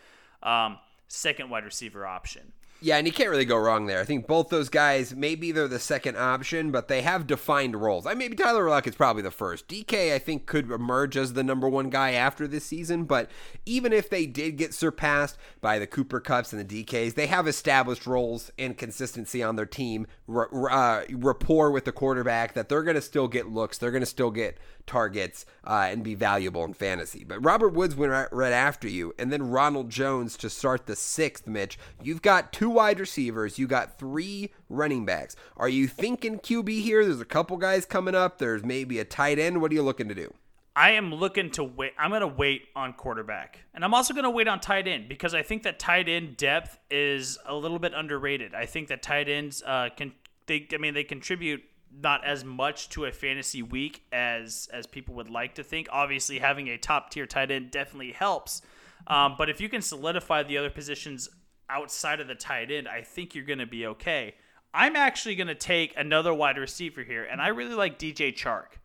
um, 0.42 0.78
second 1.08 1.50
wide 1.50 1.64
receiver 1.64 2.06
option. 2.06 2.52
Yeah, 2.80 2.98
and 2.98 3.06
you 3.06 3.12
can't 3.12 3.30
really 3.30 3.46
go 3.46 3.56
wrong 3.56 3.86
there. 3.86 4.00
I 4.00 4.04
think 4.04 4.26
both 4.26 4.50
those 4.50 4.68
guys, 4.68 5.14
maybe 5.14 5.50
they're 5.50 5.66
the 5.66 5.78
second 5.78 6.16
option, 6.18 6.70
but 6.70 6.88
they 6.88 7.00
have 7.02 7.26
defined 7.26 7.74
roles. 7.74 8.06
I 8.06 8.12
maybe 8.12 8.36
Tyler 8.36 8.68
Lock 8.68 8.86
is 8.86 8.94
probably 8.94 9.22
the 9.22 9.30
first. 9.30 9.66
DK, 9.66 10.12
I 10.12 10.18
think, 10.18 10.44
could 10.44 10.70
emerge 10.70 11.16
as 11.16 11.32
the 11.32 11.42
number 11.42 11.68
one 11.68 11.88
guy 11.88 12.12
after 12.12 12.46
this 12.46 12.66
season, 12.66 13.04
but 13.04 13.30
even 13.64 13.94
if 13.94 14.10
they 14.10 14.26
did 14.26 14.58
get 14.58 14.74
surpassed 14.74 15.38
by 15.62 15.78
the 15.78 15.86
Cooper 15.86 16.20
Kupps 16.20 16.52
and 16.52 16.68
the 16.68 16.84
DKs, 16.84 17.14
they 17.14 17.26
have 17.28 17.48
established 17.48 18.06
roles 18.06 18.50
and 18.58 18.76
consistency 18.76 19.42
on 19.42 19.56
their 19.56 19.66
team, 19.66 20.06
uh, 20.28 21.02
rapport 21.10 21.70
with 21.70 21.86
the 21.86 21.92
quarterback 21.92 22.52
that 22.52 22.68
they're 22.68 22.82
going 22.82 22.96
to 22.96 23.02
still 23.02 23.26
get 23.26 23.48
looks, 23.48 23.78
they're 23.78 23.90
going 23.90 24.02
to 24.02 24.06
still 24.06 24.30
get 24.30 24.58
targets 24.86 25.46
uh, 25.64 25.88
and 25.90 26.02
be 26.02 26.14
valuable 26.14 26.64
in 26.64 26.74
fantasy. 26.74 27.24
But 27.24 27.44
Robert 27.44 27.72
Woods 27.72 27.96
went 27.96 28.12
right, 28.32 28.52
after 28.52 28.88
you, 28.88 29.14
and 29.18 29.32
then 29.32 29.50
Ronald 29.50 29.90
Jones 29.90 30.36
to 30.38 30.50
start 30.50 30.86
the 30.86 30.96
sixth, 30.96 31.46
Mitch. 31.46 31.78
You've 32.02 32.22
got 32.22 32.52
two 32.52 32.70
wide 32.70 33.00
receivers, 33.00 33.58
you 33.58 33.66
got 33.66 33.98
three 33.98 34.52
running 34.68 35.04
backs. 35.04 35.36
Are 35.56 35.68
you 35.68 35.86
thinking 35.88 36.38
QB 36.38 36.82
here? 36.82 37.04
There's 37.04 37.20
a 37.20 37.24
couple 37.24 37.56
guys 37.56 37.84
coming 37.84 38.14
up. 38.14 38.38
There's 38.38 38.64
maybe 38.64 38.98
a 38.98 39.04
tight 39.04 39.38
end. 39.38 39.60
What 39.60 39.70
are 39.70 39.74
you 39.74 39.82
looking 39.82 40.08
to 40.08 40.14
do? 40.14 40.32
I 40.76 40.90
am 40.90 41.14
looking 41.14 41.50
to 41.52 41.64
wait. 41.64 41.94
I'm 41.98 42.10
going 42.10 42.20
to 42.20 42.26
wait 42.26 42.66
on 42.76 42.92
quarterback. 42.92 43.60
And 43.72 43.82
I'm 43.82 43.94
also 43.94 44.12
going 44.12 44.24
to 44.24 44.30
wait 44.30 44.46
on 44.46 44.60
tight 44.60 44.86
end 44.86 45.08
because 45.08 45.34
I 45.34 45.42
think 45.42 45.62
that 45.62 45.78
tight 45.78 46.06
end 46.06 46.36
depth 46.36 46.78
is 46.90 47.38
a 47.46 47.54
little 47.54 47.78
bit 47.78 47.94
underrated. 47.94 48.54
I 48.54 48.66
think 48.66 48.88
that 48.88 49.02
tight 49.02 49.26
ends 49.26 49.62
uh, 49.64 49.88
can, 49.96 50.12
they, 50.44 50.68
I 50.74 50.76
mean, 50.76 50.92
they 50.92 51.02
contribute 51.02 51.62
not 51.90 52.24
as 52.24 52.44
much 52.44 52.88
to 52.90 53.04
a 53.06 53.12
fantasy 53.12 53.62
week 53.62 54.02
as 54.12 54.68
as 54.72 54.86
people 54.86 55.14
would 55.14 55.30
like 55.30 55.54
to 55.54 55.64
think. 55.64 55.88
Obviously, 55.90 56.38
having 56.38 56.68
a 56.68 56.78
top 56.78 57.10
tier 57.10 57.26
tight 57.26 57.50
end 57.50 57.70
definitely 57.70 58.12
helps. 58.12 58.62
Um, 59.06 59.34
but 59.38 59.48
if 59.48 59.60
you 59.60 59.68
can 59.68 59.82
solidify 59.82 60.42
the 60.42 60.58
other 60.58 60.70
positions 60.70 61.28
outside 61.68 62.20
of 62.20 62.28
the 62.28 62.34
tight 62.34 62.70
end, 62.70 62.88
I 62.88 63.02
think 63.02 63.34
you're 63.34 63.44
going 63.44 63.58
to 63.58 63.66
be 63.66 63.86
okay. 63.86 64.34
I'm 64.74 64.96
actually 64.96 65.36
going 65.36 65.46
to 65.46 65.54
take 65.54 65.94
another 65.96 66.34
wide 66.34 66.58
receiver 66.58 67.02
here, 67.02 67.24
and 67.24 67.40
I 67.40 67.48
really 67.48 67.74
like 67.74 67.98
DJ 67.98 68.34
Chark. 68.34 68.78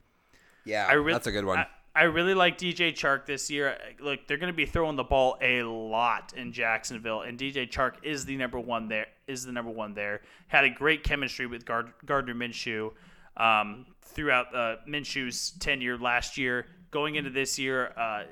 Yeah, 0.64 0.86
I 0.88 0.94
re- 0.94 1.12
that's 1.12 1.28
a 1.28 1.32
good 1.32 1.46
one. 1.46 1.60
I, 1.60 1.68
I 1.94 2.04
really 2.04 2.34
like 2.34 2.58
DJ 2.58 2.94
Chark 2.94 3.26
this 3.26 3.50
year. 3.50 3.78
Look, 4.00 4.28
they're 4.28 4.38
going 4.38 4.52
to 4.52 4.56
be 4.56 4.66
throwing 4.66 4.96
the 4.96 5.04
ball 5.04 5.38
a 5.42 5.64
lot 5.64 6.34
in 6.36 6.54
Jacksonville, 6.54 7.22
and 7.22 7.38
DJ 7.38 7.70
Chark 7.70 7.96
is 8.04 8.26
the 8.26 8.38
number 8.38 8.60
one 8.60 8.88
there. 8.88 9.08
Is 9.28 9.46
the 9.46 9.52
number 9.52 9.72
one 9.72 9.94
there. 9.94 10.22
Had 10.48 10.64
a 10.64 10.70
great 10.70 11.04
chemistry 11.04 11.48
with 11.48 11.66
Gard- 11.66 11.94
Gardner 12.06 12.34
Minshew 12.34 12.92
um, 13.38 13.86
throughout 14.02 14.54
uh, 14.56 14.78
Minshew's 14.88 15.52
tenure 15.60 15.98
last 15.98 16.38
year. 16.38 16.66
Going 16.92 17.16
into 17.16 17.30
this 17.30 17.58
year, 17.58 17.94
uh, 17.98 18.24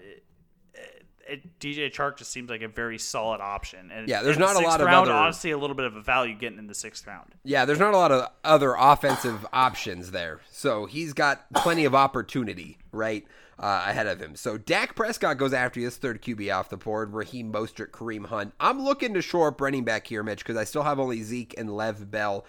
it, 1.30 1.60
DJ 1.60 1.93
Chark 1.93 2.18
just 2.18 2.32
seems 2.32 2.49
like 2.49 2.62
a 2.62 2.68
very 2.68 2.97
solid 2.97 3.41
option. 3.41 3.91
And 3.91 4.07
yeah, 4.10 4.22
there's 4.22 4.38
not 4.38 4.55
a 4.55 4.60
lot 4.60 4.82
of 4.82 4.88
round, 4.88 5.10
other 5.10 5.18
honestly 5.18 5.51
a 5.51 5.57
little 5.57 5.76
bit 5.76 5.86
of 5.86 5.95
a 5.95 6.01
value 6.01 6.36
getting 6.36 6.60
in 6.60 6.68
the 6.68 6.74
sixth 6.74 7.05
round. 7.07 7.36
Yeah, 7.43 7.66
there's 7.66 7.80
not 7.80 7.93
a 7.93 7.97
lot 7.97 8.12
of 8.12 8.30
other 8.43 8.76
offensive 8.78 9.45
options 9.53 10.12
there, 10.12 10.41
so 10.49 10.86
he's 10.86 11.14
got 11.14 11.45
plenty 11.53 11.86
of 11.86 11.95
opportunity, 11.95 12.78
right? 12.91 13.26
Uh, 13.60 13.84
ahead 13.88 14.07
of 14.07 14.20
him. 14.20 14.36
So 14.36 14.57
Dak 14.57 14.95
Prescott 14.95 15.38
goes 15.38 15.53
after 15.53 15.80
his 15.80 15.97
third 15.97 16.22
QB 16.22 16.55
off 16.55 16.70
the 16.70 16.78
board. 16.78 17.14
Raheem 17.14 17.51
Mostert, 17.51 17.91
Kareem 17.91 18.28
Hunt. 18.28 18.53
I'm 18.60 18.82
looking 18.82 19.14
to 19.14 19.22
shore 19.22 19.49
up 19.49 19.62
running 19.62 19.84
back 19.84 20.07
here, 20.07 20.24
Mitch, 20.24 20.39
because 20.39 20.57
I 20.57 20.64
still 20.64 20.84
have 20.84 20.99
only 20.99 21.22
Zeke 21.24 21.55
and 21.57 21.76
Lev 21.76 22.10
Bell. 22.10 22.45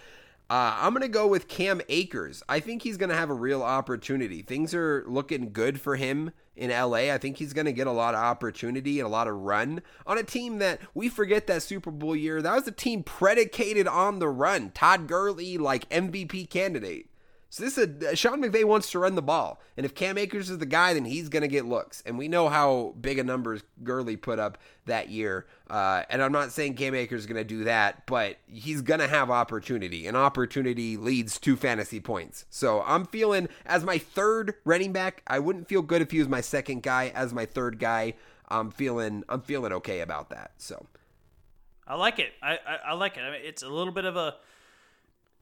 Uh, 0.48 0.76
I'm 0.80 0.92
going 0.92 1.02
to 1.02 1.08
go 1.08 1.28
with 1.28 1.46
Cam 1.46 1.80
Akers. 1.88 2.42
I 2.48 2.58
think 2.58 2.82
he's 2.82 2.96
going 2.96 3.10
to 3.10 3.16
have 3.16 3.30
a 3.30 3.34
real 3.34 3.62
opportunity. 3.62 4.42
Things 4.42 4.74
are 4.74 5.04
looking 5.06 5.52
good 5.52 5.80
for 5.80 5.94
him 5.94 6.32
in 6.56 6.70
LA. 6.70 7.12
I 7.12 7.18
think 7.18 7.36
he's 7.36 7.52
going 7.52 7.66
to 7.66 7.72
get 7.72 7.86
a 7.86 7.92
lot 7.92 8.14
of 8.14 8.20
opportunity 8.20 8.98
and 8.98 9.06
a 9.06 9.10
lot 9.10 9.28
of 9.28 9.36
run 9.36 9.80
on 10.08 10.18
a 10.18 10.24
team 10.24 10.58
that 10.58 10.80
we 10.92 11.08
forget 11.08 11.46
that 11.46 11.62
Super 11.62 11.92
Bowl 11.92 12.16
year. 12.16 12.42
That 12.42 12.56
was 12.56 12.66
a 12.66 12.72
team 12.72 13.04
predicated 13.04 13.86
on 13.86 14.18
the 14.18 14.28
run. 14.28 14.70
Todd 14.70 15.06
Gurley, 15.06 15.56
like 15.56 15.88
MVP 15.88 16.50
candidate. 16.50 17.06
So 17.52 17.64
this 17.64 17.76
is 17.76 18.02
a 18.04 18.14
Sean 18.14 18.40
McVay 18.40 18.64
wants 18.64 18.92
to 18.92 19.00
run 19.00 19.16
the 19.16 19.22
ball, 19.22 19.60
and 19.76 19.84
if 19.84 19.92
Cam 19.92 20.16
Akers 20.16 20.50
is 20.50 20.58
the 20.58 20.66
guy, 20.66 20.94
then 20.94 21.04
he's 21.04 21.28
going 21.28 21.42
to 21.42 21.48
get 21.48 21.66
looks. 21.66 22.00
And 22.06 22.16
we 22.16 22.28
know 22.28 22.48
how 22.48 22.94
big 23.00 23.18
a 23.18 23.24
numbers 23.24 23.62
Gurley 23.82 24.16
put 24.16 24.38
up 24.38 24.56
that 24.86 25.08
year. 25.08 25.46
Uh, 25.68 26.04
and 26.08 26.22
I'm 26.22 26.30
not 26.30 26.52
saying 26.52 26.74
Cam 26.74 26.94
Akers 26.94 27.22
is 27.22 27.26
going 27.26 27.36
to 27.36 27.44
do 27.44 27.64
that, 27.64 28.06
but 28.06 28.36
he's 28.46 28.82
going 28.82 29.00
to 29.00 29.08
have 29.08 29.30
opportunity, 29.30 30.06
and 30.06 30.16
opportunity 30.16 30.96
leads 30.96 31.40
to 31.40 31.56
fantasy 31.56 31.98
points. 31.98 32.44
So 32.50 32.82
I'm 32.86 33.04
feeling 33.04 33.48
as 33.66 33.82
my 33.82 33.98
third 33.98 34.54
running 34.64 34.92
back. 34.92 35.22
I 35.26 35.40
wouldn't 35.40 35.68
feel 35.68 35.82
good 35.82 36.02
if 36.02 36.12
he 36.12 36.20
was 36.20 36.28
my 36.28 36.40
second 36.40 36.84
guy 36.84 37.10
as 37.16 37.34
my 37.34 37.46
third 37.46 37.80
guy. 37.80 38.14
I'm 38.48 38.70
feeling 38.70 39.24
I'm 39.28 39.42
feeling 39.42 39.72
okay 39.72 40.00
about 40.00 40.30
that. 40.30 40.52
So 40.58 40.86
I 41.84 41.96
like 41.96 42.20
it. 42.20 42.32
I, 42.40 42.52
I, 42.52 42.78
I 42.90 42.92
like 42.94 43.16
it. 43.16 43.22
I 43.22 43.32
mean, 43.32 43.40
it's 43.42 43.64
a 43.64 43.68
little 43.68 43.92
bit 43.92 44.04
of 44.04 44.16
a 44.16 44.36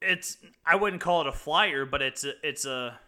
it's 0.03 0.39
I 0.67 0.77
wouldn't 0.77 1.03
call 1.03 1.21
it 1.23 1.27
a 1.27 1.33
flyer, 1.33 1.85
but 1.85 2.03
it's 2.03 2.25
a 2.25 2.33
it's 2.43 2.65
a 2.65 2.99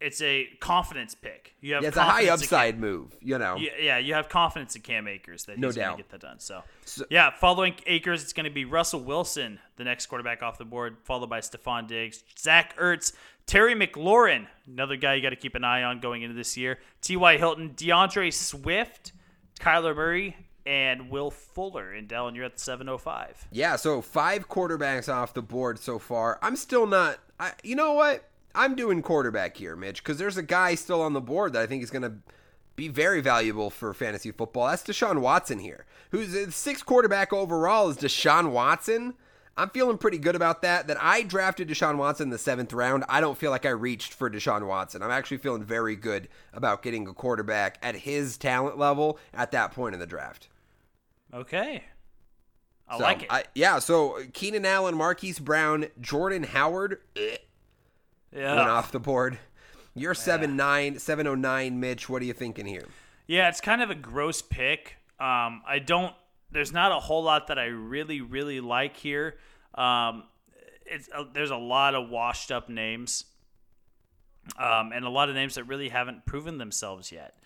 it's 0.00 0.20
a 0.20 0.48
confidence 0.60 1.14
pick. 1.14 1.54
You 1.60 1.74
have 1.74 1.82
yeah, 1.84 1.88
it's 1.90 1.96
a 1.96 2.02
high 2.02 2.28
upside 2.28 2.74
Cam- 2.74 2.80
move, 2.80 3.16
you 3.20 3.38
know. 3.38 3.54
Yeah, 3.56 3.70
yeah, 3.80 3.98
you 3.98 4.14
have 4.14 4.28
confidence 4.28 4.74
in 4.74 4.82
Cam 4.82 5.06
Akers 5.06 5.44
that 5.44 5.58
No 5.58 5.68
he's 5.68 5.76
going 5.76 5.86
doubt. 5.90 5.96
to 5.98 6.02
get 6.02 6.10
that 6.10 6.20
done. 6.20 6.40
So, 6.40 6.64
So- 6.84 7.04
yeah, 7.08 7.30
following 7.30 7.74
Akers, 7.86 8.24
it's 8.24 8.32
going 8.32 8.44
to 8.44 8.50
be 8.50 8.64
Russell 8.64 8.98
Wilson, 8.98 9.60
the 9.76 9.84
next 9.84 10.06
quarterback 10.06 10.42
off 10.42 10.58
the 10.58 10.64
board, 10.64 10.96
followed 11.04 11.30
by 11.30 11.38
Stefon 11.38 11.86
Diggs, 11.86 12.24
Zach 12.36 12.76
Ertz, 12.78 13.12
Terry 13.46 13.76
McLaurin, 13.76 14.48
another 14.66 14.96
guy 14.96 15.14
you 15.14 15.22
got 15.22 15.30
to 15.30 15.36
keep 15.36 15.54
an 15.54 15.62
eye 15.62 15.84
on 15.84 16.00
going 16.00 16.22
into 16.22 16.34
this 16.34 16.56
year, 16.56 16.80
T.Y. 17.00 17.36
Hilton, 17.38 17.72
D'Andre 17.76 18.30
Swift, 18.32 19.12
Kyler 19.60 19.94
Murray, 19.94 20.36
and 20.66 21.10
Will 21.10 21.30
Fuller. 21.30 21.92
And 21.92 22.08
Dallen, 22.08 22.34
you're 22.34 22.44
at 22.44 22.58
705. 22.58 23.48
Yeah, 23.50 23.76
so 23.76 24.00
five 24.00 24.48
quarterbacks 24.48 25.12
off 25.12 25.34
the 25.34 25.42
board 25.42 25.78
so 25.78 25.98
far. 25.98 26.38
I'm 26.42 26.56
still 26.56 26.86
not. 26.86 27.18
I, 27.38 27.52
you 27.62 27.76
know 27.76 27.92
what? 27.92 28.24
I'm 28.54 28.74
doing 28.74 29.02
quarterback 29.02 29.56
here, 29.56 29.76
Mitch, 29.76 30.02
because 30.02 30.18
there's 30.18 30.36
a 30.36 30.42
guy 30.42 30.74
still 30.74 31.00
on 31.00 31.14
the 31.14 31.20
board 31.20 31.54
that 31.54 31.62
I 31.62 31.66
think 31.66 31.82
is 31.82 31.90
going 31.90 32.02
to 32.02 32.14
be 32.76 32.88
very 32.88 33.20
valuable 33.20 33.70
for 33.70 33.92
fantasy 33.94 34.30
football. 34.30 34.68
That's 34.68 34.82
Deshaun 34.82 35.20
Watson 35.20 35.58
here, 35.58 35.86
who's 36.10 36.32
the 36.32 36.52
sixth 36.52 36.84
quarterback 36.84 37.32
overall 37.32 37.88
is 37.88 37.96
Deshaun 37.96 38.50
Watson. 38.50 39.14
I'm 39.56 39.68
feeling 39.68 39.98
pretty 39.98 40.16
good 40.18 40.34
about 40.34 40.62
that. 40.62 40.86
That 40.86 40.96
I 41.00 41.22
drafted 41.22 41.68
Deshaun 41.68 41.98
Watson 41.98 42.28
in 42.28 42.30
the 42.30 42.38
seventh 42.38 42.72
round. 42.72 43.04
I 43.08 43.20
don't 43.20 43.36
feel 43.36 43.50
like 43.50 43.66
I 43.66 43.70
reached 43.70 44.14
for 44.14 44.30
Deshaun 44.30 44.66
Watson. 44.66 45.02
I'm 45.02 45.10
actually 45.10 45.36
feeling 45.38 45.62
very 45.62 45.94
good 45.94 46.28
about 46.54 46.82
getting 46.82 47.06
a 47.06 47.12
quarterback 47.12 47.78
at 47.82 47.94
his 47.94 48.38
talent 48.38 48.78
level 48.78 49.18
at 49.34 49.50
that 49.52 49.72
point 49.72 49.94
in 49.94 50.00
the 50.00 50.06
draft. 50.06 50.48
Okay. 51.32 51.82
I 52.88 52.98
So, 52.98 53.02
like 53.02 53.22
it. 53.22 53.28
I, 53.32 53.44
yeah, 53.54 53.78
so 53.78 54.18
Keenan 54.32 54.66
Allen, 54.66 54.96
Marquise 54.96 55.38
Brown, 55.38 55.86
Jordan 56.00 56.42
Howard 56.42 56.98
eh, 57.16 57.36
yeah. 58.34 58.56
went 58.56 58.68
off 58.68 58.92
the 58.92 59.00
board. 59.00 59.38
You're 59.94 60.14
seven 60.14 60.56
nine, 60.56 60.98
seven 60.98 61.26
oh 61.26 61.34
nine, 61.34 61.78
Mitch. 61.78 62.08
What 62.08 62.22
are 62.22 62.24
you 62.24 62.32
thinking 62.32 62.66
here? 62.66 62.86
Yeah, 63.26 63.48
it's 63.48 63.60
kind 63.60 63.82
of 63.82 63.90
a 63.90 63.94
gross 63.94 64.40
pick. 64.42 64.96
Um, 65.20 65.62
I 65.66 65.80
don't. 65.84 66.14
There's 66.50 66.72
not 66.72 66.92
a 66.92 67.00
whole 67.00 67.22
lot 67.22 67.46
that 67.48 67.58
I 67.58 67.66
really, 67.66 68.20
really 68.20 68.60
like 68.60 68.96
here. 68.96 69.36
Um, 69.74 70.24
it's 70.86 71.08
uh, 71.14 71.24
there's 71.32 71.50
a 71.50 71.56
lot 71.56 71.94
of 71.94 72.08
washed 72.08 72.50
up 72.50 72.68
names, 72.68 73.24
um, 74.58 74.92
and 74.92 75.04
a 75.04 75.10
lot 75.10 75.28
of 75.28 75.34
names 75.34 75.54
that 75.54 75.64
really 75.64 75.90
haven't 75.90 76.24
proven 76.26 76.58
themselves 76.58 77.12
yet 77.12 77.38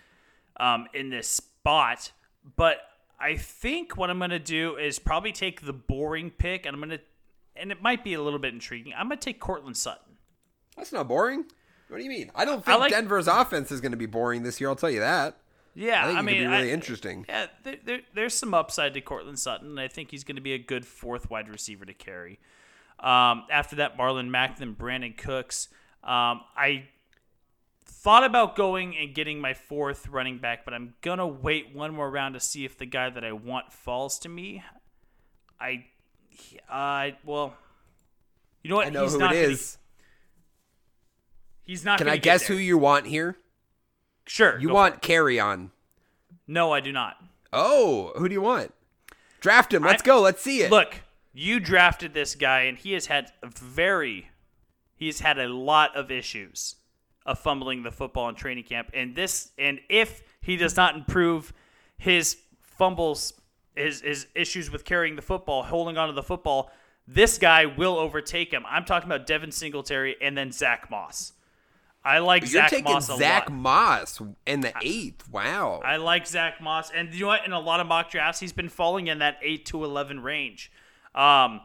um, 0.58 0.86
in 0.94 1.10
this 1.10 1.28
spot. 1.28 2.12
But 2.56 2.78
I 3.18 3.36
think 3.36 3.96
what 3.96 4.10
I'm 4.10 4.18
gonna 4.18 4.38
do 4.38 4.76
is 4.76 4.98
probably 4.98 5.32
take 5.32 5.62
the 5.64 5.72
boring 5.72 6.30
pick, 6.30 6.66
and 6.66 6.74
I'm 6.74 6.80
gonna, 6.80 6.98
and 7.54 7.72
it 7.72 7.80
might 7.82 8.04
be 8.04 8.14
a 8.14 8.22
little 8.22 8.38
bit 8.38 8.52
intriguing. 8.52 8.92
I'm 8.96 9.08
gonna 9.08 9.20
take 9.20 9.40
Courtland 9.40 9.76
Sutton. 9.76 10.16
That's 10.76 10.92
not 10.92 11.08
boring. 11.08 11.46
What 11.88 11.98
do 11.98 12.02
you 12.04 12.10
mean? 12.10 12.30
I 12.34 12.44
don't 12.44 12.64
think 12.64 12.78
like- 12.80 12.90
Denver's 12.90 13.28
offense 13.28 13.70
is 13.70 13.80
going 13.80 13.92
to 13.92 13.96
be 13.96 14.06
boring 14.06 14.42
this 14.42 14.60
year. 14.60 14.68
I'll 14.68 14.76
tell 14.76 14.90
you 14.90 15.00
that. 15.00 15.36
Yeah, 15.74 16.02
I 16.02 16.06
think 16.08 16.18
it 16.18 16.22
mean, 16.22 16.34
be 16.42 16.46
really 16.46 16.70
I- 16.70 16.74
interesting. 16.74 17.24
Yeah, 17.28 17.46
there, 17.62 17.76
there, 17.84 18.00
there's 18.12 18.34
some 18.34 18.52
upside 18.54 18.92
to 18.94 19.00
Courtland 19.00 19.38
Sutton. 19.38 19.68
and 19.68 19.80
I 19.80 19.86
think 19.88 20.10
he's 20.10 20.24
going 20.24 20.36
to 20.36 20.42
be 20.42 20.52
a 20.52 20.58
good 20.58 20.84
fourth 20.84 21.30
wide 21.30 21.48
receiver 21.48 21.84
to 21.84 21.94
carry. 21.94 22.40
Um, 22.98 23.44
after 23.50 23.76
that, 23.76 23.96
Marlon 23.96 24.28
Mack, 24.30 24.58
then 24.58 24.74
Brandin 24.74 25.16
Cooks. 25.16 25.68
Um, 26.02 26.40
I 26.56 26.88
thought 28.02 28.24
about 28.24 28.56
going 28.56 28.96
and 28.96 29.14
getting 29.14 29.40
my 29.40 29.54
fourth 29.54 30.08
running 30.08 30.38
back, 30.38 30.64
but 30.64 30.74
I'm 30.74 30.94
gonna 31.00 31.26
wait 31.26 31.74
one 31.74 31.92
more 31.94 32.10
round 32.10 32.34
to 32.34 32.40
see 32.40 32.64
if 32.64 32.76
the 32.78 32.86
guy 32.86 33.10
that 33.10 33.24
I 33.24 33.32
want 33.32 33.72
falls 33.72 34.18
to 34.20 34.28
me. 34.28 34.62
I, 35.60 35.86
I 36.70 37.10
uh, 37.10 37.16
well, 37.24 37.54
you 38.62 38.70
know 38.70 38.76
what? 38.76 38.86
I 38.86 38.90
know 38.90 39.02
he's 39.04 39.12
who 39.14 39.18
not 39.18 39.32
it 39.34 39.42
gonna- 39.42 39.52
is. 39.54 39.78
he's 41.62 41.84
not. 41.84 41.98
Can 41.98 42.08
I 42.08 42.16
guess 42.16 42.42
who 42.46 42.54
you 42.54 42.78
want 42.78 43.06
here? 43.06 43.36
Sure. 44.26 44.58
You 44.58 44.70
want 44.70 45.02
Kerryon. 45.02 45.70
No, 46.46 46.72
I 46.72 46.80
do 46.80 46.92
not. 46.92 47.16
Oh, 47.52 48.12
who 48.16 48.28
do 48.28 48.34
you 48.34 48.40
want? 48.40 48.72
Draft 49.40 49.72
him. 49.72 49.82
Let's 49.82 50.02
I- 50.02 50.06
go. 50.06 50.20
Let's 50.20 50.42
see 50.42 50.62
it. 50.62 50.70
Look, 50.70 51.02
you 51.32 51.60
drafted 51.60 52.12
this 52.14 52.34
guy, 52.34 52.62
and 52.62 52.76
he 52.76 52.92
has 52.92 53.06
had 53.06 53.32
a 53.42 53.48
very, 53.48 54.28
he's 54.96 55.20
had 55.20 55.38
a 55.38 55.48
lot 55.48 55.96
of 55.96 56.10
issues 56.10 56.76
of 57.26 57.38
fumbling 57.38 57.82
the 57.82 57.90
football 57.90 58.28
in 58.28 58.34
training 58.34 58.64
camp. 58.64 58.90
And 58.94 59.14
this, 59.14 59.50
and 59.58 59.80
if 59.90 60.22
he 60.40 60.56
does 60.56 60.76
not 60.76 60.94
improve 60.94 61.52
his 61.98 62.38
fumbles, 62.62 63.34
his 63.74 64.00
his 64.00 64.26
issues 64.34 64.70
with 64.70 64.84
carrying 64.84 65.16
the 65.16 65.22
football, 65.22 65.64
holding 65.64 65.98
onto 65.98 66.14
the 66.14 66.22
football, 66.22 66.70
this 67.06 67.36
guy 67.36 67.66
will 67.66 67.98
overtake 67.98 68.52
him. 68.52 68.64
I'm 68.68 68.84
talking 68.84 69.08
about 69.08 69.26
Devin 69.26 69.52
Singletary 69.52 70.16
and 70.22 70.38
then 70.38 70.52
Zach 70.52 70.90
Moss. 70.90 71.32
I 72.04 72.20
like 72.20 72.42
You're 72.42 72.62
Zach 72.62 72.70
taking 72.70 72.84
Moss 72.92 73.08
a 73.08 73.16
Zach 73.16 73.50
lot. 73.50 73.58
Moss 73.58 74.22
in 74.46 74.60
the 74.60 74.72
eighth. 74.80 75.28
Wow. 75.28 75.80
I 75.84 75.96
like 75.96 76.24
Zach 76.28 76.60
Moss, 76.60 76.92
and 76.94 77.12
you 77.12 77.22
know 77.22 77.26
what? 77.26 77.44
In 77.44 77.52
a 77.52 77.58
lot 77.58 77.80
of 77.80 77.88
mock 77.88 78.10
drafts, 78.10 78.38
he's 78.38 78.52
been 78.52 78.68
falling 78.68 79.08
in 79.08 79.18
that 79.18 79.38
eight 79.42 79.66
to 79.66 79.84
eleven 79.84 80.20
range, 80.20 80.70
um, 81.16 81.62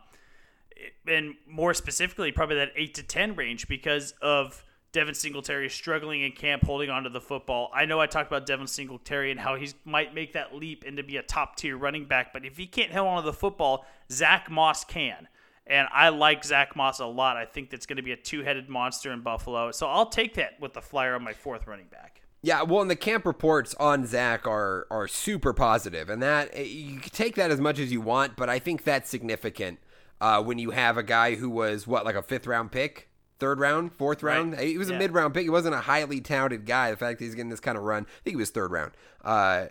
and 1.06 1.36
more 1.48 1.76
specifically, 1.76 2.32
probably 2.32 2.56
that 2.56 2.72
eight 2.76 2.96
to 2.96 3.04
ten 3.04 3.36
range 3.36 3.68
because 3.68 4.16
of 4.20 4.64
Devin 4.92 5.14
Singletary 5.14 5.68
is 5.68 5.74
struggling 5.74 6.22
in 6.22 6.34
camp, 6.34 6.64
holding 6.66 6.90
onto 6.90 7.10
the 7.10 7.22
football. 7.22 7.72
I 7.74 7.86
know 7.86 8.02
I 8.02 8.08
talked 8.08 8.30
about 8.30 8.46
Devin 8.46 8.68
Singletary 8.68 9.32
and 9.32 9.40
how 9.40 9.56
he 9.56 9.72
might 9.86 10.14
make 10.14 10.34
that 10.34 10.54
leap 10.54 10.84
into 10.84 11.02
be 11.02 11.18
a 11.18 11.24
top 11.24 11.56
tier 11.56 11.78
running 11.78 12.06
back, 12.06 12.34
but 12.34 12.46
if 12.46 12.58
he 12.58 12.68
can't 12.68 12.92
hold 12.92 13.08
onto 13.08 13.26
the 13.26 13.34
football, 13.34 13.86
Zach 14.12 14.50
Moss 14.52 14.84
can. 14.84 15.30
And 15.66 15.88
I 15.94 16.10
like 16.10 16.44
Zach 16.44 16.76
Moss 16.76 17.00
a 17.00 17.06
lot. 17.06 17.38
I 17.38 17.46
think 17.46 17.70
that's 17.70 17.86
going 17.86 17.98
to 17.98 18.04
be 18.04 18.12
a 18.12 18.18
two 18.18 18.44
headed 18.44 18.68
monster 18.68 19.14
in 19.14 19.22
Buffalo. 19.22 19.72
So 19.72 19.88
I'll 19.88 20.08
take 20.10 20.34
that 20.34 20.60
with 20.60 20.74
the 20.74 20.82
flyer 20.82 21.16
on 21.16 21.24
my 21.24 21.34
fourth 21.34 21.68
running 21.68 21.88
back. 21.88 22.22
Yeah, 22.44 22.64
well, 22.64 22.82
and 22.82 22.90
the 22.90 22.96
camp 22.96 23.26
reports 23.26 23.76
on 23.80 24.06
Zach 24.08 24.48
are 24.48 24.88
are 24.90 25.08
super 25.08 25.54
positive, 25.54 26.10
and 26.10 26.24
that 26.24 26.50
eh, 26.54 26.64
you 26.64 27.00
can 27.00 27.12
take 27.12 27.36
that 27.36 27.52
as 27.52 27.62
much 27.62 27.78
as 27.78 27.92
you 27.92 28.02
want, 28.02 28.36
but 28.36 28.50
I 28.50 28.58
think 28.58 28.84
that's 28.84 29.12
significant 29.12 29.78
uh, 30.20 30.42
when 30.42 30.58
you 30.58 30.72
have 30.72 30.98
a 30.98 31.04
guy 31.04 31.36
who 31.36 31.52
was 31.52 31.86
what 31.86 32.04
like 32.04 32.16
a 32.16 32.24
fifth 32.24 32.48
round 32.48 32.72
pick, 32.72 33.11
third 33.42 33.60
round, 33.60 33.92
fourth 33.92 34.24
Right. 34.24 34.38
round. 34.38 34.58
He 34.60 34.78
was 34.78 34.90
a 34.90 34.94
Yeah. 34.94 35.00
mid 35.00 35.14
round 35.14 35.34
pick. 35.34 35.44
He 35.44 35.50
wasn't 35.50 35.76
a 35.76 35.82
highly 35.82 36.22
touted 36.22 36.66
guy. 36.66 36.92
The 36.92 36.96
fact 36.98 37.20
that 37.20 37.26
he's 37.26 37.36
getting 37.36 37.50
this 37.50 37.60
kind 37.60 37.78
of 37.78 37.84
run, 37.84 38.04
I 38.04 38.24
think 38.24 38.36
he 38.36 38.38
was 38.38 38.52
third 38.52 38.72
round. 38.72 38.92
Uh, 39.26 39.66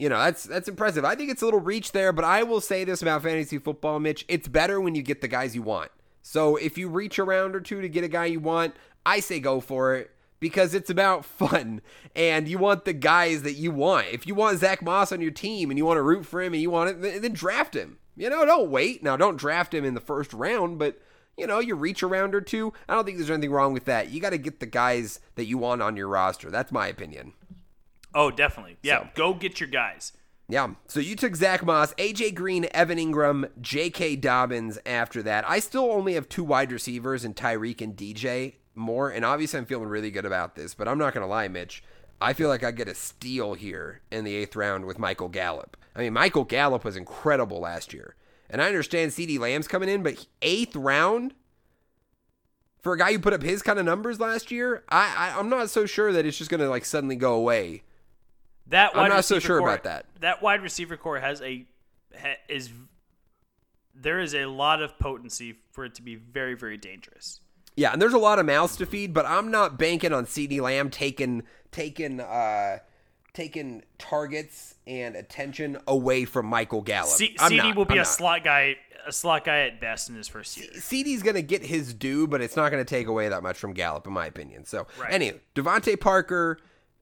you 0.00 0.08
know, 0.08 0.18
that's 0.18 0.42
that's 0.42 0.66
impressive. 0.68 1.04
I 1.04 1.14
think 1.14 1.30
it's 1.30 1.42
a 1.42 1.44
little 1.44 1.60
reach 1.60 1.92
there, 1.92 2.12
but 2.12 2.24
I 2.24 2.42
will 2.42 2.60
say 2.60 2.82
this 2.82 3.02
about 3.02 3.22
fantasy 3.22 3.58
football, 3.58 4.00
Mitch: 4.00 4.24
it's 4.28 4.48
better 4.48 4.80
when 4.80 4.94
you 4.96 5.02
get 5.02 5.20
the 5.20 5.28
guys 5.28 5.54
you 5.54 5.62
want. 5.62 5.90
So 6.22 6.56
if 6.56 6.76
you 6.76 6.88
reach 6.88 7.18
a 7.18 7.24
round 7.24 7.54
or 7.54 7.60
two 7.60 7.80
to 7.80 7.88
get 7.88 8.02
a 8.02 8.08
guy 8.08 8.24
you 8.26 8.40
want, 8.40 8.74
I 9.06 9.20
say 9.20 9.38
go 9.40 9.60
for 9.60 9.94
it 9.94 10.10
because 10.38 10.74
it's 10.74 10.88
about 10.90 11.24
fun 11.38 11.82
and 12.16 12.48
you 12.48 12.56
want 12.58 12.86
the 12.86 12.94
guys 12.94 13.42
that 13.42 13.52
you 13.54 13.70
want. 13.70 14.06
If 14.10 14.26
you 14.26 14.34
want 14.34 14.58
Zach 14.58 14.80
Moss 14.82 15.12
on 15.12 15.20
your 15.20 15.30
team 15.30 15.70
and 15.70 15.78
you 15.78 15.84
want 15.84 15.98
to 15.98 16.02
root 16.02 16.24
for 16.24 16.40
him 16.42 16.54
and 16.54 16.62
you 16.62 16.70
want 16.70 16.90
it, 17.04 17.20
then 17.22 17.32
draft 17.32 17.74
him. 17.76 17.98
You 18.16 18.28
know, 18.30 18.44
don't 18.46 18.70
wait. 18.70 19.02
Now, 19.02 19.16
don't 19.16 19.36
draft 19.38 19.72
him 19.74 19.84
in 19.84 19.94
the 19.94 20.00
first 20.00 20.32
round, 20.34 20.78
but 20.78 20.98
you 21.36 21.46
know, 21.46 21.58
you 21.58 21.74
reach 21.74 22.02
a 22.02 22.06
round 22.06 22.34
or 22.34 22.40
two. 22.40 22.72
I 22.88 22.94
don't 22.94 23.04
think 23.04 23.16
there's 23.18 23.30
anything 23.30 23.52
wrong 23.52 23.72
with 23.72 23.84
that. 23.86 24.10
You 24.10 24.20
got 24.20 24.30
to 24.30 24.38
get 24.38 24.60
the 24.60 24.66
guys 24.66 25.20
that 25.36 25.46
you 25.46 25.58
want 25.58 25.82
on 25.82 25.96
your 25.96 26.08
roster. 26.08 26.50
That's 26.50 26.72
my 26.72 26.86
opinion. 26.88 27.32
Oh, 28.14 28.30
definitely. 28.30 28.76
Yeah, 28.82 29.00
So- 29.04 29.08
go 29.14 29.34
get 29.34 29.60
your 29.60 29.68
guys. 29.68 30.12
Yeah. 30.48 30.74
So 30.88 30.98
you 30.98 31.14
took 31.14 31.36
Zach 31.36 31.64
Moss, 31.64 31.94
AJ 31.94 32.34
Green, 32.34 32.66
Evan 32.72 32.98
Engram, 32.98 33.48
J.K. 33.60 34.16
Dobbins 34.16 34.80
after 34.84 35.22
that. 35.22 35.48
I 35.48 35.60
still 35.60 35.92
only 35.92 36.14
have 36.14 36.28
two 36.28 36.42
wide 36.42 36.72
receivers 36.72 37.24
and 37.24 37.36
Tyreek 37.36 37.80
and 37.80 37.96
DJ 37.96 38.54
Moore, 38.74 39.10
and 39.10 39.24
obviously 39.24 39.58
I'm 39.60 39.66
feeling 39.66 39.88
really 39.88 40.10
good 40.10 40.24
about 40.26 40.56
this, 40.56 40.74
but 40.74 40.88
I'm 40.88 40.98
not 40.98 41.14
going 41.14 41.22
to 41.22 41.28
lie, 41.30 41.46
Mitch. 41.46 41.84
I 42.20 42.32
feel 42.32 42.48
like 42.48 42.64
I 42.64 42.72
get 42.72 42.88
a 42.88 42.94
steal 42.96 43.54
here 43.54 44.00
in 44.10 44.24
the 44.24 44.34
eighth 44.34 44.56
round 44.56 44.86
with 44.86 44.98
Michael 44.98 45.28
Gallup. 45.28 45.76
I 45.94 46.00
mean, 46.00 46.12
Michael 46.14 46.44
Gallup 46.44 46.84
was 46.84 46.96
incredible 46.96 47.60
last 47.60 47.92
year. 47.94 48.16
And 48.50 48.60
I 48.60 48.66
understand 48.66 49.12
CeeDee 49.12 49.38
Lamb's 49.38 49.68
coming 49.68 49.88
in, 49.88 50.02
but 50.02 50.26
eighth 50.42 50.74
round 50.74 51.34
for 52.82 52.92
a 52.92 52.98
guy 52.98 53.12
who 53.12 53.18
put 53.18 53.32
up 53.32 53.42
his 53.42 53.62
kind 53.62 53.78
of 53.78 53.84
numbers 53.84 54.18
last 54.18 54.50
year, 54.50 54.82
I, 54.88 55.14
I 55.34 55.38
I'm 55.38 55.48
not 55.48 55.70
so 55.70 55.86
sure 55.86 56.12
that 56.12 56.26
it's 56.26 56.36
just 56.36 56.50
gonna 56.50 56.68
like 56.68 56.84
suddenly 56.84 57.16
go 57.16 57.34
away. 57.34 57.82
That 58.66 58.92
I'm 58.94 59.08
not 59.08 59.24
so 59.24 59.38
sure 59.38 59.58
core- 59.58 59.68
about 59.68 59.84
that. 59.84 60.06
That 60.20 60.42
wide 60.42 60.62
receiver 60.62 60.96
core 60.96 61.20
has 61.20 61.40
a 61.42 61.66
ha, 62.20 62.34
is 62.48 62.70
there 63.94 64.20
is 64.20 64.34
a 64.34 64.46
lot 64.46 64.82
of 64.82 64.98
potency 64.98 65.58
for 65.72 65.84
it 65.84 65.94
to 65.96 66.02
be 66.02 66.16
very 66.16 66.54
very 66.54 66.76
dangerous. 66.76 67.40
Yeah, 67.76 67.92
and 67.92 68.02
there's 68.02 68.14
a 68.14 68.18
lot 68.18 68.38
of 68.38 68.46
mouths 68.46 68.76
to 68.76 68.86
feed, 68.86 69.14
but 69.14 69.26
I'm 69.26 69.50
not 69.50 69.78
banking 69.78 70.12
on 70.12 70.26
CeeDee 70.26 70.60
Lamb 70.60 70.90
taking 70.90 71.44
taking 71.70 72.20
uh 72.20 72.78
taking 73.32 73.82
targets 73.98 74.74
and 74.86 75.14
attention 75.16 75.78
away 75.86 76.24
from 76.24 76.46
Michael 76.46 76.82
Gallup. 76.82 77.10
C- 77.10 77.36
CD 77.38 77.56
not, 77.58 77.76
will 77.76 77.84
be 77.84 77.92
I'm 77.92 77.98
a 77.98 78.00
not. 78.02 78.06
slot 78.08 78.44
guy, 78.44 78.76
a 79.06 79.12
slot 79.12 79.44
guy 79.44 79.60
at 79.60 79.80
best 79.80 80.08
in 80.08 80.14
his 80.16 80.28
first 80.28 80.56
year. 80.56 80.68
CD's 80.74 81.22
going 81.22 81.36
to 81.36 81.42
get 81.42 81.62
his 81.64 81.94
due, 81.94 82.26
but 82.26 82.40
it's 82.40 82.56
not 82.56 82.70
going 82.70 82.84
to 82.84 82.88
take 82.88 83.06
away 83.06 83.28
that 83.28 83.42
much 83.42 83.58
from 83.58 83.72
Gallup, 83.72 84.06
in 84.06 84.12
my 84.12 84.26
opinion. 84.26 84.64
So, 84.64 84.86
Right. 85.00 85.12
anyway, 85.12 85.40
DeVante 85.54 85.98
Parker, 86.00 86.58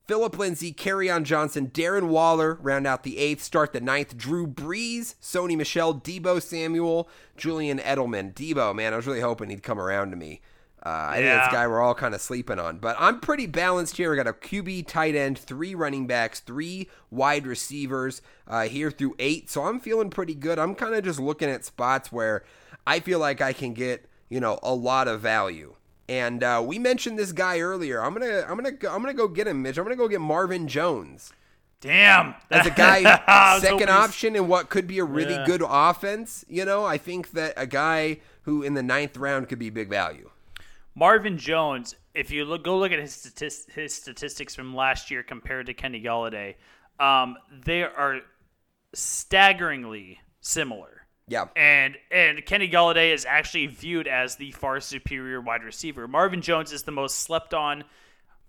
Phillip 0.07 0.37
Lindsay, 0.39 0.75
on 1.11 1.23
Johnson, 1.23 1.67
Darren 1.67 2.07
Waller 2.07 2.55
round 2.61 2.87
out 2.87 3.03
the 3.03 3.17
eighth, 3.17 3.43
start 3.43 3.73
the 3.73 3.81
ninth. 3.81 4.17
Drew 4.17 4.47
Brees, 4.47 5.15
Sony 5.21 5.55
Michel, 5.55 5.93
Deebo 5.93 6.41
Samuel, 6.41 7.07
Julian 7.37 7.77
Edelman. 7.79 8.33
Deebo, 8.33 8.73
man, 8.75 8.93
I 8.93 8.95
was 8.95 9.05
really 9.05 9.21
hoping 9.21 9.49
he'd 9.49 9.61
come 9.63 9.79
around 9.79 10.09
to 10.11 10.15
me. 10.17 10.41
Uh, 10.85 11.07
I 11.09 11.15
think 11.15 11.25
that's 11.25 11.47
a 11.49 11.51
guy 11.51 11.67
we're 11.67 11.81
all 11.81 11.93
kind 11.93 12.15
of 12.15 12.21
sleeping 12.21 12.57
on. 12.59 12.77
But 12.77 12.95
I'm 12.99 13.19
pretty 13.19 13.47
balanced 13.47 13.97
here. 13.97 14.13
I 14.13 14.15
got 14.15 14.27
a 14.27 14.33
QB, 14.33 14.87
tight 14.87 15.15
end, 15.15 15.37
three 15.37 15.75
running 15.75 16.07
backs, 16.07 16.39
three 16.39 16.89
wide 17.11 17.45
receivers 17.45 18.21
uh, 18.47 18.63
here 18.63 18.89
through 18.89 19.15
eight. 19.19 19.49
So 19.49 19.65
I'm 19.65 19.79
feeling 19.79 20.09
pretty 20.09 20.35
good. 20.35 20.57
I'm 20.57 20.75
kind 20.75 20.95
of 20.95 21.03
just 21.03 21.19
looking 21.19 21.49
at 21.49 21.65
spots 21.65 22.11
where 22.11 22.43
I 22.87 22.99
feel 23.01 23.19
like 23.19 23.41
I 23.41 23.51
can 23.53 23.73
get 23.73 24.05
you 24.29 24.39
know 24.39 24.59
a 24.63 24.73
lot 24.73 25.07
of 25.07 25.19
value. 25.21 25.75
And 26.07 26.43
uh, 26.43 26.63
we 26.65 26.79
mentioned 26.79 27.19
this 27.19 27.31
guy 27.33 27.59
earlier. 27.59 28.01
I'm 28.03 28.13
gonna 28.13 28.45
I'm 28.47 28.55
gonna 28.55 28.69
I'm 28.89 29.01
gonna 29.01 29.13
go 29.13 29.27
get 29.27 29.47
him, 29.47 29.61
Mitch. 29.61 29.77
I'm 29.77 29.83
gonna 29.83 29.95
go 29.95 30.07
get 30.07 30.21
Marvin 30.21 30.67
Jones 30.67 31.33
Damn, 31.81 32.35
as 32.51 32.65
a 32.65 32.71
guy 32.71 33.59
second 33.61 33.89
option 33.89 34.35
in 34.35 34.47
what 34.47 34.69
could 34.69 34.85
be 34.87 34.99
a 34.99 35.05
really 35.05 35.35
Yeah. 35.35 35.45
good 35.45 35.63
offense. 35.65 36.43
You 36.49 36.65
know, 36.65 36.83
I 36.85 36.97
think 36.97 37.31
that 37.31 37.53
a 37.55 37.65
guy 37.67 38.19
who 38.43 38.63
in 38.63 38.73
the 38.73 38.83
ninth 38.83 39.15
round 39.17 39.47
could 39.49 39.59
be 39.59 39.69
big 39.69 39.89
value. 39.89 40.28
Marvin 40.95 41.37
Jones, 41.37 41.95
if 42.13 42.31
you 42.31 42.45
look, 42.45 42.63
go 42.63 42.77
look 42.77 42.91
at 42.91 42.99
his 42.99 43.13
statist- 43.13 43.71
his 43.71 43.93
statistics 43.93 44.55
from 44.55 44.75
last 44.75 45.09
year 45.11 45.23
compared 45.23 45.67
to 45.67 45.73
Kenny 45.73 46.01
Golladay, 46.01 46.55
um, 46.99 47.37
they 47.51 47.83
are 47.83 48.21
staggeringly 48.93 50.19
similar. 50.41 51.05
Yeah. 51.27 51.45
And 51.55 51.95
and 52.11 52.43
Kenny 52.45 52.69
Golladay 52.69 53.13
is 53.13 53.23
actually 53.25 53.67
viewed 53.67 54.07
as 54.07 54.37
the 54.37 54.51
far 54.51 54.79
superior 54.79 55.39
wide 55.39 55.63
receiver. 55.63 56.07
Marvin 56.07 56.41
Jones 56.41 56.71
is 56.71 56.83
the 56.83 56.91
most 56.91 57.19
slept 57.19 57.53
on 57.53 57.83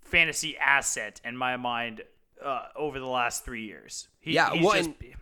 fantasy 0.01 0.57
asset 0.57 1.21
in 1.23 1.37
my 1.37 1.57
mind 1.57 2.01
uh, 2.43 2.63
over 2.75 2.99
the 2.99 3.05
last 3.05 3.45
three 3.45 3.65
years. 3.65 4.07
He, 4.19 4.33
Yeah, 4.33 4.51
he's 4.51 4.63
well, 4.65 4.75
just, 4.75 4.89
and- 4.89 5.15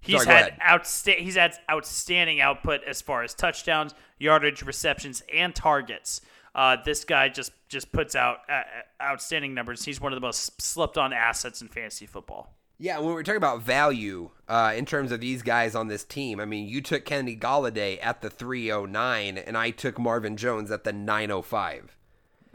he's 0.00 0.22
Sorry, 0.22 0.36
had 0.36 0.58
outsta- 0.60 1.18
he's 1.18 1.36
had 1.36 1.56
outstanding 1.70 2.40
output 2.40 2.82
as 2.84 3.02
far 3.02 3.22
as 3.22 3.34
touchdowns, 3.34 3.94
yardage, 4.18 4.62
receptions, 4.62 5.22
and 5.32 5.54
targets. 5.54 6.20
Uh, 6.54 6.76
this 6.84 7.04
guy 7.04 7.28
just 7.28 7.52
just 7.68 7.92
puts 7.92 8.14
out 8.14 8.38
uh, 8.48 8.62
outstanding 9.02 9.54
numbers. 9.54 9.84
He's 9.84 10.00
one 10.00 10.12
of 10.12 10.16
the 10.16 10.26
most 10.26 10.60
slept 10.60 10.98
on 10.98 11.12
assets 11.12 11.62
in 11.62 11.68
fantasy 11.68 12.06
football. 12.06 12.54
Yeah, 12.80 12.98
when 13.00 13.08
we're 13.08 13.24
talking 13.24 13.38
about 13.38 13.62
value 13.62 14.30
uh, 14.46 14.72
in 14.76 14.86
terms 14.86 15.10
of 15.10 15.20
these 15.20 15.42
guys 15.42 15.74
on 15.74 15.88
this 15.88 16.04
team, 16.04 16.38
I 16.38 16.44
mean, 16.44 16.68
you 16.68 16.80
took 16.80 17.04
Kenny 17.04 17.36
Golladay 17.36 17.98
at 18.00 18.20
the 18.20 18.30
309, 18.30 19.36
and 19.36 19.58
I 19.58 19.70
took 19.70 19.98
Marvin 19.98 20.36
Jones 20.36 20.70
at 20.70 20.84
the 20.84 20.92
905. 20.92 21.96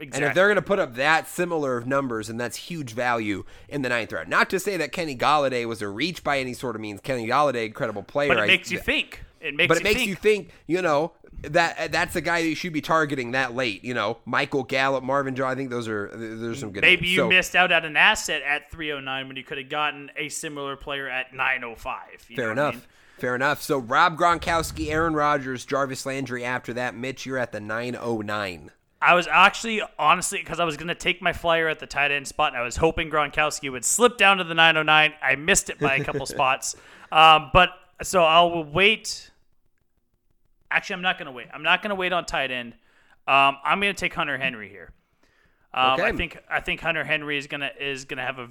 Exactly. 0.04 0.22
And 0.24 0.30
if 0.30 0.34
they're 0.34 0.46
going 0.46 0.56
to 0.56 0.62
put 0.62 0.78
up 0.78 0.94
that 0.94 1.28
similar 1.28 1.76
of 1.76 1.86
numbers, 1.86 2.28
and 2.30 2.38
that's 2.40 2.56
huge 2.56 2.92
value 2.92 3.44
in 3.68 3.82
the 3.82 3.88
ninth 3.88 4.12
round. 4.12 4.28
Not 4.28 4.48
to 4.50 4.60
say 4.60 4.76
that 4.76 4.92
Kenny 4.92 5.16
Golladay 5.16 5.66
was 5.66 5.82
a 5.82 5.88
reach 5.88 6.22
by 6.24 6.38
any 6.38 6.54
sort 6.54 6.76
of 6.76 6.80
means. 6.82 7.00
Kenny 7.00 7.26
Golladay, 7.26 7.66
incredible 7.66 8.02
player. 8.02 8.28
but 8.28 8.38
it 8.38 8.42
I- 8.42 8.46
makes 8.46 8.70
you 8.70 8.78
think. 8.78 9.22
It 9.40 9.54
makes 9.54 9.68
but 9.68 9.74
you 9.74 9.80
it 9.80 9.84
makes 9.84 9.96
think. 9.98 10.08
you 10.08 10.14
think, 10.14 10.50
you 10.66 10.80
know, 10.80 11.12
that 11.42 11.78
uh, 11.78 11.88
that's 11.88 12.16
a 12.16 12.22
guy 12.22 12.40
that 12.40 12.48
you 12.48 12.54
should 12.54 12.72
be 12.72 12.80
targeting 12.80 13.32
that 13.32 13.54
late. 13.54 13.84
You 13.84 13.92
know, 13.92 14.16
Michael 14.24 14.62
Gallup, 14.62 15.04
Marvin 15.04 15.34
Jones. 15.36 15.52
I 15.52 15.54
think 15.54 15.68
those 15.68 15.86
are 15.86 16.08
uh, 16.08 16.16
there's 16.16 16.60
some 16.60 16.70
good. 16.72 16.80
Maybe 16.80 17.02
names. 17.02 17.12
you 17.12 17.18
So- 17.18 17.28
missed 17.28 17.54
out 17.54 17.70
at 17.70 17.84
an 17.84 17.94
asset 17.96 18.40
at 18.40 18.70
309 18.70 19.28
when 19.28 19.36
you 19.36 19.44
could 19.44 19.58
have 19.58 19.68
gotten 19.68 20.10
a 20.16 20.30
similar 20.30 20.76
player 20.76 21.08
at 21.10 21.34
905. 21.34 22.26
you 22.30 22.36
Fair 22.36 22.48
what 22.48 22.58
I 22.58 22.62
enough. 22.62 22.74
mean? 22.76 22.82
Fair 23.18 23.34
enough. 23.34 23.60
So 23.60 23.78
Rob 23.78 24.16
Gronkowski, 24.18 24.90
Aaron 24.90 25.12
Rodgers, 25.14 25.66
Jarvis 25.66 26.06
Landry. 26.06 26.42
After 26.42 26.72
that, 26.72 26.94
Mitch, 26.96 27.26
you're 27.26 27.36
at 27.38 27.52
the 27.52 27.60
909. 27.60 28.70
I 29.04 29.14
was 29.14 29.26
actually, 29.26 29.82
honestly, 29.98 30.38
because 30.38 30.60
I 30.60 30.64
was 30.64 30.76
going 30.76 30.88
to 30.88 30.94
take 30.94 31.20
my 31.20 31.32
flyer 31.32 31.68
at 31.68 31.78
the 31.78 31.86
tight 31.86 32.10
end 32.10 32.26
spot, 32.26 32.52
and 32.52 32.60
I 32.60 32.64
was 32.64 32.76
hoping 32.76 33.10
Gronkowski 33.10 33.70
would 33.70 33.84
slip 33.84 34.16
down 34.16 34.38
to 34.38 34.44
the 34.44 34.54
909. 34.54 35.12
I 35.22 35.36
missed 35.36 35.68
it 35.70 35.78
by 35.78 35.96
a 35.96 36.04
couple 36.04 36.24
spots. 36.36 36.74
Um, 37.12 37.50
but 37.52 37.70
so 38.02 38.22
I'll 38.24 38.64
wait. 38.64 39.30
Actually, 40.70 40.94
I'm 40.94 41.02
not 41.02 41.18
going 41.18 41.26
to 41.26 41.32
wait. 41.32 41.48
I'm 41.52 41.62
not 41.62 41.82
going 41.82 41.90
to 41.90 41.94
wait 41.94 42.12
on 42.12 42.24
tight 42.24 42.50
end. 42.50 42.72
Um, 43.26 43.56
I'm 43.64 43.80
going 43.80 43.94
to 43.94 43.98
take 43.98 44.14
Hunter 44.14 44.38
Henry 44.38 44.68
here. 44.68 44.92
Um, 45.72 45.96
I 46.00 46.12
think 46.16 46.38
I 46.48 46.60
think 46.60 46.80
Hunter 46.80 47.02
Henry 47.02 47.36
is 47.36 47.48
gonna 47.48 47.70
is 47.80 48.04
gonna 48.04 48.22
have 48.22 48.38
a, 48.38 48.48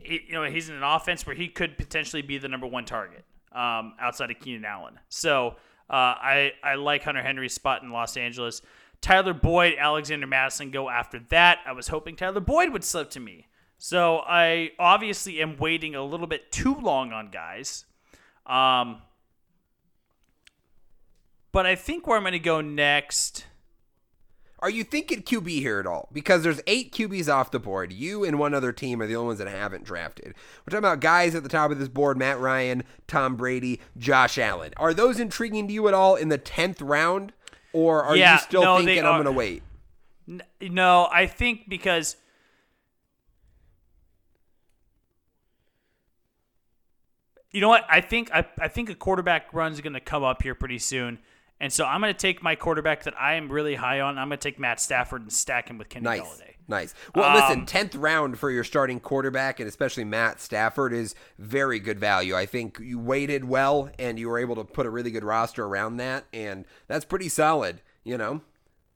he- 0.00 0.22
you 0.28 0.34
know 0.34 0.44
he's 0.44 0.68
in 0.68 0.76
an 0.76 0.84
offense 0.84 1.26
where 1.26 1.34
he 1.34 1.48
could 1.48 1.76
potentially 1.76 2.22
be 2.22 2.38
the 2.38 2.46
number 2.46 2.66
one 2.68 2.84
target 2.84 3.24
um, 3.50 3.94
outside 3.98 4.30
of 4.30 4.38
Keenan 4.38 4.64
Allen. 4.64 5.00
So 5.08 5.56
uh, 5.90 5.92
I 5.92 6.52
I 6.62 6.76
like 6.76 7.02
Hunter 7.02 7.22
Henry's 7.22 7.54
spot 7.54 7.82
in 7.82 7.90
Los 7.90 8.16
Angeles. 8.16 8.62
Tyler 9.00 9.34
Boyd, 9.34 9.74
Alexander 9.78 10.26
Mattison 10.26 10.70
go 10.70 10.88
after 10.88 11.20
that. 11.28 11.58
I 11.66 11.72
was 11.72 11.88
hoping 11.88 12.16
Tyler 12.16 12.40
Boyd 12.40 12.72
would 12.72 12.84
slip 12.84 13.10
to 13.10 13.20
me. 13.20 13.46
So 13.78 14.22
I 14.26 14.72
obviously 14.78 15.40
am 15.40 15.56
waiting 15.58 15.94
a 15.94 16.04
little 16.04 16.26
bit 16.26 16.50
too 16.50 16.74
long 16.74 17.12
on 17.12 17.30
guys. 17.30 17.84
Um, 18.46 19.02
but 21.52 21.66
I 21.66 21.74
think 21.74 22.06
where 22.06 22.16
I'm 22.16 22.22
going 22.22 22.32
to 22.32 22.38
go 22.38 22.60
next. 22.60 23.46
Are 24.58 24.70
you 24.70 24.84
thinking 24.84 25.22
QB 25.22 25.48
here 25.48 25.78
at 25.78 25.86
all? 25.86 26.08
Because 26.12 26.42
there's 26.42 26.62
eight 26.66 26.92
QBs 26.92 27.32
off 27.32 27.50
the 27.50 27.58
board. 27.58 27.92
You 27.92 28.24
and 28.24 28.38
one 28.38 28.54
other 28.54 28.72
team 28.72 29.02
are 29.02 29.06
the 29.06 29.16
only 29.16 29.28
ones 29.28 29.38
that 29.38 29.48
haven't 29.48 29.84
drafted. 29.84 30.28
We're 30.28 30.70
talking 30.70 30.78
about 30.78 31.00
guys 31.00 31.34
at 31.34 31.42
the 31.42 31.48
top 31.48 31.70
of 31.70 31.78
this 31.78 31.88
board: 31.88 32.16
Matt 32.16 32.40
Ryan, 32.40 32.82
Tom 33.06 33.36
Brady, 33.36 33.80
Josh 33.98 34.38
Allen. 34.38 34.72
Are 34.78 34.94
those 34.94 35.20
intriguing 35.20 35.68
to 35.68 35.74
you 35.74 35.86
at 35.88 35.94
all 35.94 36.16
in 36.16 36.30
the 36.30 36.38
tenth 36.38 36.80
round, 36.80 37.34
or 37.76 38.02
are 38.04 38.16
Yeah, 38.16 38.32
you 38.34 38.38
still 38.40 38.62
no, 38.62 38.76
thinking 38.78 39.04
I'm 39.04 39.16
going 39.22 39.24
to 39.26 39.32
wait? 39.32 39.62
N- 40.26 40.40
No, 40.62 41.06
I 41.12 41.26
think 41.26 41.68
because 41.68 42.16
you 47.50 47.60
know 47.60 47.68
what? 47.68 47.84
I 47.88 48.00
think 48.00 48.30
I, 48.32 48.44
I 48.58 48.68
think 48.68 48.88
a 48.90 48.94
quarterback 48.94 49.52
run 49.52 49.72
is 49.72 49.80
going 49.82 49.92
to 49.92 50.00
come 50.00 50.24
up 50.24 50.42
here 50.42 50.54
pretty 50.54 50.78
soon, 50.78 51.18
and 51.60 51.72
so 51.72 51.84
I'm 51.84 52.00
going 52.00 52.12
to 52.12 52.18
take 52.18 52.42
my 52.42 52.54
quarterback 52.54 53.04
that 53.04 53.14
I 53.20 53.34
am 53.34 53.50
really 53.52 53.74
high 53.74 54.00
on. 54.00 54.18
I'm 54.18 54.28
going 54.28 54.38
to 54.38 54.42
take 54.48 54.58
Matt 54.58 54.80
Stafford 54.80 55.22
and 55.22 55.32
stack 55.32 55.68
him 55.68 55.78
with 55.78 55.88
Kenny 55.88 56.04
Nice. 56.04 56.20
Golladay. 56.22 56.55
Nice. 56.68 56.94
Well, 57.14 57.32
listen, 57.34 57.60
Um, 57.60 57.66
10th 57.66 57.94
round 57.96 58.38
for 58.40 58.50
your 58.50 58.64
starting 58.64 58.98
quarterback, 58.98 59.60
and 59.60 59.68
especially 59.68 60.04
Matt 60.04 60.40
Stafford, 60.40 60.92
is 60.92 61.14
very 61.38 61.78
good 61.78 62.00
value. 62.00 62.34
I 62.34 62.44
think 62.46 62.78
you 62.80 62.98
waited 62.98 63.44
well, 63.44 63.88
and 64.00 64.18
you 64.18 64.28
were 64.28 64.38
able 64.38 64.56
to 64.56 64.64
put 64.64 64.84
a 64.84 64.90
really 64.90 65.12
good 65.12 65.22
roster 65.22 65.64
around 65.64 65.98
that, 65.98 66.24
and 66.32 66.64
that's 66.88 67.04
pretty 67.04 67.28
solid, 67.28 67.82
you 68.02 68.18
know? 68.18 68.40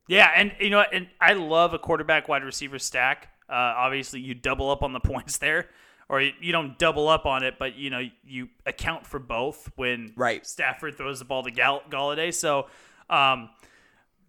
Yeah, 0.09 0.33
and 0.35 0.53
you 0.59 0.71
know, 0.71 0.81
and 0.93 1.07
I 1.21 1.35
love 1.35 1.73
a 1.73 1.79
quarterback 1.79 2.29
wide 2.29 2.43
receiver 2.43 2.81
stack. 2.81 3.29
Uh, 3.49 3.53
obviously, 3.55 4.19
you 4.21 4.35
double 4.35 4.69
up 4.71 4.83
on 4.83 4.93
the 4.93 4.99
points 5.13 5.39
there, 5.39 5.69
or 6.09 6.21
you 6.21 6.33
you 6.41 6.51
don't 6.51 6.77
double 6.77 7.07
up 7.09 7.25
on 7.27 7.45
it, 7.45 7.55
but 7.61 7.77
you 7.77 7.91
know 7.91 8.03
you 8.25 8.49
account 8.67 9.07
for 9.07 9.21
both 9.21 9.71
when 9.77 10.13
Right. 10.17 10.45
Stafford 10.45 10.97
throws 10.97 11.21
the 11.21 11.25
ball 11.25 11.45
to 11.45 11.53
Gall- 11.53 11.85
Golladay. 11.89 12.35
So, 12.35 12.67
um, 13.09 13.51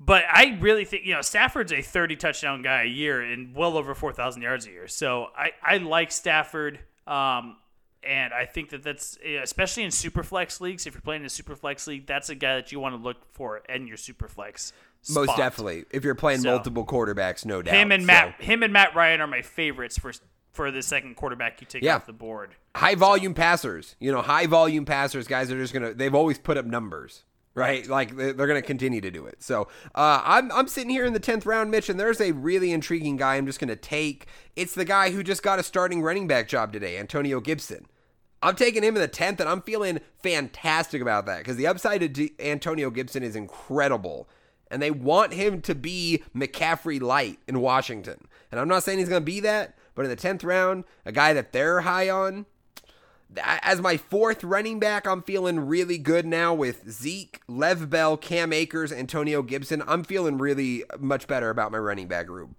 but 0.04 0.24
I 0.32 0.58
really 0.60 0.86
think 0.86 1.06
you 1.06 1.14
know 1.14 1.22
Stafford's 1.22 1.72
a 1.72 1.82
thirty 1.82 2.16
touchdown 2.16 2.62
guy 2.62 2.84
a 2.84 2.88
year 2.88 3.22
and 3.22 3.56
well 3.56 3.78
over 3.78 3.94
four 3.94 4.14
thousand 4.14 4.42
yards 4.42 4.66
a 4.68 4.72
year. 4.72 4.88
So 4.88 5.28
I 5.38 5.52
I 5.64 5.78
like 5.78 6.12
Stafford. 6.12 6.80
Um, 7.08 7.58
and 8.04 8.34
I 8.34 8.46
think 8.46 8.70
that 8.70 8.82
that's 8.84 9.18
especially 9.44 9.84
in 9.84 9.92
super 9.92 10.24
flex 10.24 10.60
leagues. 10.60 10.88
If 10.88 10.94
you're 10.96 11.02
playing 11.02 11.22
in 11.22 11.28
a 11.28 11.30
super 11.30 11.56
flex 11.56 11.86
league, 11.86 12.08
that's 12.08 12.30
a 12.30 12.36
guy 12.36 12.56
that 12.56 12.72
you 12.72 12.80
want 12.80 12.96
to 12.96 13.02
look 13.02 13.18
for 13.34 13.58
in 13.70 13.86
your 13.86 13.98
super 13.98 14.28
flex. 14.28 14.74
Most 15.10 15.36
definitely. 15.38 15.86
If 15.92 16.04
you're 16.04 16.16
playing 16.16 16.42
So- 16.42 16.50
multiple 16.52 16.86
quarterbacks, 16.86 17.46
no 17.46 17.62
doubt. 17.62 17.76
Him 17.76 17.92
and 17.92 18.04
So, 18.04 18.08
Matt, 18.08 18.42
him 18.42 18.64
and 18.64 18.74
Matt 18.74 18.96
Ryan 18.96 19.22
are 19.22 19.28
my 19.28 19.42
favorites 19.44 19.98
for 20.00 20.14
for 20.54 20.70
the 20.72 20.82
second 20.82 21.16
quarterback 21.16 21.62
you 21.62 21.68
take 21.68 21.82
Yeah. 21.84 21.96
off 21.96 22.06
the 22.06 22.12
board. 22.14 22.56
High 22.76 22.96
volume 22.96 23.34
passers. 23.34 23.96
You 24.00 24.12
know, 24.12 24.22
high 24.22 24.48
volume 24.48 24.84
passers, 24.86 25.26
guys 25.28 25.50
are 25.52 25.58
just 25.58 25.72
going 25.74 25.84
to, 25.84 25.94
they've 25.94 26.14
always 26.14 26.38
put 26.40 26.58
up 26.58 26.66
numbers. 26.66 27.24
Right? 27.56 27.88
Like 27.88 28.16
they- 28.16 28.32
they're 28.32 28.48
going 28.48 28.62
to 28.62 28.66
continue 28.66 29.02
to 29.02 29.12
do 29.12 29.26
it. 29.26 29.42
So 29.44 29.68
uh, 29.96 30.22
I'm 30.24 30.52
I'm 30.52 30.68
sitting 30.68 30.90
here 30.90 31.06
in 31.06 31.14
the 31.14 31.20
tenth 31.20 31.46
round, 31.46 31.72
Mitch, 31.72 31.90
and 31.90 32.00
there's 32.00 32.22
a 32.22 32.32
really 32.32 32.72
intriguing 32.72 33.18
guy. 33.18 33.36
I'm 33.36 33.46
just 33.46 33.60
going 33.60 33.68
to 33.70 33.76
take. 33.76 34.28
It's 34.56 34.74
the 34.76 34.86
guy 34.86 35.12
who 35.12 35.24
just 35.24 35.44
got 35.44 35.60
a 35.60 35.64
starting 35.64 36.02
running 36.02 36.28
back 36.28 36.48
job 36.48 36.74
today, 36.74 36.98
Antonio 36.98 37.40
Gibson. 37.40 37.86
I'm 38.44 38.56
taking 38.56 38.84
him 38.84 38.96
in 38.96 39.02
the 39.02 39.08
tenth, 39.08 39.40
and 39.40 39.48
I'm 39.48 39.62
feeling 39.62 40.00
fantastic 40.24 41.02
about 41.02 41.26
that 41.28 41.40
because 41.40 41.58
the 41.58 41.68
upside 41.68 42.02
of 42.02 42.14
D- 42.14 42.32
Antonio 42.40 42.90
Gibson 42.90 43.22
is 43.24 43.36
incredible. 43.36 44.28
And 44.72 44.82
they 44.82 44.90
want 44.90 45.34
him 45.34 45.60
to 45.64 45.76
be 45.76 46.24
McCaffrey 46.34 47.02
light 47.02 47.40
in 47.46 47.60
Washington. 47.60 48.26
And 48.50 48.60
I'm 48.60 48.70
not 48.70 48.84
saying 48.84 49.00
he's 49.00 49.10
going 49.10 49.22
to 49.22 49.26
be 49.26 49.42
that, 49.42 49.78
but 49.96 50.06
in 50.06 50.10
the 50.10 50.16
10th 50.16 50.46
round, 50.46 50.86
a 51.06 51.12
guy 51.12 51.34
that 51.34 51.52
they're 51.52 51.82
high 51.82 52.10
on, 52.10 52.46
as 53.38 53.82
my 53.82 53.98
fourth 53.98 54.44
running 54.44 54.80
back, 54.80 55.08
I'm 55.08 55.22
feeling 55.22 55.62
really 55.68 55.98
good 55.98 56.26
now 56.26 56.54
with 56.54 56.90
Zeke, 56.90 57.42
Lev 57.48 57.90
Bell, 57.90 58.18
Cam 58.18 58.52
Akers, 58.52 58.92
Antonio 58.92 59.42
Gibson. 59.42 59.84
I'm 59.88 60.04
feeling 60.04 60.38
really 60.38 60.84
much 61.00 61.28
better 61.28 61.50
about 61.50 61.72
my 61.72 61.78
running 61.78 62.08
back 62.08 62.28
group. 62.28 62.52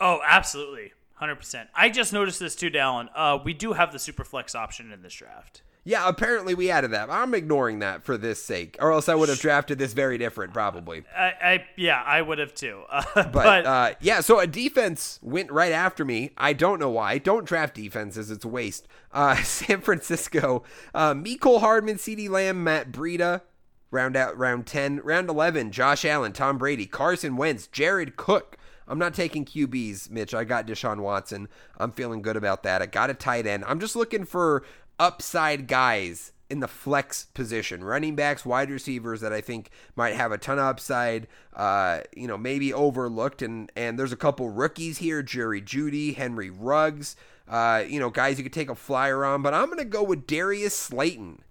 Oh, 0.00 0.20
absolutely. 0.26 0.92
100%. 1.20 1.68
I 1.74 1.88
just 1.88 2.12
noticed 2.12 2.38
this 2.38 2.54
too, 2.54 2.70
Dallen. 2.70 3.08
Uh, 3.14 3.38
we 3.44 3.52
do 3.52 3.72
have 3.72 3.92
the 3.92 3.98
super 3.98 4.24
flex 4.24 4.54
option 4.54 4.92
in 4.92 5.02
this 5.02 5.14
draft. 5.14 5.62
Yeah, 5.88 6.06
apparently 6.06 6.54
we 6.54 6.70
added 6.70 6.90
that. 6.90 7.08
I'm 7.08 7.32
ignoring 7.32 7.78
that 7.78 8.04
for 8.04 8.18
this 8.18 8.42
sake, 8.42 8.76
or 8.78 8.92
else 8.92 9.08
I 9.08 9.14
would 9.14 9.30
have 9.30 9.40
drafted 9.40 9.78
this 9.78 9.94
very 9.94 10.18
different, 10.18 10.52
probably. 10.52 11.04
I, 11.16 11.32
I 11.42 11.64
yeah, 11.78 12.02
I 12.04 12.20
would 12.20 12.38
have 12.38 12.52
too. 12.52 12.82
Uh, 12.90 13.02
But, 13.14 13.32
but 13.32 13.66
uh, 13.66 13.94
yeah, 13.98 14.20
so 14.20 14.38
a 14.38 14.46
defense 14.46 15.18
went 15.22 15.50
right 15.50 15.72
after 15.72 16.04
me. 16.04 16.32
I 16.36 16.52
don't 16.52 16.78
know 16.78 16.90
why. 16.90 17.16
Don't 17.16 17.46
draft 17.46 17.74
defenses; 17.74 18.30
it's 18.30 18.44
a 18.44 18.48
waste. 18.48 18.86
Uh, 19.12 19.36
San 19.42 19.80
Francisco, 19.80 20.62
uh, 20.92 21.14
Mecole 21.14 21.60
Hardman, 21.60 21.96
CeeDee 21.96 22.28
Lamb, 22.28 22.62
Matt 22.62 22.92
Breida, 22.92 23.40
round 23.90 24.14
out 24.14 24.36
round 24.36 24.66
ten, 24.66 25.00
round 25.02 25.30
eleven. 25.30 25.72
Josh 25.72 26.04
Allen, 26.04 26.32
Tom 26.34 26.58
Brady, 26.58 26.84
Carson 26.84 27.38
Wentz, 27.38 27.66
Jared 27.66 28.18
Cook. 28.18 28.58
I'm 28.86 28.98
not 28.98 29.14
taking 29.14 29.44
QBs, 29.44 30.10
Mitch. 30.10 30.34
I 30.34 30.44
got 30.44 30.66
Deshaun 30.66 31.00
Watson. 31.00 31.48
I'm 31.78 31.92
feeling 31.92 32.22
good 32.22 32.36
about 32.36 32.62
that. 32.62 32.80
I 32.80 32.86
got 32.86 33.10
a 33.10 33.14
tight 33.14 33.46
end. 33.46 33.64
I'm 33.66 33.80
just 33.80 33.96
looking 33.96 34.24
for 34.24 34.64
upside 34.98 35.66
guys 35.66 36.32
in 36.50 36.60
the 36.60 36.68
flex 36.68 37.26
position, 37.34 37.84
running 37.84 38.16
backs, 38.16 38.46
wide 38.46 38.70
receivers 38.70 39.20
that 39.20 39.32
I 39.32 39.40
think 39.40 39.70
might 39.96 40.14
have 40.14 40.32
a 40.32 40.38
ton 40.38 40.58
of 40.58 40.64
upside. 40.64 41.26
Uh, 41.54 42.00
you 42.16 42.26
know, 42.26 42.38
maybe 42.38 42.72
overlooked, 42.72 43.42
and 43.42 43.70
and 43.76 43.98
there's 43.98 44.12
a 44.12 44.16
couple 44.16 44.48
rookies 44.48 44.98
here: 44.98 45.22
Jerry 45.22 45.60
Jeudy, 45.60 46.14
Henry 46.16 46.50
Ruggs. 46.50 47.16
Uh, 47.48 47.84
you 47.86 47.98
know, 47.98 48.10
guys 48.10 48.38
you 48.38 48.44
could 48.44 48.52
take 48.52 48.70
a 48.70 48.74
flyer 48.74 49.24
on. 49.24 49.42
But 49.42 49.54
I'm 49.54 49.68
gonna 49.68 49.84
go 49.84 50.02
with 50.02 50.26
Darius 50.26 50.76
Slayton 50.76 51.42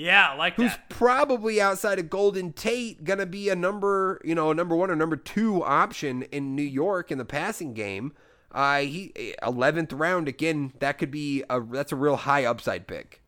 yeah, 0.00 0.30
I 0.30 0.34
like 0.36 0.54
who's 0.54 0.70
that. 0.70 0.88
probably 0.88 1.60
outside 1.60 1.98
of 1.98 2.08
Golden 2.08 2.54
Tate 2.54 3.04
gonna 3.04 3.26
be 3.26 3.48
a 3.48 3.56
number, 3.56 4.20
you 4.24 4.34
know, 4.34 4.50
a 4.50 4.54
number 4.54 4.76
one 4.76 4.90
or 4.90 4.96
number 4.96 5.16
two 5.16 5.62
option 5.62 6.22
in 6.22 6.54
New 6.54 6.62
York 6.62 7.10
in 7.10 7.18
the 7.18 7.24
passing 7.24 7.74
game. 7.74 8.12
Uh, 8.52 8.80
he 8.80 9.34
eleventh 9.42 9.92
round 9.92 10.28
again. 10.28 10.72
That 10.80 10.98
could 10.98 11.10
be 11.10 11.44
a 11.48 11.60
that's 11.60 11.92
a 11.92 11.96
real 11.96 12.16
high 12.16 12.44
upside 12.44 12.86
pick. 12.86 13.22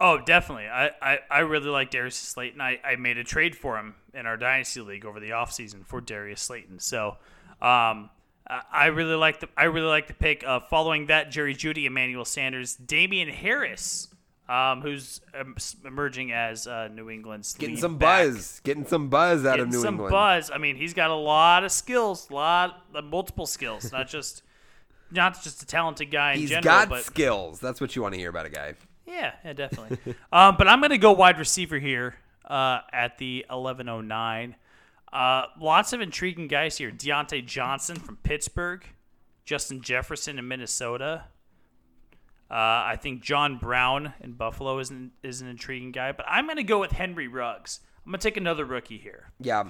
Oh, 0.00 0.18
definitely. 0.18 0.66
I, 0.66 0.90
I, 1.00 1.18
I 1.30 1.38
really 1.40 1.68
like 1.68 1.90
Darius 1.90 2.16
Slayton. 2.16 2.60
I, 2.60 2.80
I 2.84 2.96
made 2.96 3.16
a 3.16 3.24
trade 3.24 3.56
for 3.56 3.78
him 3.78 3.94
in 4.12 4.26
our 4.26 4.36
Dynasty 4.36 4.80
League 4.80 5.06
over 5.06 5.20
the 5.20 5.30
offseason 5.30 5.86
for 5.86 6.00
Darius 6.00 6.42
Slayton. 6.42 6.80
So 6.80 7.16
um, 7.62 8.10
I- 8.72 8.86
really 8.86 9.14
like 9.14 9.38
the 9.40 9.48
I 9.56 9.64
really 9.64 9.86
like 9.86 10.08
the 10.08 10.14
pick. 10.14 10.44
Uh, 10.44 10.60
following 10.60 11.06
that, 11.06 11.30
Jerry 11.30 11.54
Jeudy, 11.54 11.84
Emmanuel 11.84 12.24
Sanders, 12.24 12.74
Damien 12.74 13.28
Harris, 13.28 14.08
um, 14.48 14.82
who's 14.82 15.20
um, 15.38 15.56
emerging 15.84 16.32
as 16.32 16.66
uh, 16.66 16.88
New 16.88 17.08
England's 17.10 17.54
Getting 17.54 17.76
some 17.76 17.96
back. 17.98 18.26
buzz, 18.26 18.60
getting 18.64 18.86
some 18.86 19.08
buzz 19.08 19.44
out 19.46 19.56
Getting 19.56 19.62
of 19.62 19.68
New 19.70 19.76
England. 19.78 19.84
some 19.84 19.94
England. 19.94 20.12
buzz. 20.12 20.50
I 20.52 20.58
mean, 20.58 20.76
he's 20.76 20.92
got 20.94 21.10
a 21.10 21.14
lot 21.14 21.64
of 21.64 21.72
skills, 21.72 22.28
a 22.30 22.34
lot, 22.34 22.84
uh, 22.94 23.02
multiple 23.02 23.46
skills, 23.46 23.90
not 23.92 24.08
just 24.16 24.42
not 25.10 25.42
just 25.42 25.62
a 25.62 25.66
talented 25.66 26.10
guy 26.10 26.32
in 26.32 26.40
He's 26.40 26.50
general, 26.50 26.64
got 26.64 26.88
but 26.88 27.04
skills. 27.04 27.60
That's 27.60 27.80
what 27.80 27.94
you 27.96 28.02
want 28.02 28.14
to 28.14 28.18
hear 28.20 28.30
about 28.30 28.46
a 28.46 28.50
guy. 28.50 28.74
yeah, 29.06 29.32
yeah, 29.44 29.52
definitely. 29.52 30.14
um, 30.32 30.56
but 30.58 30.66
I'm 30.68 30.80
going 30.80 30.90
to 30.90 30.98
go 30.98 31.12
wide 31.12 31.38
receiver 31.38 31.78
here 31.78 32.14
uh, 32.44 32.80
at 32.92 33.18
the 33.18 33.46
1109. 33.48 34.56
Uh, 35.12 35.46
lots 35.60 35.92
of 35.92 36.00
intriguing 36.00 36.48
guys 36.48 36.76
here. 36.78 36.90
Diontae 36.90 37.46
Johnson 37.46 37.96
from 37.96 38.16
Pittsburgh, 38.16 38.84
Justin 39.44 39.80
Jefferson 39.80 40.38
in 40.38 40.48
Minnesota. 40.48 41.24
Uh, 42.50 42.54
I 42.54 42.98
think 43.00 43.22
John 43.22 43.58
Brown 43.58 44.12
in 44.20 44.32
Buffalo 44.32 44.78
is 44.78 44.90
an, 44.90 45.12
is 45.22 45.40
an 45.40 45.48
intriguing 45.48 45.92
guy, 45.92 46.12
but 46.12 46.26
I'm 46.28 46.44
going 46.44 46.56
to 46.56 46.62
go 46.62 46.78
with 46.78 46.92
Henry 46.92 47.26
Ruggs. 47.26 47.80
I'm 48.04 48.12
going 48.12 48.20
to 48.20 48.28
take 48.28 48.36
another 48.36 48.64
rookie 48.64 48.98
here 48.98 49.30
Yeah, 49.40 49.64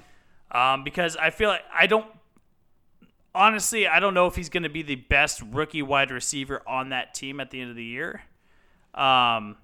um, 0.51 0.83
because 0.85 1.17
I 1.17 1.31
feel 1.31 1.49
like 1.49 1.63
I 1.73 1.87
don't. 1.87 2.07
Honestly, 3.37 3.89
I 3.89 3.99
don't 3.99 4.15
know 4.15 4.27
if 4.27 4.37
he's 4.37 4.49
going 4.49 4.63
to 4.63 4.69
be 4.69 4.83
the 4.83 4.95
best 4.95 5.43
rookie 5.51 5.83
wide 5.83 6.11
receiver 6.11 6.63
on 6.69 6.91
that 6.91 7.15
team 7.15 7.41
at 7.41 7.51
the 7.51 7.61
end 7.61 7.71
of 7.71 7.77
the 7.77 7.85
year. 7.85 8.23
Um, 8.95 9.57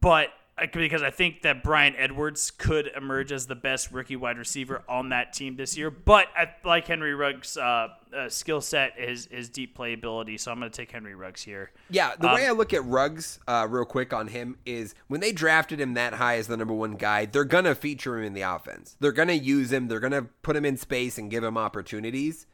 but 0.00 0.28
because 0.72 1.02
I 1.02 1.10
think 1.10 1.42
that 1.42 1.62
Bryan 1.62 1.94
Edwards 1.96 2.50
could 2.50 2.90
emerge 2.96 3.32
as 3.32 3.46
the 3.46 3.54
best 3.54 3.90
rookie 3.92 4.16
wide 4.16 4.38
receiver 4.38 4.82
on 4.88 5.10
that 5.10 5.32
team 5.32 5.56
this 5.56 5.76
year. 5.76 5.90
But 5.90 6.28
I 6.36 6.48
like 6.64 6.86
Henry 6.86 7.14
Ruggs' 7.14 7.56
uh, 7.56 7.88
uh, 8.14 8.28
skill 8.28 8.60
set, 8.60 8.98
his 8.98 9.26
his 9.30 9.48
deep 9.48 9.76
playability. 9.76 10.38
So 10.38 10.50
I'm 10.50 10.58
going 10.58 10.70
to 10.70 10.76
take 10.76 10.90
Henry 10.90 11.14
Ruggs 11.14 11.42
here. 11.42 11.70
Yeah, 11.90 12.14
the 12.18 12.28
Um, 12.28 12.34
way 12.34 12.46
I 12.46 12.52
look 12.52 12.72
at 12.72 12.84
Ruggs, 12.84 13.38
uh, 13.46 13.66
real 13.68 13.84
quick 13.84 14.12
on 14.12 14.28
him, 14.28 14.58
is 14.66 14.94
when 15.06 15.20
they 15.20 15.32
drafted 15.32 15.80
him 15.80 15.94
that 15.94 16.14
high 16.14 16.36
as 16.36 16.46
the 16.46 16.56
number 16.56 16.74
one 16.74 16.92
guy, 16.92 17.26
they're 17.26 17.44
gonna 17.44 17.74
feature 17.74 18.18
him 18.18 18.24
in 18.24 18.34
the 18.34 18.42
offense. 18.42 18.96
They're 19.00 19.12
gonna 19.12 19.32
use 19.34 19.72
him. 19.72 19.88
They're 19.88 20.00
gonna 20.00 20.22
put 20.42 20.56
him 20.56 20.64
in 20.64 20.76
space 20.76 21.18
and 21.18 21.30
give 21.30 21.44
him 21.44 21.56
opportunities 21.58 22.46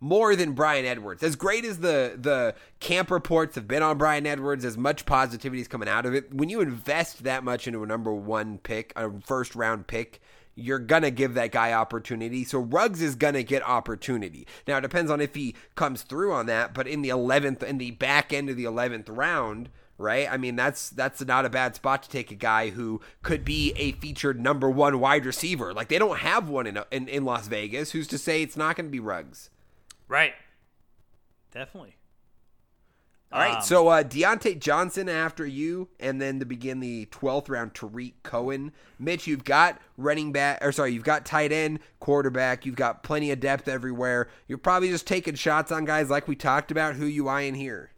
more 0.00 0.34
than 0.34 0.52
Bryan 0.52 0.86
Edwards. 0.86 1.22
As 1.22 1.36
great 1.36 1.64
as 1.64 1.78
the 1.78 2.16
the 2.18 2.54
camp 2.80 3.10
reports 3.10 3.54
have 3.54 3.68
been 3.68 3.82
on 3.82 3.98
Bryan 3.98 4.26
Edwards, 4.26 4.64
as 4.64 4.76
much 4.76 5.06
positivity 5.06 5.60
is 5.60 5.68
coming 5.68 5.88
out 5.88 6.06
of 6.06 6.14
it. 6.14 6.32
When 6.34 6.48
you 6.48 6.60
invest 6.60 7.24
that 7.24 7.44
much 7.44 7.66
into 7.66 7.82
a 7.82 7.86
number 7.86 8.12
one 8.12 8.58
pick, 8.58 8.92
a 8.96 9.10
first 9.20 9.54
round 9.54 9.86
pick. 9.86 10.20
You're 10.56 10.80
gonna 10.80 11.12
give 11.12 11.34
that 11.34 11.52
guy 11.52 11.72
opportunity, 11.72 12.44
so 12.44 12.58
Ruggs 12.58 13.00
is 13.00 13.14
gonna 13.14 13.44
get 13.44 13.62
opportunity. 13.62 14.46
Now 14.66 14.78
it 14.78 14.82
depends 14.82 15.10
on 15.10 15.20
if 15.20 15.34
he 15.34 15.54
comes 15.74 16.02
through 16.02 16.32
on 16.32 16.46
that, 16.46 16.74
but 16.74 16.86
in 16.86 17.02
the 17.02 17.08
eleventh, 17.08 17.62
in 17.62 17.78
the 17.78 17.92
back 17.92 18.32
end 18.32 18.50
of 18.50 18.56
the 18.56 18.64
eleventh 18.64 19.08
round, 19.08 19.70
right? 19.96 20.30
I 20.30 20.36
mean, 20.36 20.56
that's 20.56 20.90
that's 20.90 21.24
not 21.24 21.46
a 21.46 21.50
bad 21.50 21.76
spot 21.76 22.02
to 22.02 22.10
take 22.10 22.30
a 22.30 22.34
guy 22.34 22.70
who 22.70 23.00
could 23.22 23.44
be 23.44 23.72
a 23.76 23.92
featured 23.92 24.40
number 24.40 24.68
one 24.68 24.98
wide 24.98 25.24
receiver. 25.24 25.72
Like 25.72 25.88
they 25.88 25.98
don't 25.98 26.18
have 26.18 26.48
one 26.48 26.66
in 26.66 26.78
in, 26.90 27.08
in 27.08 27.24
Las 27.24 27.46
Vegas. 27.46 27.92
Who's 27.92 28.08
to 28.08 28.18
say 28.18 28.42
it's 28.42 28.56
not 28.56 28.76
going 28.76 28.86
to 28.86 28.90
be 28.90 29.00
Ruggs? 29.00 29.50
Right. 30.10 30.34
Definitely. 31.52 31.94
All 33.32 33.38
right, 33.38 33.58
Um, 33.58 33.62
so 33.62 33.86
uh, 33.86 34.02
Diontae 34.02 34.58
Johnson 34.58 35.08
after 35.08 35.46
you, 35.46 35.88
and 36.00 36.20
then 36.20 36.40
to 36.40 36.44
begin 36.44 36.80
the 36.80 37.06
twelfth 37.06 37.48
round, 37.48 37.74
Tarik 37.74 38.20
Cohen. 38.24 38.72
Mitch, 38.98 39.28
you've 39.28 39.44
got 39.44 39.80
running 39.96 40.32
back, 40.32 40.58
or 40.64 40.72
sorry, 40.72 40.92
you've 40.92 41.04
got 41.04 41.24
tight 41.24 41.52
end, 41.52 41.78
quarterback. 42.00 42.66
You've 42.66 42.74
got 42.74 43.04
plenty 43.04 43.30
of 43.30 43.38
depth 43.38 43.68
everywhere. 43.68 44.28
You're 44.48 44.58
probably 44.58 44.88
just 44.88 45.06
taking 45.06 45.36
shots 45.36 45.70
on 45.70 45.84
guys 45.84 46.10
like 46.10 46.26
we 46.26 46.34
talked 46.34 46.72
about. 46.72 46.96
Who 46.96 47.06
you 47.06 47.28
eyeing 47.28 47.54
here? 47.54 47.92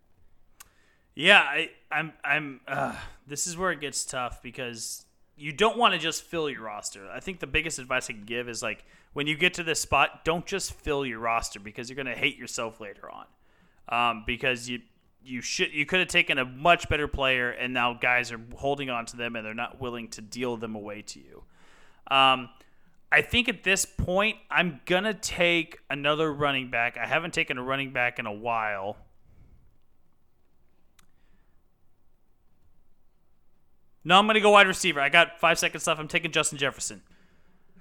Yeah, 1.15 1.41
I, 1.41 1.71
I'm. 1.91 2.13
I'm. 2.23 2.61
Uh, 2.69 2.97
this 3.27 3.47
is 3.47 3.57
where 3.57 3.73
it 3.73 3.81
gets 3.81 4.05
tough 4.05 4.43
because 4.43 5.07
you 5.35 5.51
don't 5.51 5.79
want 5.79 5.95
to 5.95 5.99
just 5.99 6.25
fill 6.25 6.51
your 6.51 6.61
roster. 6.65 7.09
I 7.11 7.21
think 7.21 7.41
the 7.41 7.47
biggest 7.47 7.79
advice 7.79 8.11
I 8.11 8.13
can 8.13 8.25
give 8.25 8.51
is 8.51 8.63
like 8.63 8.85
when 9.13 9.27
you 9.27 9.37
get 9.37 9.55
to 9.55 9.63
this 9.63 9.81
spot, 9.81 10.25
don't 10.25 10.47
just 10.47 10.73
fill 10.73 11.05
your 11.05 11.19
roster 11.19 11.61
because 11.61 11.89
you're 11.89 11.97
gonna 11.97 12.15
hate 12.15 12.37
yourself 12.37 12.81
later 12.81 13.11
on. 13.11 13.27
Um, 13.89 14.25
because 14.27 14.69
you 14.69 14.81
you 15.25 15.41
should 15.41 15.73
you 15.73 15.87
could 15.87 16.01
have 16.01 16.09
taken 16.09 16.39
a 16.39 16.45
much 16.45 16.89
better 16.89 17.07
player 17.07 17.51
and 17.51 17.73
now 17.73 17.95
guys 17.95 18.33
are 18.33 18.41
holding 18.57 18.91
on 18.91 19.07
to 19.07 19.17
them 19.17 19.37
and 19.37 19.47
they're 19.47 19.55
not 19.55 19.81
willing 19.81 20.09
to 20.09 20.21
deal 20.21 20.57
them 20.57 20.75
away 20.75 21.03
to 21.03 21.21
you. 21.21 21.45
Um, 22.15 22.49
I 23.11 23.21
think 23.23 23.49
at 23.49 23.63
this 23.63 23.85
point 23.85 24.39
I'm 24.51 24.81
gonna 24.87 25.15
take 25.15 25.79
another 25.91 26.33
running 26.33 26.71
back. 26.71 26.97
I 26.97 27.07
haven't 27.07 27.35
taken 27.35 27.59
a 27.59 27.63
running 27.63 27.93
back 27.93 28.19
in 28.19 28.27
a 28.27 28.33
while. 28.33 28.97
No, 34.05 34.19
I'm 34.19 34.27
going 34.27 34.35
to 34.35 34.41
go 34.41 34.51
wide 34.51 34.67
receiver. 34.67 35.01
I 35.01 35.09
got 35.09 35.39
five 35.39 35.59
seconds 35.59 35.87
left. 35.87 36.01
I'm 36.01 36.09
taking 36.09 36.33
Justin 36.33 36.59
Jefferson. 36.59 37.03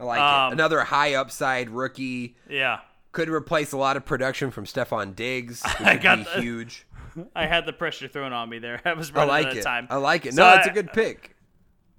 I 0.02 0.04
like 0.04 0.20
Um, 0.20 0.52
it. 0.52 0.54
Another 0.54 0.82
high 0.82 1.14
upside 1.14 1.70
rookie. 1.70 2.36
Yeah. 2.50 2.80
Could 3.12 3.30
replace 3.30 3.72
a 3.72 3.78
lot 3.78 3.98
of 3.98 4.06
production 4.06 4.52
from 4.52 4.66
Stefon 4.66 5.16
Diggs, 5.16 5.62
I 5.80 5.98
got 5.98 6.18
be 6.20 6.24
the- 6.24 6.30
huge. 6.42 6.88
I 7.36 7.46
had 7.46 7.66
the 7.66 7.74
pressure 7.74 8.08
thrown 8.08 8.32
on 8.34 8.50
me 8.50 8.60
there. 8.60 8.82
I 8.86 8.94
was 8.94 9.12
I 9.12 9.16
running 9.16 9.30
like 9.30 9.46
out 9.48 9.52
of 9.52 9.58
it. 9.60 9.64
time. 9.64 9.88
I 9.90 9.98
like 9.98 10.26
it. 10.26 10.34
So 10.34 10.44
No, 10.44 10.56
it's 10.58 10.68
I- 10.68 10.72
a 10.72 10.74
good 10.74 10.92
pick. 10.94 11.36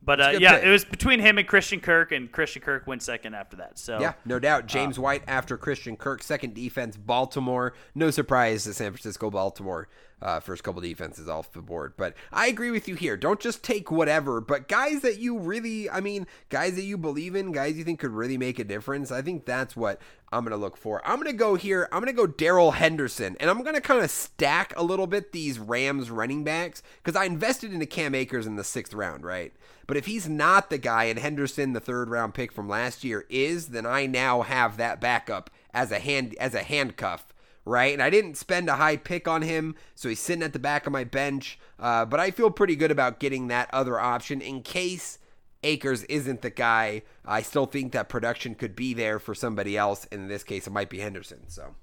But 0.04 0.20
uh, 0.20 0.28
yeah, 0.40 0.56
pick. 0.56 0.64
it 0.64 0.70
was 0.70 0.84
between 0.84 1.20
him 1.20 1.38
and 1.38 1.46
Christian 1.46 1.78
Kirk, 1.78 2.10
and 2.10 2.32
Christian 2.32 2.60
Kirk 2.60 2.88
went 2.88 3.02
second 3.02 3.34
after 3.34 3.56
that. 3.58 3.78
So 3.78 4.00
Yeah, 4.00 4.14
no 4.24 4.40
doubt. 4.40 4.66
James 4.66 4.98
Uh, 4.98 5.02
White 5.02 5.22
after 5.28 5.56
Christian 5.56 5.96
Kirk, 5.96 6.24
second 6.24 6.54
defense, 6.54 6.96
Baltimore. 6.96 7.74
No 7.94 8.10
surprise 8.10 8.64
to 8.64 8.74
San 8.74 8.90
Francisco, 8.90 9.30
Baltimore. 9.30 9.86
Uh, 10.22 10.38
first 10.38 10.62
couple 10.62 10.80
defenses 10.80 11.28
off 11.28 11.52
the 11.52 11.60
board. 11.60 11.94
But 11.96 12.14
I 12.32 12.46
agree 12.46 12.70
with 12.70 12.86
you 12.86 12.94
here. 12.94 13.16
Don't 13.16 13.40
just 13.40 13.64
take 13.64 13.90
whatever, 13.90 14.40
but 14.40 14.68
guys 14.68 15.00
that 15.00 15.18
you 15.18 15.36
really, 15.36 15.90
I 15.90 16.00
mean, 16.00 16.28
guys 16.48 16.76
that 16.76 16.84
you 16.84 16.96
believe 16.96 17.34
in, 17.34 17.50
guys 17.50 17.76
you 17.76 17.82
think 17.82 17.98
could 17.98 18.12
really 18.12 18.38
make 18.38 18.60
a 18.60 18.64
difference. 18.64 19.10
I 19.10 19.20
think 19.20 19.44
that's 19.46 19.74
what 19.74 20.00
I'm 20.30 20.44
going 20.44 20.52
to 20.52 20.56
look 20.56 20.76
for. 20.76 21.02
I'm 21.04 21.16
going 21.16 21.26
to 21.26 21.36
go 21.36 21.56
here. 21.56 21.88
I'm 21.90 21.98
going 22.00 22.14
to 22.14 22.16
go 22.16 22.26
Darrell 22.26 22.70
Henderson, 22.70 23.36
and 23.40 23.50
I'm 23.50 23.62
going 23.62 23.74
to 23.74 23.80
kind 23.80 24.02
of 24.02 24.10
stack 24.10 24.72
a 24.76 24.82
little 24.84 25.08
bit 25.08 25.32
these 25.32 25.58
Rams 25.58 26.10
running 26.10 26.44
backs 26.44 26.82
because 27.02 27.20
I 27.20 27.24
invested 27.24 27.72
into 27.72 27.86
Cam 27.86 28.14
Akers 28.14 28.46
in 28.46 28.56
the 28.56 28.64
sixth 28.64 28.94
round, 28.94 29.24
right? 29.24 29.52
But 29.86 29.96
if 29.96 30.06
he's 30.06 30.28
not 30.28 30.70
the 30.70 30.78
guy 30.78 31.04
and 31.04 31.18
Henderson, 31.18 31.72
the 31.72 31.80
third 31.80 32.08
round 32.08 32.34
pick 32.34 32.52
from 32.52 32.68
last 32.68 33.02
year, 33.02 33.26
is, 33.28 33.68
then 33.68 33.84
I 33.84 34.06
now 34.06 34.42
have 34.42 34.76
that 34.76 35.00
backup 35.00 35.50
as 35.74 35.90
a 35.90 35.98
hand 35.98 36.34
as 36.38 36.54
a 36.54 36.62
handcuff 36.62 37.31
right? 37.64 37.92
And 37.92 38.02
I 38.02 38.10
didn't 38.10 38.36
spend 38.36 38.68
a 38.68 38.76
high 38.76 38.96
pick 38.96 39.26
on 39.28 39.42
him, 39.42 39.74
so 39.94 40.08
he's 40.08 40.20
sitting 40.20 40.42
at 40.42 40.52
the 40.52 40.58
back 40.58 40.86
of 40.86 40.92
my 40.92 41.04
bench. 41.04 41.58
Uh, 41.78 42.04
but 42.04 42.20
I 42.20 42.30
feel 42.30 42.50
pretty 42.50 42.76
good 42.76 42.90
about 42.90 43.20
getting 43.20 43.48
that 43.48 43.68
other 43.72 43.98
option 44.00 44.40
in 44.40 44.62
case 44.62 45.18
Akers 45.62 46.02
isn't 46.04 46.42
the 46.42 46.50
guy. 46.50 47.02
I 47.24 47.42
still 47.42 47.66
think 47.66 47.92
that 47.92 48.08
production 48.08 48.54
could 48.56 48.74
be 48.74 48.94
there 48.94 49.18
for 49.18 49.34
somebody 49.34 49.76
else. 49.76 50.06
In 50.06 50.26
this 50.28 50.42
case, 50.42 50.66
it 50.66 50.72
might 50.72 50.90
be 50.90 50.98
Henderson. 50.98 51.48
So. 51.48 51.76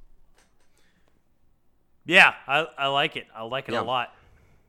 Yeah, 2.06 2.34
I, 2.47 2.65
I 2.77 2.88
like 2.88 3.15
it. 3.15 3.27
I 3.35 3.43
like 3.43 3.69
it 3.69 3.73
Yeah. 3.73 3.81
a 3.81 3.84
lot. 3.84 4.14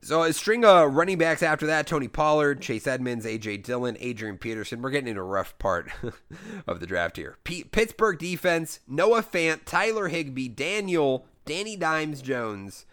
So 0.02 0.22
a 0.22 0.32
string 0.32 0.64
of 0.64 0.94
running 0.94 1.18
backs 1.18 1.42
after 1.42 1.66
that: 1.66 1.86
Tony 1.86 2.08
Pollard, 2.08 2.62
Chase 2.62 2.86
Edmonds, 2.86 3.26
AJ 3.26 3.62
Dillon, 3.62 3.96
Adrian 4.00 4.38
Peterson. 4.38 4.80
We're 4.80 4.90
getting 4.90 5.08
into 5.08 5.20
a 5.20 5.24
rough 5.24 5.58
part 5.58 5.90
of 6.66 6.80
the 6.80 6.86
draft 6.86 7.16
here. 7.16 7.36
P- 7.44 7.64
Pittsburgh 7.64 8.18
defense: 8.18 8.80
Noah 8.88 9.22
Fant, 9.22 9.60
Tyler 9.66 10.08
Higbee, 10.08 10.48
Daniel, 10.48 11.26
Danny 11.44 11.76
Dimes 11.76 12.22
Jones. 12.22 12.86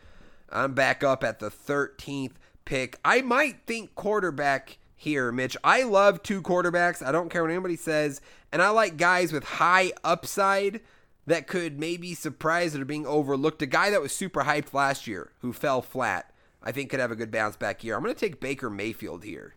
I'm 0.49 0.73
back 0.73 1.03
up 1.03 1.23
at 1.23 1.39
the 1.39 1.49
13th 1.49 2.33
pick. 2.65 2.97
I 3.03 3.21
might 3.21 3.65
think 3.65 3.95
quarterback 3.95 4.77
here, 4.95 5.31
Mitch. 5.31 5.55
I 5.63 5.83
love 5.83 6.23
two 6.23 6.41
quarterbacks. 6.41 7.05
I 7.05 7.11
don't 7.11 7.29
care 7.29 7.43
what 7.43 7.51
anybody 7.51 7.75
says, 7.75 8.19
and 8.51 8.61
I 8.61 8.69
like 8.69 8.97
guys 8.97 9.31
with 9.31 9.43
high 9.43 9.91
upside 10.03 10.81
that 11.25 11.47
could 11.47 11.79
maybe 11.79 12.13
surprise 12.13 12.73
that 12.73 12.81
are 12.81 12.85
being 12.85 13.05
overlooked. 13.05 13.61
A 13.61 13.65
guy 13.65 13.89
that 13.89 14.01
was 14.01 14.11
super 14.13 14.43
hyped 14.43 14.73
last 14.73 15.07
year 15.07 15.31
who 15.41 15.53
fell 15.53 15.81
flat, 15.81 16.31
I 16.61 16.71
think 16.71 16.89
could 16.89 16.99
have 16.99 17.11
a 17.11 17.15
good 17.15 17.31
bounce 17.31 17.55
back 17.55 17.83
year. 17.83 17.95
I'm 17.95 18.03
going 18.03 18.13
to 18.13 18.19
take 18.19 18.39
Baker 18.39 18.69
Mayfield 18.69 19.23
here. 19.23 19.55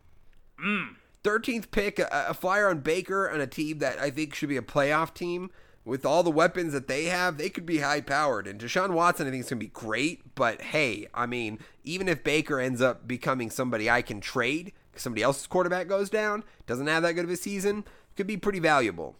Mm. 0.62 0.96
13th 1.24 1.70
pick, 1.70 1.98
a, 1.98 2.08
a 2.28 2.34
flyer 2.34 2.68
on 2.68 2.80
Baker 2.80 3.30
on 3.30 3.40
a 3.40 3.46
team 3.46 3.78
that 3.78 3.98
I 3.98 4.10
think 4.10 4.34
should 4.34 4.48
be 4.48 4.56
a 4.56 4.62
playoff 4.62 5.14
team. 5.14 5.50
With 5.82 6.04
all 6.04 6.22
the 6.22 6.30
weapons 6.30 6.74
that 6.74 6.88
they 6.88 7.04
have, 7.04 7.38
they 7.38 7.48
could 7.48 7.64
be 7.64 7.78
high 7.78 8.02
powered. 8.02 8.46
And 8.46 8.60
Deshaun 8.60 8.90
Watson, 8.90 9.26
I 9.26 9.30
think, 9.30 9.44
is 9.44 9.50
going 9.50 9.60
to 9.60 9.64
be 9.64 9.70
great. 9.70 10.34
But 10.34 10.60
hey, 10.60 11.08
I 11.14 11.24
mean, 11.24 11.58
even 11.84 12.06
if 12.06 12.22
Baker 12.22 12.60
ends 12.60 12.82
up 12.82 13.08
becoming 13.08 13.50
somebody 13.50 13.88
I 13.88 14.02
can 14.02 14.20
trade, 14.20 14.72
somebody 14.94 15.22
else's 15.22 15.46
quarterback 15.46 15.88
goes 15.88 16.10
down, 16.10 16.44
doesn't 16.66 16.86
have 16.86 17.02
that 17.02 17.14
good 17.14 17.24
of 17.24 17.30
a 17.30 17.36
season, 17.36 17.84
could 18.14 18.26
be 18.26 18.36
pretty 18.36 18.58
valuable. 18.58 19.16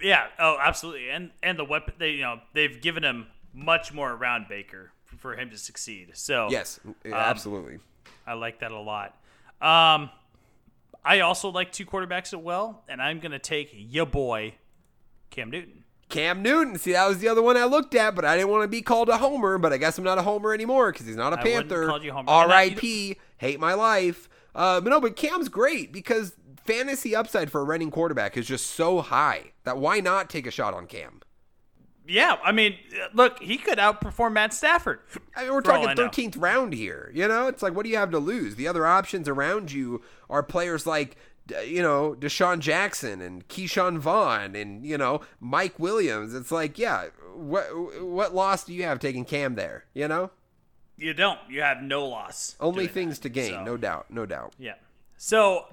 Yeah. 0.00 0.26
Oh, 0.38 0.58
absolutely. 0.60 1.08
And 1.08 1.30
and 1.42 1.58
the 1.58 1.64
weapon 1.64 1.94
they 1.98 2.10
you 2.10 2.22
know 2.22 2.40
they've 2.52 2.80
given 2.80 3.02
him 3.02 3.28
much 3.54 3.92
more 3.92 4.12
around 4.12 4.46
Baker 4.48 4.92
for 5.16 5.34
him 5.36 5.50
to 5.50 5.58
succeed. 5.58 6.10
So 6.14 6.48
Yes, 6.50 6.78
absolutely. 7.10 7.78
I 8.26 8.34
like 8.34 8.60
that 8.60 8.70
a 8.72 8.78
lot. 8.78 9.16
Um, 9.60 10.10
I 11.04 11.20
also 11.20 11.48
like 11.48 11.72
two 11.72 11.86
quarterbacks 11.86 12.26
as 12.32 12.36
well, 12.36 12.82
and 12.88 13.00
I'm 13.00 13.18
gonna 13.20 13.38
take 13.38 13.70
your 13.72 14.06
boy 14.06 14.54
Cam 15.30 15.50
Newton. 15.50 15.84
Cam 16.08 16.42
Newton. 16.42 16.78
See, 16.78 16.92
that 16.92 17.06
was 17.06 17.18
the 17.18 17.28
other 17.28 17.42
one 17.42 17.56
I 17.56 17.64
looked 17.64 17.94
at, 17.94 18.14
but 18.14 18.24
I 18.24 18.36
didn't 18.36 18.50
want 18.50 18.62
to 18.64 18.68
be 18.68 18.80
called 18.82 19.08
a 19.08 19.18
homer. 19.18 19.58
But 19.58 19.72
I 19.72 19.76
guess 19.78 19.98
I'm 19.98 20.04
not 20.04 20.18
a 20.18 20.22
homer 20.22 20.54
anymore 20.54 20.90
because 20.92 21.06
he's 21.06 21.16
not 21.16 21.32
a 21.34 21.38
I 21.38 21.42
Panther. 21.42 21.86
call 21.86 22.02
you 22.02 22.10
a 22.10 22.14
homer. 22.14 22.30
And 22.30 22.52
I- 22.52 22.54
R.I.P. 22.56 23.16
Hate 23.38 23.60
my 23.60 23.74
life. 23.74 24.28
Uh, 24.54 24.80
but 24.80 24.90
no, 24.90 25.00
but 25.00 25.16
Cam's 25.16 25.48
great 25.48 25.92
because 25.92 26.34
fantasy 26.64 27.14
upside 27.14 27.50
for 27.50 27.60
a 27.60 27.64
running 27.64 27.90
quarterback 27.90 28.36
is 28.36 28.46
just 28.46 28.66
so 28.66 29.00
high 29.00 29.52
that 29.64 29.76
why 29.78 30.00
not 30.00 30.28
take 30.30 30.46
a 30.46 30.50
shot 30.50 30.72
on 30.74 30.86
Cam? 30.86 31.20
Yeah, 32.08 32.36
I 32.42 32.52
mean, 32.52 32.76
look, 33.12 33.40
he 33.42 33.58
could 33.58 33.78
outperform 33.78 34.32
Matt 34.32 34.54
Stafford. 34.54 35.00
I 35.36 35.42
mean, 35.44 35.52
we're 35.52 35.60
talking 35.60 35.88
I 35.88 35.94
know. 35.94 36.08
13th 36.08 36.40
round 36.40 36.72
here. 36.72 37.10
You 37.14 37.28
know, 37.28 37.48
it's 37.48 37.62
like, 37.62 37.74
what 37.74 37.84
do 37.84 37.90
you 37.90 37.98
have 37.98 38.10
to 38.12 38.18
lose? 38.18 38.54
The 38.56 38.66
other 38.66 38.86
options 38.86 39.28
around 39.28 39.70
you 39.70 40.02
are 40.30 40.42
players 40.42 40.86
like, 40.86 41.16
you 41.66 41.82
know, 41.82 42.16
DeSean 42.18 42.60
Jackson 42.60 43.20
and 43.20 43.46
Ke'Shawn 43.48 43.98
Vaughn 43.98 44.56
and, 44.56 44.84
you 44.86 44.96
know, 44.96 45.20
Mike 45.38 45.78
Williams. 45.78 46.34
It's 46.34 46.50
like, 46.50 46.78
yeah, 46.78 47.08
what, 47.34 47.66
what 48.02 48.34
loss 48.34 48.64
do 48.64 48.72
you 48.72 48.84
have 48.84 48.98
taking 48.98 49.24
Cam 49.26 49.54
there? 49.54 49.84
You 49.92 50.08
know? 50.08 50.30
You 50.96 51.14
don't. 51.14 51.38
You 51.48 51.60
have 51.62 51.82
no 51.82 52.06
loss. 52.06 52.56
Only 52.58 52.86
things 52.86 53.18
that. 53.18 53.22
to 53.22 53.28
gain, 53.28 53.50
So- 53.52 53.64
no 53.64 53.76
doubt, 53.76 54.06
no 54.10 54.24
doubt. 54.26 54.54
Yeah. 54.58 54.74
So 55.16 55.66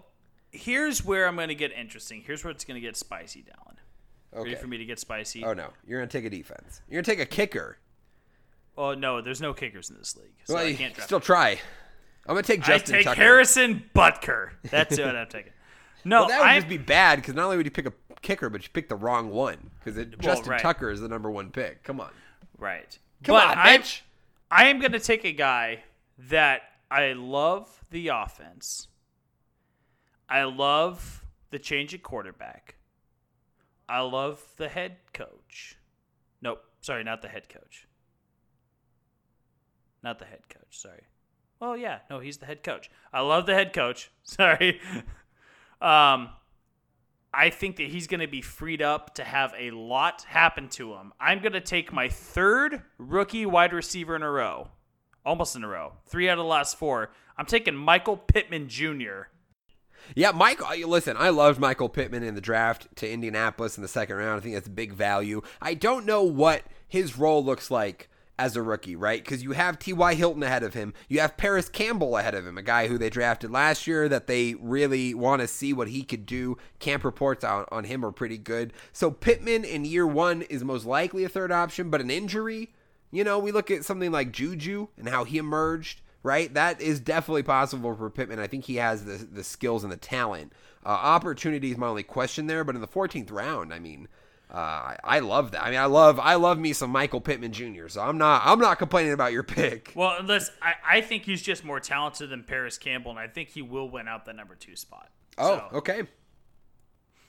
here's 0.51 1.03
where 1.03 1.27
I'm 1.27 1.35
going 1.35 1.47
to 1.47 1.55
get 1.55 1.71
interesting. 1.71 2.23
Here's 2.25 2.43
where 2.43 2.51
it's 2.51 2.65
going 2.65 2.75
to 2.75 2.81
get 2.81 2.95
spicy, 2.97 3.41
Dallen. 4.35 4.43
Ready 4.43 4.51
Okay. 4.55 4.61
for 4.61 4.67
me 4.67 4.77
to 4.77 4.85
get 4.85 4.99
spicy? 4.99 5.43
Oh 5.43 5.53
no, 5.53 5.69
you're 5.87 5.99
gonna 5.99 6.09
take 6.09 6.25
a 6.25 6.29
defense. 6.29 6.81
You're 6.89 7.01
gonna 7.01 7.15
take 7.15 7.25
a 7.25 7.29
kicker. 7.29 7.77
Oh 8.77 8.93
no, 8.93 9.21
there's 9.21 9.41
no 9.41 9.53
kickers 9.53 9.89
in 9.89 9.97
this 9.97 10.15
league, 10.17 10.33
so 10.43 10.55
well, 10.55 10.65
I 10.65 10.73
can't 10.73 10.99
still 11.01 11.19
try. 11.19 11.51
I'm 12.27 12.33
gonna 12.35 12.43
take 12.43 12.63
Justin 12.63 12.95
I 12.95 12.97
take 12.99 13.05
Tucker. 13.05 13.21
Harrison 13.21 13.89
Butker. 13.95 14.49
That's 14.69 14.97
what 14.99 15.15
I'm 15.15 15.27
taking. 15.27 15.51
No, 16.07 16.19
Well, 16.19 16.27
that 16.29 16.39
would 16.41 16.47
I 16.49 16.55
just 16.57 16.67
be 16.69 16.77
bad 16.77 17.15
because 17.15 17.33
not 17.33 17.45
only 17.45 17.57
would 17.57 17.65
you 17.65 17.71
pick 17.71 17.87
a 17.87 17.93
kicker, 18.21 18.47
but 18.47 18.61
you 18.61 18.69
picked 18.71 18.89
the 18.89 18.95
wrong 18.95 19.31
one 19.31 19.71
because 19.83 20.05
Justin 20.19 20.51
right. 20.51 20.61
Tucker 20.61 20.91
is 20.91 21.01
the 21.01 21.07
number 21.07 21.31
one 21.31 21.49
pick. 21.49 21.81
Come 21.81 21.99
on, 21.99 22.11
right. 22.59 22.99
come 23.23 23.33
but 23.33 23.47
on, 23.49 23.57
I'm- 23.57 23.79
Mitch. 23.79 24.03
I 24.51 24.65
am 24.67 24.79
going 24.79 24.91
to 24.91 24.99
take 24.99 25.25
a 25.25 25.31
guy 25.31 25.83
that 26.29 26.61
I 26.91 27.13
love 27.13 27.81
the 27.89 28.09
offense. 28.09 28.87
I 30.29 30.43
love 30.43 31.25
the 31.49 31.57
change 31.57 31.95
at 31.95 32.03
quarterback. 32.03 32.75
I 33.87 34.01
love 34.01 34.43
the 34.57 34.69
head 34.69 34.97
coach. 35.13 35.77
Nope, 36.41 36.63
sorry, 36.81 37.03
not 37.03 37.21
the 37.21 37.27
head 37.27 37.49
coach. 37.49 37.87
Not 40.03 40.19
the 40.19 40.25
head 40.25 40.49
coach, 40.49 40.79
sorry. 40.79 41.03
Oh 41.61 41.73
yeah, 41.73 41.99
no, 42.09 42.19
he's 42.19 42.37
the 42.37 42.45
head 42.45 42.63
coach. 42.63 42.89
I 43.13 43.21
love 43.21 43.45
the 43.45 43.53
head 43.53 43.73
coach. 43.73 44.11
Sorry. 44.23 44.79
um 45.81 46.29
I 47.37 47.49
think 47.49 47.75
that 47.77 47.87
he's 47.87 48.07
going 48.07 48.21
to 48.21 48.27
be 48.27 48.41
freed 48.41 48.81
up 48.81 49.15
to 49.15 49.23
have 49.25 49.53
a 49.59 49.71
lot 49.71 50.23
happen 50.23 50.69
to 50.69 50.93
him. 50.93 51.11
I'm 51.19 51.41
going 51.41 51.51
to 51.51 51.59
take 51.59 51.91
my 51.91 52.07
third 52.07 52.81
rookie 52.97 53.45
wide 53.45 53.73
receiver 53.73 54.15
in 54.15 54.21
a 54.21 54.31
row, 54.31 54.69
almost 55.25 55.53
in 55.53 55.65
a 55.65 55.67
row, 55.67 55.93
three 56.05 56.29
out 56.29 56.37
of 56.37 56.45
the 56.45 56.49
last 56.49 56.77
four. 56.77 57.11
I'm 57.37 57.45
taking 57.45 57.75
Michael 57.75 58.15
Pittman 58.15 58.69
Jr. 58.69 59.23
Yeah, 60.13 60.31
Mike. 60.31 60.61
uh, 60.61 60.87
Listen, 60.87 61.15
I 61.17 61.29
loved 61.29 61.59
Michael 61.59 61.89
Pittman 61.89 62.23
in 62.23 62.35
the 62.35 62.41
draft 62.41 62.87
to 62.97 63.09
Indianapolis 63.09 63.77
in 63.77 63.81
the 63.81 63.87
second 63.87 64.17
round. 64.17 64.39
I 64.39 64.43
think 64.43 64.55
that's 64.55 64.67
big 64.67 64.93
value. 64.93 65.41
I 65.61 65.73
don't 65.73 66.05
know 66.05 66.23
what 66.23 66.63
his 66.87 67.17
role 67.17 67.43
looks 67.43 67.71
like 67.71 68.09
as 68.37 68.57
a 68.57 68.61
rookie, 68.61 68.97
right? 68.97 69.23
Because 69.23 69.43
you 69.43 69.53
have 69.53 69.79
T.Y. 69.79 70.13
Hilton 70.15 70.43
ahead 70.43 70.61
of 70.63 70.73
him. 70.73 70.93
You 71.07 71.21
have 71.21 71.37
Parris 71.37 71.69
Campbell 71.69 72.17
ahead 72.17 72.35
of 72.35 72.45
him, 72.45 72.57
a 72.57 72.61
guy 72.61 72.87
who 72.87 72.97
they 72.97 73.09
drafted 73.09 73.49
last 73.49 73.87
year 73.87 74.09
that 74.09 74.27
they 74.27 74.55
really 74.55 75.13
want 75.13 75.41
to 75.41 75.47
see 75.47 75.71
what 75.71 75.87
he 75.87 76.03
could 76.03 76.25
do. 76.25 76.57
Camp 76.79 77.05
reports 77.05 77.45
on, 77.45 77.65
on 77.71 77.85
him 77.85 78.05
are 78.05 78.11
pretty 78.11 78.37
good. 78.37 78.73
So 78.91 79.09
Pittman 79.09 79.63
in 79.63 79.85
year 79.85 80.05
one 80.05 80.41
is 80.43 80.65
most 80.65 80.85
likely 80.85 81.23
a 81.23 81.29
third 81.29 81.51
option, 81.51 81.89
but 81.89 82.01
an 82.01 82.11
injury, 82.11 82.73
you 83.09 83.23
know, 83.23 83.39
we 83.39 83.53
look 83.53 83.71
at 83.71 83.85
something 83.85 84.11
like 84.11 84.33
Juju 84.33 84.89
and 84.97 85.07
how 85.07 85.23
he 85.23 85.37
emerged 85.37 86.01
right? 86.25 86.51
That 86.55 86.81
is 86.81 86.99
definitely 86.99 87.43
possible 87.43 87.95
for 87.95 88.09
Pittman. 88.09 88.39
I 88.39 88.47
think 88.47 88.65
he 88.65 88.77
has 88.77 89.05
the 89.05 89.17
the 89.17 89.43
skills 89.43 89.83
and 89.83 89.93
the 89.93 89.97
talent. 89.97 90.51
Uh, 90.83 90.89
opportunity 90.89 91.71
is 91.71 91.77
my 91.77 91.87
only 91.87 92.03
question 92.03 92.47
there, 92.47 92.63
but 92.63 92.75
in 92.75 92.81
the 92.81 92.87
14th 92.87 93.31
round, 93.31 93.73
I 93.73 93.79
mean, 93.79 94.07
uh, 94.51 94.95
I, 95.03 95.19
love 95.19 95.51
that. 95.51 95.63
I 95.63 95.71
mean, 95.71 95.79
I 95.79 95.85
love 95.85 96.19
I 96.19 96.35
love 96.35 96.59
me 96.59 96.73
some 96.73 96.91
Michael 96.91 97.21
Pittman 97.21 97.53
Jr. 97.53 97.87
So 97.87 98.01
I'm 98.01 98.17
not 98.17 98.41
I'm 98.45 98.59
not 98.59 98.79
complaining 98.79 99.13
about 99.13 99.33
your 99.33 99.43
pick. 99.43 99.93
Well, 99.95 100.15
unless 100.19 100.51
I, 100.61 100.97
I 100.97 101.01
think 101.01 101.23
he's 101.23 101.41
just 101.41 101.63
more 101.63 101.79
talented 101.79 102.29
than 102.29 102.43
Parris 102.43 102.77
Campbell, 102.77 103.11
and 103.11 103.19
I 103.19 103.27
think 103.27 103.49
he 103.49 103.61
will 103.61 103.89
win 103.89 104.07
out 104.07 104.25
the 104.25 104.33
number 104.33 104.55
two 104.55 104.75
spot. 104.75 105.09
Oh, 105.37 105.57
So, 105.57 105.77
okay. 105.77 106.03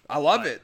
I 0.08 0.18
love 0.18 0.46
it. 0.46 0.62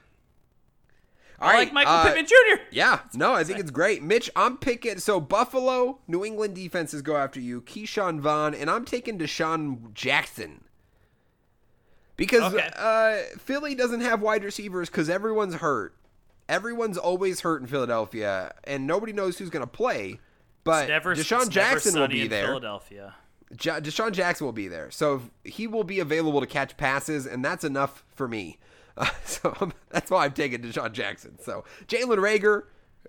All 1.43 1.49
I 1.49 1.53
right, 1.55 1.59
like 1.59 1.73
Michael 1.73 1.93
uh, 1.93 2.05
Pittman 2.05 2.27
Jr. 2.27 2.63
Yeah, 2.71 3.01
no, 3.15 3.35
I 3.35 3.43
think 3.45 3.59
it's 3.59 3.71
great. 3.71 4.03
Mitch, 4.03 4.31
I'm 4.37 4.57
picking. 4.57 4.99
So 4.99 5.21
Buffalo, 5.21 5.99
New 6.07 6.25
England 6.25 6.55
defenses 6.55 7.03
go 7.03 7.17
after 7.17 7.41
you. 7.41 7.63
Ke'Shawn 7.63 8.21
Vaughn, 8.21 8.55
and 8.55 8.71
I'm 8.71 8.85
taking 8.85 9.19
DeSean 9.19 9.93
Jackson. 9.93 10.65
Because 12.17 12.53
Okay. 12.55 12.69
uh, 12.77 13.37
Philly 13.39 13.75
doesn't 13.75 14.03
have 14.03 14.21
wide 14.21 14.45
receivers 14.45 14.89
because 14.89 15.11
everyone's 15.11 15.55
hurt. 15.57 15.95
Everyone's 16.49 16.99
always 16.99 17.41
hurt 17.41 17.61
in 17.61 17.67
Philadelphia, 17.67 18.55
and 18.65 18.87
nobody 18.87 19.13
knows 19.13 19.39
who's 19.39 19.51
going 19.51 19.65
to 19.65 19.71
play. 19.71 20.21
But 20.65 20.89
never, 20.89 21.17
DeSean 21.17 21.49
Jackson 21.49 21.99
will 21.99 22.09
be 22.09 22.29
there. 22.29 22.47
Philadelphia. 22.47 23.15
Ja- 23.61 23.81
DeSean 23.81 24.13
Jackson 24.13 24.45
will 24.45 24.53
be 24.53 24.69
there, 24.69 24.91
so 24.91 25.23
he 25.45 25.67
will 25.67 25.85
be 25.85 25.99
available 26.01 26.41
to 26.41 26.47
catch 26.47 26.77
passes, 26.77 27.27
and 27.27 27.45
that's 27.45 27.65
enough 27.65 28.05
for 28.15 28.29
me. 28.29 28.59
Uh, 28.97 29.07
so 29.25 29.55
I'm- 29.61 29.73
that's 29.91 30.11
why 30.11 30.25
I'm 30.25 30.33
taking 30.33 30.61
DeSean 30.61 30.93
Jackson. 30.93 31.39
So 31.41 31.65
Jalen 31.87 32.19
Reagor, 32.19 32.65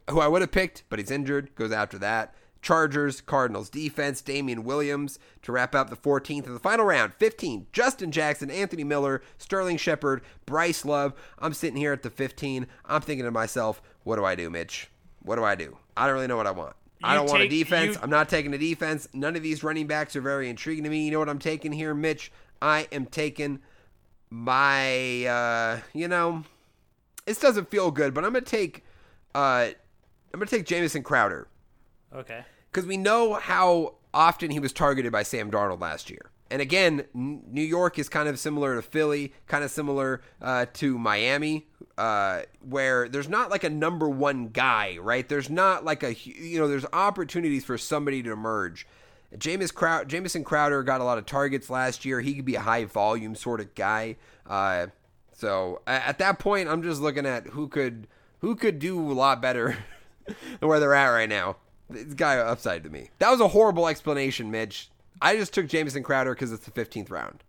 who 0.10 0.20
I 0.20 0.28
would 0.28 0.42
have 0.42 0.52
picked, 0.52 0.84
but 0.90 1.00
he's 1.00 1.12
injured, 1.12 1.54
goes 1.56 1.72
after 1.72 1.98
that. 2.00 2.34
Chargers, 2.62 3.20
Cardinals 3.20 3.70
defense, 3.70 4.22
Damien 4.22 4.64
Williams 4.64 5.20
to 5.42 5.52
wrap 5.52 5.76
up 5.76 5.90
the 5.90 5.98
14th 5.98 6.48
of 6.48 6.54
the 6.54 6.60
final 6.60 6.86
round. 6.86 7.14
15, 7.16 7.68
Justin 7.74 8.10
Jackson, 8.10 8.50
Anthony 8.50 8.86
Miller, 8.86 9.22
Sterling 9.38 9.76
Shepard, 9.76 10.22
Bryce 10.46 10.86
Love. 10.86 11.14
I'm 11.40 11.54
sitting 11.54 11.76
here 11.76 11.92
at 11.92 12.04
the 12.04 12.10
15. 12.10 12.66
I'm 12.86 13.02
thinking 13.02 13.26
to 13.26 13.32
myself, 13.32 13.82
what 14.04 14.16
do 14.16 14.24
I 14.24 14.36
do, 14.36 14.50
Mitch? 14.50 14.90
What 15.24 15.36
do 15.36 15.44
I 15.44 15.56
do? 15.56 15.78
I 15.98 16.06
don't 16.06 16.16
really 16.16 16.28
know 16.28 16.38
what 16.38 16.48
I 16.48 16.52
want. 16.52 16.76
I 17.04 17.16
don't 17.16 17.30
want 17.30 17.44
a 17.44 17.50
defense. 17.50 17.96
you- 17.96 18.02
I'm 18.02 18.10
not 18.10 18.30
taking 18.30 18.54
a 18.54 18.58
defense. 18.58 19.10
None 19.12 19.36
of 19.36 19.44
these 19.44 19.62
running 19.62 19.88
backs 19.88 20.16
are 20.16 20.22
very 20.22 20.50
intriguing 20.50 20.86
to 20.86 20.90
me. 20.90 21.04
You 21.06 21.12
know 21.12 21.20
what 21.20 21.28
I'm 21.28 21.40
taking 21.40 21.74
here, 21.74 21.94
Mitch? 21.94 22.32
I 22.62 22.88
am 22.94 23.08
taking 23.08 23.60
my, 24.34 25.26
uh, 25.26 25.80
you 25.94 26.08
know, 26.08 26.44
this 27.28 27.40
doesn't 27.40 27.70
feel 27.70 27.92
good, 27.92 28.16
but 28.16 28.26
I'm 28.26 28.34
gonna 28.34 28.44
take, 28.44 28.84
uh, 29.36 29.68
I'm 30.34 30.40
gonna 30.40 30.48
take 30.48 30.66
Jamison 30.66 31.04
Crowder 31.04 31.48
Okay. 32.14 32.44
because 32.72 32.88
we 32.88 32.98
know 32.98 33.36
how 33.36 33.94
often 34.12 34.50
he 34.50 34.60
was 34.60 34.74
targeted 34.74 35.12
by 35.12 35.22
Sam 35.22 35.52
Darnold 35.52 35.80
last 35.82 36.10
year. 36.10 36.32
And 36.50 36.64
again, 36.64 37.06
N- 37.16 37.44
New 37.48 37.62
York 37.62 38.00
is 38.00 38.10
kind 38.10 38.28
of 38.28 38.40
similar 38.40 38.76
to 38.76 38.82
Philly, 38.82 39.34
kind 39.48 39.64
of 39.64 39.70
similar 39.70 40.22
uh, 40.42 40.66
to 40.74 40.98
Miami, 40.98 41.68
uh, 42.00 42.42
where 42.68 43.08
there's 43.08 43.30
not 43.30 43.52
like 43.52 43.64
a 43.64 43.70
number 43.70 44.10
one 44.10 44.48
guy, 44.48 44.98
right? 45.00 45.30
There's 45.30 45.50
not 45.52 45.86
like 45.86 46.02
a 46.02 46.16
you 46.16 46.60
know, 46.60 46.68
there's 46.68 46.88
opportunities 46.92 47.64
for 47.66 47.78
somebody 47.78 48.24
to 48.24 48.32
emerge. 48.32 48.88
Jameis 49.38 49.74
Crow- 49.74 50.04
Jamison 50.04 50.44
Crowder 50.44 50.84
got 50.84 51.02
a 51.02 51.04
lot 51.04 51.18
of 51.18 51.26
targets 51.26 51.70
last 51.70 52.06
year. 52.06 52.22
He 52.22 52.34
could 52.36 52.46
be 52.46 52.56
a 52.56 52.62
high 52.62 52.86
volume 52.86 53.36
sort 53.36 53.60
of 53.60 53.74
guy. 53.76 54.18
Uh, 54.48 54.88
so 55.34 55.82
at 55.88 56.20
that 56.20 56.40
point, 56.40 56.70
I'm 56.70 56.84
just 56.84 57.02
looking 57.02 57.26
at 57.26 57.48
who 57.48 57.68
could 57.68 58.08
who 58.40 58.56
could 58.56 58.80
do 58.80 59.12
a 59.12 59.14
lot 59.14 59.42
better 59.42 59.78
than 60.26 60.70
where 60.70 60.80
they're 60.80 60.94
at 60.94 61.10
right 61.10 61.30
now. 61.30 61.58
This 61.90 62.14
guy 62.14 62.38
upside 62.38 62.84
to 62.84 62.90
me. 62.90 63.10
That 63.20 63.30
was 63.30 63.40
a 63.40 63.48
horrible 63.48 63.88
explanation, 63.88 64.52
Mitch. 64.52 64.90
I 65.22 65.36
just 65.36 65.54
took 65.54 65.68
Jamison 65.68 66.04
Crowder 66.04 66.34
because 66.34 66.52
it's 66.52 66.66
the 66.66 66.72
15th 66.72 67.12
round. 67.12 67.44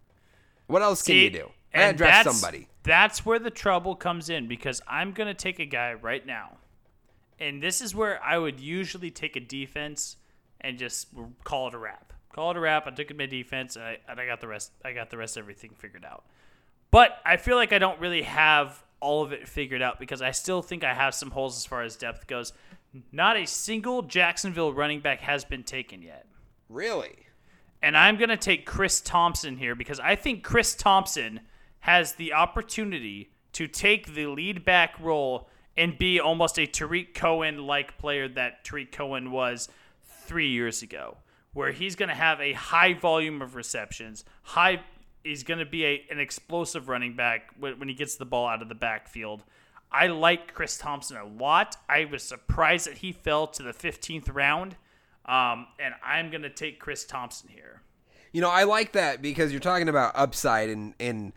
What 0.66 0.82
else 0.82 1.02
can 1.02 1.16
you 1.16 1.30
do? 1.30 1.50
And 1.72 1.96
draft 1.98 2.30
somebody. 2.30 2.68
That's 2.84 3.26
where 3.26 3.38
the 3.38 3.50
trouble 3.50 3.96
comes 3.96 4.30
in 4.30 4.46
because 4.46 4.80
I'm 4.86 5.12
going 5.12 5.26
to 5.26 5.34
take 5.34 5.58
a 5.58 5.66
guy 5.66 5.94
right 5.94 6.24
now. 6.24 6.58
And 7.40 7.62
this 7.62 7.80
is 7.80 7.94
where 7.94 8.22
I 8.22 8.38
would 8.38 8.60
usually 8.60 9.10
take 9.10 9.34
a 9.34 9.40
defense 9.40 10.16
and 10.64 10.78
just 10.78 11.08
call 11.44 11.68
it 11.68 11.74
a 11.74 11.78
wrap. 11.78 12.12
Call 12.32 12.50
it 12.50 12.56
a 12.56 12.60
wrap. 12.60 12.86
I 12.86 12.90
took 12.90 13.10
it 13.10 13.16
my 13.16 13.26
defense 13.26 13.76
and 13.76 13.84
I, 13.84 13.98
and 14.08 14.18
I 14.18 14.26
got 14.26 14.40
the 14.40 14.48
rest 14.48 14.72
I 14.84 14.92
got 14.92 15.10
the 15.10 15.16
rest 15.16 15.36
of 15.36 15.42
everything 15.42 15.70
figured 15.78 16.04
out. 16.04 16.24
But 16.90 17.18
I 17.24 17.36
feel 17.36 17.56
like 17.56 17.72
I 17.72 17.78
don't 17.78 18.00
really 18.00 18.22
have 18.22 18.82
all 19.00 19.22
of 19.22 19.32
it 19.32 19.46
figured 19.46 19.82
out 19.82 20.00
because 20.00 20.22
I 20.22 20.30
still 20.30 20.62
think 20.62 20.82
I 20.82 20.94
have 20.94 21.14
some 21.14 21.30
holes 21.30 21.56
as 21.56 21.66
far 21.66 21.82
as 21.82 21.96
depth 21.96 22.26
goes. 22.26 22.52
Not 23.12 23.36
a 23.36 23.46
single 23.46 24.02
Jacksonville 24.02 24.72
running 24.72 25.00
back 25.00 25.20
has 25.20 25.44
been 25.44 25.62
taken 25.62 26.02
yet. 26.02 26.26
Really? 26.68 27.26
And 27.82 27.96
I'm 27.96 28.16
going 28.16 28.30
to 28.30 28.36
take 28.36 28.64
Chris 28.64 29.00
Thompson 29.00 29.58
here 29.58 29.74
because 29.74 30.00
I 30.00 30.16
think 30.16 30.42
Chris 30.42 30.74
Thompson 30.74 31.40
has 31.80 32.14
the 32.14 32.32
opportunity 32.32 33.30
to 33.52 33.66
take 33.66 34.14
the 34.14 34.26
lead 34.26 34.64
back 34.64 34.98
role 34.98 35.48
and 35.76 35.98
be 35.98 36.20
almost 36.20 36.58
a 36.58 36.66
Tarik 36.66 37.14
Cohen 37.14 37.66
like 37.66 37.98
player 37.98 38.28
that 38.28 38.64
Tarik 38.64 38.92
Cohen 38.92 39.30
was 39.30 39.68
three 40.26 40.48
years 40.48 40.82
ago, 40.82 41.18
where 41.52 41.72
he's 41.72 41.96
going 41.96 42.08
to 42.08 42.14
have 42.14 42.40
a 42.40 42.52
high 42.52 42.94
volume 42.94 43.42
of 43.42 43.54
receptions, 43.54 44.24
high. 44.42 44.80
He's 45.22 45.42
going 45.42 45.60
to 45.60 45.66
be 45.66 45.84
a, 45.86 46.04
an 46.10 46.18
explosive 46.18 46.88
running 46.88 47.16
back 47.16 47.50
when, 47.58 47.88
he 47.88 47.94
gets 47.94 48.16
the 48.16 48.26
ball 48.26 48.46
out 48.46 48.60
of 48.60 48.68
the 48.68 48.74
backfield. 48.74 49.42
I 49.90 50.08
like 50.08 50.52
Chris 50.52 50.76
Thompson 50.76 51.16
a 51.16 51.24
lot. 51.24 51.76
I 51.88 52.04
was 52.04 52.22
surprised 52.22 52.86
that 52.86 52.98
he 52.98 53.12
fell 53.12 53.46
to 53.46 53.62
the 53.62 53.72
15th 53.72 54.34
round. 54.34 54.76
Um, 55.24 55.68
and 55.78 55.94
I'm 56.04 56.30
going 56.30 56.42
to 56.42 56.50
take 56.50 56.78
Chris 56.78 57.04
Thompson 57.04 57.48
here. 57.48 57.80
You 58.32 58.40
know, 58.40 58.50
I 58.50 58.64
like 58.64 58.92
that 58.92 59.22
because 59.22 59.52
you're 59.52 59.60
talking 59.60 59.88
about 59.88 60.12
upside 60.16 60.68
and 60.68 60.92
and 60.98 61.32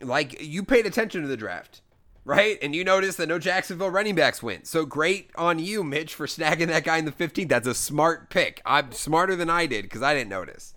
like 0.00 0.40
you 0.40 0.62
paid 0.62 0.86
attention 0.86 1.22
to 1.22 1.28
the 1.28 1.36
draft, 1.36 1.82
right? 2.26 2.58
And 2.60 2.74
you 2.74 2.84
noticed 2.84 3.16
that 3.18 3.28
no 3.28 3.38
Jacksonville 3.38 3.88
running 3.88 4.16
backs 4.16 4.42
went. 4.42 4.66
So 4.66 4.84
great 4.84 5.30
on 5.36 5.58
you, 5.60 5.82
Mitch, 5.84 6.12
for 6.14 6.26
snagging 6.26 6.66
that 6.66 6.84
guy 6.84 6.98
in 6.98 7.04
the 7.04 7.12
15th. 7.12 7.48
That's 7.48 7.68
a 7.68 7.74
smart 7.74 8.28
pick. 8.28 8.60
I'm 8.66 8.92
smarter 8.92 9.36
than 9.36 9.48
I 9.48 9.66
did 9.66 9.84
because 9.84 10.02
I 10.02 10.12
didn't 10.12 10.28
notice. 10.30 10.74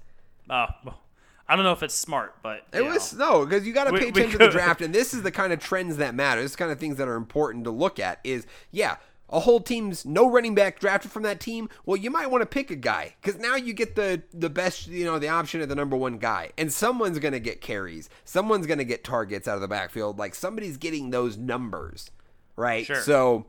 Uh, 0.48 0.68
well, 0.86 1.00
I 1.48 1.56
don't 1.56 1.66
know 1.66 1.72
if 1.74 1.82
it's 1.82 1.96
smart, 1.96 2.36
but 2.44 2.62
It 2.72 2.84
you 2.84 2.86
was 2.86 3.14
know. 3.14 3.40
no, 3.40 3.46
because 3.46 3.66
you 3.66 3.74
got 3.74 3.86
to 3.86 3.98
pay 3.98 4.10
attention 4.10 4.40
to 4.40 4.46
the 4.46 4.50
draft, 4.52 4.82
and 4.82 4.94
this 4.94 5.14
is 5.16 5.24
the 5.24 5.32
kind 5.32 5.52
of 5.52 5.60
trends 5.60 5.98
that 5.98 6.14
matter. 6.14 6.42
This 6.42 6.52
is 6.52 6.56
the 6.56 6.60
kind 6.60 6.72
of 6.72 6.80
things 6.80 6.98
that 6.98 7.08
are 7.08 7.16
important 7.16 7.64
to 7.64 7.72
look 7.72 8.00
at. 8.00 8.20
Is 8.24 8.46
yeah, 8.70 8.98
a 9.32 9.42
whole 9.42 9.60
team's 9.60 10.06
no 10.06 10.30
running 10.30 10.56
back 10.56 10.80
drafted 10.80 11.12
from 11.12 11.24
that 11.24 11.40
team. 11.40 11.70
Well, 11.86 11.98
you 11.98 12.10
might 12.10 12.32
want 12.32 12.42
to 12.42 12.46
pick 12.46 12.72
a 12.72 12.76
guy 12.76 13.16
because 13.22 13.40
now 13.40 13.56
you 13.56 13.74
get 13.74 13.96
the 13.96 14.24
the 14.34 14.50
best, 14.50 14.88
you 14.88 15.06
know, 15.06 15.20
the 15.20 15.30
option 15.30 15.62
of 15.62 15.70
the 15.70 15.76
number 15.76 15.96
one 15.96 16.18
guy, 16.18 16.52
and 16.58 16.72
someone's 16.74 17.20
gonna 17.20 17.40
get 17.40 17.62
carries, 17.62 18.10
someone's 18.26 18.68
gonna 18.68 18.84
get 18.84 19.04
targets 19.04 19.48
out 19.48 19.56
of 19.56 19.62
the 19.62 19.68
backfield. 19.68 20.18
Like 20.18 20.36
somebody's 20.36 20.78
getting 20.78 21.10
those 21.12 21.38
numbers, 21.38 22.12
right? 22.56 22.86
Sure. 22.86 23.02
So 23.02 23.46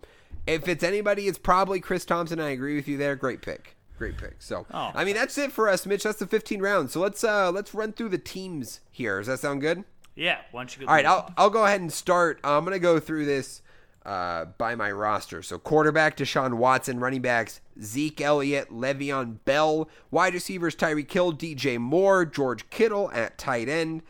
if 0.47 0.69
it's 0.69 0.85
anybody, 0.85 1.27
it's 1.29 1.39
probably 1.39 1.81
Chris 1.81 2.05
Thompson. 2.05 2.41
I 2.41 2.51
agree 2.51 2.77
with 2.77 2.89
you 2.89 2.97
there. 2.97 3.17
Great 3.17 3.43
pick. 3.43 3.77
Great 3.99 4.17
pick. 4.17 4.37
So 4.39 4.67
Oh, 4.73 4.91
I 4.95 5.05
mean 5.05 5.15
that's 5.15 5.37
it 5.37 5.53
for 5.53 5.69
us, 5.69 5.85
Mitch. 5.85 6.05
That's 6.05 6.19
the 6.19 6.27
15 6.27 6.61
rounds. 6.63 6.93
So 6.93 7.01
let's 7.01 7.23
uh 7.23 7.51
let's 7.51 7.75
run 7.75 7.93
through 7.93 8.09
the 8.11 8.19
teams 8.19 8.81
here. 8.91 9.19
Does 9.19 9.27
that 9.27 9.41
sound 9.41 9.61
good? 9.61 9.85
yeah. 10.17 10.39
Why 10.53 10.63
don't 10.63 10.75
you 10.77 10.83
go? 10.87 10.89
All 10.89 10.95
right, 10.95 11.05
I'll 11.07 11.33
I'll 11.37 11.51
go 11.51 11.65
ahead 11.65 11.81
and 11.81 11.93
start. 11.93 12.41
I'm 12.45 12.65
gonna 12.65 12.79
go 12.79 12.99
through 12.99 13.27
this 13.27 13.61
uh, 14.05 14.47
by 14.59 14.75
my 14.75 14.91
roster. 14.91 15.43
So 15.43 15.59
quarterback 15.59 16.17
Deshaun 16.17 16.55
Watson, 16.55 17.01
running 17.01 17.23
backs 17.23 17.61
Zeke 17.81 18.21
Elliott, 18.21 18.71
Le'Veon 18.71 19.39
Bell, 19.45 19.89
wide 20.11 20.35
receivers 20.35 20.75
Tyreek 20.75 21.11
Hill, 21.11 21.33
DJ 21.33 21.79
Moore, 21.79 22.25
George 22.25 22.69
Kittle 22.71 23.11
at 23.13 23.39
tight 23.39 23.69
end. 23.69 24.03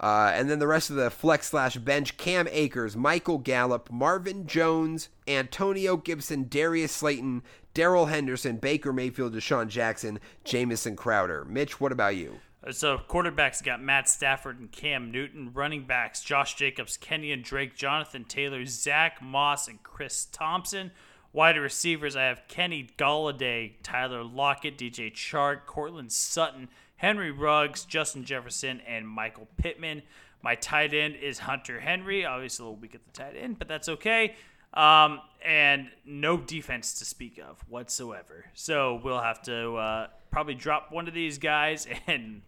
Uh, 0.00 0.30
and 0.32 0.48
then 0.48 0.60
the 0.60 0.66
rest 0.66 0.90
of 0.90 0.96
the 0.96 1.10
flex 1.10 1.48
slash 1.48 1.76
bench: 1.76 2.16
Cam 2.16 2.46
Akers, 2.52 2.96
Michael 2.96 3.38
Gallup, 3.38 3.90
Marvin 3.90 4.46
Jones, 4.46 5.08
Antonio 5.26 5.96
Gibson, 5.96 6.46
Darius 6.48 6.92
Slayton, 6.92 7.42
Darrell 7.74 8.06
Henderson, 8.06 8.58
Baker 8.58 8.92
Mayfield, 8.92 9.34
DeSean 9.34 9.66
Jackson, 9.66 10.20
Jamison 10.44 10.94
Crowder. 10.94 11.44
Mitch, 11.44 11.80
what 11.80 11.90
about 11.90 12.14
you? 12.14 12.38
So 12.70 12.98
quarterbacks 12.98 13.62
got 13.62 13.82
Matt 13.82 14.08
Stafford 14.08 14.60
and 14.60 14.70
Cam 14.70 15.10
Newton. 15.10 15.52
Running 15.54 15.84
backs 15.84 16.22
Josh 16.22 16.54
Jacobs, 16.54 16.98
Kenyan 16.98 17.42
Drake, 17.42 17.76
Jonathan 17.76 18.24
Taylor, 18.24 18.64
Zach 18.66 19.22
Moss, 19.22 19.68
and 19.68 19.82
Chris 19.82 20.26
Thompson. 20.26 20.90
Wide 21.32 21.56
receivers 21.56 22.16
I 22.16 22.24
have 22.24 22.42
Kenny 22.48 22.88
Golladay, 22.98 23.72
Tyler 23.82 24.24
Lockett, 24.24 24.76
DJ 24.76 25.12
Chark, 25.12 25.66
Courtland 25.66 26.12
Sutton, 26.12 26.68
Henry 26.96 27.30
Ruggs, 27.30 27.84
Justin 27.84 28.24
Jefferson, 28.24 28.80
and 28.86 29.08
Michael 29.08 29.48
Pittman. 29.56 30.02
My 30.42 30.54
tight 30.54 30.94
end 30.94 31.16
is 31.16 31.38
Hunter 31.38 31.80
Henry. 31.80 32.24
Obviously 32.24 32.64
a 32.64 32.66
little 32.66 32.80
weak 32.80 32.94
at 32.94 33.04
the 33.04 33.12
tight 33.12 33.34
end, 33.36 33.58
but 33.58 33.68
that's 33.68 33.88
okay. 33.88 34.36
Um, 34.74 35.20
and 35.44 35.88
no 36.04 36.36
defense 36.36 36.98
to 36.98 37.04
speak 37.04 37.38
of 37.38 37.62
whatsoever. 37.68 38.44
So 38.54 39.00
we'll 39.02 39.20
have 39.20 39.42
to 39.42 39.74
uh, 39.76 40.06
probably 40.30 40.54
drop 40.54 40.92
one 40.92 41.08
of 41.08 41.14
these 41.14 41.38
guys 41.38 41.86
and 42.06 42.42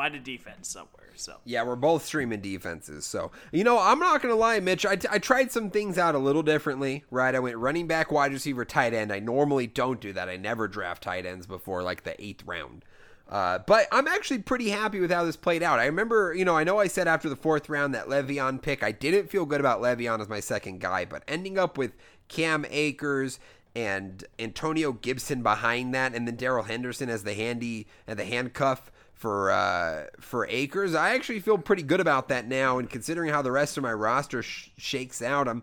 find 0.00 0.14
a 0.14 0.18
defense 0.18 0.68
somewhere. 0.68 1.12
So 1.14 1.36
Yeah, 1.44 1.62
we're 1.64 1.76
both 1.76 2.06
streaming 2.06 2.40
defenses. 2.40 3.04
So, 3.04 3.30
you 3.52 3.64
know, 3.64 3.78
I'm 3.78 3.98
not 3.98 4.22
to 4.22 4.34
lie, 4.34 4.58
Mitch. 4.60 4.86
I, 4.86 4.96
I 5.10 5.18
tried 5.18 5.52
some 5.52 5.68
things 5.68 5.98
out 5.98 6.14
a 6.14 6.18
little 6.18 6.42
differently, 6.42 7.04
right? 7.10 7.34
I 7.34 7.38
went 7.38 7.58
running 7.58 7.86
back, 7.86 8.10
wide 8.10 8.32
receiver, 8.32 8.64
tight 8.64 8.94
end. 8.94 9.12
I 9.12 9.18
normally 9.18 9.66
don't 9.66 10.00
do 10.00 10.14
that. 10.14 10.30
I 10.30 10.36
never 10.36 10.68
draft 10.68 11.02
tight 11.02 11.26
ends 11.26 11.46
before 11.46 11.82
like 11.82 12.04
the 12.04 12.18
eighth 12.24 12.44
round. 12.46 12.86
Uh, 13.28 13.58
but 13.66 13.88
I'm 13.92 14.08
actually 14.08 14.38
pretty 14.38 14.70
happy 14.70 15.00
with 15.00 15.10
how 15.10 15.24
this 15.24 15.36
played 15.36 15.62
out. 15.62 15.78
I 15.78 15.84
remember, 15.84 16.34
you 16.34 16.46
know, 16.46 16.56
I 16.56 16.64
know 16.64 16.78
I 16.78 16.88
said 16.88 17.06
after 17.06 17.28
the 17.28 17.36
fourth 17.36 17.68
round 17.68 17.94
that 17.94 18.06
Le'Veon 18.06 18.62
pick, 18.62 18.82
I 18.82 18.92
didn't 18.92 19.30
feel 19.30 19.44
good 19.44 19.60
about 19.60 19.82
Le'Veon 19.82 20.20
as 20.20 20.28
my 20.30 20.40
second 20.40 20.80
guy, 20.80 21.04
but 21.04 21.22
ending 21.28 21.58
up 21.58 21.76
with 21.76 21.92
Cam 22.28 22.64
Akers 22.70 23.38
and 23.76 24.24
Antonio 24.38 24.92
Gibson 24.92 25.42
behind 25.42 25.94
that, 25.94 26.14
and 26.14 26.26
then 26.26 26.36
Darrell 26.36 26.64
Henderson 26.64 27.10
as 27.10 27.22
the 27.22 27.34
handy 27.34 27.86
and 28.06 28.18
the 28.18 28.24
handcuff 28.24 28.90
for 29.20 29.50
uh, 29.50 30.06
for 30.18 30.46
Akers. 30.48 30.94
I 30.94 31.14
actually 31.14 31.40
feel 31.40 31.58
pretty 31.58 31.82
good 31.82 32.00
about 32.00 32.28
that 32.28 32.48
now, 32.48 32.78
and 32.78 32.88
considering 32.88 33.30
how 33.30 33.42
the 33.42 33.52
rest 33.52 33.76
of 33.76 33.82
my 33.82 33.92
roster 33.92 34.42
sh- 34.42 34.70
shakes 34.78 35.20
out, 35.20 35.46
I'm 35.46 35.62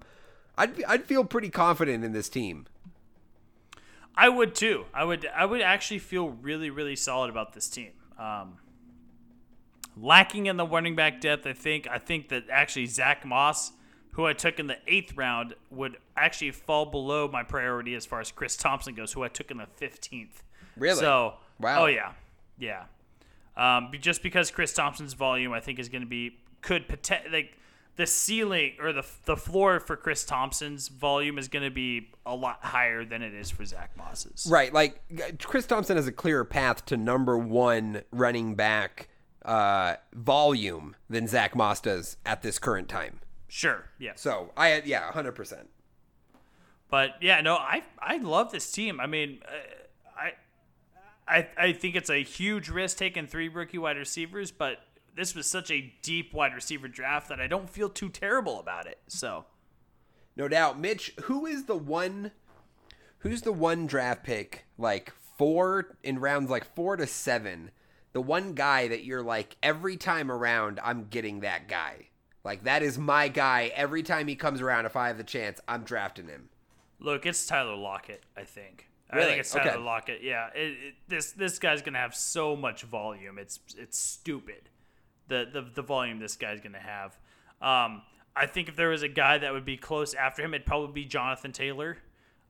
I'd 0.55 0.84
I'd 0.84 1.05
feel 1.05 1.25
pretty 1.25 1.49
confident 1.49 2.05
in 2.05 2.13
this 2.13 2.29
team. 2.29 2.67
I 4.15 4.29
would 4.29 4.53
too. 4.53 4.85
I 4.93 5.03
would. 5.03 5.27
I 5.35 5.45
would 5.45 5.61
actually 5.61 5.99
feel 5.99 6.29
really, 6.29 6.69
really 6.69 6.95
solid 6.95 7.31
about 7.31 7.53
this 7.53 7.67
team. 7.67 7.91
Um, 8.19 8.59
lacking 9.99 10.45
in 10.45 10.57
the 10.57 10.65
running 10.65 10.95
back 10.95 11.19
depth, 11.19 11.47
I 11.47 11.53
think. 11.53 11.88
I 11.88 11.97
think 11.97 12.29
that 12.29 12.43
actually 12.51 12.85
Zach 12.85 13.25
Moss, 13.25 13.71
who 14.11 14.27
I 14.27 14.34
took 14.34 14.59
in 14.59 14.67
the 14.67 14.77
eighth 14.88 15.17
round, 15.17 15.55
would 15.71 15.97
actually 16.15 16.51
fall 16.51 16.85
below 16.85 17.27
my 17.27 17.41
priority 17.41 17.95
as 17.95 18.05
far 18.05 18.19
as 18.19 18.31
Chris 18.31 18.55
Thompson 18.55 18.93
goes, 18.93 19.13
who 19.13 19.23
I 19.23 19.29
took 19.29 19.49
in 19.49 19.57
the 19.57 19.65
fifteenth. 19.65 20.43
Really? 20.75 20.99
So, 20.99 21.35
Wow. 21.59 21.84
Oh 21.84 21.85
yeah, 21.88 22.11
yeah. 22.59 22.84
Um, 23.57 23.91
just 23.99 24.23
because 24.23 24.51
Chris 24.51 24.71
Thompson's 24.73 25.13
volume, 25.13 25.51
I 25.51 25.59
think, 25.59 25.79
is 25.79 25.89
going 25.89 26.03
to 26.03 26.07
be 26.07 26.38
could 26.61 26.88
poten- 26.88 27.31
like 27.31 27.57
the 27.95 28.05
ceiling 28.05 28.73
or 28.79 28.93
the 28.93 29.05
the 29.25 29.35
floor 29.35 29.79
for 29.79 29.97
Chris 29.97 30.23
Thompson's 30.23 30.88
volume 30.88 31.38
is 31.38 31.47
going 31.47 31.65
to 31.65 31.71
be 31.71 32.09
a 32.25 32.35
lot 32.35 32.63
higher 32.63 33.03
than 33.03 33.21
it 33.23 33.34
is 33.34 33.49
for 33.49 33.65
Zach 33.65 33.97
Moss's. 33.97 34.47
Right, 34.49 34.71
like 34.71 35.01
Chris 35.43 35.65
Thompson 35.65 35.97
has 35.97 36.07
a 36.07 36.11
clearer 36.11 36.45
path 36.45 36.85
to 36.85 36.97
number 36.97 37.38
one 37.38 38.03
running 38.11 38.55
back 38.55 39.09
uh, 39.43 39.95
volume 40.13 40.95
than 41.09 41.27
Zach 41.27 41.55
Moss 41.55 41.81
does 41.81 42.17
at 42.25 42.43
this 42.43 42.59
current 42.59 42.88
time. 42.88 43.21
Sure. 43.47 43.85
Yeah. 43.97 44.11
So 44.15 44.51
I 44.55 44.84
yeah, 44.85 45.11
hundred 45.11 45.34
percent. 45.34 45.69
But 46.89 47.15
yeah, 47.21 47.41
no, 47.41 47.55
I 47.55 47.81
I 47.99 48.17
love 48.17 48.51
this 48.51 48.71
team. 48.71 48.99
I 48.99 49.07
mean, 49.07 49.39
uh, 49.45 49.51
I 51.28 51.48
I 51.58 51.74
think 51.74 51.95
it's 51.95 52.10
a 52.10 52.24
huge 52.24 52.70
risk 52.70 52.98
taking 52.98 53.28
three 53.28 53.49
rookie 53.49 53.78
wide 53.78 53.98
receivers, 53.98 54.52
but 54.52 54.80
this 55.16 55.36
was 55.36 55.49
such 55.49 55.72
a 55.72 55.94
deep 56.02 56.34
wide 56.34 56.54
receiver 56.54 56.88
draft 56.88 57.30
that 57.30 57.41
I 57.41 57.48
don't 57.48 57.70
feel 57.70 57.90
too 57.90 58.10
terrible 58.10 58.60
about 58.60 58.86
it. 58.86 58.99
So, 59.08 59.45
no 60.36 60.48
doubt, 60.48 60.80
Mitch. 60.80 61.14
Who 61.24 61.45
is 61.45 61.66
the 61.66 61.76
one? 61.76 62.32
Who's 63.20 63.41
the 63.41 63.52
one 63.52 63.88
draft 63.88 64.24
pick 64.24 64.66
like 64.78 65.12
four 65.38 65.98
in 66.04 66.20
rounds 66.20 66.49
like 66.49 66.76
four 66.76 66.95
to 66.95 67.08
seven? 67.08 67.72
The 68.14 68.22
one 68.22 68.54
guy 68.54 68.88
that 68.88 69.04
you're 69.04 69.24
like 69.24 69.58
every 69.62 69.98
time 69.98 70.32
around, 70.32 70.80
I'm 70.84 71.08
getting 71.10 71.41
that 71.41 71.68
guy. 71.68 72.10
Like 72.44 72.64
that 72.64 72.84
is 72.84 72.98
my 72.98 73.28
guy. 73.28 73.72
Every 73.76 74.04
time 74.04 74.28
he 74.28 74.36
comes 74.36 74.62
around, 74.62 74.86
if 74.86 74.95
I 74.95 75.08
have 75.08 75.18
the 75.18 75.24
chance, 75.24 75.60
I'm 75.68 75.84
drafting 75.84 76.28
him. 76.28 76.49
Look, 76.99 77.26
it's 77.26 77.45
Tyler 77.45 77.76
Lockett. 77.76 78.24
I 78.36 78.44
think. 78.44 78.86
Really? 79.13 79.25
I 79.25 79.29
think 79.29 79.39
it's 79.39 79.51
Tyler 79.51 79.71
Okay. 79.71 79.77
Lockett. 79.79 80.21
Yeah, 80.21 80.49
it, 80.53 80.77
it, 80.88 80.95
this 81.07 81.31
this 81.31 81.59
guy's 81.59 81.81
gonna 81.81 81.99
have 81.99 82.13
so 82.15 82.55
much 82.55 82.84
volume. 82.84 83.39
It's 83.39 83.59
it's 83.77 83.97
stupid. 83.97 84.69
The 85.27 85.47
the 85.51 85.61
the 85.61 85.81
volume 85.81 86.19
this 86.19 86.35
guy's 86.35 86.59
gonna 86.59 86.79
have. 86.79 87.17
Um, 87.61 88.01
I 88.35 88.45
think 88.45 88.67
if 88.69 88.75
there 88.75 88.89
was 88.89 89.03
a 89.03 89.07
guy 89.07 89.38
that 89.38 89.53
would 89.53 89.65
be 89.65 89.77
close 89.77 90.13
after 90.13 90.43
him, 90.43 90.53
it'd 90.53 90.67
probably 90.67 90.91
be 90.93 91.05
Jonathan 91.05 91.51
Taylor, 91.51 91.97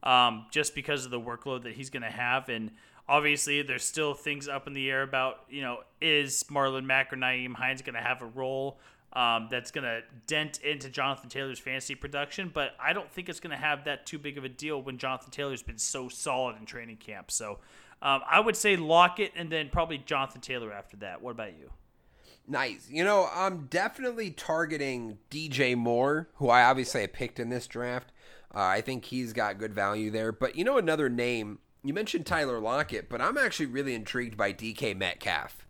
um, 0.03 0.47
just 0.51 0.73
because 0.75 1.05
of 1.05 1.11
the 1.11 1.19
workload 1.19 1.63
that 1.63 1.73
he's 1.73 1.89
gonna 1.91 2.11
have. 2.11 2.49
And 2.49 2.71
obviously, 3.07 3.61
there's 3.61 3.83
still 3.85 4.13
things 4.15 4.47
up 4.47 4.65
in 4.67 4.73
the 4.73 4.89
air 4.89 5.03
about 5.03 5.41
you 5.49 5.61
know 5.61 5.81
is 6.01 6.43
Marlon 6.49 6.85
Mack 6.85 7.13
or 7.13 7.17
Nyheim 7.17 7.53
Hines 7.53 7.83
gonna 7.83 8.01
have 8.01 8.21
a 8.23 8.27
role 8.27 8.79
um, 9.17 9.47
that's 9.49 9.71
going 9.71 9.83
to 9.83 10.01
dent 10.27 10.59
into 10.59 10.89
Jonathan 10.89 11.27
Taylor's 11.27 11.57
fantasy 11.57 11.95
production, 11.95 12.51
but 12.53 12.73
I 12.79 12.93
don't 12.93 13.11
think 13.11 13.29
it's 13.29 13.39
going 13.39 13.49
to 13.49 13.57
have 13.57 13.85
that 13.85 14.05
too 14.05 14.19
big 14.19 14.37
of 14.37 14.43
a 14.43 14.49
deal 14.49 14.79
when 14.79 14.99
Jonathan 14.99 15.31
Taylor's 15.31 15.63
been 15.63 15.79
so 15.79 16.07
solid 16.07 16.55
in 16.59 16.67
training 16.67 16.97
camp. 16.97 17.31
So 17.31 17.57
um, 18.03 18.21
I 18.29 18.39
would 18.39 18.55
say 18.55 18.75
Lockett 18.75 19.31
and 19.35 19.51
then 19.51 19.69
probably 19.69 19.97
Jonathan 19.97 20.39
Taylor 20.39 20.71
after 20.71 20.97
that. 20.97 21.23
What 21.23 21.31
about 21.31 21.57
you? 21.57 21.71
Nice. 22.47 22.87
You 22.91 23.03
know, 23.03 23.27
I'm 23.33 23.65
definitely 23.65 24.29
targeting 24.29 25.17
DJ 25.31 25.75
Moore, 25.75 26.29
who 26.35 26.49
I 26.49 26.63
obviously 26.63 27.07
picked 27.07 27.39
in 27.39 27.49
this 27.49 27.65
draft. 27.65 28.11
Uh, 28.53 28.59
I 28.59 28.81
think 28.81 29.05
he's 29.05 29.33
got 29.33 29.57
good 29.57 29.73
value 29.73 30.11
there. 30.11 30.31
But 30.31 30.55
you 30.55 30.63
know, 30.63 30.77
another 30.77 31.09
name 31.09 31.57
you 31.83 31.91
mentioned 31.91 32.27
Tyler 32.27 32.59
Lockett, 32.59 33.09
but 33.09 33.19
I'm 33.19 33.37
actually 33.37 33.65
really 33.65 33.95
intrigued 33.95 34.37
by 34.37 34.53
DK 34.53 34.95
Metcalf. 34.95 35.66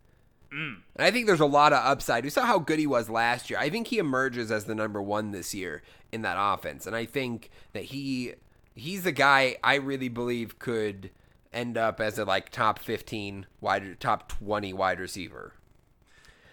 Mm. 0.52 0.78
And 0.95 1.06
I 1.06 1.11
think 1.11 1.28
there's 1.28 1.40
a 1.40 1.45
lot 1.45 1.74
of 1.74 1.84
upside. 1.86 2.24
We 2.24 2.30
saw 2.30 2.45
how 2.45 2.60
good 2.60 2.80
he 2.80 2.88
was 2.88 3.10
last 3.10 3.49
year. 3.49 3.60
I 3.60 3.69
think 3.69 3.88
he 3.88 3.98
emerges 3.98 4.52
as 4.52 4.65
the 4.65 4.76
number 4.76 5.02
one 5.02 5.32
this 5.32 5.53
year 5.53 5.82
in 6.11 6.22
that 6.22 6.38
offense, 6.40 6.88
and 6.88 6.95
I 6.95 7.06
think 7.06 7.49
that 7.74 7.84
he 7.86 8.34
he's 8.76 9.03
the 9.03 9.11
guy 9.11 9.57
I 9.64 9.76
really 9.76 10.07
believe 10.10 10.57
could 10.60 11.10
end 11.52 11.78
up 11.78 11.99
as 11.99 12.18
a 12.19 12.26
like 12.26 12.49
top 12.49 12.80
15 12.80 13.45
wide, 13.61 13.99
top 13.99 14.30
20 14.30 14.72
wide 14.74 14.99
receiver. 14.99 15.53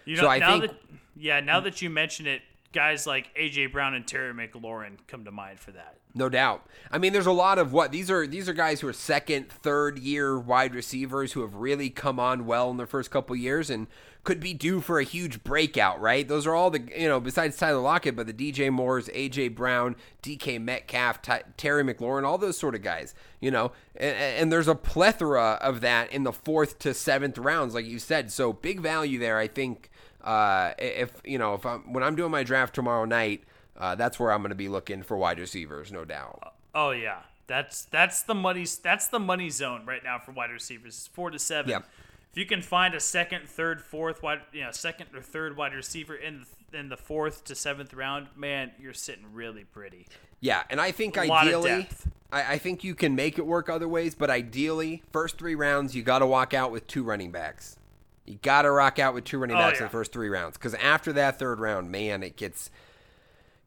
You 0.05 0.15
So 0.17 0.23
know, 0.23 0.29
I 0.29 0.39
now 0.39 0.59
think- 0.59 0.71
that 0.71 0.79
yeah, 1.15 1.39
now 1.39 1.59
that 1.61 1.81
you 1.81 1.89
mention 1.89 2.27
it, 2.27 2.41
guys 2.75 3.07
like 3.07 3.33
AJ 3.35 3.71
Brown 3.71 3.95
and 3.95 4.05
Terry 4.05 4.33
McLaurin 4.33 4.97
come 5.07 5.23
to 5.25 5.31
mind 5.31 5.59
for 5.59 5.71
that. 5.71 5.97
No 6.13 6.29
doubt. 6.29 6.65
I 6.91 6.97
mean, 6.97 7.11
there's 7.13 7.25
a 7.25 7.31
lot 7.31 7.57
of 7.57 7.73
what 7.73 7.91
these 7.91 8.11
are. 8.11 8.27
These 8.27 8.47
are 8.47 8.53
guys 8.53 8.81
who 8.81 8.87
are 8.87 8.93
second, 8.93 9.49
third 9.49 9.97
year 9.97 10.37
wide 10.37 10.75
receivers 10.75 11.33
who 11.33 11.41
have 11.41 11.55
really 11.55 11.89
come 11.89 12.19
on 12.19 12.45
well 12.45 12.69
in 12.69 12.77
their 12.77 12.85
first 12.85 13.11
couple 13.11 13.35
years 13.35 13.69
and 13.69 13.87
could 14.23 14.39
be 14.39 14.53
due 14.53 14.79
for 14.81 14.99
a 14.99 15.03
huge 15.03 15.43
breakout. 15.43 15.99
Right? 15.99 16.27
Those 16.27 16.45
are 16.47 16.53
all 16.53 16.69
the 16.69 16.81
you 16.97 17.07
know 17.07 17.19
besides 17.19 17.57
Tyler 17.57 17.81
Lockett, 17.81 18.15
but 18.15 18.27
the 18.27 18.33
DJ 18.33 18.71
Moores, 18.71 19.09
AJ 19.09 19.55
Brown, 19.55 19.95
DK 20.23 20.61
Metcalf, 20.61 21.21
Ty- 21.21 21.43
Terry 21.57 21.83
McLaurin, 21.83 22.25
all 22.25 22.37
those 22.37 22.57
sort 22.57 22.75
of 22.75 22.81
guys. 22.81 23.13
You 23.39 23.51
know, 23.51 23.71
and, 23.95 24.15
and 24.15 24.51
there's 24.51 24.67
a 24.67 24.75
plethora 24.75 25.59
of 25.61 25.81
that 25.81 26.11
in 26.13 26.23
the 26.23 26.33
fourth 26.33 26.79
to 26.79 26.93
seventh 26.93 27.37
rounds, 27.37 27.73
like 27.73 27.85
you 27.85 27.99
said. 27.99 28.31
So 28.31 28.53
big 28.53 28.79
value 28.79 29.19
there. 29.19 29.37
I 29.37 29.47
think. 29.47 29.89
Uh, 30.25 30.73
if 30.79 31.11
you 31.23 31.37
know, 31.37 31.53
if 31.53 31.65
I'm 31.65 31.93
when 31.93 32.03
I'm 32.03 32.15
doing 32.15 32.31
my 32.31 32.43
draft 32.43 32.73
tomorrow 32.73 33.05
night, 33.05 33.43
uh, 33.77 33.95
that's 33.95 34.19
where 34.19 34.31
I'm 34.31 34.41
going 34.41 34.49
to 34.49 34.55
be 34.55 34.67
looking 34.67 35.03
for 35.03 35.15
wide 35.15 35.39
receivers, 35.39 35.91
no 35.91 36.03
doubt. 36.03 36.53
Oh 36.73 36.91
yeah, 36.91 37.19
that's 37.47 37.85
that's 37.85 38.23
the 38.23 38.35
money 38.35 38.65
that's 38.81 39.07
the 39.07 39.19
money 39.19 39.49
zone 39.49 39.85
right 39.85 40.03
now 40.03 40.17
for 40.17 40.31
wide 40.31 40.49
receivers. 40.49 40.95
It's 40.95 41.07
four 41.07 41.29
to 41.29 41.39
seven. 41.39 41.69
Yeah. 41.69 41.79
If 42.31 42.39
you 42.39 42.45
can 42.45 42.61
find 42.61 42.93
a 42.93 42.99
second, 42.99 43.47
third, 43.47 43.81
fourth 43.81 44.21
wide, 44.21 44.41
you 44.51 44.61
know, 44.61 44.71
second 44.71 45.07
or 45.15 45.21
third 45.21 45.55
wide 45.55 45.73
receiver 45.73 46.15
in 46.15 46.43
the, 46.71 46.77
in 46.77 46.89
the 46.89 46.97
fourth 46.97 47.45
to 47.45 47.55
seventh 47.55 47.93
round, 47.93 48.27
man, 48.35 48.71
you're 48.77 48.93
sitting 48.93 49.23
really 49.31 49.63
pretty. 49.63 50.05
Yeah, 50.41 50.63
and 50.69 50.81
I 50.81 50.91
think 50.91 51.15
A 51.15 51.31
ideally. 51.31 51.87
I, 52.33 52.53
I 52.53 52.57
think 52.57 52.83
you 52.83 52.93
can 52.93 53.15
make 53.15 53.37
it 53.37 53.45
work 53.45 53.69
other 53.69 53.87
ways, 53.87 54.15
but 54.15 54.29
ideally, 54.29 55.01
first 55.13 55.37
three 55.37 55.55
rounds, 55.55 55.95
you 55.95 56.03
got 56.03 56.19
to 56.19 56.25
walk 56.25 56.53
out 56.53 56.73
with 56.73 56.87
two 56.87 57.03
running 57.03 57.31
backs. 57.31 57.77
You 58.25 58.39
got 58.41 58.63
to 58.63 58.71
rock 58.71 58.97
out 58.99 59.13
with 59.13 59.23
two 59.23 59.37
running 59.37 59.55
Oh, 59.55 59.59
backs 59.59 59.79
in 59.79 59.85
the 59.85 59.89
first 59.89 60.11
three 60.11 60.29
rounds, 60.29 60.57
because 60.57 60.73
after 60.75 61.13
that 61.13 61.37
third 61.37 61.59
round, 61.59 61.91
man, 61.91 62.23
it 62.23 62.37
gets 62.37 62.69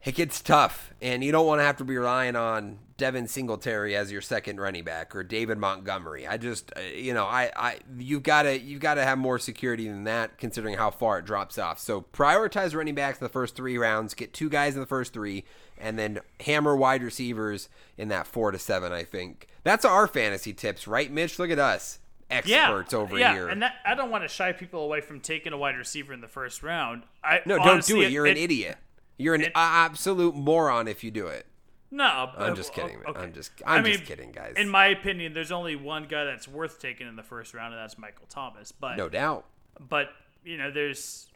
it 0.05 0.15
gets 0.15 0.41
tough, 0.41 0.93
and 1.03 1.25
you 1.25 1.33
don't 1.33 1.47
want 1.47 1.59
to 1.59 1.65
have 1.65 1.77
to 1.79 1.85
be 1.85 1.97
relying 1.97 2.37
on 2.37 2.79
Devin 2.99 3.27
Singletary 3.27 3.97
as 3.97 4.13
your 4.13 4.21
second 4.21 4.61
running 4.61 4.85
back 4.85 5.15
or 5.15 5.25
David 5.25 5.59
Montgomery. 5.59 6.25
I 6.25 6.37
just, 6.37 6.73
uh, 6.77 6.81
you 6.81 7.13
know, 7.13 7.25
I, 7.25 7.51
I, 7.57 7.79
you've 7.99 8.23
got 8.23 8.45
to, 8.45 8.59
you've 8.59 8.81
got 8.81 8.95
to 8.95 9.03
have 9.03 9.19
more 9.19 9.41
security 9.41 9.89
than 9.89 10.05
that, 10.05 10.39
considering 10.39 10.77
how 10.77 10.93
far 10.93 11.19
it 11.19 11.25
drops 11.25 11.59
off. 11.59 11.81
So 11.81 12.01
prioritize 12.01 12.77
running 12.77 12.95
backs 12.95 13.19
in 13.19 13.25
the 13.25 13.29
first 13.29 13.57
three 13.57 13.77
rounds, 13.77 14.15
get 14.15 14.33
two 14.33 14.49
guys 14.49 14.75
in 14.75 14.81
the 14.81 14.87
first 14.87 15.13
three, 15.13 15.45
and 15.77 15.99
then 15.99 16.21
hammer 16.41 16.77
wide 16.77 17.03
receivers 17.03 17.69
in 17.97 18.07
that 18.09 18.29
four 18.29 18.53
to 18.53 18.59
seven. 18.59 18.93
I 18.93 19.03
think 19.03 19.49
that's 19.65 19.85
our 19.85 20.07
fantasy 20.07 20.53
tips, 20.53 20.87
right, 20.87 21.11
Mitch? 21.11 21.41
Look 21.41 21.51
at 21.51 21.59
us, 21.59 21.99
experts 22.31 22.93
yeah, 22.93 22.99
over 22.99 23.19
yeah, 23.19 23.33
here. 23.33 23.49
and 23.49 23.63
that, 23.63 23.75
I 23.85 23.95
don't 23.95 24.11
want 24.11 24.25
to 24.25 24.29
shy 24.29 24.53
people 24.53 24.83
away 24.83 25.01
from 25.01 25.21
taking 25.21 25.53
a 25.53 25.59
wide 25.59 25.77
receiver 25.77 26.13
in 26.13 26.21
the 26.21 26.29
first 26.29 26.63
round. 26.63 27.05
I 27.23 27.41
no, 27.47 27.59
honestly, 27.61 27.95
don't 27.95 28.01
do 28.03 28.07
it. 28.07 28.13
You're 28.13 28.27
an 28.27 28.37
idiot. 28.37 28.79
You're 29.17 29.35
an 29.35 29.47
absolute 29.55 30.35
moron 30.35 30.87
if 30.87 31.03
you 31.03 31.11
do 31.11 31.27
it. 31.27 31.47
No, 31.91 32.31
I'm 32.37 32.55
just 32.55 32.75
kidding. 32.75 32.99
okay. 33.09 33.21
I'm 33.21 33.33
just, 33.33 33.51
I 33.65 33.77
I'm 33.77 33.83
mean, 33.83 33.95
just 33.95 34.05
kidding, 34.05 34.31
guys. 34.31 34.55
In 34.57 34.69
my 34.69 34.89
opinion, 34.89 35.33
there's 35.33 35.51
only 35.51 35.75
one 35.75 36.07
guy 36.07 36.25
that's 36.25 36.47
worth 36.47 36.81
taking 36.81 37.09
in 37.09 37.17
the 37.17 37.23
first 37.23 37.55
round, 37.55 37.73
and 37.73 37.83
that's 37.83 37.97
Michael 37.97 38.27
Thomas. 38.29 38.73
But 38.73 38.97
no 38.97 39.09
doubt. 39.09 39.47
but 39.81 40.11
you 40.45 40.59
know, 40.59 40.71
there's 40.71 41.29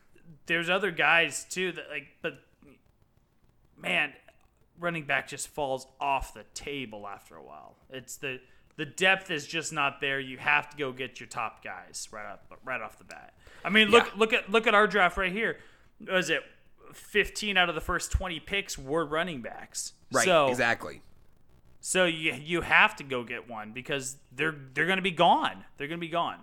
there's 0.47 0.69
other 0.69 0.91
guys 0.91 1.45
too 1.49 1.73
that 1.73 1.89
like, 1.91 2.09
but 2.21 2.35
man, 3.79 4.13
running 4.79 5.05
back 5.05 5.29
just 5.29 5.49
falls 5.49 5.87
off 6.01 6.35
the 6.35 6.45
table 6.55 7.09
after 7.09 7.35
a 7.35 7.43
while. 7.43 7.77
It's 7.91 8.17
the 8.17 8.41
the 8.77 8.87
depth 8.87 9.31
is 9.31 9.47
just 9.47 9.73
not 9.73 10.01
there. 10.01 10.19
You 10.21 10.39
have 10.39 10.71
to 10.71 10.77
go 10.77 10.93
get 10.93 11.21
your 11.21 11.29
top 11.29 11.63
guys 11.63 12.09
right 12.11 12.27
off 12.33 12.41
right 12.65 12.81
off 12.81 12.99
the 12.99 13.05
bat. 13.05 13.35
I 13.65 13.69
mean, 13.71 13.89
look 13.89 14.07
Yeah. 14.07 14.13
look 14.17 14.33
at 14.33 14.51
look 14.51 14.67
at 14.67 14.75
our 14.75 14.87
draft 14.87 15.17
right 15.17 15.33
here. 15.33 15.59
Was 16.11 16.31
it 16.31 16.43
15 16.93 17.57
out 17.57 17.69
of 17.69 17.75
the 17.75 17.81
first 17.81 18.11
20 18.13 18.41
picks 18.41 18.77
were 18.77 19.05
running 19.05 19.41
backs? 19.43 19.93
Right. 20.11 20.25
So, 20.25 20.49
exactly. 20.49 21.03
so 21.81 22.05
you 22.05 22.33
you 22.35 22.61
have 22.63 22.97
to 22.97 23.05
go 23.05 23.25
get 23.25 23.49
one 23.49 23.73
because 23.73 24.17
they're 24.35 24.55
they're 24.75 24.87
going 24.87 24.97
to 24.99 25.03
be 25.03 25.11
gone. 25.11 25.65
They're 25.77 25.89
going 25.89 26.01
to 26.01 26.07
be 26.07 26.11
gone. 26.11 26.41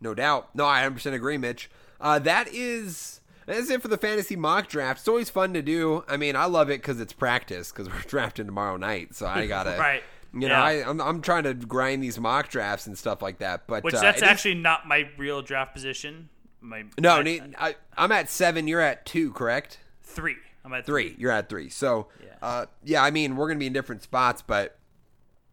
No 0.00 0.14
doubt. 0.14 0.54
No, 0.54 0.66
I 0.66 0.82
100% 0.82 1.14
agree, 1.14 1.38
Mitch. 1.38 1.70
Uh, 2.00 2.18
that 2.18 2.48
is 2.52 3.20
that's 3.46 3.70
it 3.70 3.80
for 3.82 3.88
the 3.88 3.96
fantasy 3.98 4.36
mock 4.36 4.68
draft. 4.68 5.00
It's 5.00 5.08
always 5.08 5.30
fun 5.30 5.52
to 5.54 5.62
do. 5.62 6.04
I 6.08 6.16
mean, 6.16 6.36
I 6.36 6.44
love 6.46 6.70
it 6.70 6.80
because 6.80 7.00
it's 7.00 7.12
practice 7.12 7.70
because 7.72 7.88
we're 7.92 8.00
drafting 8.00 8.46
tomorrow 8.46 8.76
night. 8.76 9.14
So 9.14 9.26
I 9.26 9.46
gotta, 9.48 9.76
Right. 9.78 10.02
You 10.34 10.48
know, 10.48 10.54
Yeah. 10.54 10.62
I, 10.62 10.88
I'm 10.90 11.00
I'm 11.00 11.20
trying 11.22 11.44
to 11.44 11.54
grind 11.54 12.02
these 12.02 12.18
mock 12.18 12.48
drafts 12.48 12.86
and 12.86 12.96
stuff 12.98 13.22
like 13.22 13.38
that. 13.38 13.66
But 13.66 13.84
Which 13.84 13.94
uh, 13.94 14.00
that's 14.00 14.18
it 14.20 14.24
is- 14.24 14.28
actually 14.30 14.54
not 14.54 14.86
my 14.88 15.08
real 15.16 15.42
draft 15.42 15.74
position. 15.74 16.28
My 16.60 16.84
no. 16.98 17.22
my- 17.22 17.40
I, 17.58 17.76
I'm 17.96 18.10
at 18.12 18.28
seven. 18.30 18.66
You're 18.68 18.80
at 18.80 19.04
two, 19.06 19.32
correct? 19.32 19.78
three. 20.02 20.36
I'm 20.64 20.72
at 20.72 20.86
Three. 20.86 21.14
You're 21.18 21.30
at 21.32 21.48
three. 21.50 21.68
So, 21.68 22.08
Yeah. 22.22 22.28
uh, 22.40 22.66
yeah. 22.82 23.02
I 23.04 23.10
mean, 23.10 23.36
we're 23.36 23.48
gonna 23.48 23.58
be 23.60 23.66
in 23.66 23.72
different 23.74 24.02
spots, 24.02 24.40
but 24.40 24.78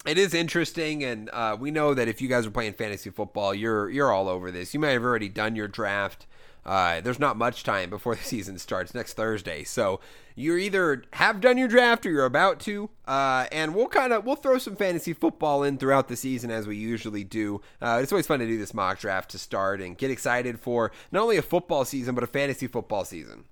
it 0.06 0.18
is 0.18 0.34
interesting, 0.34 1.04
and 1.04 1.30
uh, 1.32 1.58
we 1.60 1.70
know 1.70 1.94
that 1.94 2.08
if 2.08 2.22
you 2.22 2.30
guys 2.30 2.46
are 2.46 2.52
playing 2.52 2.74
fantasy 2.74 3.10
football, 3.10 3.54
you're 3.54 3.90
you're 3.90 4.12
all 4.12 4.30
over 4.30 4.52
this. 4.52 4.74
You 4.74 4.80
might 4.80 4.92
have 4.92 5.04
already 5.04 5.28
done 5.30 5.56
your 5.56 5.68
draft. 5.68 6.28
Uh, 6.66 7.02
there's 7.02 7.20
not 7.20 7.38
much 7.38 7.64
time 7.64 7.90
before 7.90 8.16
the 8.16 8.24
season 8.24 8.58
starts 8.58 8.94
next 8.94 9.14
Thursday, 9.14 9.64
so 9.64 10.00
you 10.36 10.56
either 10.56 11.04
have 11.14 11.42
done 11.42 11.58
your 11.58 11.68
draft 11.68 12.06
or 12.06 12.12
you're 12.12 12.26
about 12.26 12.60
to. 12.62 12.90
Uh, 13.08 13.48
and 13.52 13.74
we'll 13.74 13.88
kind 13.88 14.14
of 14.14 14.26
we'll 14.26 14.36
throw 14.36 14.58
some 14.58 14.76
fantasy 14.76 15.14
football 15.14 15.64
in 15.64 15.78
throughout 15.78 16.08
the 16.08 16.16
season 16.16 16.52
as 16.52 16.68
we 16.68 16.76
usually 16.76 17.24
do. 17.24 17.62
Uh, 17.82 18.00
it's 18.02 18.12
always 18.12 18.28
fun 18.28 18.40
to 18.40 18.46
do 18.46 18.58
this 18.58 18.74
mock 18.74 19.00
draft 19.00 19.32
to 19.32 19.40
start 19.40 19.82
and 19.82 19.98
get 19.98 20.12
excited 20.12 20.60
for 20.60 20.92
not 21.12 21.24
only 21.24 21.38
a 21.38 21.42
football 21.42 21.84
season 21.84 22.14
but 22.14 22.24
a 22.24 22.28
fantasy 22.28 22.68
football 22.68 23.06
season. 23.06 23.46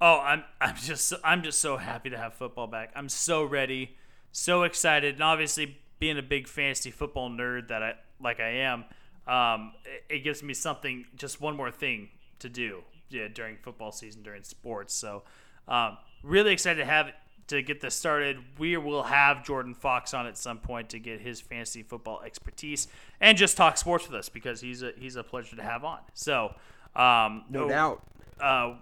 Oh, 0.00 0.20
I'm 0.20 0.44
I'm 0.60 0.76
just 0.76 1.12
I'm 1.24 1.42
just 1.42 1.60
so 1.60 1.76
happy 1.76 2.10
to 2.10 2.16
have 2.16 2.34
football 2.34 2.68
back. 2.68 2.92
I'm 2.94 3.08
so 3.08 3.44
ready, 3.44 3.96
so 4.30 4.62
excited, 4.62 5.14
and 5.14 5.22
obviously 5.22 5.78
being 5.98 6.16
a 6.16 6.22
big 6.22 6.46
fantasy 6.46 6.90
football 6.90 7.28
nerd 7.28 7.68
that 7.68 7.82
I 7.82 7.94
like 8.22 8.40
I 8.40 8.50
am, 8.50 8.84
um, 9.26 9.72
it, 9.84 10.16
it 10.16 10.18
gives 10.20 10.42
me 10.42 10.54
something 10.54 11.04
just 11.16 11.40
one 11.40 11.56
more 11.56 11.70
thing 11.70 12.08
to 12.40 12.48
do 12.48 12.82
yeah, 13.08 13.28
during 13.28 13.56
football 13.56 13.92
season 13.92 14.22
during 14.22 14.42
sports. 14.44 14.94
So 14.94 15.22
um, 15.68 15.98
really 16.22 16.52
excited 16.52 16.78
to 16.80 16.84
have 16.86 17.10
to 17.48 17.62
get 17.62 17.80
this 17.80 17.94
started. 17.94 18.38
We 18.58 18.76
will 18.76 19.02
have 19.02 19.44
Jordan 19.44 19.74
Fox 19.74 20.14
on 20.14 20.26
at 20.26 20.38
some 20.38 20.58
point 20.58 20.90
to 20.90 20.98
get 21.00 21.20
his 21.20 21.40
fantasy 21.40 21.82
football 21.82 22.22
expertise 22.24 22.86
and 23.20 23.36
just 23.36 23.56
talk 23.56 23.76
sports 23.76 24.06
with 24.08 24.14
us 24.16 24.28
because 24.28 24.60
he's 24.60 24.82
a 24.82 24.92
he's 24.96 25.16
a 25.16 25.24
pleasure 25.24 25.56
to 25.56 25.62
have 25.62 25.84
on. 25.84 25.98
So 26.14 26.54
um, 26.94 27.44
No 27.50 27.68
doubt. 27.68 28.02
uh, 28.40 28.74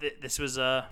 th- 0.00 0.16
this 0.20 0.38
was 0.38 0.58
a 0.58 0.88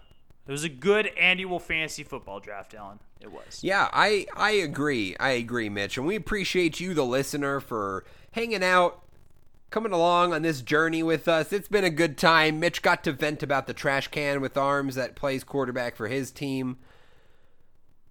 it 0.46 0.52
was 0.52 0.64
a 0.64 0.68
good 0.68 1.06
annual 1.18 1.58
fantasy 1.58 2.02
football 2.04 2.40
draft, 2.40 2.72
Dallen. 2.72 2.98
It 3.20 3.30
was. 3.30 3.60
Yeah, 3.62 3.88
I 3.92 4.26
I 4.34 4.52
agree. 4.52 5.16
I 5.20 5.30
agree, 5.30 5.68
Mitch, 5.68 5.98
and 5.98 6.06
we 6.06 6.16
appreciate 6.16 6.80
you, 6.80 6.94
the 6.94 7.04
listener, 7.04 7.60
for 7.60 8.04
hanging 8.32 8.62
out, 8.64 9.02
coming 9.70 9.92
along 9.92 10.32
on 10.32 10.42
this 10.42 10.62
journey 10.62 11.02
with 11.02 11.28
us. 11.28 11.52
It's 11.52 11.68
been 11.68 11.84
a 11.84 11.90
good 11.90 12.18
time. 12.18 12.60
Mitch 12.60 12.82
got 12.82 13.04
to 13.04 13.12
vent 13.12 13.42
about 13.42 13.66
the 13.66 13.74
trash 13.74 14.08
can 14.08 14.40
with 14.40 14.56
arms 14.56 14.94
that 14.96 15.14
plays 15.16 15.44
quarterback 15.44 15.96
for 15.96 16.08
his 16.08 16.30
team. 16.30 16.78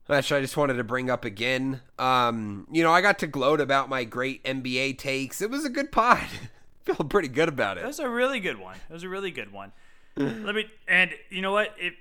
Which 0.07 0.31
I 0.31 0.41
just 0.41 0.57
wanted 0.57 0.73
to 0.76 0.84
bring 0.84 1.10
up 1.11 1.23
again. 1.23 1.81
Um, 1.99 2.65
you 2.72 2.81
know, 2.81 2.91
I 2.91 3.02
got 3.02 3.19
to 3.19 3.27
gloat 3.27 3.61
about 3.61 3.90
my 3.90 4.03
great 4.06 4.44
NBA 4.44 4.98
takes. 4.98 5.40
It 5.41 5.52
was 5.52 5.65
a 5.65 5.69
good 5.69 5.91
pod. 5.91 6.26
Feel 6.84 6.95
pretty 6.95 7.27
good 7.27 7.48
about 7.49 7.77
It 7.77 7.84
it. 7.84 7.88
was 7.88 7.99
a 7.99 8.10
really 8.10 8.40
good 8.40 8.57
one. 8.57 8.77
It 8.90 8.94
was 8.94 9.03
a 9.03 9.10
really 9.10 9.30
good 9.30 9.52
one. 9.53 9.72
Let 10.15 10.56
me 10.56 10.65
and 10.88 11.11
you 11.30 11.41
know 11.41 11.52
what? 11.52 11.76
If 11.77 11.94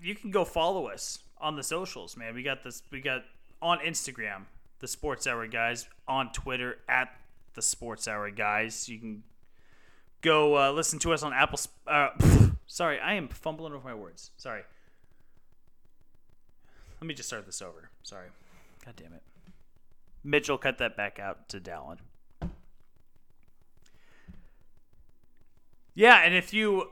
you 0.00 0.14
can 0.14 0.30
go 0.30 0.44
follow 0.44 0.86
us 0.86 1.18
on 1.40 1.56
the 1.56 1.62
socials, 1.64 2.16
man. 2.16 2.34
We 2.34 2.42
got 2.44 2.62
this. 2.62 2.82
We 2.92 3.00
got 3.00 3.24
on 3.60 3.80
Instagram, 3.80 4.44
the 4.78 4.86
Sports 4.86 5.26
Hour 5.26 5.46
guys. 5.48 5.88
On 6.06 6.30
Twitter 6.32 6.78
at 6.88 7.08
the 7.54 7.62
Sports 7.62 8.06
Hour 8.08 8.30
guys. 8.30 8.88
You 8.88 8.98
can 8.98 9.22
go 10.20 10.56
uh, 10.58 10.72
listen 10.72 10.98
to 11.00 11.12
us 11.12 11.22
on 11.22 11.32
Apple. 11.32 11.58
Sp- 11.58 11.86
Uh, 11.86 12.08
sorry, 12.66 12.98
I 13.00 13.14
am 13.14 13.28
fumbling 13.28 13.72
over 13.72 13.86
my 13.88 13.94
words. 13.94 14.30
Sorry. 14.36 14.62
Let 17.00 17.06
me 17.06 17.14
just 17.14 17.28
start 17.28 17.46
this 17.46 17.62
over. 17.62 17.90
Sorry. 18.02 18.26
God 18.84 18.94
damn 18.96 19.12
it. 19.14 19.22
Mitchell, 20.22 20.58
cut 20.58 20.78
that 20.78 20.96
back 20.96 21.18
out 21.18 21.48
to 21.48 21.58
Dallen. 21.60 21.98
Yeah, 25.94 26.16
and 26.22 26.34
if 26.34 26.52
you. 26.52 26.90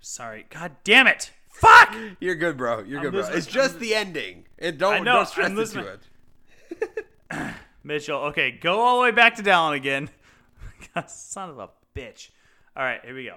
Sorry. 0.00 0.46
God 0.50 0.72
damn 0.84 1.06
it. 1.06 1.30
Fuck! 1.48 1.94
You're 2.20 2.34
good, 2.34 2.56
bro. 2.58 2.80
You're 2.80 3.00
good, 3.00 3.12
bro. 3.12 3.20
listening. 3.20 3.38
It's 3.38 3.46
just 3.46 3.78
the 3.80 3.94
ending. 3.94 4.44
And 4.58 4.76
don't 4.76 5.04
know, 5.04 5.14
don't 5.14 5.28
stress 5.28 5.50
I'm 5.50 5.58
into 5.58 5.98
it. 7.30 7.54
Mitchell, 7.86 8.18
okay, 8.18 8.50
go 8.50 8.80
all 8.80 8.96
the 8.98 9.04
way 9.04 9.10
back 9.12 9.36
to 9.36 9.42
Dallen 9.42 9.76
again. 9.76 10.10
Son 11.06 11.50
of 11.50 11.58
a 11.58 11.70
bitch. 11.94 12.30
All 12.76 12.82
right, 12.82 13.00
here 13.04 13.14
we 13.14 13.24
go. 13.24 13.36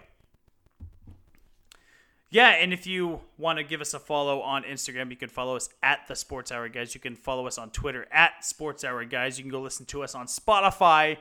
Yeah, 2.31 2.49
and 2.49 2.73
if 2.73 2.87
you 2.87 3.21
want 3.37 3.57
to 3.57 3.63
give 3.63 3.79
us 3.79 3.93
a 3.93 3.99
follow 3.99 4.41
on 4.41 4.63
Instagram, 4.63 5.11
you 5.11 5.17
can 5.17 5.29
follow 5.29 5.55
us 5.55 5.69
at 5.81 6.07
the 6.07 6.15
Sports 6.15 6.51
Hour 6.51 6.67
Guys. 6.67 6.95
You 6.95 7.01
can 7.01 7.15
follow 7.15 7.45
us 7.45 7.57
on 7.57 7.69
Twitter 7.69 8.07
at 8.11 8.43
Sports 8.43 8.83
Hour 8.83 9.05
Guys. 9.05 9.37
You 9.37 9.43
can 9.43 9.51
go 9.51 9.61
listen 9.61 9.85
to 9.87 10.03
us 10.03 10.15
on 10.15 10.25
Spotify, 10.25 11.17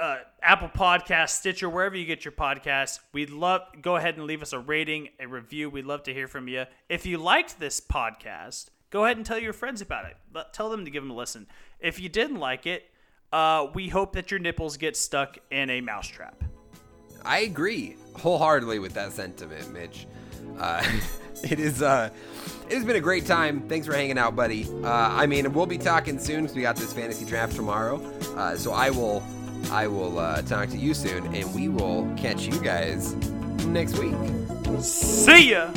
uh, 0.00 0.18
Apple 0.42 0.68
Podcast, 0.68 1.30
Stitcher, 1.30 1.68
wherever 1.68 1.96
you 1.96 2.04
get 2.04 2.24
your 2.24 2.32
podcasts. 2.32 2.98
We'd 3.12 3.30
love 3.30 3.62
go 3.80 3.96
ahead 3.96 4.16
and 4.16 4.26
leave 4.26 4.42
us 4.42 4.52
a 4.52 4.58
rating, 4.58 5.08
a 5.20 5.26
review. 5.26 5.70
We'd 5.70 5.86
love 5.86 6.02
to 6.04 6.14
hear 6.14 6.28
from 6.28 6.48
you. 6.48 6.64
If 6.88 7.06
you 7.06 7.18
liked 7.18 7.58
this 7.60 7.80
podcast, 7.80 8.70
go 8.94 9.04
ahead 9.04 9.16
and 9.16 9.26
tell 9.26 9.40
your 9.40 9.52
friends 9.52 9.80
about 9.80 10.06
it. 10.06 10.16
Let, 10.32 10.54
tell 10.54 10.70
them 10.70 10.84
to 10.84 10.90
give 10.90 11.02
them 11.02 11.10
a 11.10 11.16
listen. 11.16 11.48
If 11.80 11.98
you 11.98 12.08
didn't 12.08 12.38
like 12.38 12.64
it, 12.64 12.84
uh, 13.32 13.66
we 13.74 13.88
hope 13.88 14.12
that 14.12 14.30
your 14.30 14.38
nipples 14.38 14.76
get 14.76 14.96
stuck 14.96 15.36
in 15.50 15.68
a 15.68 15.80
mousetrap. 15.80 16.44
I 17.24 17.40
agree 17.40 17.96
wholeheartedly 18.16 18.78
with 18.78 18.94
that 18.94 19.12
sentiment, 19.12 19.72
Mitch. 19.72 20.06
Uh, 20.58 20.88
it 21.42 21.58
is. 21.58 21.82
Uh, 21.82 22.10
it 22.68 22.74
has 22.76 22.84
been 22.84 22.94
a 22.94 23.00
great 23.00 23.26
time. 23.26 23.68
Thanks 23.68 23.84
for 23.84 23.94
hanging 23.94 24.16
out, 24.16 24.36
buddy. 24.36 24.68
Uh, 24.84 24.88
I 24.88 25.26
mean, 25.26 25.52
we'll 25.52 25.66
be 25.66 25.78
talking 25.78 26.20
soon 26.20 26.42
because 26.42 26.54
we 26.54 26.62
got 26.62 26.76
this 26.76 26.92
fantasy 26.92 27.24
draft 27.24 27.56
tomorrow. 27.56 27.96
Uh, 28.36 28.56
so 28.56 28.72
I 28.72 28.90
will, 28.90 29.24
I 29.72 29.88
will 29.88 30.20
uh, 30.20 30.42
talk 30.42 30.68
to 30.68 30.78
you 30.78 30.94
soon, 30.94 31.34
and 31.34 31.52
we 31.52 31.68
will 31.68 32.08
catch 32.16 32.46
you 32.46 32.60
guys 32.60 33.14
next 33.66 33.98
week. 33.98 34.14
See 34.80 35.50
ya! 35.50 35.70